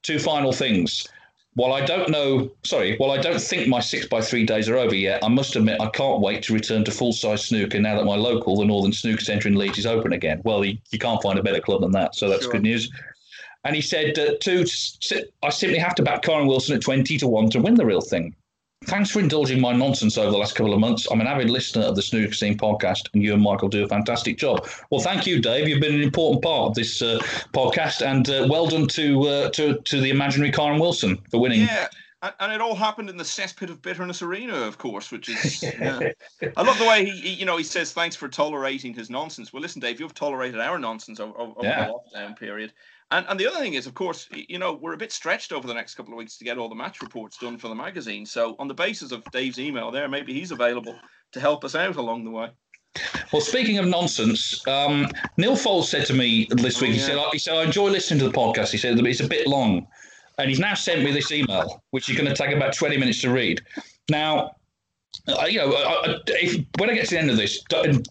Two 0.04 0.20
final 0.20 0.54
things. 0.54 1.08
While 1.54 1.74
I 1.74 1.84
don't 1.84 2.10
know, 2.10 2.50
sorry, 2.64 2.96
while 2.98 3.12
I 3.12 3.18
don't 3.18 3.42
think 3.42 3.68
my 3.68 3.82
six 3.82 4.06
by 4.06 4.22
three 4.22 4.46
days 4.46 4.70
are 4.70 4.78
over 4.78 4.96
yet, 4.96 5.22
I 5.24 5.28
must 5.28 5.58
admit 5.58 5.82
I 5.82 5.90
can't 5.90 6.22
wait 6.22 6.44
to 6.44 6.54
return 6.54 6.86
to 6.86 6.92
full 6.92 7.12
size 7.12 7.46
snooker 7.46 7.80
now 7.80 7.98
that 7.98 8.06
my 8.06 8.16
local, 8.16 8.58
the 8.58 8.66
Northern 8.66 8.94
Snooker 8.94 9.22
Centre 9.22 9.50
in 9.50 9.56
Leeds, 9.56 9.78
is 9.78 9.86
open 9.86 10.14
again. 10.14 10.42
Well, 10.46 10.64
you, 10.64 10.78
you 10.92 11.00
can't 11.00 11.22
find 11.22 11.38
a 11.38 11.44
better 11.44 11.60
club 11.60 11.82
than 11.82 11.92
that, 11.92 12.16
so 12.16 12.30
that's 12.30 12.44
sure. 12.44 12.54
good 12.54 12.64
news. 12.64 12.90
And 13.66 13.76
he 13.76 13.82
said, 13.82 14.18
uh, 14.18 14.36
two, 14.40 14.66
I 15.44 15.50
simply 15.50 15.78
have 15.78 15.94
to 15.96 16.04
back 16.04 16.24
Kyren 16.24 16.48
Wilson 16.48 16.76
at 16.76 16.82
20 16.82 17.18
to 17.18 17.28
1 17.28 17.50
to 17.52 17.60
win 17.60 17.76
the 17.76 17.86
real 17.86 18.02
thing. 18.02 18.34
Thanks 18.86 19.12
for 19.12 19.20
indulging 19.20 19.62
my 19.62 19.74
nonsense 19.74 20.18
over 20.18 20.32
the 20.32 20.38
last 20.38 20.56
couple 20.56 20.74
of 20.74 20.80
months. 20.80 21.08
I'm 21.12 21.22
an 21.22 21.28
avid 21.28 21.52
listener 21.52 21.84
of 21.84 21.96
the 21.96 22.02
Snooker 22.02 22.34
Scene 22.34 22.58
podcast, 22.58 23.10
and 23.14 23.22
you 23.22 23.34
and 23.34 23.42
Michael 23.42 23.70
do 23.70 23.84
a 23.84 23.88
fantastic 23.88 24.40
job. 24.40 24.68
Well, 24.90 25.00
thank 25.02 25.28
you, 25.28 25.40
Dave. 25.40 25.68
You've 25.68 25.82
been 25.82 25.94
an 25.94 26.02
important 26.02 26.44
part 26.44 26.70
of 26.70 26.74
this 26.74 27.00
uh, 27.00 27.20
podcast, 27.54 28.02
and 28.02 28.28
uh, 28.28 28.48
well 28.50 28.66
done 28.66 28.88
to 28.88 29.22
uh, 29.28 29.50
to 29.52 29.78
to 29.78 30.02
the 30.02 30.10
imaginary 30.10 30.52
Kyren 30.52 30.82
Wilson 30.82 31.18
for 31.30 31.40
winning. 31.40 31.62
Yeah. 31.62 31.90
And 32.40 32.54
it 32.54 32.62
all 32.62 32.76
happened 32.76 33.10
in 33.10 33.18
the 33.18 33.24
cesspit 33.24 33.72
of 33.72 33.82
bitterness 33.82 34.22
arena, 34.22 34.54
of 34.54 34.78
course, 34.78 35.12
which 35.12 35.30
is. 35.30 35.64
Yeah. 35.80 36.12
I 36.56 36.62
love 36.62 36.78
the 36.78 36.86
way 36.86 37.06
he, 37.06 37.12
he, 37.12 37.30
you 37.34 37.46
know, 37.46 37.58
he 37.58 37.64
says 37.64 37.94
thanks 37.94 38.16
for 38.16 38.28
tolerating 38.28 38.94
his 38.94 39.10
nonsense. 39.10 39.52
Well, 39.52 39.62
listen, 39.62 39.80
Dave, 39.80 40.00
you've 40.00 40.14
tolerated 40.14 40.60
our 40.60 40.78
nonsense 40.78 41.20
over, 41.20 41.38
over 41.38 41.60
yeah. 41.64 41.88
the 41.88 41.94
lockdown 41.94 42.38
period, 42.38 42.74
and, 43.12 43.26
and 43.30 43.40
the 43.40 43.48
other 43.48 43.60
thing 43.60 43.74
is, 43.74 43.88
of 43.88 43.94
course, 43.94 44.28
you 44.32 44.58
know, 44.58 44.74
we're 44.74 44.94
a 44.94 44.98
bit 44.98 45.12
stretched 45.12 45.52
over 45.52 45.68
the 45.68 45.74
next 45.74 45.96
couple 45.96 46.14
of 46.14 46.18
weeks 46.18 46.38
to 46.38 46.46
get 46.46 46.58
all 46.58 46.70
the 46.70 46.76
match 46.76 47.02
reports 47.02 47.38
done 47.38 47.58
for 47.58 47.68
the 47.68 47.76
magazine. 47.76 48.26
So, 48.26 48.56
on 48.60 48.68
the 48.68 48.74
basis 48.74 49.12
of 49.12 49.24
Dave's 49.32 49.60
email 49.60 49.92
there, 49.92 50.08
maybe 50.08 50.34
he's 50.34 50.52
available 50.52 50.96
to 51.34 51.40
help 51.40 51.64
us 51.64 51.76
out 51.76 51.98
along 51.98 52.24
the 52.24 52.32
way. 52.32 52.50
Well, 53.32 53.42
speaking 53.42 53.78
of 53.78 53.86
nonsense, 53.86 54.66
um, 54.68 55.08
Neal 55.38 55.56
Foulds 55.56 55.86
said 55.86 56.06
to 56.08 56.14
me 56.14 56.48
this 56.50 56.82
week, 56.82 56.90
oh, 56.90 56.94
yeah. 56.94 57.00
he, 57.00 57.00
said, 57.00 57.20
he 57.32 57.40
said, 57.40 57.56
I 57.56 57.64
enjoy 57.64 57.90
listening 57.90 58.20
to 58.20 58.26
the 58.26 58.34
podcast. 58.34 58.72
He 58.72 58.78
said, 58.78 58.98
it's 59.00 59.20
a 59.22 59.28
bit 59.28 59.48
long. 59.48 59.88
And 60.38 60.50
he's 60.50 60.60
now 60.60 60.74
sent 60.74 61.04
me 61.04 61.12
this 61.12 61.32
email, 61.32 61.84
which 61.92 62.10
is 62.10 62.18
going 62.18 62.28
to 62.28 62.36
take 62.36 62.56
about 62.56 62.74
20 62.74 62.98
minutes 62.98 63.22
to 63.22 63.32
read. 63.32 63.62
Now, 64.10 64.56
uh, 65.28 65.46
you 65.46 65.60
know, 65.60 65.72
uh, 65.72 66.20
if, 66.28 66.66
when 66.78 66.90
I 66.90 66.96
get 66.96 67.06
to 67.06 67.16
the 67.16 67.20
end 67.20 67.30
of 67.30 67.38
this, 67.38 67.64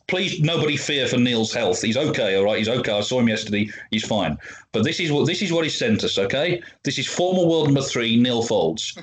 please 0.06 0.40
nobody 0.40 0.76
fear 0.76 1.06
for 1.06 1.16
Neal's 1.16 1.52
health. 1.52 1.82
He's 1.82 1.96
okay, 1.96 2.36
all 2.36 2.44
right. 2.44 2.58
He's 2.58 2.68
okay. 2.68 2.92
I 2.92 3.00
saw 3.00 3.20
him 3.20 3.28
yesterday. 3.28 3.68
He's 3.90 4.06
fine. 4.06 4.38
But 4.72 4.84
this 4.84 5.00
is 5.00 5.10
what 5.10 5.26
this 5.26 5.42
is 5.42 5.52
what 5.52 5.64
he 5.64 5.70
sent 5.70 6.04
us. 6.04 6.18
Okay, 6.18 6.62
this 6.84 6.98
is 6.98 7.06
former 7.06 7.46
world 7.46 7.66
number 7.66 7.82
three, 7.82 8.16
Neal 8.16 8.42
Foulds. 8.42 8.96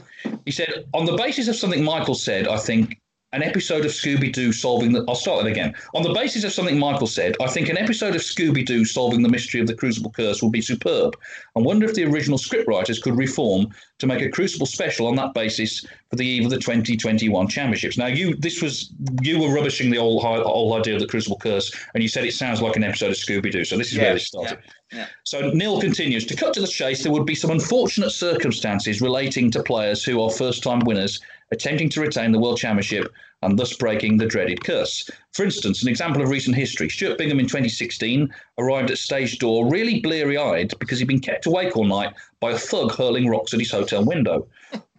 He 0.46 0.52
said, 0.52 0.86
on 0.94 1.06
the 1.06 1.16
basis 1.18 1.48
of 1.48 1.56
something 1.56 1.84
Michael 1.84 2.16
said, 2.16 2.48
I 2.48 2.58
think 2.58 3.00
an 3.34 3.44
episode 3.44 3.84
of 3.84 3.92
Scooby 3.92 4.32
Doo 4.32 4.54
solving 4.54 4.94
the. 4.94 5.04
I'll 5.08 5.16
start 5.16 5.46
it 5.46 5.52
again. 5.52 5.76
On 5.94 6.02
the 6.02 6.14
basis 6.14 6.46
of 6.46 6.54
something 6.54 6.80
Michael 6.80 7.08
said, 7.08 7.36
I 7.42 7.48
think 7.48 7.68
an 7.68 7.78
episode 7.78 8.16
of 8.16 8.22
Scooby 8.22 8.66
Doo 8.66 8.86
solving 8.86 9.22
the 9.22 9.30
mystery 9.30 9.60
of 9.60 9.68
the 9.68 9.74
Crucible 9.74 10.12
Curse 10.12 10.42
would 10.42 10.54
be 10.54 10.62
superb. 10.62 11.18
I 11.56 11.60
wonder 11.60 11.86
if 11.86 11.94
the 11.94 12.06
original 12.06 12.38
scriptwriters 12.38 13.02
could 13.02 13.18
reform 13.18 13.68
to 14.00 14.08
make 14.08 14.22
a 14.22 14.30
Crucible 14.30 14.66
special 14.66 15.08
on 15.08 15.16
that 15.18 15.34
basis 15.34 15.86
for 16.10 16.16
the 16.16 16.26
eve 16.26 16.46
of 16.46 16.52
the 16.52 16.58
2021 16.58 17.48
championships. 17.50 17.98
Now, 17.98 18.08
you 18.08 18.36
this 18.36 18.62
was 18.62 18.94
you 19.22 19.40
were 19.40 19.54
rubbishing 19.54 19.92
the 19.92 19.98
old 19.98 20.24
old 20.24 20.80
idea 20.80 20.96
of 20.96 21.02
the 21.02 21.08
Crucible 21.08 21.38
Curse, 21.38 21.74
and 21.94 22.02
you 22.02 22.08
said 22.08 22.24
it 22.24 22.34
sounds 22.34 22.62
like 22.62 22.78
an 22.78 22.84
episode 22.84 23.12
of 23.12 23.18
Scooby 23.18 23.52
Doo. 23.52 23.66
So 23.66 23.78
this 23.78 23.88
is 23.88 23.98
yeah, 23.98 24.04
where 24.04 24.14
this 24.14 24.28
started. 24.28 24.60
Yeah, 24.92 25.00
yeah. 25.00 25.08
So 25.26 25.50
Neal 25.52 25.82
continues 25.82 26.26
to 26.28 26.36
cut 26.36 26.54
to 26.54 26.62
the 26.62 26.68
chase. 26.68 27.04
There 27.04 27.12
would 27.12 27.26
be 27.26 27.36
some 27.36 27.52
unfortunate 27.52 28.12
circumstances 28.12 29.02
relating 29.02 29.52
to 29.52 29.64
players 29.64 30.02
who 30.02 30.22
are 30.22 30.30
first-time 30.30 30.80
winners 30.86 31.20
attempting 31.52 31.90
to 31.90 32.02
retain 32.02 32.32
the 32.32 32.40
World 32.40 32.58
Championship 32.58 33.12
and 33.42 33.58
thus 33.58 33.74
breaking 33.74 34.18
the 34.18 34.26
dreaded 34.26 34.64
curse. 34.64 35.10
For 35.34 35.44
instance, 35.44 35.82
an 35.84 35.90
example 35.90 36.22
of 36.22 36.30
recent 36.30 36.56
history 36.56 36.90
Stuart 36.90 37.18
Bingham 37.18 37.40
in 37.40 37.46
2016 37.46 38.34
arrived 38.58 38.92
at 38.92 38.98
stage 38.98 39.38
door 39.40 39.70
really 39.70 40.00
bleary 40.00 40.38
eyed 40.38 40.74
because 40.80 41.00
he'd 41.00 41.08
been 41.08 41.20
kept 41.20 41.46
awake 41.46 41.78
all 41.78 41.86
night 41.86 42.14
by 42.40 42.52
a 42.52 42.58
thug 42.58 42.96
hurling 42.96 43.28
rocks 43.28 43.54
at 43.54 43.60
his 43.60 43.72
hotel 43.72 44.04
window. 44.04 44.48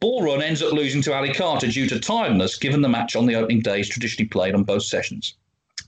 Ball 0.00 0.22
Run 0.22 0.42
ends 0.42 0.62
up 0.62 0.72
losing 0.72 1.02
to 1.02 1.14
Ali 1.14 1.34
Carter 1.34 1.66
due 1.66 1.88
to 1.88 1.98
tiredness, 1.98 2.56
given 2.56 2.80
the 2.80 2.88
match 2.88 3.16
on 3.16 3.26
the 3.26 3.34
opening 3.34 3.60
day 3.60 3.80
is 3.80 3.88
traditionally 3.88 4.28
played 4.28 4.54
on 4.54 4.62
both 4.62 4.84
sessions. 4.84 5.34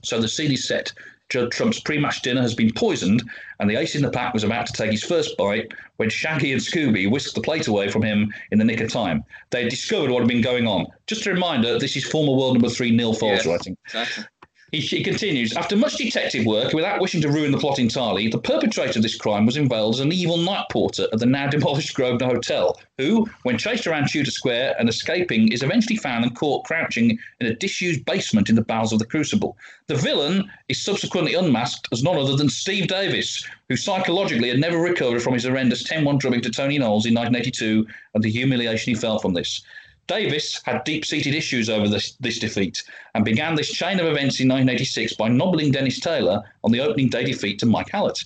So 0.03 0.19
the 0.19 0.27
scene 0.27 0.51
is 0.51 0.67
set 0.67 0.91
Judd 1.31 1.51
Trump's 1.51 1.79
pre-match 1.79 2.21
dinner 2.21 2.41
has 2.41 2.53
been 2.53 2.73
poisoned, 2.73 3.23
and 3.59 3.69
the 3.69 3.77
ace 3.77 3.95
in 3.95 4.01
the 4.01 4.11
pack 4.11 4.33
was 4.33 4.43
about 4.43 4.65
to 4.65 4.73
take 4.73 4.91
his 4.91 5.03
first 5.03 5.37
bite 5.37 5.71
when 5.95 6.09
Shaggy 6.09 6.51
and 6.51 6.61
Scooby 6.61 7.09
whisked 7.09 7.35
the 7.35 7.41
plate 7.41 7.67
away 7.67 7.87
from 7.87 8.03
him 8.03 8.33
in 8.51 8.59
the 8.59 8.65
nick 8.65 8.81
of 8.81 8.91
time. 8.91 9.23
They 9.49 9.61
had 9.63 9.69
discovered 9.69 10.11
what 10.11 10.19
had 10.19 10.27
been 10.27 10.41
going 10.41 10.67
on. 10.67 10.87
Just 11.07 11.25
a 11.25 11.33
reminder, 11.33 11.79
this 11.79 11.95
is 11.95 12.03
former 12.03 12.33
world 12.33 12.55
number 12.55 12.69
three 12.69 12.91
Neal 12.91 13.13
Foulds 13.13 13.37
yes, 13.37 13.45
writing. 13.45 13.77
Exactly. 13.85 14.25
He, 14.71 14.79
he, 14.79 15.03
continues 15.03 15.51
After 15.57 15.75
much 15.75 15.97
detective 15.97 16.45
work, 16.45 16.71
without 16.71 17.01
wishing 17.01 17.19
to 17.21 17.29
ruin 17.29 17.51
the 17.51 17.57
plot 17.57 17.77
entirely, 17.77 18.29
the 18.29 18.37
perpetrator 18.37 18.99
of 18.99 19.03
this 19.03 19.17
crime 19.17 19.45
was 19.45 19.57
unveiled 19.57 19.95
as 19.95 19.99
an 19.99 20.13
evil 20.13 20.37
night 20.37 20.63
porter 20.71 21.07
at 21.11 21.19
the 21.19 21.25
now 21.25 21.49
demolished 21.49 21.93
Grosvenor 21.95 22.35
Hotel, 22.35 22.79
who, 22.97 23.27
when 23.43 23.57
chased 23.57 23.85
around 23.85 24.07
Tudor 24.07 24.31
Square 24.31 24.75
and 24.79 24.87
escaping, 24.87 25.51
is 25.51 25.61
eventually 25.61 25.97
found 25.97 26.23
and 26.23 26.33
caught 26.33 26.63
crouching 26.63 27.19
in 27.41 27.47
a 27.47 27.55
disused 27.55 28.05
basement 28.05 28.47
in 28.47 28.55
the 28.55 28.63
bowels 28.63 28.93
of 28.93 28.99
the 28.99 29.05
Crucible. 29.05 29.57
The 29.87 29.95
villain 29.95 30.49
is 30.69 30.81
subsequently 30.81 31.33
unmasked 31.33 31.89
as 31.91 32.01
none 32.01 32.17
other 32.17 32.37
than 32.37 32.47
Steve 32.47 32.87
Davis, 32.87 33.45
who 33.67 33.75
psychologically 33.75 34.47
had 34.47 34.59
never 34.59 34.77
recovered 34.77 35.21
from 35.21 35.33
his 35.33 35.43
horrendous 35.43 35.83
10 35.83 36.05
1 36.05 36.17
drubbing 36.17 36.41
to 36.41 36.49
Tony 36.49 36.77
Knowles 36.77 37.05
in 37.05 37.13
1982 37.13 37.85
and 38.13 38.23
the 38.23 38.31
humiliation 38.31 38.93
he 38.93 38.99
felt 38.99 39.21
from 39.21 39.33
this. 39.33 39.63
Davis 40.11 40.59
had 40.65 40.83
deep 40.83 41.05
seated 41.05 41.33
issues 41.33 41.69
over 41.69 41.87
this, 41.87 42.17
this 42.19 42.37
defeat 42.37 42.83
and 43.15 43.23
began 43.23 43.55
this 43.55 43.71
chain 43.71 43.97
of 43.97 44.07
events 44.07 44.41
in 44.41 44.49
1986 44.49 45.13
by 45.13 45.29
nobbling 45.29 45.71
Dennis 45.71 46.01
Taylor 46.01 46.43
on 46.65 46.71
the 46.73 46.81
opening 46.81 47.07
day 47.07 47.23
defeat 47.23 47.59
to 47.59 47.65
Mike 47.65 47.87
Hallett. 47.89 48.21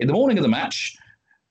In 0.00 0.06
the 0.06 0.12
morning 0.12 0.36
of 0.36 0.42
the 0.42 0.50
match, 0.50 0.98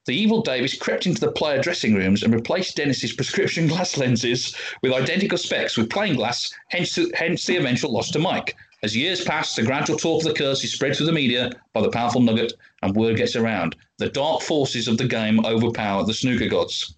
the 0.06 0.16
evil 0.16 0.44
Davis 0.44 0.78
crept 0.78 1.08
into 1.08 1.20
the 1.20 1.32
player 1.32 1.60
dressing 1.60 1.96
rooms 1.96 2.22
and 2.22 2.32
replaced 2.32 2.78
Dennis's 2.78 3.14
prescription 3.14 3.66
glass 3.72 3.98
lenses 3.98 4.56
with 4.84 4.94
identical 4.94 5.40
specs 5.40 5.76
with 5.76 5.90
plain 5.90 6.16
glass, 6.16 6.54
hence, 6.68 7.00
hence 7.16 7.48
the 7.48 7.58
eventual 7.58 7.92
loss 7.92 8.12
to 8.12 8.20
Mike. 8.20 8.56
As 8.84 8.96
years 8.96 9.24
pass, 9.24 9.56
the 9.56 9.64
gradual 9.64 9.98
talk 9.98 10.22
of 10.24 10.28
the 10.28 10.38
curse 10.38 10.64
is 10.64 10.72
spread 10.72 10.96
through 10.96 11.08
the 11.08 11.12
media 11.12 11.50
by 11.74 11.82
the 11.82 11.90
powerful 11.90 12.22
nugget, 12.22 12.54
and 12.84 12.96
word 12.96 13.18
gets 13.18 13.36
around. 13.36 13.76
The 13.98 14.10
dark 14.10 14.44
forces 14.44 14.88
of 14.88 15.00
the 15.00 15.08
game 15.08 15.44
overpower 15.44 16.06
the 16.06 16.14
snooker 16.14 16.48
gods. 16.48 16.94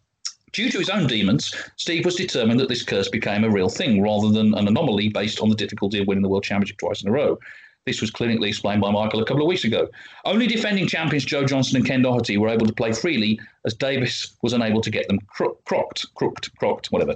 Due 0.54 0.70
to 0.70 0.80
his 0.80 0.89
own 0.89 1.08
demons, 1.08 1.56
Steve 1.78 2.04
was 2.04 2.16
determined 2.16 2.60
that 2.60 2.68
this 2.68 2.84
curse 2.84 3.08
became 3.08 3.43
a 3.43 3.49
real 3.49 3.70
thing 3.70 4.02
rather 4.02 4.30
than 4.30 4.54
an 4.56 4.68
anomaly 4.68 5.10
based 5.10 5.39
on 5.39 5.49
the 5.49 5.56
difficulty 5.56 5.99
of 5.99 6.08
winning 6.08 6.24
the 6.24 6.30
World 6.30 6.43
Championship 6.43 6.78
twice 6.78 7.02
in 7.02 7.08
a 7.08 7.12
row. 7.12 7.39
This 7.86 8.02
was 8.02 8.12
clinically 8.12 8.49
explained 8.49 8.82
by 8.82 8.91
Michael 8.91 9.22
a 9.22 9.26
couple 9.26 9.41
of 9.41 9.47
weeks 9.47 9.64
ago. 9.64 9.89
Only 10.24 10.45
defending 10.45 10.88
champions 10.88 11.26
Joe 11.26 11.45
Johnson 11.45 11.78
and 11.78 11.86
Ken 11.86 12.04
Doherty 12.04 12.38
were 12.38 12.49
able 12.49 12.68
to 12.68 12.74
play 12.74 12.91
freely, 12.91 13.39
as 13.66 13.74
Davis 13.74 14.36
was 14.43 14.54
unable 14.54 14.82
to 14.82 14.91
get 14.91 15.08
them 15.08 15.20
cro- 15.22 15.58
crocked, 15.66 16.06
crooked, 16.14 16.56
crocked, 16.58 16.88
whatever. 16.88 17.16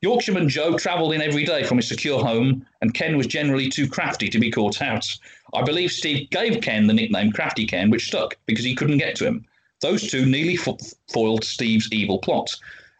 Yorkshireman 0.00 0.48
Joe 0.48 0.78
travelled 0.78 1.12
in 1.12 1.20
every 1.20 1.44
day 1.44 1.64
from 1.64 1.76
his 1.76 1.88
secure 1.88 2.24
home, 2.24 2.64
and 2.80 2.94
Ken 2.94 3.18
was 3.18 3.26
generally 3.26 3.68
too 3.68 3.86
crafty 3.86 4.30
to 4.30 4.38
be 4.38 4.50
caught 4.50 4.80
out. 4.80 5.06
I 5.52 5.62
believe 5.62 5.92
Steve 5.92 6.30
gave 6.30 6.62
Ken 6.62 6.86
the 6.86 6.94
nickname 6.94 7.30
Crafty 7.32 7.66
Ken, 7.66 7.90
which 7.90 8.06
stuck 8.06 8.36
because 8.46 8.64
he 8.64 8.74
couldn't 8.74 8.98
get 8.98 9.16
to 9.16 9.26
him. 9.26 9.44
Those 9.80 10.10
two 10.10 10.26
nearly 10.26 10.56
fo- 10.56 10.78
foiled 11.12 11.44
Steve's 11.44 11.88
evil 11.92 12.18
plot. 12.18 12.54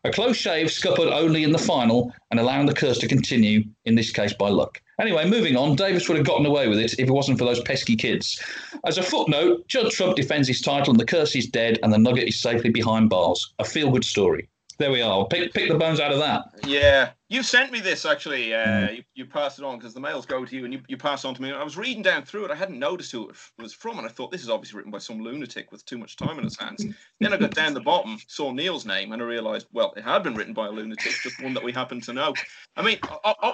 A 0.04 0.10
close 0.10 0.36
shave 0.36 0.70
scuppered 0.70 1.08
only 1.08 1.42
in 1.42 1.50
the 1.50 1.58
final 1.58 2.12
and 2.30 2.38
allowing 2.38 2.66
the 2.66 2.74
curse 2.74 2.98
to 2.98 3.08
continue, 3.08 3.64
in 3.86 3.94
this 3.94 4.12
case 4.12 4.32
by 4.32 4.48
luck. 4.48 4.80
Anyway, 5.00 5.28
moving 5.28 5.56
on, 5.56 5.74
Davis 5.74 6.08
would 6.08 6.16
have 6.16 6.26
gotten 6.26 6.46
away 6.46 6.68
with 6.68 6.78
it 6.78 6.92
if 6.94 7.08
it 7.08 7.10
wasn't 7.10 7.38
for 7.38 7.44
those 7.44 7.60
pesky 7.62 7.96
kids. 7.96 8.40
As 8.84 8.98
a 8.98 9.02
footnote, 9.02 9.66
Judd 9.68 9.90
Trump 9.90 10.16
defends 10.16 10.48
his 10.48 10.60
title 10.60 10.92
and 10.92 11.00
the 11.00 11.04
curse 11.04 11.34
is 11.34 11.48
dead 11.48 11.78
and 11.82 11.92
the 11.92 11.98
nugget 11.98 12.28
is 12.28 12.40
safely 12.40 12.70
behind 12.70 13.10
bars. 13.10 13.52
A 13.58 13.64
feel 13.64 13.90
good 13.90 14.04
story 14.04 14.48
there 14.78 14.90
we 14.90 15.00
are. 15.00 15.26
Pick 15.26 15.52
pick 15.54 15.68
the 15.68 15.78
bones 15.78 16.00
out 16.00 16.12
of 16.12 16.18
that. 16.18 16.44
Yeah, 16.66 17.10
you 17.28 17.42
sent 17.42 17.72
me 17.72 17.80
this 17.80 18.04
actually. 18.04 18.54
Uh, 18.54 18.66
mm. 18.66 18.96
you, 18.96 19.02
you 19.14 19.26
passed 19.26 19.58
it 19.58 19.64
on 19.64 19.78
because 19.78 19.94
the 19.94 20.00
mails 20.00 20.26
go 20.26 20.44
to 20.44 20.56
you, 20.56 20.64
and 20.64 20.72
you, 20.72 20.80
you 20.88 20.96
pass 20.96 21.24
on 21.24 21.34
to 21.34 21.42
me. 21.42 21.52
I 21.52 21.62
was 21.62 21.76
reading 21.76 22.02
down 22.02 22.24
through 22.24 22.44
it. 22.44 22.50
I 22.50 22.54
hadn't 22.54 22.78
noticed 22.78 23.12
who 23.12 23.28
it 23.28 23.36
was 23.58 23.72
from, 23.72 23.98
and 23.98 24.06
I 24.06 24.10
thought 24.10 24.30
this 24.30 24.42
is 24.42 24.50
obviously 24.50 24.76
written 24.76 24.92
by 24.92 24.98
some 24.98 25.20
lunatic 25.20 25.72
with 25.72 25.84
too 25.86 25.98
much 25.98 26.16
time 26.16 26.38
in 26.38 26.44
his 26.44 26.58
hands. 26.58 26.84
then 27.20 27.32
I 27.32 27.36
got 27.36 27.54
down 27.54 27.74
the 27.74 27.80
bottom, 27.80 28.18
saw 28.28 28.52
Neal's 28.52 28.84
name, 28.84 29.12
and 29.12 29.22
I 29.22 29.24
realised, 29.24 29.66
well, 29.72 29.94
it 29.96 30.04
had 30.04 30.22
been 30.22 30.34
written 30.34 30.54
by 30.54 30.66
a 30.66 30.70
lunatic, 30.70 31.12
just 31.22 31.42
one 31.42 31.54
that 31.54 31.64
we 31.64 31.72
happen 31.72 32.00
to 32.02 32.12
know. 32.12 32.34
I 32.76 32.82
mean, 32.82 32.98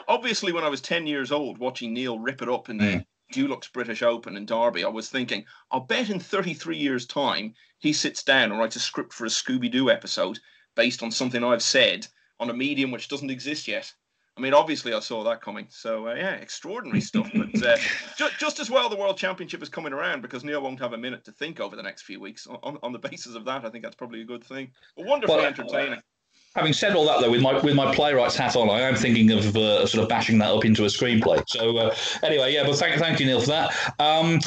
obviously, 0.08 0.52
when 0.52 0.64
I 0.64 0.68
was 0.68 0.80
ten 0.80 1.06
years 1.06 1.30
old, 1.30 1.58
watching 1.58 1.94
Neal 1.94 2.18
rip 2.18 2.42
it 2.42 2.48
up 2.48 2.68
in 2.68 2.78
the 2.78 2.84
mm. 2.84 3.06
Dulux 3.32 3.72
British 3.72 4.02
Open 4.02 4.36
in 4.36 4.44
Derby, 4.44 4.84
I 4.84 4.88
was 4.88 5.08
thinking, 5.08 5.44
I'll 5.70 5.80
bet 5.80 6.10
in 6.10 6.18
33 6.20 6.76
years' 6.76 7.06
time 7.06 7.54
he 7.78 7.92
sits 7.92 8.22
down 8.22 8.50
and 8.50 8.60
writes 8.60 8.76
a 8.76 8.80
script 8.80 9.12
for 9.12 9.24
a 9.24 9.28
Scooby 9.28 9.70
Doo 9.70 9.90
episode 9.90 10.38
based 10.74 11.02
on 11.02 11.10
something 11.10 11.42
I've 11.42 11.62
said 11.62 12.06
on 12.40 12.50
a 12.50 12.54
medium 12.54 12.90
which 12.90 13.08
doesn't 13.08 13.30
exist 13.30 13.68
yet. 13.68 13.92
I 14.36 14.40
mean, 14.40 14.54
obviously, 14.54 14.94
I 14.94 15.00
saw 15.00 15.22
that 15.24 15.42
coming. 15.42 15.66
So, 15.68 16.08
uh, 16.08 16.14
yeah, 16.14 16.32
extraordinary 16.32 17.02
stuff. 17.02 17.30
But 17.34 17.62
uh, 17.62 17.76
ju- 18.16 18.30
just 18.38 18.60
as 18.60 18.70
well, 18.70 18.88
the 18.88 18.96
World 18.96 19.18
Championship 19.18 19.62
is 19.62 19.68
coming 19.68 19.92
around 19.92 20.22
because 20.22 20.42
Neal 20.42 20.62
won't 20.62 20.80
have 20.80 20.94
a 20.94 20.98
minute 20.98 21.24
to 21.24 21.32
think 21.32 21.60
over 21.60 21.76
the 21.76 21.82
next 21.82 22.02
few 22.02 22.18
weeks. 22.18 22.46
On, 22.46 22.78
on 22.82 22.92
the 22.92 22.98
basis 23.10 23.34
of 23.34 23.44
that, 23.44 23.64
I 23.64 23.68
think 23.68 23.84
that's 23.84 23.96
probably 23.96 24.22
a 24.22 24.24
good 24.24 24.42
thing. 24.42 24.70
But 24.96 25.06
wonderfully 25.06 25.36
well, 25.36 25.46
entertaining. 25.46 26.00
Having 26.54 26.72
said 26.74 26.94
all 26.94 27.06
that, 27.06 27.22
though, 27.22 27.30
with 27.30 27.40
my 27.40 27.58
with 27.60 27.74
my 27.74 27.94
playwright's 27.94 28.36
hat 28.36 28.56
on, 28.56 28.68
I 28.68 28.80
am 28.80 28.94
thinking 28.94 29.30
of 29.30 29.56
uh, 29.56 29.86
sort 29.86 30.02
of 30.02 30.08
bashing 30.10 30.36
that 30.38 30.50
up 30.50 30.66
into 30.66 30.84
a 30.84 30.88
screenplay. 30.88 31.42
So 31.48 31.78
uh, 31.78 31.94
anyway, 32.22 32.52
yeah, 32.52 32.64
but 32.64 32.76
thank 32.76 33.00
thank 33.00 33.20
you, 33.20 33.26
Neal, 33.26 33.40
for 33.40 33.46
that. 33.46 33.72
Um, 33.98 34.38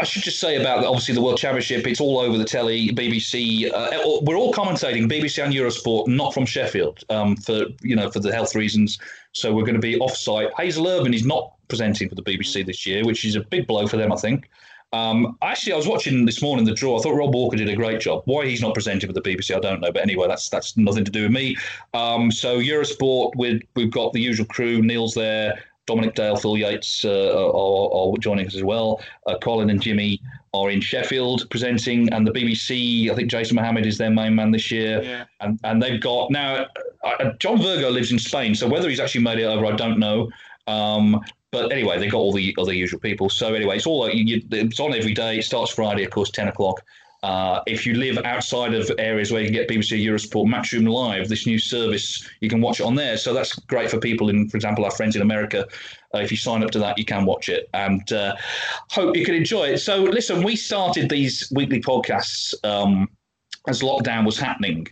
I 0.00 0.04
should 0.04 0.22
just 0.22 0.40
say 0.40 0.58
about 0.58 0.84
obviously 0.84 1.14
the 1.14 1.20
World 1.20 1.36
Championship. 1.36 1.86
It's 1.86 2.00
all 2.00 2.18
over 2.18 2.38
the 2.38 2.46
telly, 2.46 2.88
BBC. 2.88 3.70
Uh, 3.70 4.20
we're 4.22 4.36
all 4.36 4.54
commentating 4.54 5.06
BBC 5.10 5.44
and 5.44 5.52
Eurosport, 5.52 6.08
not 6.08 6.32
from 6.32 6.46
Sheffield, 6.46 7.04
um, 7.10 7.36
for 7.36 7.66
you 7.82 7.94
know 7.94 8.10
for 8.10 8.20
the 8.20 8.32
health 8.32 8.54
reasons. 8.54 8.98
So 9.32 9.52
we're 9.52 9.64
going 9.64 9.74
to 9.74 9.80
be 9.80 9.98
off-site. 9.98 10.48
Hazel 10.56 10.88
Irvine 10.88 11.14
is 11.14 11.24
not 11.24 11.52
presenting 11.68 12.08
for 12.08 12.14
the 12.14 12.22
BBC 12.22 12.64
this 12.64 12.86
year, 12.86 13.04
which 13.04 13.24
is 13.24 13.36
a 13.36 13.40
big 13.40 13.66
blow 13.66 13.86
for 13.86 13.96
them, 13.96 14.12
I 14.12 14.16
think. 14.16 14.48
Um, 14.92 15.38
actually, 15.42 15.72
I 15.72 15.76
was 15.76 15.86
watching 15.86 16.24
this 16.24 16.42
morning 16.42 16.64
the 16.64 16.74
draw. 16.74 16.98
I 16.98 17.02
thought 17.02 17.14
Rob 17.14 17.34
Walker 17.34 17.56
did 17.56 17.68
a 17.68 17.76
great 17.76 18.00
job. 18.00 18.22
Why 18.24 18.46
he's 18.46 18.60
not 18.60 18.74
presenting 18.74 19.08
with 19.08 19.22
the 19.22 19.22
BBC, 19.22 19.54
I 19.54 19.60
don't 19.60 19.80
know. 19.80 19.92
But 19.92 20.02
anyway, 20.02 20.26
that's 20.26 20.48
that's 20.48 20.76
nothing 20.76 21.04
to 21.04 21.10
do 21.10 21.22
with 21.22 21.32
me. 21.32 21.56
Um, 21.94 22.32
so 22.32 22.58
Eurosport, 22.58 23.32
we've 23.36 23.62
we've 23.76 23.90
got 23.90 24.12
the 24.12 24.20
usual 24.20 24.46
crew. 24.46 24.82
Neal's 24.82 25.14
there. 25.14 25.58
Dominic 25.86 26.14
Dale, 26.14 26.36
Phil 26.36 26.56
Yates 26.56 27.04
uh, 27.04 27.50
are, 27.50 28.12
are, 28.12 28.18
joining 28.18 28.46
us 28.46 28.54
as 28.54 28.62
well. 28.62 29.00
Uh, 29.26 29.36
Colin 29.38 29.70
and 29.70 29.82
Jimmy 29.82 30.20
are 30.54 30.70
in 30.70 30.80
Sheffield 30.80 31.48
presenting, 31.50 32.12
and 32.12 32.24
the 32.24 32.30
BBC. 32.30 33.10
I 33.10 33.14
think 33.14 33.28
Jason 33.28 33.56
Mohammad 33.56 33.86
is 33.86 33.98
their 33.98 34.10
main 34.10 34.34
man 34.34 34.52
this 34.52 34.70
year, 34.70 35.02
yeah. 35.02 35.24
and 35.40 35.58
and 35.64 35.82
they've 35.82 36.00
got 36.00 36.30
now. 36.30 36.66
Uh, 37.02 37.32
John 37.38 37.60
Virgo 37.60 37.90
lives 37.90 38.12
in 38.12 38.18
Spain, 38.18 38.54
so 38.54 38.68
whether 38.68 38.88
he's 38.88 39.00
actually 39.00 39.22
made 39.22 39.38
it 39.38 39.44
over, 39.44 39.66
I 39.66 39.72
don't 39.72 39.98
know. 39.98 40.30
Um, 40.70 41.20
but 41.50 41.72
anyway, 41.72 41.98
they've 41.98 42.10
got 42.10 42.18
all 42.18 42.32
the 42.32 42.54
other 42.58 42.72
usual 42.72 43.00
people. 43.00 43.28
So 43.28 43.54
anyway, 43.54 43.76
it's 43.76 43.86
all 43.86 44.08
you, 44.08 44.42
it's 44.50 44.78
on 44.78 44.94
every 44.94 45.14
day. 45.14 45.38
It 45.38 45.44
starts 45.44 45.72
Friday, 45.72 46.04
of 46.04 46.10
course, 46.10 46.30
ten 46.30 46.48
o'clock. 46.48 46.80
Uh, 47.22 47.60
if 47.66 47.84
you 47.84 47.94
live 47.94 48.16
outside 48.24 48.72
of 48.72 48.90
areas 48.98 49.30
where 49.30 49.42
you 49.42 49.48
can 49.48 49.52
get 49.52 49.68
BBC 49.68 50.02
Eurosport 50.02 50.46
Matchroom 50.46 50.88
Live, 50.88 51.28
this 51.28 51.46
new 51.46 51.58
service, 51.58 52.26
you 52.40 52.48
can 52.48 52.62
watch 52.62 52.80
it 52.80 52.84
on 52.84 52.94
there. 52.94 53.18
So 53.18 53.34
that's 53.34 53.54
great 53.54 53.90
for 53.90 53.98
people 53.98 54.30
in, 54.30 54.48
for 54.48 54.56
example, 54.56 54.86
our 54.86 54.90
friends 54.90 55.16
in 55.16 55.22
America. 55.22 55.66
Uh, 56.14 56.18
if 56.18 56.30
you 56.30 56.38
sign 56.38 56.62
up 56.62 56.70
to 56.70 56.78
that, 56.78 56.96
you 56.96 57.04
can 57.04 57.26
watch 57.26 57.50
it 57.50 57.68
and 57.74 58.10
uh, 58.12 58.36
hope 58.90 59.14
you 59.16 59.24
can 59.26 59.34
enjoy 59.34 59.68
it. 59.68 59.78
So 59.78 60.02
listen, 60.02 60.42
we 60.42 60.56
started 60.56 61.10
these 61.10 61.52
weekly 61.54 61.82
podcasts 61.82 62.54
um, 62.64 63.06
as 63.68 63.82
lockdown 63.82 64.24
was 64.24 64.38
happening 64.38 64.86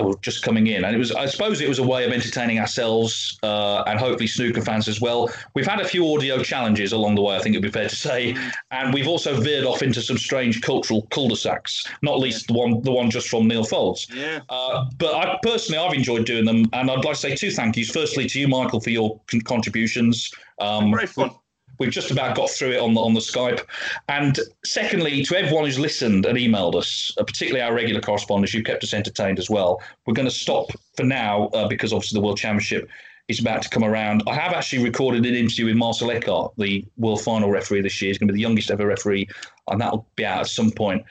were 0.00 0.16
just 0.22 0.42
coming 0.42 0.66
in, 0.66 0.84
and 0.84 0.94
it 0.94 0.98
was 0.98 1.12
I 1.12 1.26
suppose 1.26 1.60
it 1.60 1.68
was 1.68 1.78
a 1.78 1.82
way 1.82 2.04
of 2.04 2.12
entertaining 2.12 2.58
ourselves 2.58 3.38
uh, 3.42 3.82
and 3.86 3.98
hopefully 3.98 4.26
snooker 4.26 4.62
fans 4.62 4.88
as 4.88 5.00
well. 5.00 5.30
We've 5.54 5.66
had 5.66 5.80
a 5.80 5.88
few 5.88 6.14
audio 6.14 6.42
challenges 6.42 6.92
along 6.92 7.14
the 7.14 7.22
way, 7.22 7.36
I 7.36 7.40
think 7.40 7.54
it'd 7.54 7.62
be 7.62 7.70
fair 7.70 7.88
to 7.88 7.96
say, 7.96 8.34
mm. 8.34 8.52
and 8.70 8.92
we've 8.92 9.08
also 9.08 9.40
veered 9.40 9.64
off 9.64 9.82
into 9.82 10.02
some 10.02 10.18
strange 10.18 10.60
cultural 10.60 11.02
cul-de-sacs. 11.10 11.86
Not 12.02 12.18
least 12.18 12.48
the 12.48 12.54
one 12.54 12.82
the 12.82 12.92
one 12.92 13.10
just 13.10 13.28
from 13.28 13.48
Neal 13.48 13.64
Foulds. 13.64 14.12
Yeah. 14.14 14.40
Uh, 14.48 14.86
but 14.98 15.14
I 15.14 15.38
personally 15.42 15.78
I've 15.78 15.94
enjoyed 15.94 16.26
doing 16.26 16.44
them, 16.44 16.64
and 16.72 16.90
I'd 16.90 17.04
like 17.04 17.14
to 17.14 17.20
say 17.20 17.34
two 17.34 17.50
thank 17.50 17.76
yous. 17.76 17.90
Firstly 17.90 18.26
to 18.28 18.40
you, 18.40 18.48
Michael, 18.48 18.80
for 18.80 18.90
your 18.90 19.20
con- 19.26 19.40
contributions. 19.40 20.30
Um, 20.60 20.90
Very 20.92 21.06
fun 21.06 21.30
We've 21.78 21.90
just 21.90 22.10
about 22.10 22.36
got 22.36 22.50
through 22.50 22.72
it 22.72 22.80
on 22.80 22.94
the 22.94 23.00
on 23.00 23.14
the 23.14 23.20
Skype. 23.20 23.64
And 24.08 24.38
secondly, 24.64 25.24
to 25.24 25.38
everyone 25.38 25.64
who's 25.64 25.78
listened 25.78 26.26
and 26.26 26.36
emailed 26.36 26.74
us, 26.74 27.12
uh, 27.18 27.24
particularly 27.24 27.62
our 27.62 27.74
regular 27.74 28.00
correspondents, 28.00 28.52
you've 28.54 28.64
kept 28.64 28.82
us 28.84 28.94
entertained 28.94 29.38
as 29.38 29.48
well. 29.48 29.80
We're 30.06 30.14
going 30.14 30.28
to 30.28 30.34
stop 30.34 30.70
for 30.96 31.04
now 31.04 31.46
uh, 31.48 31.68
because 31.68 31.92
obviously 31.92 32.18
the 32.18 32.24
World 32.24 32.38
Championship 32.38 32.88
is 33.28 33.40
about 33.40 33.62
to 33.62 33.68
come 33.68 33.84
around. 33.84 34.22
I 34.26 34.34
have 34.34 34.54
actually 34.54 34.82
recorded 34.82 35.26
an 35.26 35.34
interview 35.34 35.66
with 35.66 35.76
Marcel 35.76 36.10
Eckardt, 36.10 36.52
the 36.56 36.84
world 36.96 37.20
final 37.22 37.50
referee 37.50 37.82
this 37.82 38.00
year. 38.00 38.08
He's 38.08 38.18
going 38.18 38.28
to 38.28 38.32
be 38.32 38.38
the 38.38 38.42
youngest 38.42 38.70
ever 38.70 38.86
referee, 38.86 39.28
and 39.68 39.80
that'll 39.80 40.06
be 40.16 40.24
out 40.24 40.40
at 40.40 40.46
some 40.48 40.70
point 40.70 41.04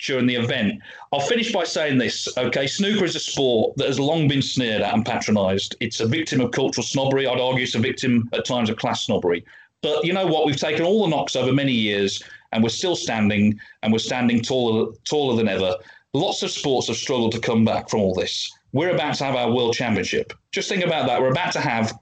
during 0.00 0.26
the 0.26 0.34
event. 0.34 0.80
I'll 1.12 1.20
finish 1.20 1.52
by 1.52 1.64
saying 1.64 1.98
this. 1.98 2.28
Okay, 2.36 2.66
snooker 2.66 3.04
is 3.04 3.16
a 3.16 3.20
sport 3.20 3.76
that 3.76 3.86
has 3.86 3.98
long 3.98 4.28
been 4.28 4.42
sneered 4.42 4.82
at 4.82 4.94
and 4.94 5.04
patronised. 5.04 5.76
It's 5.80 6.00
a 6.00 6.06
victim 6.06 6.40
of 6.40 6.52
cultural 6.52 6.84
snobbery. 6.84 7.26
I'd 7.26 7.40
argue 7.40 7.64
it's 7.64 7.74
a 7.74 7.80
victim 7.80 8.28
at 8.32 8.44
times 8.44 8.70
of 8.70 8.76
class 8.76 9.04
snobbery. 9.04 9.44
But 9.84 10.02
you 10.02 10.14
know 10.14 10.26
what? 10.26 10.46
We've 10.46 10.56
taken 10.56 10.82
all 10.82 11.02
the 11.02 11.14
knocks 11.14 11.36
over 11.36 11.52
many 11.52 11.72
years, 11.72 12.22
and 12.52 12.62
we're 12.62 12.70
still 12.70 12.96
standing, 12.96 13.60
and 13.82 13.92
we're 13.92 13.98
standing 13.98 14.40
taller, 14.40 14.90
taller 15.04 15.36
than 15.36 15.46
ever. 15.46 15.76
Lots 16.14 16.42
of 16.42 16.50
sports 16.50 16.88
have 16.88 16.96
struggled 16.96 17.32
to 17.32 17.38
come 17.38 17.66
back 17.66 17.90
from 17.90 18.00
all 18.00 18.14
this. 18.14 18.50
We're 18.72 18.94
about 18.94 19.16
to 19.16 19.24
have 19.24 19.36
our 19.36 19.52
world 19.52 19.74
championship. 19.74 20.32
Just 20.52 20.70
think 20.70 20.82
about 20.82 21.06
that. 21.06 21.20
We're 21.20 21.30
about 21.30 21.52
to 21.52 21.60
have 21.60 21.92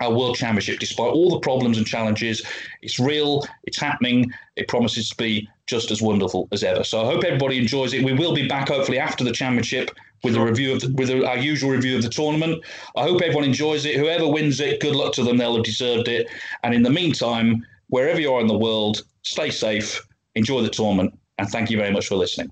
our 0.00 0.12
world 0.12 0.34
championship, 0.34 0.80
despite 0.80 1.12
all 1.12 1.30
the 1.30 1.38
problems 1.38 1.78
and 1.78 1.86
challenges. 1.86 2.42
It's 2.82 2.98
real. 2.98 3.46
It's 3.62 3.78
happening. 3.78 4.32
It 4.56 4.66
promises 4.66 5.10
to 5.10 5.16
be 5.16 5.48
just 5.66 5.92
as 5.92 6.02
wonderful 6.02 6.48
as 6.50 6.64
ever. 6.64 6.82
So 6.82 7.00
I 7.00 7.04
hope 7.04 7.22
everybody 7.22 7.58
enjoys 7.58 7.94
it. 7.94 8.04
We 8.04 8.12
will 8.12 8.34
be 8.34 8.48
back 8.48 8.68
hopefully 8.68 8.98
after 8.98 9.22
the 9.22 9.30
championship 9.30 9.92
with 10.22 10.36
a 10.36 10.40
review 10.40 10.72
of 10.72 10.80
the, 10.80 10.92
with 10.94 11.10
a, 11.10 11.26
our 11.26 11.38
usual 11.38 11.70
review 11.70 11.96
of 11.96 12.02
the 12.02 12.08
tournament. 12.08 12.62
I 12.96 13.02
hope 13.02 13.22
everyone 13.22 13.44
enjoys 13.44 13.84
it. 13.84 13.96
Whoever 13.96 14.28
wins 14.28 14.60
it, 14.60 14.80
good 14.80 14.94
luck 14.94 15.12
to 15.14 15.22
them. 15.22 15.36
They'll 15.36 15.56
have 15.56 15.64
deserved 15.64 16.08
it. 16.08 16.28
And 16.62 16.74
in 16.74 16.82
the 16.82 16.90
meantime, 16.90 17.66
wherever 17.88 18.20
you 18.20 18.32
are 18.32 18.40
in 18.40 18.46
the 18.46 18.58
world, 18.58 19.02
stay 19.22 19.50
safe, 19.50 20.06
enjoy 20.34 20.62
the 20.62 20.70
tournament, 20.70 21.18
and 21.38 21.48
thank 21.48 21.70
you 21.70 21.76
very 21.76 21.92
much 21.92 22.08
for 22.08 22.16
listening. 22.16 22.50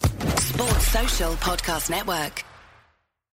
Sports 0.00 0.88
Social 0.88 1.32
Podcast 1.34 1.90
Network. 1.90 2.44